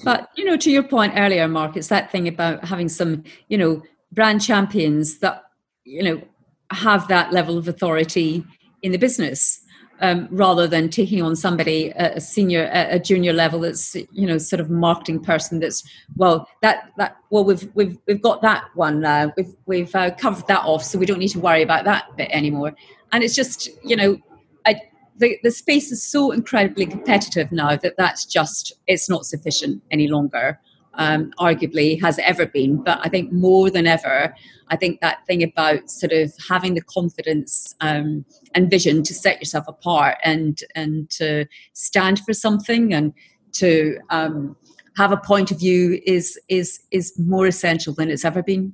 But 0.02 0.30
you 0.36 0.44
know, 0.44 0.56
to 0.56 0.70
your 0.70 0.82
point 0.82 1.14
earlier, 1.16 1.46
Mark, 1.46 1.76
it's 1.76 1.88
that 1.88 2.10
thing 2.10 2.26
about 2.26 2.64
having 2.64 2.88
some, 2.88 3.24
you 3.48 3.58
know, 3.58 3.82
brand 4.12 4.42
champions 4.42 5.18
that 5.18 5.44
you 5.84 6.02
know 6.02 6.22
have 6.70 7.06
that 7.08 7.32
level 7.32 7.58
of 7.58 7.68
authority 7.68 8.44
in 8.82 8.92
the 8.92 8.98
business, 8.98 9.60
um, 10.00 10.28
rather 10.30 10.66
than 10.66 10.88
taking 10.88 11.22
on 11.22 11.36
somebody 11.36 11.92
a 11.96 12.20
senior, 12.20 12.68
a 12.72 12.98
junior 12.98 13.32
level 13.32 13.60
that's 13.60 13.94
you 13.94 14.26
know 14.26 14.38
sort 14.38 14.60
of 14.60 14.70
marketing 14.70 15.22
person. 15.22 15.60
That's 15.60 15.82
well, 16.16 16.48
that 16.62 16.90
that 16.96 17.16
well, 17.30 17.44
we've 17.44 17.68
we've 17.74 17.98
we've 18.06 18.22
got 18.22 18.42
that 18.42 18.64
one 18.74 19.00
now. 19.00 19.32
We've 19.36 19.54
we've 19.66 19.94
uh, 19.94 20.10
covered 20.14 20.46
that 20.48 20.64
off, 20.64 20.82
so 20.82 20.98
we 20.98 21.06
don't 21.06 21.18
need 21.18 21.28
to 21.28 21.40
worry 21.40 21.62
about 21.62 21.84
that 21.84 22.16
bit 22.16 22.30
anymore. 22.32 22.74
And 23.12 23.22
it's 23.22 23.34
just 23.34 23.68
you 23.84 23.96
know, 23.96 24.18
I 24.66 24.80
the, 25.16 25.38
the 25.42 25.50
space 25.50 25.92
is 25.92 26.02
so 26.02 26.32
incredibly 26.32 26.86
competitive 26.86 27.50
now 27.52 27.76
that 27.76 27.94
that's 27.96 28.24
just 28.24 28.72
it's 28.86 29.08
not 29.08 29.24
sufficient 29.24 29.82
any 29.90 30.08
longer 30.08 30.60
um, 30.94 31.32
arguably 31.40 32.00
has 32.00 32.18
ever 32.20 32.46
been 32.46 32.82
but 32.82 32.98
i 33.02 33.08
think 33.08 33.32
more 33.32 33.70
than 33.70 33.86
ever 33.86 34.34
i 34.68 34.76
think 34.76 35.00
that 35.00 35.24
thing 35.26 35.42
about 35.42 35.90
sort 35.90 36.12
of 36.12 36.32
having 36.48 36.74
the 36.74 36.82
confidence 36.82 37.74
um, 37.80 38.24
and 38.54 38.70
vision 38.70 39.02
to 39.02 39.14
set 39.14 39.40
yourself 39.40 39.64
apart 39.68 40.16
and 40.22 40.60
and 40.74 41.10
to 41.10 41.46
stand 41.72 42.20
for 42.20 42.32
something 42.32 42.92
and 42.92 43.12
to 43.52 43.96
um, 44.10 44.56
have 44.96 45.12
a 45.12 45.16
point 45.16 45.50
of 45.50 45.58
view 45.58 46.00
is 46.06 46.38
is 46.48 46.80
is 46.90 47.12
more 47.18 47.46
essential 47.46 47.94
than 47.94 48.10
it's 48.10 48.24
ever 48.24 48.42
been 48.42 48.72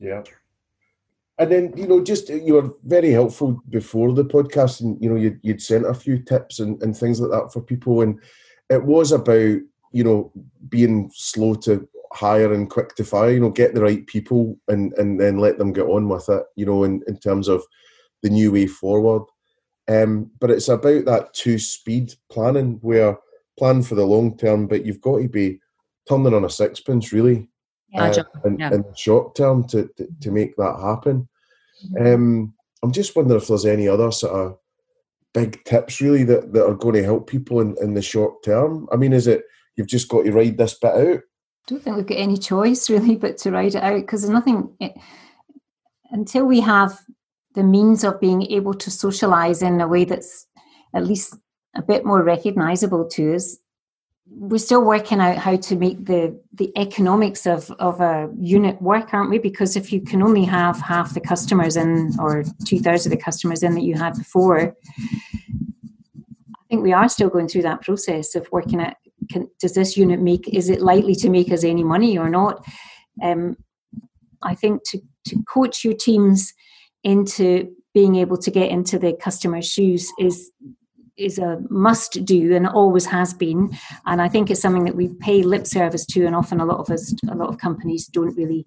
Yeah. 0.00 0.22
And 1.38 1.50
then, 1.50 1.72
you 1.76 1.86
know, 1.88 2.02
just 2.02 2.30
uh, 2.30 2.34
you 2.34 2.54
were 2.54 2.70
very 2.84 3.10
helpful 3.10 3.60
before 3.68 4.12
the 4.12 4.24
podcast, 4.24 4.80
and 4.80 4.96
you 5.02 5.10
know, 5.10 5.16
you'd, 5.16 5.40
you'd 5.42 5.62
sent 5.62 5.86
a 5.86 5.94
few 5.94 6.22
tips 6.22 6.60
and, 6.60 6.80
and 6.82 6.96
things 6.96 7.20
like 7.20 7.30
that 7.30 7.52
for 7.52 7.60
people. 7.60 8.02
And 8.02 8.20
it 8.70 8.84
was 8.84 9.12
about, 9.12 9.58
you 9.92 10.04
know, 10.04 10.32
being 10.68 11.10
slow 11.12 11.54
to 11.56 11.88
hire 12.12 12.52
and 12.52 12.70
quick 12.70 12.94
to 12.94 13.04
fire, 13.04 13.32
you 13.32 13.40
know, 13.40 13.50
get 13.50 13.74
the 13.74 13.82
right 13.82 14.06
people 14.06 14.56
and, 14.68 14.92
and 14.94 15.20
then 15.20 15.38
let 15.38 15.58
them 15.58 15.72
get 15.72 15.86
on 15.86 16.08
with 16.08 16.28
it, 16.28 16.44
you 16.54 16.64
know, 16.64 16.84
in, 16.84 17.02
in 17.08 17.18
terms 17.18 17.48
of 17.48 17.64
the 18.22 18.30
new 18.30 18.52
way 18.52 18.68
forward. 18.68 19.22
Um, 19.88 20.30
but 20.40 20.50
it's 20.50 20.68
about 20.68 21.04
that 21.06 21.34
two 21.34 21.58
speed 21.58 22.14
planning 22.30 22.78
where 22.80 23.18
plan 23.58 23.82
for 23.82 23.96
the 23.96 24.06
long 24.06 24.36
term, 24.36 24.66
but 24.68 24.86
you've 24.86 25.00
got 25.00 25.18
to 25.18 25.28
be 25.28 25.60
turning 26.08 26.34
on 26.34 26.44
a 26.44 26.50
sixpence, 26.50 27.12
really 27.12 27.48
uh, 27.94 28.24
in, 28.44 28.58
yeah. 28.58 28.72
in 28.72 28.82
the 28.82 28.94
short 28.96 29.34
term 29.34 29.66
to, 29.68 29.88
to, 29.96 30.08
to 30.20 30.30
make 30.30 30.56
that 30.56 30.78
happen. 30.80 31.28
Um, 32.00 32.54
I'm 32.82 32.92
just 32.92 33.14
wondering 33.14 33.40
if 33.40 33.48
there's 33.48 33.66
any 33.66 33.88
other 33.88 34.10
sort 34.10 34.32
of 34.32 34.58
big 35.32 35.62
tips 35.64 36.00
really 36.00 36.24
that, 36.24 36.52
that 36.52 36.66
are 36.66 36.74
going 36.74 36.94
to 36.94 37.02
help 37.02 37.28
people 37.28 37.60
in, 37.60 37.76
in 37.80 37.94
the 37.94 38.02
short 38.02 38.42
term. 38.42 38.88
I 38.92 38.96
mean, 38.96 39.12
is 39.12 39.26
it 39.26 39.44
you've 39.76 39.88
just 39.88 40.08
got 40.08 40.24
to 40.24 40.32
ride 40.32 40.58
this 40.58 40.74
bit 40.74 40.94
out? 40.94 41.18
I 41.18 41.66
don't 41.66 41.82
think 41.82 41.96
we've 41.96 42.06
got 42.06 42.18
any 42.18 42.36
choice 42.36 42.88
really 42.90 43.16
but 43.16 43.38
to 43.38 43.50
ride 43.50 43.74
it 43.74 43.82
out 43.82 44.00
because 44.00 44.22
there's 44.22 44.30
nothing 44.30 44.74
it, 44.80 44.92
until 46.10 46.44
we 46.46 46.60
have 46.60 46.98
the 47.54 47.62
means 47.62 48.04
of 48.04 48.20
being 48.20 48.42
able 48.42 48.74
to 48.74 48.90
socialize 48.90 49.62
in 49.62 49.80
a 49.80 49.88
way 49.88 50.04
that's 50.04 50.46
at 50.94 51.06
least 51.06 51.36
a 51.76 51.82
bit 51.82 52.04
more 52.04 52.22
recognizable 52.22 53.08
to 53.08 53.34
us 53.34 53.58
we're 54.26 54.58
still 54.58 54.82
working 54.82 55.20
out 55.20 55.36
how 55.36 55.56
to 55.56 55.76
make 55.76 56.06
the 56.06 56.38
the 56.54 56.72
economics 56.76 57.46
of 57.46 57.70
of 57.72 58.00
a 58.00 58.30
unit 58.38 58.80
work, 58.80 59.12
aren't 59.12 59.30
we? 59.30 59.38
Because 59.38 59.76
if 59.76 59.92
you 59.92 60.00
can 60.00 60.22
only 60.22 60.44
have 60.44 60.80
half 60.80 61.14
the 61.14 61.20
customers 61.20 61.76
in 61.76 62.12
or 62.18 62.44
two 62.64 62.78
thirds 62.78 63.06
of 63.06 63.10
the 63.10 63.18
customers 63.18 63.62
in 63.62 63.74
that 63.74 63.82
you 63.82 63.94
had 63.94 64.14
before, 64.14 64.74
I 64.98 66.64
think 66.68 66.82
we 66.82 66.92
are 66.92 67.08
still 67.08 67.28
going 67.28 67.48
through 67.48 67.62
that 67.62 67.82
process 67.82 68.34
of 68.34 68.48
working 68.50 68.80
out 68.80 68.94
can, 69.30 69.48
does 69.60 69.74
this 69.74 69.96
unit 69.96 70.20
make 70.20 70.48
is 70.48 70.68
it 70.68 70.80
likely 70.80 71.14
to 71.16 71.30
make 71.30 71.52
us 71.52 71.64
any 71.64 71.84
money 71.84 72.18
or 72.18 72.28
not? 72.28 72.64
Um, 73.22 73.56
I 74.42 74.54
think 74.54 74.82
to 74.90 75.00
to 75.26 75.42
coach 75.44 75.84
your 75.84 75.94
teams 75.94 76.52
into 77.02 77.74
being 77.94 78.16
able 78.16 78.36
to 78.38 78.50
get 78.50 78.70
into 78.70 78.98
the 78.98 79.12
customer's 79.12 79.70
shoes 79.70 80.10
is 80.18 80.50
is 81.16 81.38
a 81.38 81.60
must 81.70 82.24
do 82.24 82.54
and 82.54 82.66
always 82.66 83.06
has 83.06 83.34
been. 83.34 83.70
And 84.06 84.20
i 84.20 84.28
think 84.28 84.50
it's 84.50 84.60
something 84.60 84.84
that 84.84 84.96
we 84.96 85.08
pay 85.08 85.42
lip 85.42 85.66
service 85.66 86.04
to 86.06 86.26
and 86.26 86.34
often 86.34 86.60
a 86.60 86.64
lot 86.64 86.80
of 86.80 86.90
us 86.90 87.14
a 87.30 87.34
lot 87.34 87.48
of 87.48 87.58
companies 87.58 88.06
don't 88.06 88.36
really 88.36 88.64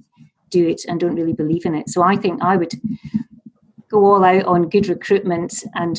do 0.49 0.68
it 0.68 0.82
and 0.88 0.99
don't 0.99 1.15
really 1.15 1.34
believe 1.34 1.65
in 1.65 1.76
it. 1.76 1.90
So 1.90 2.03
i 2.03 2.15
think 2.15 2.41
i 2.41 2.56
would 2.57 2.74
go 3.90 4.06
all 4.06 4.24
out 4.24 4.45
on 4.45 4.69
good 4.69 4.88
recruitment 4.88 5.64
and 5.76 5.98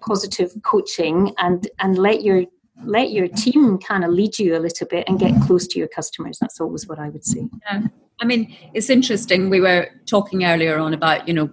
positive 0.00 0.52
coaching 0.62 1.34
and 1.38 1.68
and 1.78 1.98
let 1.98 2.22
your 2.22 2.44
let 2.84 3.12
your 3.12 3.28
team 3.28 3.78
kind 3.78 4.04
of 4.04 4.10
lead 4.10 4.38
you 4.38 4.56
a 4.56 4.58
little 4.58 4.86
bit 4.86 5.04
and 5.08 5.18
get 5.18 5.32
close 5.42 5.66
to 5.68 5.78
your 5.78 5.88
customers. 5.88 6.38
That's 6.38 6.60
always 6.60 6.86
what 6.86 6.98
i 6.98 7.08
would 7.08 7.24
say. 7.24 7.48
Yeah. 7.66 7.86
i 8.20 8.24
mean 8.24 8.54
it's 8.74 8.90
interesting 8.90 9.50
we 9.50 9.60
were 9.60 9.88
talking 10.06 10.44
earlier 10.44 10.78
on 10.78 10.94
about 10.94 11.26
you 11.26 11.34
know 11.34 11.50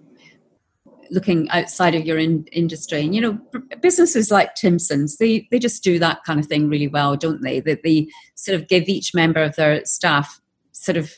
looking 1.12 1.50
outside 1.50 1.94
of 1.94 2.06
your 2.06 2.18
in, 2.18 2.46
industry. 2.52 3.02
And, 3.02 3.14
you 3.14 3.22
know, 3.22 3.38
businesses 3.82 4.32
like 4.32 4.56
Timpson's, 4.56 5.18
they, 5.18 5.48
they 5.52 5.60
just 5.60 5.84
do 5.84 6.00
that 6.00 6.24
kind 6.24 6.40
of 6.40 6.48
thing 6.48 6.70
really 6.70 6.88
well, 6.88 7.16
don't 7.16 7.42
they? 7.42 7.60
That 7.60 7.84
they 7.84 8.08
sort 8.36 8.60
of 8.60 8.68
give 8.68 8.88
each 8.88 9.14
member 9.14 9.44
of 9.44 9.56
their 9.56 9.84
staff 9.86 10.42
sort 10.72 10.98
of 10.98 11.14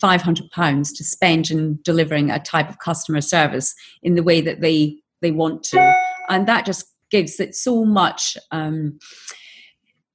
500 0.00 0.50
pounds 0.52 0.92
to 0.94 1.04
spend 1.04 1.50
in 1.50 1.78
delivering 1.82 2.30
a 2.30 2.38
type 2.38 2.70
of 2.70 2.78
customer 2.78 3.20
service 3.20 3.74
in 4.02 4.14
the 4.14 4.22
way 4.22 4.40
that 4.40 4.60
they 4.60 4.96
they 5.20 5.30
want 5.30 5.62
to 5.62 5.94
and 6.30 6.48
that 6.48 6.64
just 6.64 6.86
gives 7.10 7.38
it 7.38 7.54
so 7.54 7.84
much 7.84 8.36
um, 8.50 8.98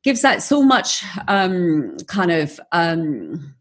gives 0.04 0.22
that 0.22 0.42
so 0.42 0.64
much 0.64 1.04
um, 1.28 1.96
kind 2.08 2.32
of 2.32 2.60
um, 2.72 3.54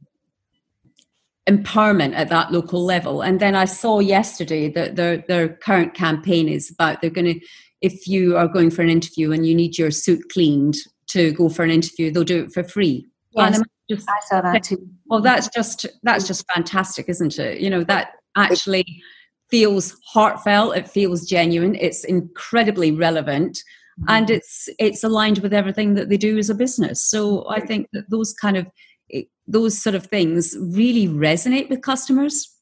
empowerment 1.48 2.14
at 2.14 2.28
that 2.28 2.52
local 2.52 2.84
level. 2.84 3.22
And 3.22 3.40
then 3.40 3.54
I 3.54 3.64
saw 3.64 4.00
yesterday 4.00 4.68
that 4.70 4.96
their 4.96 5.18
their 5.28 5.48
current 5.48 5.94
campaign 5.94 6.48
is 6.48 6.70
about 6.70 7.00
they're 7.00 7.10
going 7.10 7.34
to 7.34 7.40
if 7.82 8.08
you 8.08 8.36
are 8.36 8.48
going 8.48 8.70
for 8.70 8.82
an 8.82 8.88
interview 8.88 9.32
and 9.32 9.46
you 9.46 9.54
need 9.54 9.78
your 9.78 9.90
suit 9.90 10.28
cleaned 10.30 10.76
to 11.08 11.32
go 11.32 11.48
for 11.48 11.62
an 11.62 11.70
interview, 11.70 12.10
they'll 12.10 12.24
do 12.24 12.44
it 12.44 12.52
for 12.52 12.64
free. 12.64 13.06
Yes, 13.32 13.62
just, 13.88 14.08
I 14.08 14.18
saw 14.28 14.40
that 14.40 14.62
too. 14.62 14.78
Well, 15.06 15.20
that's 15.20 15.48
just 15.54 15.86
that's 16.02 16.26
just 16.26 16.44
fantastic, 16.52 17.08
isn't 17.08 17.38
it? 17.38 17.60
You 17.60 17.70
know 17.70 17.84
that 17.84 18.12
actually 18.36 18.84
feels 19.50 19.96
heartfelt. 20.04 20.76
It 20.76 20.88
feels 20.88 21.26
genuine. 21.28 21.76
It's 21.76 22.02
incredibly 22.02 22.90
relevant, 22.90 23.58
mm-hmm. 24.00 24.08
and 24.08 24.30
it's 24.30 24.68
it's 24.78 25.04
aligned 25.04 25.38
with 25.38 25.52
everything 25.52 25.94
that 25.94 26.08
they 26.08 26.16
do 26.16 26.38
as 26.38 26.50
a 26.50 26.54
business. 26.54 27.08
So 27.08 27.48
I 27.48 27.60
think 27.60 27.88
that 27.92 28.10
those 28.10 28.32
kind 28.32 28.56
of 28.56 28.66
those 29.46 29.80
sort 29.80 29.94
of 29.94 30.06
things 30.06 30.56
really 30.58 31.08
resonate 31.08 31.70
with 31.70 31.82
customers? 31.82 32.52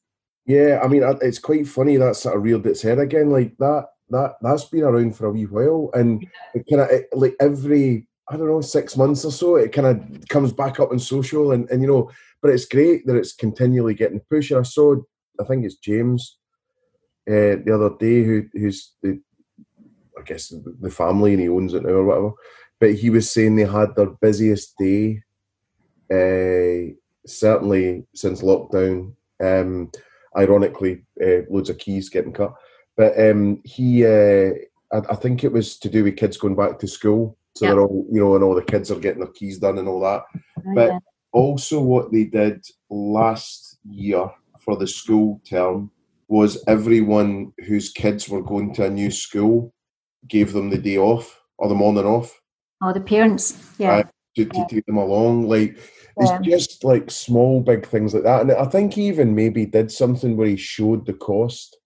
Yeah, 0.45 0.79
I 0.83 0.87
mean, 0.87 1.03
it's 1.21 1.39
quite 1.39 1.67
funny 1.67 1.97
that 1.97 2.15
sort 2.15 2.37
of 2.37 2.43
real 2.43 2.59
bits 2.59 2.81
head 2.81 2.99
again. 2.99 3.31
Like 3.31 3.57
that, 3.57 3.87
that 4.09 4.35
that's 4.41 4.65
been 4.65 4.83
around 4.83 5.15
for 5.15 5.25
a 5.25 5.31
wee 5.31 5.45
while, 5.45 5.89
and 5.93 6.25
it 6.53 6.65
kind 6.69 6.81
of 6.81 6.89
like 7.13 7.35
every 7.39 8.07
I 8.29 8.37
don't 8.37 8.47
know 8.47 8.61
six 8.61 8.95
months 8.95 9.25
or 9.25 9.31
so, 9.31 9.55
it 9.55 9.71
kind 9.71 9.87
of 9.87 10.27
comes 10.29 10.51
back 10.51 10.79
up 10.79 10.91
on 10.91 10.99
social, 10.99 11.51
and 11.51 11.69
and 11.71 11.81
you 11.81 11.87
know, 11.87 12.11
but 12.41 12.51
it's 12.51 12.65
great 12.65 13.07
that 13.07 13.15
it's 13.15 13.33
continually 13.33 13.95
getting 13.95 14.21
pushed. 14.29 14.51
I 14.51 14.61
saw, 14.61 14.95
I 15.39 15.43
think 15.45 15.65
it's 15.65 15.77
James, 15.77 16.37
uh, 17.27 17.57
the 17.65 17.71
other 17.73 17.95
day, 17.99 18.23
who 18.23 18.45
who's 18.53 18.93
the, 19.01 19.19
I 20.19 20.21
guess 20.23 20.53
the 20.81 20.91
family, 20.91 21.33
and 21.33 21.41
he 21.41 21.49
owns 21.49 21.73
it 21.73 21.83
now 21.83 21.89
or 21.89 22.05
whatever. 22.05 22.31
But 22.79 22.93
he 22.93 23.09
was 23.09 23.31
saying 23.31 23.55
they 23.55 23.65
had 23.65 23.95
their 23.95 24.11
busiest 24.21 24.77
day 24.77 25.23
uh, 26.11 26.93
certainly 27.25 28.05
since 28.13 28.41
lockdown. 28.41 29.13
Um, 29.43 29.91
ironically, 30.37 31.03
uh, 31.21 31.41
loads 31.49 31.69
of 31.69 31.77
keys 31.77 32.09
getting 32.09 32.33
cut. 32.33 32.53
But 32.97 33.19
um, 33.19 33.61
he, 33.63 34.05
uh, 34.05 34.51
I, 34.91 34.97
I, 35.09 35.15
think 35.15 35.43
it 35.43 35.51
was 35.51 35.77
to 35.79 35.89
do 35.89 36.03
with 36.03 36.17
kids 36.17 36.37
going 36.37 36.55
back 36.55 36.79
to 36.79 36.87
school. 36.87 37.37
So 37.55 37.65
they're 37.65 37.79
all, 37.79 38.05
you 38.11 38.19
know, 38.19 38.35
and 38.35 38.43
all 38.43 38.55
the 38.55 38.61
kids 38.61 38.91
are 38.91 38.99
getting 38.99 39.21
their 39.21 39.31
keys 39.31 39.59
done 39.59 39.77
and 39.77 39.87
all 39.87 40.01
that. 40.01 40.23
Oh, 40.35 40.75
but 40.75 40.87
yeah. 40.89 40.99
also, 41.31 41.81
what 41.81 42.11
they 42.11 42.25
did 42.25 42.65
last 42.89 43.77
year 43.83 44.29
for 44.59 44.75
the 44.77 44.87
school 44.87 45.41
term 45.47 45.91
was 46.27 46.63
everyone 46.67 47.53
whose 47.65 47.91
kids 47.91 48.27
were 48.27 48.41
going 48.41 48.73
to 48.73 48.85
a 48.85 48.89
new 48.89 49.11
school 49.11 49.73
gave 50.27 50.53
them 50.53 50.69
the 50.69 50.77
day 50.77 50.97
off 50.97 51.39
or 51.57 51.69
the 51.69 51.75
morning 51.75 52.05
off. 52.05 52.41
Oh, 52.81 52.91
the 52.91 52.99
parents, 52.99 53.73
yeah. 53.77 54.03
Uh, 54.37 54.43
to, 54.43 54.49
to 54.49 54.57
yeah. 54.59 54.65
take 54.67 54.85
them 54.85 54.97
along. 54.97 55.47
Like 55.47 55.77
it's 56.17 56.47
just 56.47 56.83
like 56.83 57.11
small, 57.11 57.61
big 57.61 57.85
things 57.85 58.13
like 58.13 58.23
that. 58.23 58.41
And 58.41 58.51
I 58.51 58.65
think 58.65 58.93
he 58.93 59.07
even 59.07 59.35
maybe 59.35 59.65
did 59.65 59.91
something 59.91 60.37
where 60.37 60.47
he 60.47 60.57
showed 60.57 61.05
the 61.05 61.13
cost 61.13 61.77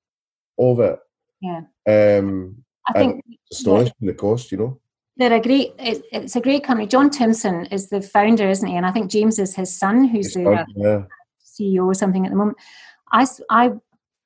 of 0.57 0.79
it. 0.79 0.99
Yeah. 1.41 1.61
Um, 1.87 2.63
I 2.87 2.93
think 2.93 3.23
astonishing 3.51 3.93
yeah. 3.99 4.11
the 4.11 4.17
cost, 4.17 4.51
you 4.51 4.57
know. 4.57 4.79
They're 5.17 5.33
a 5.33 5.41
great. 5.41 5.73
It, 5.77 6.03
it's 6.11 6.35
a 6.35 6.41
great 6.41 6.63
company. 6.63 6.87
John 6.87 7.09
Timpson 7.09 7.65
is 7.67 7.89
the 7.89 8.01
founder, 8.01 8.49
isn't 8.49 8.67
he? 8.67 8.75
And 8.75 8.85
I 8.85 8.91
think 8.91 9.11
James 9.11 9.37
is 9.37 9.53
his 9.53 9.77
son, 9.77 10.05
who's 10.05 10.27
his 10.27 10.35
the 10.35 10.43
son, 10.43 10.65
yeah. 10.75 11.03
CEO 11.43 11.85
or 11.85 11.93
something 11.93 12.25
at 12.25 12.31
the 12.31 12.37
moment. 12.37 12.57
I 13.11 13.27
I 13.49 13.71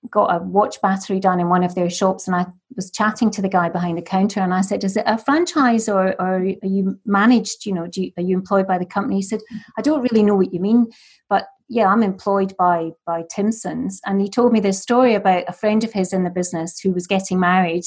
got 0.10 0.36
a 0.36 0.44
watch 0.44 0.82
battery 0.82 1.20
done 1.20 1.40
in 1.40 1.50
one 1.50 1.64
of 1.64 1.76
their 1.76 1.90
shops 1.90 2.28
and 2.28 2.36
I 2.36 2.46
was 2.76 2.92
chatting 2.92 3.32
to 3.32 3.42
the 3.42 3.50
guy 3.50 3.70
behind 3.70 3.98
the 3.98 4.02
counter 4.02 4.42
and 4.42 4.54
I 4.54 4.62
said, 4.62 4.84
is 4.84 4.98
it 4.98 5.06
a 5.08 5.18
franchise 5.18 5.88
or, 5.88 6.20
or 6.22 6.36
are 6.38 6.68
you 6.68 7.00
managed, 7.06 7.66
you 7.66 7.74
know, 7.74 7.88
you, 7.94 8.12
are 8.18 8.24
you 8.24 8.36
employed 8.36 8.68
by 8.68 8.78
the 8.78 8.86
company? 8.86 9.18
He 9.18 9.22
said, 9.22 9.42
I 9.78 9.82
don't 9.82 10.02
really 10.02 10.24
know 10.24 10.36
what 10.36 10.54
you 10.54 10.60
mean, 10.60 10.92
but 11.30 11.48
yeah, 11.70 11.88
I'm 11.88 12.04
employed 12.04 12.54
by, 12.58 12.92
by 13.06 13.24
Timpson's. 13.34 14.02
And 14.06 14.22
he 14.22 14.30
told 14.30 14.52
me 14.52 14.60
this 14.60 14.82
story 14.82 15.16
about 15.16 15.46
a 15.48 15.54
friend 15.54 15.84
of 15.84 15.94
his 15.94 16.14
in 16.14 16.24
the 16.24 16.30
business 16.30 16.80
who 16.80 16.92
was 16.92 17.08
getting 17.08 17.40
married 17.40 17.86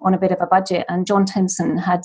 on 0.00 0.14
a 0.14 0.18
bit 0.18 0.32
of 0.32 0.40
a 0.40 0.46
budget 0.46 0.84
and 0.88 1.06
John 1.06 1.24
Timpson 1.24 1.78
had 1.78 2.02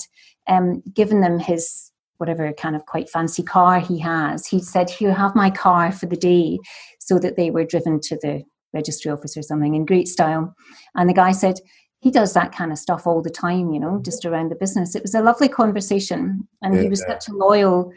um, 0.48 0.82
given 0.94 1.20
them 1.20 1.38
his 1.38 1.90
whatever 2.16 2.52
kind 2.52 2.76
of 2.76 2.84
quite 2.86 3.08
fancy 3.08 3.42
car 3.42 3.80
he 3.80 3.98
has. 3.98 4.46
He 4.46 4.60
said, 4.60 4.90
here, 4.90 5.12
have 5.12 5.34
my 5.34 5.50
car 5.50 5.90
for 5.90 6.06
the 6.06 6.16
day 6.16 6.58
so 6.98 7.18
that 7.18 7.36
they 7.36 7.50
were 7.50 7.64
driven 7.64 7.98
to 8.02 8.16
the 8.16 8.42
registry 8.72 9.10
office 9.10 9.36
or 9.36 9.42
something 9.42 9.74
in 9.74 9.84
great 9.84 10.08
style. 10.08 10.54
And 10.94 11.08
the 11.08 11.14
guy 11.14 11.32
said, 11.32 11.60
he 12.00 12.10
does 12.10 12.32
that 12.32 12.52
kind 12.52 12.72
of 12.72 12.78
stuff 12.78 13.06
all 13.06 13.20
the 13.20 13.30
time, 13.30 13.72
you 13.72 13.80
know, 13.80 14.00
just 14.02 14.24
around 14.24 14.50
the 14.50 14.56
business. 14.56 14.94
It 14.94 15.02
was 15.02 15.14
a 15.14 15.22
lovely 15.22 15.48
conversation. 15.48 16.48
And 16.62 16.74
yeah, 16.74 16.82
he 16.82 16.88
was 16.88 17.04
yeah. 17.06 17.18
such 17.18 17.28
a 17.28 17.36
loyal 17.36 17.92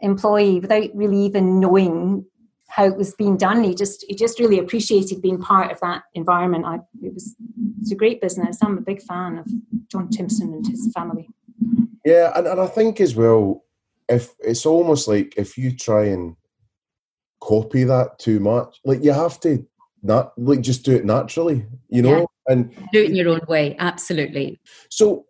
employee 0.00 0.60
without 0.60 0.90
really 0.94 1.18
even 1.18 1.58
knowing 1.58 2.24
how 2.68 2.86
it 2.86 2.96
was 2.96 3.14
being 3.14 3.36
done. 3.36 3.62
He 3.62 3.74
just 3.74 4.04
he 4.08 4.14
just 4.14 4.38
really 4.38 4.58
appreciated 4.58 5.20
being 5.20 5.40
part 5.40 5.70
of 5.70 5.80
that 5.80 6.04
environment. 6.14 6.64
I, 6.64 6.76
it 7.02 7.12
was 7.12 7.34
it's 7.80 7.92
a 7.92 7.96
great 7.96 8.20
business. 8.20 8.58
I'm 8.62 8.78
a 8.78 8.82
big 8.82 9.02
fan 9.02 9.38
of 9.38 9.46
John 9.88 10.08
Timpson 10.08 10.54
and 10.54 10.66
his 10.66 10.90
family. 10.94 11.28
Yeah, 12.04 12.32
and, 12.34 12.46
and 12.46 12.60
I 12.60 12.66
think 12.66 13.00
as 13.00 13.14
well, 13.14 13.64
if 14.08 14.34
it's 14.40 14.66
almost 14.66 15.06
like 15.06 15.34
if 15.36 15.58
you 15.58 15.76
try 15.76 16.06
and 16.06 16.36
copy 17.40 17.84
that 17.84 18.18
too 18.18 18.40
much, 18.40 18.80
like 18.84 19.02
you 19.02 19.12
have 19.12 19.38
to 19.40 19.66
not 20.02 20.32
like 20.36 20.60
just 20.60 20.84
do 20.84 20.94
it 20.94 21.04
naturally, 21.04 21.64
you 21.88 22.02
know, 22.02 22.18
yeah. 22.18 22.52
and 22.52 22.74
do 22.92 23.02
it 23.02 23.10
in 23.10 23.16
your 23.16 23.28
own 23.28 23.40
way. 23.48 23.76
Absolutely. 23.78 24.60
So, 24.90 25.26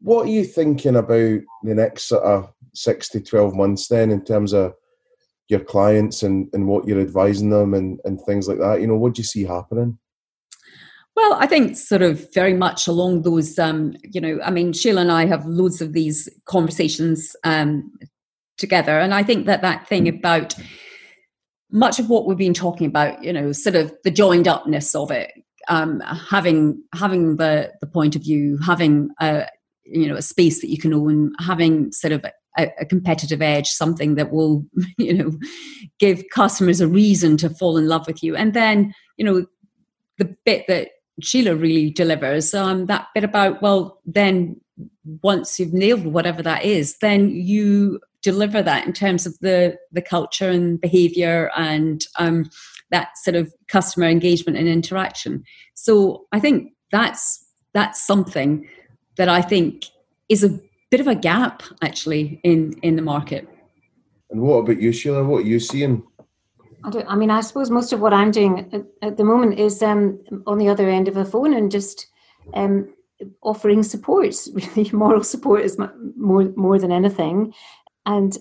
what 0.00 0.26
are 0.26 0.30
you 0.30 0.44
thinking 0.44 0.96
about 0.96 1.40
the 1.62 1.74
next 1.74 2.04
sort 2.04 2.24
of 2.24 2.52
six 2.74 3.08
to 3.10 3.20
twelve 3.20 3.54
months 3.54 3.88
then, 3.88 4.10
in 4.10 4.24
terms 4.24 4.52
of 4.52 4.74
your 5.48 5.60
clients 5.60 6.22
and 6.22 6.48
and 6.52 6.66
what 6.66 6.86
you're 6.86 7.00
advising 7.00 7.50
them 7.50 7.74
and 7.74 8.00
and 8.04 8.20
things 8.22 8.48
like 8.48 8.58
that? 8.58 8.80
You 8.80 8.86
know, 8.86 8.96
what 8.96 9.14
do 9.14 9.20
you 9.20 9.24
see 9.24 9.44
happening? 9.44 9.98
Well, 11.14 11.34
I 11.34 11.46
think 11.46 11.76
sort 11.76 12.02
of 12.02 12.32
very 12.32 12.54
much 12.54 12.86
along 12.86 13.22
those, 13.22 13.58
um, 13.58 13.96
you 14.04 14.20
know, 14.20 14.38
I 14.44 14.52
mean, 14.52 14.72
Sheila 14.72 15.00
and 15.00 15.10
I 15.10 15.26
have 15.26 15.44
loads 15.46 15.82
of 15.82 15.92
these 15.92 16.28
conversations 16.44 17.34
um, 17.42 17.90
together, 18.56 19.00
and 19.00 19.12
I 19.12 19.24
think 19.24 19.46
that 19.46 19.60
that 19.62 19.88
thing 19.88 20.06
about 20.06 20.54
much 21.70 21.98
of 21.98 22.08
what 22.08 22.26
we've 22.26 22.38
been 22.38 22.54
talking 22.54 22.86
about, 22.86 23.22
you 23.22 23.32
know, 23.32 23.52
sort 23.52 23.76
of 23.76 23.94
the 24.04 24.10
joined 24.10 24.48
upness 24.48 24.94
of 24.94 25.10
it, 25.10 25.32
um, 25.68 26.00
having 26.00 26.82
having 26.94 27.36
the 27.36 27.72
the 27.80 27.86
point 27.86 28.16
of 28.16 28.22
view, 28.22 28.58
having 28.58 29.10
a 29.20 29.46
you 29.84 30.08
know 30.08 30.16
a 30.16 30.22
space 30.22 30.60
that 30.60 30.70
you 30.70 30.78
can 30.78 30.94
own, 30.94 31.32
having 31.40 31.92
sort 31.92 32.12
of 32.12 32.24
a, 32.58 32.68
a 32.80 32.86
competitive 32.86 33.42
edge, 33.42 33.68
something 33.68 34.14
that 34.14 34.32
will 34.32 34.64
you 34.98 35.14
know 35.14 35.32
give 35.98 36.24
customers 36.32 36.80
a 36.80 36.88
reason 36.88 37.36
to 37.38 37.50
fall 37.50 37.76
in 37.76 37.88
love 37.88 38.06
with 38.06 38.22
you, 38.22 38.34
and 38.34 38.54
then 38.54 38.94
you 39.16 39.24
know 39.24 39.44
the 40.18 40.36
bit 40.44 40.66
that 40.68 40.90
Sheila 41.20 41.54
really 41.54 41.90
delivers. 41.90 42.54
Um, 42.54 42.86
that 42.86 43.08
bit 43.14 43.24
about 43.24 43.60
well, 43.60 44.00
then 44.06 44.60
once 45.22 45.58
you've 45.58 45.72
nailed 45.72 46.06
whatever 46.06 46.42
that 46.42 46.64
is, 46.64 46.96
then 46.98 47.30
you 47.30 48.00
deliver 48.22 48.62
that 48.62 48.86
in 48.86 48.92
terms 48.92 49.26
of 49.26 49.38
the 49.40 49.76
the 49.92 50.02
culture 50.02 50.48
and 50.48 50.80
behavior 50.80 51.50
and 51.56 52.06
um, 52.18 52.50
that 52.90 53.16
sort 53.18 53.36
of 53.36 53.52
customer 53.68 54.06
engagement 54.06 54.58
and 54.58 54.68
interaction. 54.68 55.44
So 55.74 56.26
I 56.32 56.40
think 56.40 56.72
that's 56.90 57.44
that's 57.72 58.04
something 58.04 58.68
that 59.16 59.28
I 59.28 59.42
think 59.42 59.86
is 60.28 60.44
a 60.44 60.58
bit 60.90 61.00
of 61.00 61.06
a 61.06 61.14
gap 61.14 61.62
actually 61.82 62.40
in 62.44 62.74
in 62.82 62.96
the 62.96 63.02
market. 63.02 63.48
And 64.30 64.42
what 64.42 64.58
about 64.58 64.80
you, 64.80 64.92
Sheila? 64.92 65.24
What 65.24 65.38
are 65.44 65.48
you 65.48 65.60
seeing? 65.60 66.02
I, 66.84 66.90
don't, 66.90 67.08
I 67.08 67.16
mean, 67.16 67.30
I 67.30 67.40
suppose 67.40 67.70
most 67.70 67.92
of 67.92 68.00
what 68.00 68.12
I'm 68.12 68.30
doing 68.30 68.68
at, 68.72 68.84
at 69.02 69.16
the 69.16 69.24
moment 69.24 69.58
is 69.58 69.82
um, 69.82 70.20
on 70.46 70.58
the 70.58 70.68
other 70.68 70.88
end 70.88 71.08
of 71.08 71.16
a 71.16 71.24
phone 71.24 71.54
and 71.54 71.70
just 71.70 72.06
um, 72.54 72.94
offering 73.42 73.82
support, 73.82 74.34
really 74.52 74.90
moral 74.92 75.24
support 75.24 75.62
is 75.62 75.78
more 76.16 76.52
more 76.56 76.78
than 76.78 76.92
anything, 76.92 77.52
and 78.08 78.38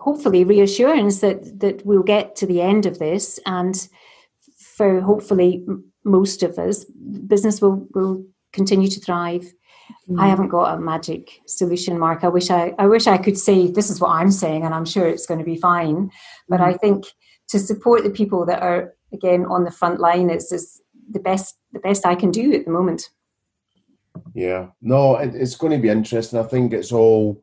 hopefully 0.00 0.44
reassurance 0.44 1.20
that 1.20 1.60
that 1.60 1.86
we'll 1.86 2.02
get 2.02 2.36
to 2.36 2.46
the 2.46 2.60
end 2.60 2.84
of 2.84 2.98
this, 2.98 3.40
and 3.46 3.88
for 4.76 5.00
hopefully 5.00 5.64
most 6.04 6.42
of 6.42 6.58
us, 6.58 6.84
business 7.26 7.62
will 7.62 7.88
will 7.94 8.22
continue 8.52 8.88
to 8.88 9.00
thrive. 9.00 9.46
Mm. 10.10 10.20
I 10.20 10.28
haven't 10.28 10.48
got 10.48 10.74
a 10.74 10.80
magic 10.80 11.40
solution, 11.46 11.98
Mark. 11.98 12.24
I 12.24 12.28
wish 12.28 12.50
I 12.50 12.74
I 12.78 12.86
wish 12.86 13.06
I 13.06 13.18
could 13.18 13.38
say 13.38 13.68
this 13.68 13.88
is 13.88 14.00
what 14.00 14.10
I'm 14.10 14.32
saying, 14.32 14.64
and 14.64 14.74
I'm 14.74 14.84
sure 14.84 15.08
it's 15.08 15.26
going 15.26 15.40
to 15.40 15.52
be 15.52 15.56
fine. 15.56 16.10
But 16.48 16.60
mm. 16.60 16.64
I 16.64 16.72
think 16.74 17.06
to 17.48 17.58
support 17.58 18.02
the 18.02 18.10
people 18.10 18.44
that 18.46 18.62
are 18.62 18.94
again 19.12 19.46
on 19.46 19.64
the 19.64 19.70
front 19.70 20.00
line 20.00 20.28
is, 20.28 20.50
is 20.50 20.82
the 21.08 21.20
best 21.20 21.56
the 21.72 21.78
best 21.78 22.04
I 22.04 22.16
can 22.16 22.30
do 22.30 22.52
at 22.52 22.64
the 22.64 22.72
moment. 22.72 23.10
Yeah, 24.34 24.68
no, 24.80 25.16
it, 25.16 25.34
it's 25.34 25.56
going 25.56 25.72
to 25.72 25.82
be 25.82 25.88
interesting. 25.88 26.38
I 26.38 26.44
think 26.44 26.72
it's 26.72 26.92
all 26.92 27.40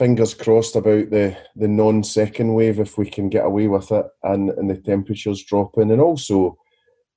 fingers 0.00 0.32
crossed 0.32 0.76
about 0.76 1.10
the 1.10 1.36
the 1.56 1.68
non 1.68 2.02
second 2.02 2.54
wave 2.54 2.80
if 2.80 2.96
we 2.96 3.08
can 3.08 3.28
get 3.28 3.44
away 3.44 3.68
with 3.68 3.92
it, 3.92 4.06
and 4.22 4.48
and 4.50 4.70
the 4.70 4.76
temperatures 4.76 5.44
dropping, 5.44 5.90
and 5.90 6.00
also 6.00 6.56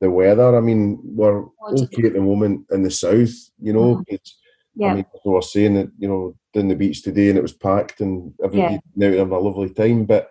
the 0.02 0.12
weather. 0.12 0.56
I 0.58 0.60
mean, 0.60 1.00
we're 1.02 1.46
okay 1.72 2.08
at 2.08 2.14
the 2.14 2.20
moment 2.20 2.66
in 2.72 2.84
the 2.84 2.92
south, 2.92 3.34
you 3.58 3.72
know. 3.72 3.96
Mm-hmm. 3.96 4.16
Yeah. 4.76 4.88
I 4.88 4.94
mean, 4.96 5.06
we 5.24 5.32
were 5.32 5.42
saying 5.42 5.76
that 5.76 5.92
you 5.98 6.10
know 6.10 6.36
down 6.54 6.68
the 6.68 6.76
beach 6.76 7.04
today, 7.04 7.30
and 7.30 7.38
it 7.38 7.48
was 7.50 7.54
packed, 7.54 8.02
and 8.02 8.34
everybody 8.44 8.82
yeah. 8.98 9.08
out 9.08 9.14
having 9.14 9.34
a 9.34 9.40
lovely 9.40 9.70
time, 9.70 10.04
but 10.04 10.30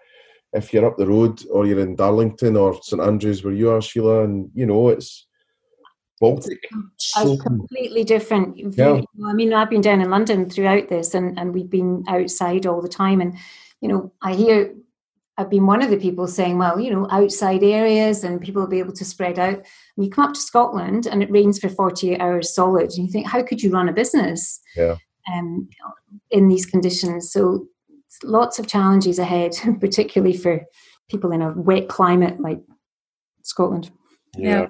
if 0.52 0.74
you're 0.74 0.84
up 0.84 0.98
the 0.98 1.06
road 1.06 1.42
or 1.50 1.64
you're 1.64 1.80
in 1.80 1.96
Darlington 1.96 2.56
or 2.56 2.78
St 2.82 3.00
Andrews 3.00 3.42
where 3.42 3.54
you 3.54 3.70
are, 3.70 3.80
Sheila, 3.80 4.24
and 4.24 4.50
you 4.54 4.66
know 4.66 4.90
it's 4.90 5.26
Baltic. 6.23 6.69
So, 6.99 7.32
a 7.32 7.36
completely 7.36 8.05
different 8.05 8.55
view. 8.55 8.70
Yeah. 8.77 9.27
I 9.27 9.32
mean, 9.32 9.53
I've 9.53 9.69
been 9.69 9.81
down 9.81 10.01
in 10.01 10.09
London 10.09 10.49
throughout 10.49 10.89
this, 10.89 11.15
and 11.15 11.36
and 11.36 11.53
we've 11.53 11.69
been 11.69 12.05
outside 12.07 12.65
all 12.65 12.81
the 12.81 12.89
time, 12.89 13.20
and 13.20 13.36
you 13.81 13.89
know, 13.89 14.12
I 14.23 14.35
hear. 14.35 14.73
I've 15.39 15.51
been 15.51 15.66
one 15.66 15.82
of 15.82 15.89
the 15.89 15.97
people 15.97 16.28
saying, 16.28 16.59
well, 16.59 16.78
you 16.78 16.90
know, 16.90 17.09
outside 17.11 17.65
areas 17.65 18.23
and 18.23 18.39
people 18.39 18.61
will 18.61 18.69
be 18.69 18.81
able 18.81 18.93
to 18.93 19.05
spread 19.05 19.39
out. 19.39 19.57
And 19.97 20.05
you 20.05 20.11
come 20.11 20.27
up 20.27 20.35
to 20.35 20.40
Scotland 20.40 21.07
and 21.07 21.23
it 21.23 21.31
rains 21.31 21.59
for 21.59 21.70
48 21.70 22.20
hours 22.20 22.55
solid. 22.55 22.90
And 22.90 23.07
you 23.07 23.11
think, 23.11 23.27
how 23.27 23.43
could 23.43 23.62
you 23.62 23.70
run 23.70 23.89
a 23.89 23.94
business 23.94 24.61
yeah. 24.77 24.97
um, 25.32 25.70
in 26.31 26.49
these 26.49 26.66
conditions? 26.66 27.32
So 27.32 27.66
lots 28.23 28.59
of 28.59 28.66
challenges 28.66 29.19
ahead, 29.19 29.53
particularly 29.81 30.36
for 30.36 30.61
people 31.09 31.32
in 31.32 31.40
a 31.40 31.53
wet 31.53 31.89
climate 31.89 32.39
like 32.39 32.61
Scotland. 33.43 33.90
Yeah. 34.36 34.61
yeah. 34.61 34.66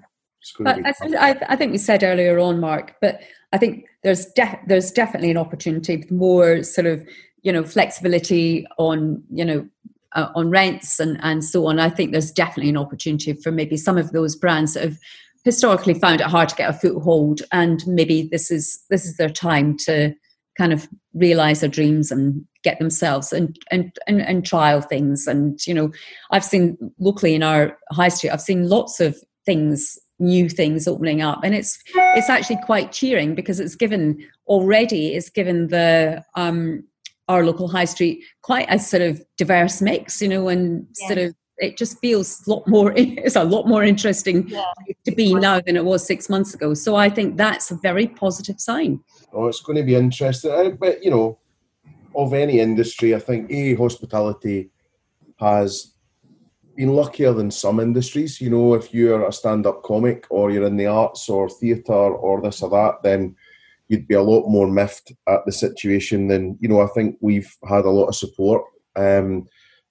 I, 0.66 0.92
I, 1.18 1.36
I, 1.50 1.56
think 1.56 1.72
we 1.72 1.78
said 1.78 2.02
earlier 2.02 2.38
on, 2.38 2.60
Mark, 2.60 2.96
but 3.00 3.20
I 3.52 3.58
think 3.58 3.86
there's 4.02 4.26
de- 4.26 4.60
there's 4.66 4.90
definitely 4.90 5.30
an 5.30 5.36
opportunity 5.36 5.96
with 5.96 6.10
more 6.10 6.62
sort 6.62 6.86
of 6.86 7.06
you 7.42 7.52
know 7.52 7.64
flexibility 7.64 8.66
on 8.78 9.22
you 9.30 9.44
know 9.44 9.68
uh, 10.14 10.28
on 10.34 10.50
rents 10.50 10.98
and 10.98 11.18
and 11.22 11.44
so 11.44 11.66
on. 11.66 11.78
I 11.78 11.90
think 11.90 12.12
there's 12.12 12.32
definitely 12.32 12.70
an 12.70 12.76
opportunity 12.76 13.32
for 13.34 13.52
maybe 13.52 13.76
some 13.76 13.98
of 13.98 14.12
those 14.12 14.36
brands 14.36 14.74
that 14.74 14.84
have 14.84 14.98
historically 15.44 15.94
found 15.94 16.20
it 16.20 16.26
hard 16.26 16.48
to 16.48 16.56
get 16.56 16.70
a 16.70 16.72
foothold, 16.72 17.42
and 17.52 17.82
maybe 17.86 18.28
this 18.30 18.50
is 18.50 18.84
this 18.90 19.04
is 19.04 19.16
their 19.16 19.30
time 19.30 19.76
to 19.78 20.14
kind 20.58 20.72
of 20.72 20.88
realize 21.14 21.60
their 21.60 21.68
dreams 21.68 22.10
and 22.10 22.44
get 22.62 22.78
themselves 22.78 23.32
and, 23.32 23.58
and 23.70 23.96
and 24.06 24.20
and 24.20 24.44
trial 24.44 24.80
things 24.80 25.26
and 25.26 25.66
you 25.66 25.74
know 25.74 25.90
i've 26.30 26.44
seen 26.44 26.76
locally 26.98 27.34
in 27.34 27.42
our 27.42 27.76
high 27.90 28.08
street 28.08 28.30
i've 28.30 28.40
seen 28.40 28.68
lots 28.68 29.00
of 29.00 29.16
things 29.44 29.98
new 30.22 30.48
things 30.48 30.86
opening 30.86 31.20
up 31.20 31.40
and 31.42 31.54
it's 31.54 31.78
it's 31.94 32.30
actually 32.30 32.58
quite 32.64 32.92
cheering 32.92 33.34
because 33.34 33.58
it's 33.58 33.74
given 33.74 34.24
already 34.46 35.14
it's 35.14 35.28
given 35.28 35.66
the 35.68 36.22
um 36.36 36.82
our 37.28 37.44
local 37.44 37.66
high 37.66 37.84
street 37.84 38.22
quite 38.42 38.66
a 38.70 38.78
sort 38.78 39.02
of 39.02 39.20
diverse 39.36 39.82
mix 39.82 40.22
you 40.22 40.28
know 40.28 40.48
and 40.48 40.86
yes. 40.96 41.08
sort 41.08 41.18
of 41.18 41.34
it 41.58 41.76
just 41.76 41.98
feels 41.98 42.46
a 42.46 42.50
lot 42.50 42.66
more 42.68 42.92
it's 42.96 43.36
a 43.36 43.42
lot 43.42 43.66
more 43.66 43.82
interesting 43.82 44.48
yeah. 44.48 44.64
to 45.04 45.12
be 45.12 45.34
now 45.34 45.60
than 45.60 45.76
it 45.76 45.84
was 45.84 46.06
six 46.06 46.28
months 46.28 46.54
ago 46.54 46.72
so 46.72 46.94
i 46.94 47.08
think 47.10 47.36
that's 47.36 47.72
a 47.72 47.76
very 47.76 48.06
positive 48.06 48.60
sign 48.60 49.00
oh 49.32 49.48
it's 49.48 49.60
going 49.60 49.76
to 49.76 49.82
be 49.82 49.96
interesting 49.96 50.76
but 50.76 51.02
you 51.02 51.10
know 51.10 51.36
of 52.14 52.32
any 52.32 52.60
industry 52.60 53.14
i 53.14 53.18
think 53.18 53.50
a 53.50 53.74
hospitality 53.74 54.70
has 55.40 55.91
been 56.76 56.94
luckier 56.94 57.32
than 57.32 57.50
some 57.50 57.80
industries. 57.80 58.40
You 58.40 58.50
know, 58.50 58.74
if 58.74 58.92
you're 58.92 59.26
a 59.26 59.32
stand-up 59.32 59.82
comic 59.82 60.26
or 60.30 60.50
you're 60.50 60.66
in 60.66 60.76
the 60.76 60.86
arts 60.86 61.28
or 61.28 61.48
theatre 61.48 61.92
or 61.92 62.40
this 62.40 62.62
or 62.62 62.70
that, 62.70 63.02
then 63.02 63.36
you'd 63.88 64.08
be 64.08 64.14
a 64.14 64.22
lot 64.22 64.48
more 64.48 64.66
miffed 64.66 65.12
at 65.28 65.44
the 65.44 65.52
situation 65.52 66.28
than 66.28 66.56
you 66.60 66.68
know. 66.68 66.80
I 66.80 66.86
think 66.88 67.18
we've 67.20 67.54
had 67.68 67.84
a 67.84 67.90
lot 67.90 68.06
of 68.06 68.16
support, 68.16 68.64
um, 68.96 69.46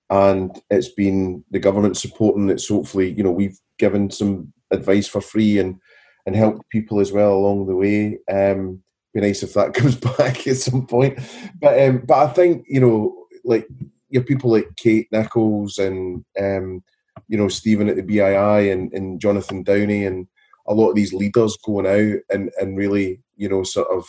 and 0.10 0.60
it's 0.70 0.90
been 0.90 1.44
the 1.52 1.60
government 1.60 1.98
supporting 1.98 2.49
it. 2.49 2.60
So 2.60 2.76
hopefully, 2.76 3.12
you 3.12 3.24
know, 3.24 3.32
we've 3.32 3.60
given 3.78 4.10
some 4.10 4.52
advice 4.72 5.08
for 5.08 5.22
free 5.22 5.60
and 5.60 5.80
and 6.26 6.36
helped 6.36 6.70
people 6.70 6.99
as 6.99 7.12
well 7.12 7.34
along 7.34 7.68
the 7.68 7.76
way. 7.76 8.20
Um, 8.32 8.82
be 9.14 9.22
nice 9.22 9.44
if 9.44 9.53
that 9.53 9.74
comes 9.76 9.95
back 9.95 10.48
at 10.48 10.58
some 10.58 10.88
point, 10.88 11.20
but 11.60 11.80
um, 11.80 12.03
but 12.06 12.30
I 12.30 12.34
think 12.34 12.66
you 12.68 12.80
know, 12.80 13.28
like 13.44 13.68
your 14.12 14.24
people 14.24 14.52
like 14.52 14.70
Kate 14.78 15.08
Nicholls 15.12 15.78
and 15.78 16.24
um, 16.40 16.84
you 17.28 17.38
know 17.38 17.48
Stephen 17.48 17.90
at 17.90 17.96
the 17.96 18.04
BII 18.04 18.72
and, 18.72 18.94
and 18.94 19.20
Jonathan 19.20 19.64
Downey 19.64 20.06
and 20.06 20.28
a 20.68 20.74
lot 20.74 20.90
of 20.90 20.96
these 20.96 21.14
leaders 21.14 21.58
going 21.66 21.88
out 21.88 22.20
and, 22.30 22.52
and 22.60 22.78
really 22.78 23.22
you 23.36 23.50
know 23.50 23.64
sort 23.64 23.88
of 23.90 24.06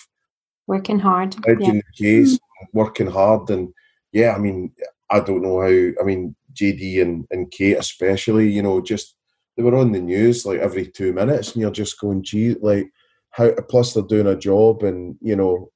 working 0.66 0.98
hard, 0.98 1.34
yeah. 1.46 1.80
case, 1.98 2.38
working 2.72 3.10
hard, 3.10 3.50
and 3.50 3.72
yeah, 4.12 4.34
I 4.34 4.38
mean 4.38 4.72
I 5.10 5.20
don't 5.20 5.42
know 5.42 5.60
how 5.60 6.02
I 6.02 6.04
mean 6.04 6.34
JD 6.54 7.02
and, 7.02 7.26
and 7.30 7.50
Kate 7.50 7.78
especially, 7.78 8.50
you 8.50 8.62
know, 8.62 8.80
just 8.80 9.16
they 9.56 9.62
were 9.62 9.76
on 9.76 9.92
the 9.92 10.00
news 10.00 10.46
like 10.46 10.60
every 10.60 10.86
two 10.86 11.12
minutes, 11.12 11.52
and 11.52 11.62
you're 11.62 11.70
just 11.70 12.00
going, 12.00 12.22
gee, 12.22 12.54
like 12.54 12.90
how 13.30 13.50
plus 13.68 13.94
they're 13.94 14.02
doing 14.02 14.26
a 14.26 14.36
job 14.36 14.82
and 14.82 15.16
you 15.20 15.36
know 15.36 15.70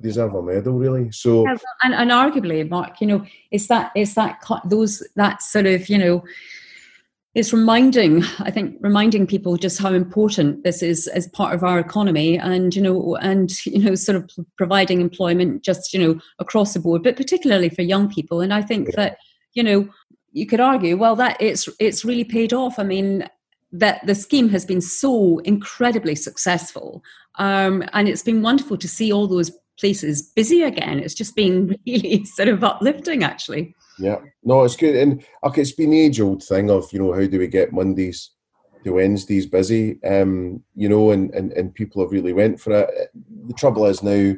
deserve 0.00 0.34
a 0.34 0.42
medal, 0.42 0.74
really. 0.78 1.10
So, 1.12 1.46
and, 1.46 1.94
and 1.94 2.10
arguably, 2.10 2.68
Mark, 2.68 3.00
you 3.00 3.06
know, 3.06 3.24
it's 3.50 3.68
that 3.68 3.92
it's 3.94 4.14
that 4.14 4.42
those 4.64 5.02
that 5.16 5.42
sort 5.42 5.66
of 5.66 5.88
you 5.88 5.98
know 5.98 6.24
it's 7.38 7.52
reminding 7.52 8.24
i 8.40 8.50
think 8.50 8.76
reminding 8.80 9.26
people 9.26 9.56
just 9.56 9.78
how 9.78 9.92
important 9.92 10.64
this 10.64 10.82
is 10.82 11.06
as 11.08 11.28
part 11.28 11.54
of 11.54 11.62
our 11.62 11.78
economy 11.78 12.36
and 12.38 12.74
you 12.74 12.82
know 12.82 13.16
and 13.16 13.64
you 13.66 13.78
know 13.78 13.94
sort 13.94 14.16
of 14.16 14.30
providing 14.56 15.00
employment 15.00 15.62
just 15.62 15.92
you 15.92 16.00
know 16.00 16.20
across 16.38 16.74
the 16.74 16.80
board 16.80 17.02
but 17.02 17.16
particularly 17.16 17.68
for 17.68 17.82
young 17.82 18.08
people 18.08 18.40
and 18.40 18.52
i 18.52 18.60
think 18.62 18.88
yeah. 18.88 18.94
that 18.96 19.18
you 19.54 19.62
know 19.62 19.88
you 20.32 20.46
could 20.46 20.60
argue 20.60 20.96
well 20.96 21.14
that 21.14 21.36
it's 21.40 21.68
it's 21.78 22.04
really 22.04 22.24
paid 22.24 22.52
off 22.52 22.78
i 22.78 22.82
mean 22.82 23.24
that 23.72 24.06
the 24.06 24.14
scheme 24.14 24.48
has 24.48 24.64
been 24.64 24.80
so 24.80 25.38
incredibly 25.40 26.14
successful 26.14 27.02
um, 27.38 27.84
and 27.92 28.08
it's 28.08 28.22
been 28.22 28.42
wonderful 28.42 28.76
to 28.76 28.88
see 28.88 29.12
all 29.12 29.26
those 29.26 29.50
places 29.78 30.22
busy 30.34 30.62
again. 30.62 30.98
It's 30.98 31.14
just 31.14 31.36
been 31.36 31.76
really 31.86 32.24
sort 32.24 32.48
of 32.48 32.62
uplifting, 32.62 33.22
actually. 33.22 33.74
Yeah, 33.98 34.18
no, 34.44 34.64
it's 34.64 34.76
good. 34.76 34.96
And 34.96 35.24
okay, 35.44 35.62
it's 35.62 35.72
been 35.72 35.90
the 35.90 36.00
age 36.00 36.20
old 36.20 36.42
thing 36.42 36.70
of, 36.70 36.92
you 36.92 36.98
know, 36.98 37.12
how 37.12 37.26
do 37.26 37.38
we 37.38 37.46
get 37.46 37.72
Mondays 37.72 38.30
to 38.84 38.92
Wednesdays 38.92 39.46
busy? 39.46 40.02
Um, 40.04 40.62
you 40.74 40.88
know, 40.88 41.12
and, 41.12 41.32
and, 41.34 41.52
and 41.52 41.74
people 41.74 42.02
have 42.02 42.12
really 42.12 42.32
went 42.32 42.60
for 42.60 42.72
it. 42.72 43.10
The 43.46 43.54
trouble 43.54 43.86
is 43.86 44.02
now, 44.02 44.34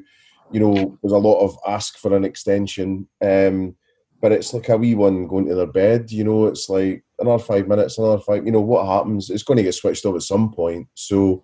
you 0.52 0.60
know, 0.60 0.98
there's 1.02 1.12
a 1.12 1.18
lot 1.18 1.40
of 1.40 1.56
ask 1.66 1.98
for 1.98 2.14
an 2.14 2.24
extension. 2.24 3.08
Um, 3.22 3.76
but 4.20 4.32
it's 4.32 4.52
like 4.52 4.68
a 4.68 4.76
wee 4.76 4.94
one 4.94 5.26
going 5.26 5.46
to 5.46 5.54
their 5.54 5.66
bed, 5.66 6.10
you 6.10 6.24
know, 6.24 6.46
it's 6.46 6.68
like 6.68 7.02
another 7.18 7.42
five 7.42 7.66
minutes, 7.66 7.98
another 7.98 8.20
five, 8.20 8.44
you 8.44 8.52
know, 8.52 8.60
what 8.60 8.86
happens? 8.86 9.30
It's 9.30 9.42
going 9.42 9.56
to 9.56 9.62
get 9.62 9.74
switched 9.74 10.04
off 10.04 10.16
at 10.16 10.22
some 10.22 10.52
point. 10.52 10.88
So, 10.94 11.42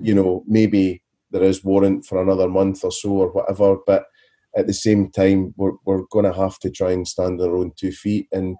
you 0.00 0.14
know, 0.14 0.44
maybe 0.46 1.02
there 1.30 1.42
is 1.42 1.64
warrant 1.64 2.04
for 2.04 2.20
another 2.22 2.48
month 2.48 2.84
or 2.84 2.92
so 2.92 3.10
or 3.10 3.28
whatever. 3.32 3.76
But 3.86 4.04
at 4.56 4.66
the 4.66 4.74
same 4.74 5.10
time, 5.10 5.54
we're, 5.56 5.72
we're 5.84 6.02
going 6.10 6.24
to 6.24 6.32
have 6.32 6.58
to 6.58 6.70
try 6.70 6.92
and 6.92 7.06
stand 7.06 7.40
on 7.40 7.48
our 7.48 7.56
own 7.56 7.72
two 7.76 7.92
feet, 7.92 8.28
and 8.32 8.56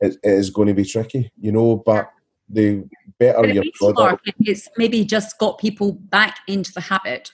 it, 0.00 0.16
it 0.22 0.32
is 0.32 0.50
going 0.50 0.68
to 0.68 0.74
be 0.74 0.84
tricky, 0.84 1.30
you 1.40 1.52
know. 1.52 1.76
But 1.76 2.10
the 2.48 2.84
better 3.18 3.40
But 3.40 3.54
your 3.54 3.64
product. 3.74 4.30
It's 4.40 4.68
maybe 4.76 5.04
just 5.04 5.38
got 5.38 5.58
people 5.58 5.92
back 5.92 6.38
into 6.46 6.72
the 6.72 6.80
habit 6.80 7.30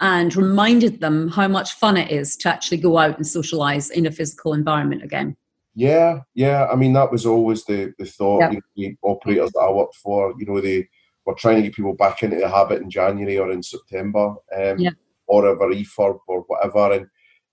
and 0.00 0.34
reminded 0.36 1.00
them 1.00 1.28
how 1.28 1.48
much 1.48 1.74
fun 1.74 1.96
it 1.96 2.10
is 2.10 2.36
to 2.36 2.48
actually 2.48 2.76
go 2.78 2.98
out 2.98 3.16
and 3.16 3.26
socialize 3.26 3.90
in 3.90 4.06
a 4.06 4.10
physical 4.10 4.52
environment 4.52 5.02
again. 5.02 5.36
Yeah, 5.74 6.20
yeah. 6.34 6.66
I 6.66 6.76
mean, 6.76 6.92
that 6.94 7.12
was 7.12 7.26
always 7.26 7.64
the 7.64 7.92
the 7.98 8.06
thought. 8.06 8.40
Yeah. 8.40 8.50
You 8.50 8.56
know, 8.56 8.60
the 8.76 8.96
operators 9.02 9.52
that 9.52 9.60
I 9.60 9.70
worked 9.70 9.96
for, 9.96 10.34
you 10.38 10.46
know, 10.46 10.60
they 10.60 10.88
were 11.24 11.34
trying 11.34 11.56
to 11.56 11.62
get 11.62 11.74
people 11.74 11.94
back 11.94 12.22
into 12.22 12.36
the 12.36 12.48
habit 12.48 12.82
in 12.82 12.90
January 12.90 13.38
or 13.38 13.50
in 13.50 13.62
September, 13.62 14.34
um, 14.56 14.78
Yeah. 14.78 14.90
or 15.26 15.46
a 15.46 15.56
refurb 15.56 16.20
or 16.28 16.42
whatever, 16.46 16.92
and 16.92 17.06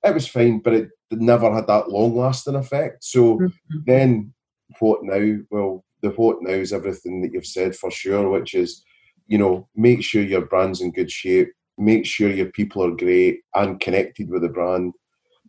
it 0.04 0.14
was 0.14 0.28
fine, 0.28 0.60
but 0.60 0.74
it 0.74 0.90
never 1.12 1.54
had 1.54 1.68
that 1.68 1.90
long 1.90 2.16
lasting 2.16 2.56
effect. 2.56 3.04
So 3.04 3.40
Mhm. 3.40 3.52
then, 3.86 4.34
what 4.80 5.04
now? 5.04 5.40
Well, 5.50 5.84
the 6.02 6.10
what 6.10 6.42
now 6.42 6.52
is 6.52 6.74
everything 6.74 7.22
that 7.22 7.34
you've 7.34 7.46
said 7.46 7.76
for 7.76 7.90
sure, 7.90 8.30
which 8.30 8.54
is, 8.54 8.84
you 9.28 9.38
know, 9.38 9.68
make 9.76 10.04
sure 10.04 10.22
your 10.22 10.46
brand's 10.46 10.82
in 10.82 10.92
good 10.92 11.10
shape, 11.12 11.50
make 11.78 12.06
sure 12.06 12.30
your 12.30 12.52
people 12.52 12.84
are 12.84 12.96
great 12.96 13.42
and 13.56 13.80
connected 13.80 14.30
with 14.30 14.42
the 14.42 14.50
brand 14.50 14.94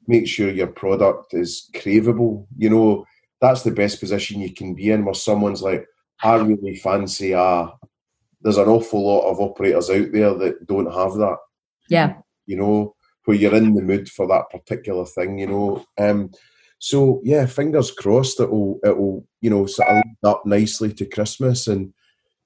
make 0.07 0.29
sure 0.29 0.51
your 0.51 0.67
product 0.67 1.35
is 1.35 1.71
craveable. 1.75 2.47
You 2.57 2.71
know, 2.71 3.07
that's 3.41 3.63
the 3.63 3.71
best 3.71 4.01
position 4.01 4.41
you 4.41 4.53
can 4.53 4.75
be 4.75 4.91
in 4.91 5.05
where 5.05 5.15
someone's 5.15 5.63
like, 5.63 5.87
I 6.23 6.37
really 6.37 6.77
fancy 6.77 7.33
a 7.33 7.73
there's 8.43 8.59
an 8.59 8.69
awful 8.69 9.03
lot 9.07 9.31
of 9.31 9.41
operators 9.41 9.89
out 9.89 10.13
there 10.13 10.35
that 10.35 10.67
don't 10.67 10.93
have 10.93 11.15
that, 11.15 11.39
Yeah. 11.89 12.17
you 12.45 12.57
know, 12.57 12.95
where 13.25 13.37
you're 13.37 13.55
in 13.55 13.75
the 13.75 13.81
mood 13.81 14.11
for 14.11 14.27
that 14.29 14.51
particular 14.51 15.07
thing, 15.07 15.39
you 15.39 15.47
know. 15.47 15.85
Um 15.99 16.31
so 16.79 17.23
yeah, 17.25 17.47
fingers 17.47 17.91
crossed 17.91 18.41
it'll 18.41 18.79
it'll, 18.85 19.27
you 19.41 19.51
know, 19.51 19.67
sort 19.67 19.89
of 19.89 19.95
lead 20.05 20.29
up 20.31 20.45
nicely 20.45 20.93
to 20.95 21.07
Christmas 21.07 21.67
and 21.67 21.93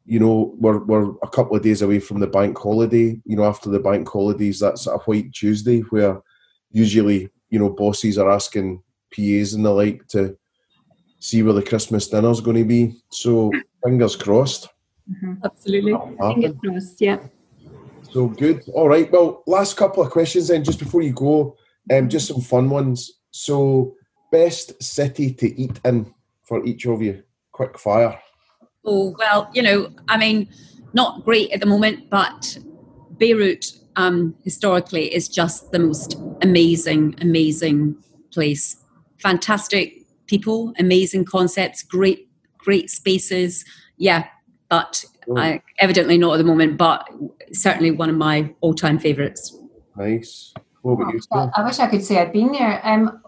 you 0.08 0.18
know, 0.18 0.54
we're 0.58 0.78
we're 0.78 1.10
a 1.22 1.28
couple 1.28 1.54
of 1.54 1.62
days 1.62 1.82
away 1.82 2.00
from 2.00 2.18
the 2.18 2.26
bank 2.26 2.56
holiday. 2.56 3.20
You 3.26 3.36
know, 3.36 3.44
after 3.44 3.68
the 3.68 3.78
bank 3.78 4.08
holidays, 4.08 4.58
that's 4.58 4.82
sort 4.82 4.98
of 4.98 5.06
White 5.06 5.32
Tuesday, 5.34 5.80
where 5.80 6.22
usually, 6.70 7.28
you 7.50 7.58
know, 7.58 7.68
bosses 7.68 8.16
are 8.16 8.30
asking 8.30 8.82
PAs 9.14 9.52
and 9.52 9.66
the 9.66 9.70
like 9.70 10.08
to 10.08 10.34
see 11.20 11.42
where 11.42 11.52
the 11.52 11.62
Christmas 11.62 12.08
dinner's 12.08 12.40
going 12.40 12.56
to 12.56 12.64
be. 12.64 12.96
So 13.10 13.52
fingers 13.84 14.16
crossed. 14.16 14.68
Absolutely. 15.44 15.92
Fingers 15.92 16.54
crossed, 16.64 17.00
yeah. 17.02 17.18
So 18.10 18.28
good. 18.28 18.62
All 18.72 18.88
right. 18.88 19.12
Well, 19.12 19.42
last 19.46 19.76
couple 19.76 20.02
of 20.02 20.10
questions 20.10 20.48
then, 20.48 20.64
just 20.64 20.78
before 20.78 21.02
you 21.02 21.12
go, 21.12 21.54
um, 21.92 22.08
just 22.08 22.28
some 22.28 22.40
fun 22.40 22.70
ones. 22.70 23.12
So, 23.30 23.94
best 24.32 24.82
city 24.82 25.34
to 25.34 25.60
eat 25.60 25.78
in 25.84 26.14
for 26.44 26.64
each 26.64 26.86
of 26.86 27.02
you. 27.02 27.22
Quick 27.52 27.78
fire. 27.78 28.18
Oh, 28.84 29.14
well, 29.18 29.50
you 29.52 29.62
know, 29.62 29.90
I 30.08 30.16
mean, 30.16 30.48
not 30.92 31.24
great 31.24 31.50
at 31.52 31.60
the 31.60 31.66
moment, 31.66 32.08
but 32.10 32.58
Beirut 33.18 33.72
um, 33.96 34.34
historically 34.44 35.12
is 35.14 35.28
just 35.28 35.72
the 35.72 35.78
most 35.78 36.16
amazing, 36.42 37.16
amazing 37.20 37.96
place. 38.32 38.76
Fantastic 39.18 40.04
people, 40.26 40.72
amazing 40.78 41.24
concepts, 41.24 41.82
great, 41.82 42.28
great 42.56 42.90
spaces. 42.90 43.64
Yeah, 43.96 44.26
but 44.68 45.04
I, 45.36 45.60
evidently 45.78 46.16
not 46.16 46.34
at 46.34 46.38
the 46.38 46.44
moment, 46.44 46.78
but 46.78 47.08
certainly 47.52 47.90
one 47.90 48.08
of 48.08 48.16
my 48.16 48.54
all 48.60 48.74
time 48.74 48.98
favourites. 48.98 49.56
Nice. 49.96 50.54
What 50.82 50.92
about 50.92 51.12
you, 51.12 51.20
Well, 51.30 51.52
I 51.56 51.64
wish 51.64 51.80
I 51.80 51.88
could 51.88 52.04
say 52.04 52.18
I'd 52.18 52.32
been 52.32 52.52
there. 52.52 52.80
Um, 52.86 53.20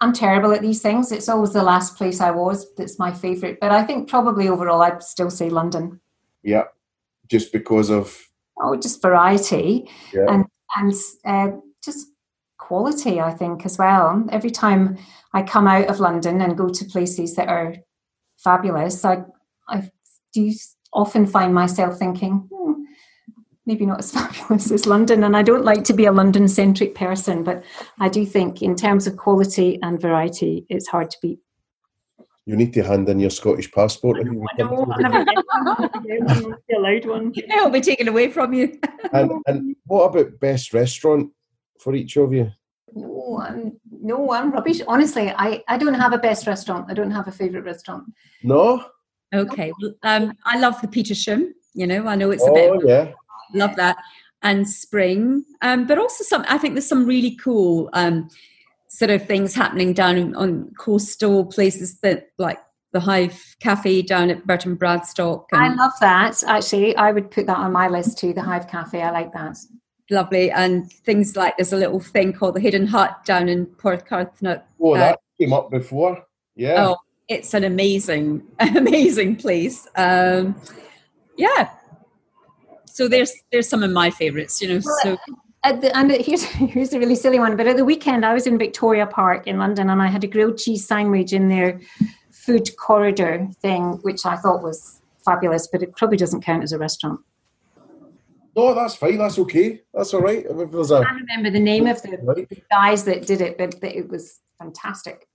I'm 0.00 0.12
terrible 0.12 0.52
at 0.52 0.62
these 0.62 0.80
things. 0.80 1.12
It's 1.12 1.28
always 1.28 1.52
the 1.52 1.62
last 1.62 1.96
place 1.96 2.20
I 2.20 2.30
was 2.30 2.72
that's 2.74 2.98
my 2.98 3.12
favourite. 3.12 3.58
But 3.60 3.70
I 3.72 3.82
think 3.84 4.08
probably 4.08 4.48
overall, 4.48 4.80
I'd 4.82 5.02
still 5.02 5.30
say 5.30 5.50
London. 5.50 6.00
Yeah. 6.42 6.64
Just 7.28 7.52
because 7.52 7.90
of 7.90 8.16
Oh, 8.62 8.76
just 8.76 9.00
variety 9.02 9.88
Yeah. 10.12 10.26
and 10.28 10.44
and 10.76 10.94
uh, 11.24 11.56
just 11.82 12.08
quality. 12.58 13.20
I 13.20 13.32
think 13.32 13.64
as 13.66 13.78
well. 13.78 14.24
Every 14.30 14.50
time 14.50 14.98
I 15.34 15.42
come 15.42 15.66
out 15.66 15.88
of 15.88 16.00
London 16.00 16.40
and 16.40 16.56
go 16.56 16.68
to 16.68 16.84
places 16.84 17.34
that 17.36 17.48
are 17.48 17.74
fabulous, 18.38 19.04
I 19.04 19.24
I 19.68 19.90
do 20.32 20.52
often 20.92 21.26
find 21.26 21.54
myself 21.54 21.98
thinking. 21.98 22.48
Maybe 23.70 23.86
not 23.86 24.00
as 24.00 24.10
fabulous 24.18 24.72
as 24.72 24.84
London, 24.84 25.22
and 25.22 25.36
I 25.36 25.42
don't 25.42 25.64
like 25.64 25.84
to 25.84 25.92
be 25.92 26.06
a 26.06 26.10
London 26.10 26.48
centric 26.48 26.96
person, 26.96 27.44
but 27.44 27.62
I 28.00 28.08
do 28.08 28.26
think, 28.26 28.62
in 28.62 28.74
terms 28.74 29.06
of 29.06 29.16
quality 29.16 29.78
and 29.80 30.00
variety, 30.00 30.66
it's 30.68 30.88
hard 30.88 31.08
to 31.12 31.18
beat. 31.22 31.38
you 32.46 32.56
need 32.56 32.72
to 32.72 32.82
hand 32.82 33.08
in 33.08 33.20
your 33.20 33.30
Scottish 33.30 33.70
passport. 33.70 34.18
if 34.18 34.26
you 34.26 34.44
I 34.58 34.62
know, 34.62 34.92
I 34.92 35.02
never 35.02 35.24
get 35.24 35.36
one. 35.36 35.68
I 35.68 35.78
never 35.78 36.04
get 36.08 36.20
one. 36.20 36.48
I'm 36.48 36.54
the 36.68 36.76
allowed 36.78 37.06
one. 37.06 37.32
It'll 37.36 37.70
be 37.70 37.80
taken 37.80 38.08
away 38.08 38.28
from 38.32 38.52
you. 38.52 38.76
and, 39.12 39.30
and 39.46 39.76
what 39.86 40.06
about 40.06 40.40
best 40.40 40.74
restaurant 40.74 41.30
for 41.78 41.94
each 41.94 42.16
of 42.16 42.32
you? 42.32 42.50
No, 42.92 43.40
I'm 43.40 43.78
no, 43.92 44.32
I'm 44.32 44.50
rubbish. 44.50 44.80
Honestly, 44.88 45.30
I, 45.30 45.62
I 45.68 45.78
don't 45.78 45.94
have 45.94 46.12
a 46.12 46.18
best 46.18 46.48
restaurant. 46.48 46.86
I 46.90 46.94
don't 46.94 47.12
have 47.12 47.28
a 47.28 47.32
favourite 47.40 47.64
restaurant. 47.64 48.02
No? 48.42 48.84
Okay. 49.32 49.72
Well, 49.80 49.94
um, 50.02 50.32
I 50.44 50.58
love 50.58 50.80
the 50.80 50.88
Petersham. 50.88 51.50
You 51.72 51.86
know, 51.86 52.08
I 52.08 52.16
know 52.16 52.32
it's 52.32 52.44
a 52.44 52.52
bit 52.52 52.68
Oh, 52.68 52.82
yeah. 52.84 53.12
Love 53.54 53.74
that 53.76 53.96
and 54.42 54.68
spring 54.68 55.44
um, 55.62 55.86
but 55.86 55.98
also 55.98 56.24
some 56.24 56.44
i 56.48 56.56
think 56.58 56.74
there's 56.74 56.86
some 56.88 57.04
really 57.06 57.36
cool 57.36 57.90
um, 57.92 58.28
sort 58.88 59.10
of 59.10 59.26
things 59.26 59.54
happening 59.54 59.92
down 59.92 60.34
on 60.34 60.70
coastal 60.78 61.44
places 61.46 61.98
that 62.00 62.28
like 62.38 62.58
the 62.92 63.00
hive 63.00 63.38
cafe 63.60 64.02
down 64.02 64.30
at 64.30 64.46
burton 64.46 64.76
bradstock 64.76 65.44
I 65.52 65.72
love 65.74 65.92
that. 66.00 66.42
Actually, 66.46 66.96
I 66.96 67.12
would 67.12 67.30
put 67.30 67.46
that 67.46 67.56
on 67.56 67.70
my 67.72 67.86
list 67.88 68.18
too. 68.18 68.32
The 68.32 68.42
Hive 68.42 68.66
Cafe. 68.66 69.00
I 69.00 69.10
like 69.12 69.32
that. 69.32 69.56
lovely 70.10 70.50
and 70.50 70.90
things 70.90 71.36
like 71.36 71.56
there's 71.56 71.72
a 71.72 71.76
little 71.76 72.00
thing 72.00 72.32
called 72.32 72.56
the 72.56 72.60
hidden 72.60 72.84
hut 72.88 73.24
down 73.24 73.48
in 73.48 73.64
port 73.66 74.08
carthnut 74.08 74.62
Oh, 74.80 74.94
Uh, 74.94 74.98
that 74.98 75.20
came 75.40 75.52
up 75.52 75.70
before. 75.70 76.24
Yeah. 76.56 76.88
oh 76.88 76.96
it's 77.28 77.54
an 77.54 77.62
amazing 77.62 78.42
amazing 78.58 79.36
place 79.36 79.86
um, 79.96 80.56
yeah 81.36 81.70
so 83.00 83.08
there's 83.08 83.32
there's 83.50 83.68
some 83.68 83.82
of 83.82 83.90
my 83.90 84.10
favorites 84.10 84.60
you 84.60 84.68
know 84.68 84.80
so 85.02 85.16
At 85.62 85.80
the, 85.80 85.96
and 85.96 86.10
here's 86.10 86.42
here's 86.74 86.92
a 86.92 86.98
really 86.98 87.14
silly 87.14 87.38
one. 87.38 87.56
But 87.56 87.66
at 87.66 87.76
the 87.76 87.84
weekend, 87.84 88.24
I 88.24 88.32
was 88.32 88.46
in 88.46 88.56
Victoria 88.58 89.06
Park 89.06 89.46
in 89.46 89.58
London, 89.58 89.90
and 89.90 90.00
I 90.00 90.06
had 90.06 90.24
a 90.24 90.26
grilled 90.26 90.56
cheese 90.56 90.86
sandwich 90.86 91.34
in 91.34 91.48
their 91.48 91.80
food 92.30 92.66
corridor 92.78 93.46
thing, 93.60 93.98
which 94.02 94.24
I 94.24 94.36
thought 94.36 94.62
was 94.62 95.02
fabulous. 95.22 95.68
But 95.70 95.82
it 95.82 95.94
probably 95.96 96.16
doesn't 96.16 96.40
count 96.40 96.62
as 96.62 96.72
a 96.72 96.78
restaurant. 96.78 97.20
No, 98.56 98.74
that's 98.74 98.96
fine. 98.96 99.18
That's 99.18 99.38
okay. 99.38 99.82
That's 99.92 100.14
all 100.14 100.22
right. 100.22 100.44
If 100.48 100.70
there's 100.70 100.90
a 100.90 100.96
I 100.96 101.04
can't 101.04 101.20
remember 101.28 101.50
the 101.50 101.60
name 101.60 101.86
of 101.86 102.00
the 102.02 102.18
right. 102.22 102.64
guys 102.70 103.04
that 103.04 103.26
did 103.26 103.40
it, 103.42 103.58
but, 103.58 103.80
but 103.82 103.94
it 103.94 104.08
was 104.08 104.40
fantastic. 104.58 105.28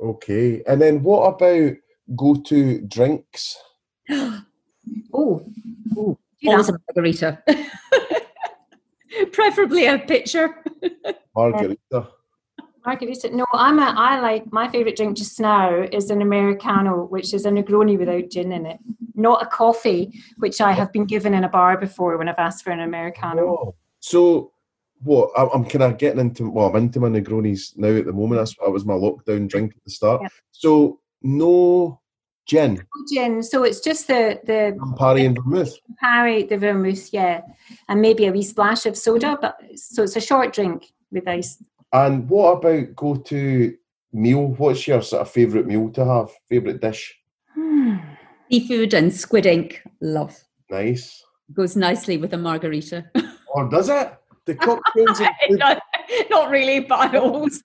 Okay. 0.00 0.62
And 0.68 0.80
then 0.80 1.02
what 1.02 1.22
about 1.34 1.72
go 2.14 2.34
to 2.34 2.80
drinks? 2.82 3.56
Oh, 5.12 5.44
oh, 5.96 6.16
do 6.16 6.25
always 6.44 6.66
that. 6.66 6.74
a 6.74 6.80
margarita 6.94 7.42
preferably 9.32 9.86
a 9.86 9.98
pitcher 9.98 10.62
Margarita. 11.36 12.08
Margarita. 12.84 13.36
No, 13.36 13.44
I'm 13.52 13.78
a. 13.78 13.94
I 13.96 14.20
like 14.20 14.50
my 14.52 14.68
favorite 14.68 14.96
drink 14.96 15.16
just 15.16 15.38
now 15.38 15.82
is 15.92 16.10
an 16.10 16.22
americano, 16.22 17.04
which 17.04 17.34
is 17.34 17.44
a 17.44 17.50
Negroni 17.50 17.98
without 17.98 18.30
gin 18.30 18.52
in 18.52 18.64
it, 18.64 18.78
not 19.14 19.42
a 19.42 19.46
coffee, 19.46 20.12
which 20.38 20.60
I 20.60 20.72
have 20.72 20.92
been 20.92 21.04
given 21.04 21.34
in 21.34 21.44
a 21.44 21.48
bar 21.48 21.76
before 21.76 22.16
when 22.16 22.28
I've 22.28 22.38
asked 22.38 22.64
for 22.64 22.70
an 22.70 22.80
americano. 22.80 23.48
Oh. 23.48 23.74
So 24.00 24.52
what 25.02 25.30
I'm, 25.36 25.48
I'm 25.52 25.64
kind 25.64 25.82
of 25.82 25.98
getting 25.98 26.20
into 26.20 26.48
well, 26.48 26.68
I'm 26.68 26.76
into 26.76 27.00
my 27.00 27.08
Negronis 27.08 27.76
now 27.76 27.88
at 27.88 28.06
the 28.06 28.12
moment. 28.12 28.40
That's 28.40 28.54
that 28.56 28.70
was 28.70 28.86
my 28.86 28.94
lockdown 28.94 29.48
drink 29.48 29.74
at 29.76 29.84
the 29.84 29.90
start. 29.90 30.22
Yeah. 30.22 30.28
So 30.52 31.00
no 31.22 32.00
gin, 32.46 32.82
Gin. 33.12 33.42
So 33.42 33.64
it's 33.64 33.80
just 33.80 34.06
the 34.06 34.40
the 34.44 34.76
Campari 34.78 35.26
and 35.26 35.36
vermouth. 35.36 35.74
Parry, 36.00 36.44
the 36.44 36.56
vermouth, 36.58 37.12
yeah, 37.12 37.42
and 37.88 38.00
maybe 38.00 38.26
a 38.26 38.32
wee 38.32 38.42
splash 38.42 38.86
of 38.86 38.96
soda. 38.96 39.38
But 39.40 39.58
so 39.74 40.02
it's 40.02 40.16
a 40.16 40.20
short 40.20 40.52
drink 40.54 40.92
with 41.10 41.28
ice. 41.28 41.62
And 41.92 42.28
what 42.28 42.52
about 42.58 42.94
go 42.96 43.16
to 43.16 43.74
meal? 44.12 44.48
What's 44.58 44.86
your 44.86 45.02
sort 45.02 45.22
of 45.22 45.30
favourite 45.30 45.66
meal 45.66 45.90
to 45.90 46.04
have? 46.04 46.30
Favourite 46.48 46.80
dish? 46.80 47.16
Hmm. 47.54 47.96
seafood 48.50 48.94
and 48.94 49.12
squid 49.12 49.46
ink 49.46 49.82
love 50.00 50.36
Nice. 50.70 51.24
goes 51.54 51.74
nicely 51.74 52.16
with 52.18 52.32
a 52.34 52.36
margarita 52.36 53.04
Or 53.48 53.68
does 53.68 53.88
it? 53.88 54.14
The 54.44 54.54
cocktails 54.54 55.20
and 55.20 55.30
not, 55.58 55.82
not 56.30 56.50
really 56.50 56.80
but 56.80 57.14
I 57.14 57.18
always 57.18 57.64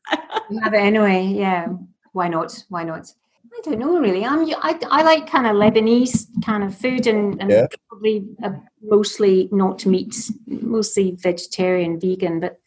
have 0.64 0.74
it 0.74 0.78
anyway. 0.82 1.26
Yeah, 1.26 1.68
why 2.14 2.30
not? 2.30 2.64
Why 2.70 2.84
not? 2.84 3.12
I 3.54 3.62
don't 3.64 3.80
know 3.80 4.00
really. 4.00 4.26
I'm 4.26 4.46
I, 4.62 4.80
I 4.90 5.04
like 5.04 5.30
kind 5.30 5.46
of 5.46 5.56
Lebanese 5.56 6.28
kind 6.44 6.64
of 6.64 6.76
food 6.76 7.08
and, 7.08 7.40
and 7.42 7.52
Yeah. 7.52 7.68
probably 7.90 8.26
uh, 8.44 8.54
mostly 8.82 9.50
not 9.52 9.86
meat, 9.86 10.16
mostly 10.48 11.18
vegetarian, 11.20 12.00
vegan. 12.00 12.40
But 12.40 12.60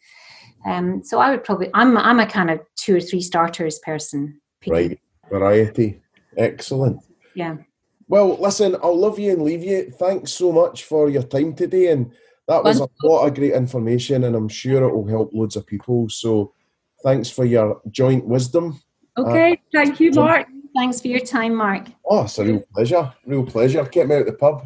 um, 0.65 1.03
so 1.03 1.19
I 1.19 1.31
would 1.31 1.43
probably 1.43 1.69
I'm 1.73 1.97
I'm 1.97 2.19
a 2.19 2.25
kind 2.25 2.49
of 2.49 2.59
two 2.75 2.95
or 2.95 3.01
three 3.01 3.21
starters 3.21 3.79
person. 3.79 4.39
Right. 4.67 4.99
Variety. 5.29 6.01
Excellent. 6.37 7.01
Yeah. 7.33 7.57
Well, 8.07 8.37
listen, 8.39 8.75
I'll 8.83 8.97
love 8.97 9.17
you 9.17 9.31
and 9.31 9.41
leave 9.41 9.63
you. 9.63 9.91
Thanks 9.91 10.31
so 10.31 10.51
much 10.51 10.83
for 10.83 11.09
your 11.09 11.23
time 11.23 11.55
today. 11.55 11.91
And 11.91 12.11
that 12.47 12.63
was 12.63 12.79
a 12.79 12.87
lot 13.03 13.25
of 13.25 13.33
great 13.33 13.53
information, 13.53 14.25
and 14.25 14.35
I'm 14.35 14.49
sure 14.49 14.83
it 14.87 14.95
will 14.95 15.07
help 15.07 15.33
loads 15.33 15.55
of 15.55 15.65
people. 15.65 16.07
So 16.09 16.53
thanks 17.03 17.29
for 17.29 17.43
your 17.45 17.81
joint 17.89 18.25
wisdom. 18.25 18.79
Okay, 19.17 19.53
uh, 19.53 19.55
thank 19.71 19.99
you, 19.99 20.11
Mark. 20.11 20.47
Thanks 20.75 20.99
for 20.99 21.07
your 21.07 21.21
time, 21.21 21.55
Mark. 21.55 21.87
Oh, 22.05 22.23
it's 22.23 22.37
a 22.37 22.43
real 22.43 22.61
pleasure. 22.73 23.13
Real 23.25 23.45
pleasure. 23.45 23.83
Get 23.85 24.07
me 24.07 24.15
out 24.15 24.25
the 24.25 24.33
pub. 24.33 24.65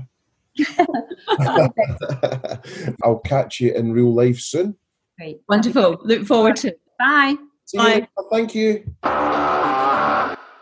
I'll 3.04 3.20
catch 3.20 3.60
you 3.60 3.74
in 3.74 3.94
real 3.94 4.14
life 4.14 4.40
soon. 4.40 4.76
Great. 5.18 5.42
Wonderful. 5.48 6.02
Look 6.04 6.26
forward 6.26 6.56
to 6.58 6.70
it. 6.70 6.82
Bye. 6.98 7.36
See 7.66 7.78
Bye. 7.78 8.08
You. 8.18 8.28
Thank 8.32 8.56
you. 8.56 9.56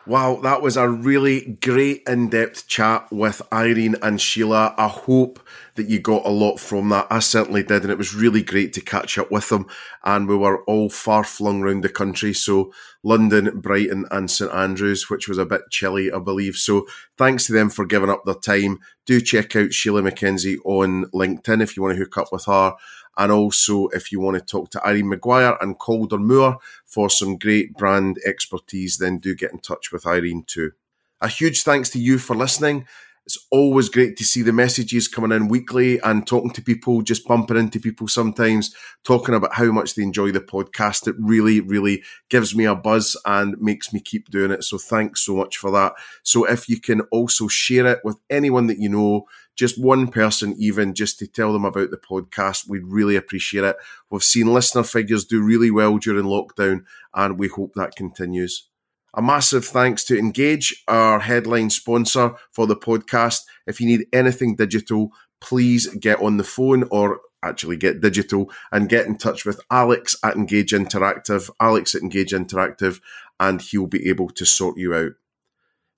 Wow, 0.07 0.39
that 0.43 0.61
was 0.61 0.77
a 0.77 0.87
really 0.87 1.57
great 1.61 2.03
in 2.07 2.29
depth 2.29 2.65
chat 2.69 3.11
with 3.11 3.41
Irene 3.51 3.97
and 4.01 4.21
Sheila. 4.21 4.73
I 4.77 4.87
hope 4.87 5.37
that 5.75 5.89
you 5.89 5.99
got 5.99 6.25
a 6.25 6.29
lot 6.29 6.61
from 6.61 6.87
that. 6.89 7.07
I 7.09 7.19
certainly 7.19 7.61
did, 7.61 7.81
and 7.81 7.91
it 7.91 7.97
was 7.97 8.15
really 8.15 8.41
great 8.41 8.71
to 8.73 8.81
catch 8.81 9.17
up 9.17 9.29
with 9.29 9.49
them. 9.49 9.67
And 10.05 10.29
we 10.29 10.37
were 10.37 10.63
all 10.63 10.89
far 10.89 11.25
flung 11.25 11.61
around 11.61 11.81
the 11.81 11.89
country. 11.89 12.33
So, 12.33 12.71
London, 13.03 13.59
Brighton, 13.59 14.05
and 14.09 14.31
St 14.31 14.49
Andrews, 14.53 15.09
which 15.09 15.27
was 15.27 15.37
a 15.37 15.45
bit 15.45 15.63
chilly, 15.71 16.09
I 16.09 16.19
believe. 16.19 16.55
So, 16.55 16.87
thanks 17.17 17.45
to 17.47 17.53
them 17.53 17.69
for 17.69 17.85
giving 17.85 18.09
up 18.09 18.23
their 18.23 18.35
time. 18.35 18.79
Do 19.05 19.19
check 19.19 19.57
out 19.57 19.73
Sheila 19.73 20.03
McKenzie 20.03 20.57
on 20.63 21.07
LinkedIn 21.13 21.61
if 21.61 21.75
you 21.75 21.83
want 21.83 21.97
to 21.97 21.99
hook 21.99 22.17
up 22.17 22.29
with 22.31 22.45
her. 22.45 22.73
And 23.17 23.31
also, 23.31 23.87
if 23.87 24.11
you 24.11 24.19
want 24.19 24.37
to 24.37 24.41
talk 24.41 24.69
to 24.71 24.85
Irene 24.85 25.09
Maguire 25.09 25.57
and 25.59 25.77
Caulder 25.77 26.17
Moore 26.19 26.59
for 26.85 27.09
some 27.09 27.37
great 27.37 27.73
brand 27.75 28.17
expertise, 28.25 28.97
then 28.97 29.17
do 29.17 29.35
get 29.35 29.51
in 29.51 29.59
touch 29.59 29.91
with 29.91 30.05
Irene 30.05 30.43
too. 30.45 30.71
A 31.19 31.27
huge 31.27 31.63
thanks 31.63 31.89
to 31.91 31.99
you 31.99 32.19
for 32.19 32.35
listening. 32.35 32.85
It's 33.25 33.45
always 33.51 33.89
great 33.89 34.15
to 34.17 34.23
see 34.23 34.41
the 34.41 34.53
messages 34.53 35.09
coming 35.09 35.33
in 35.35 35.49
weekly 35.49 35.99
and 35.99 36.25
talking 36.25 36.51
to 36.51 36.61
people, 36.61 37.01
just 37.01 37.27
bumping 37.27 37.57
into 37.57 37.77
people 37.77 38.07
sometimes, 38.07 38.73
talking 39.03 39.35
about 39.35 39.53
how 39.53 39.65
much 39.65 39.95
they 39.95 40.03
enjoy 40.03 40.31
the 40.31 40.39
podcast. 40.39 41.09
It 41.09 41.15
really, 41.19 41.59
really 41.59 42.03
gives 42.29 42.55
me 42.55 42.63
a 42.63 42.73
buzz 42.73 43.17
and 43.25 43.59
makes 43.59 43.91
me 43.91 43.99
keep 43.99 44.29
doing 44.29 44.51
it. 44.51 44.63
So 44.63 44.77
thanks 44.77 45.25
so 45.25 45.35
much 45.35 45.57
for 45.57 45.71
that. 45.71 45.91
So 46.23 46.45
if 46.45 46.69
you 46.69 46.79
can 46.79 47.01
also 47.11 47.49
share 47.49 47.87
it 47.87 47.99
with 48.05 48.17
anyone 48.29 48.67
that 48.67 48.79
you 48.79 48.87
know, 48.87 49.25
just 49.57 49.81
one 49.81 50.07
person, 50.07 50.55
even 50.57 50.93
just 50.93 51.19
to 51.19 51.27
tell 51.27 51.51
them 51.51 51.65
about 51.65 51.89
the 51.89 51.97
podcast, 51.97 52.69
we'd 52.69 52.85
really 52.85 53.15
appreciate 53.15 53.63
it. 53.63 53.75
We've 54.09 54.23
seen 54.23 54.53
listener 54.53 54.83
figures 54.83 55.25
do 55.25 55.41
really 55.41 55.71
well 55.71 55.97
during 55.97 56.25
lockdown, 56.25 56.85
and 57.13 57.39
we 57.39 57.47
hope 57.47 57.73
that 57.75 57.95
continues. 57.95 58.69
A 59.15 59.21
massive 59.21 59.65
thanks 59.65 60.03
to 60.05 60.17
Engage, 60.17 60.83
our 60.87 61.19
headline 61.19 61.71
sponsor 61.71 62.35
for 62.51 62.67
the 62.67 62.75
podcast. 62.75 63.39
If 63.65 63.81
you 63.81 63.87
need 63.87 64.05
anything 64.13 64.55
digital, 64.55 65.11
please 65.41 65.87
get 65.95 66.21
on 66.21 66.37
the 66.37 66.43
phone 66.43 66.83
or 66.91 67.21
actually 67.43 67.77
get 67.77 68.01
digital 68.01 68.51
and 68.71 68.89
get 68.89 69.07
in 69.07 69.17
touch 69.17 69.43
with 69.43 69.59
Alex 69.71 70.15
at 70.23 70.35
Engage 70.35 70.71
Interactive, 70.71 71.49
Alex 71.59 71.95
at 71.95 72.03
Engage 72.03 72.31
Interactive, 72.31 73.01
and 73.39 73.61
he'll 73.61 73.87
be 73.87 74.07
able 74.07 74.29
to 74.29 74.45
sort 74.45 74.77
you 74.77 74.93
out. 74.93 75.13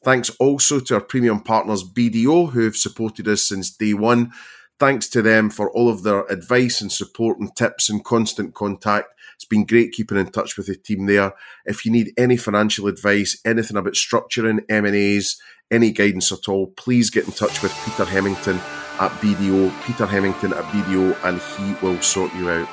Thanks 0.03 0.29
also 0.39 0.79
to 0.79 0.95
our 0.95 1.01
premium 1.01 1.41
partners 1.41 1.83
BDO, 1.83 2.51
who 2.51 2.63
have 2.63 2.77
supported 2.77 3.27
us 3.27 3.41
since 3.41 3.75
day 3.75 3.93
one. 3.93 4.31
Thanks 4.79 5.09
to 5.09 5.21
them 5.21 5.49
for 5.49 5.69
all 5.71 5.89
of 5.89 6.03
their 6.03 6.25
advice 6.27 6.79
and 6.79 6.89
support 6.89 7.37
and 7.37 7.53
tips 7.53 7.89
and 7.89 8.03
constant 8.03 8.53
contact. 8.53 9.07
It's 9.35 9.43
been 9.43 9.65
great 9.65 9.91
keeping 9.91 10.17
in 10.17 10.31
touch 10.31 10.55
with 10.55 10.67
the 10.67 10.75
team 10.75 11.05
there. 11.05 11.33
If 11.65 11.85
you 11.85 11.91
need 11.91 12.13
any 12.17 12.37
financial 12.37 12.87
advice, 12.87 13.41
anything 13.45 13.75
about 13.75 13.93
structuring 13.93 14.63
M&As, 14.69 15.35
any 15.69 15.91
guidance 15.91 16.31
at 16.31 16.47
all, 16.47 16.67
please 16.67 17.09
get 17.09 17.25
in 17.25 17.33
touch 17.33 17.61
with 17.61 17.73
Peter 17.85 18.05
Hemington 18.05 18.57
at 18.99 19.11
BDO, 19.21 19.83
Peter 19.85 20.05
Hemington 20.05 20.53
at 20.53 20.63
BDO, 20.65 21.17
and 21.25 21.41
he 21.41 21.85
will 21.85 22.01
sort 22.01 22.33
you 22.35 22.49
out. 22.49 22.67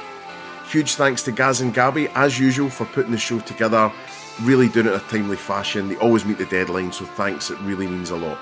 Huge 0.68 0.94
thanks 0.94 1.22
to 1.24 1.32
Gaz 1.32 1.60
and 1.60 1.74
Gabby, 1.74 2.08
as 2.14 2.38
usual, 2.38 2.70
for 2.70 2.86
putting 2.86 3.12
the 3.12 3.18
show 3.18 3.38
together, 3.40 3.92
really 4.42 4.68
doing 4.68 4.86
it 4.86 4.92
in 4.92 5.00
a 5.00 5.02
timely 5.04 5.36
fashion. 5.36 5.88
They 5.88 5.96
always 5.96 6.24
meet 6.24 6.38
the 6.38 6.46
deadline, 6.46 6.92
so 6.92 7.04
thanks, 7.04 7.50
it 7.50 7.58
really 7.60 7.86
means 7.86 8.10
a 8.10 8.16
lot. 8.16 8.38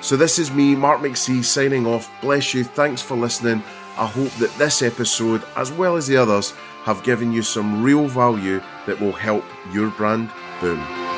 So 0.00 0.16
this 0.16 0.38
is 0.38 0.50
me, 0.50 0.74
Mark 0.74 1.00
McC, 1.00 1.44
signing 1.44 1.86
off. 1.86 2.10
Bless 2.20 2.54
you, 2.54 2.64
thanks 2.64 3.00
for 3.00 3.16
listening. 3.16 3.62
I 3.96 4.06
hope 4.06 4.32
that 4.32 4.52
this 4.58 4.82
episode, 4.82 5.42
as 5.56 5.70
well 5.70 5.96
as 5.96 6.06
the 6.06 6.16
others, 6.16 6.52
have 6.84 7.04
given 7.04 7.30
you 7.32 7.42
some 7.42 7.82
real 7.82 8.08
value 8.08 8.60
that 8.86 9.00
will 9.00 9.12
help 9.12 9.44
your 9.72 9.90
brand 9.90 10.30
boom. 10.60 11.11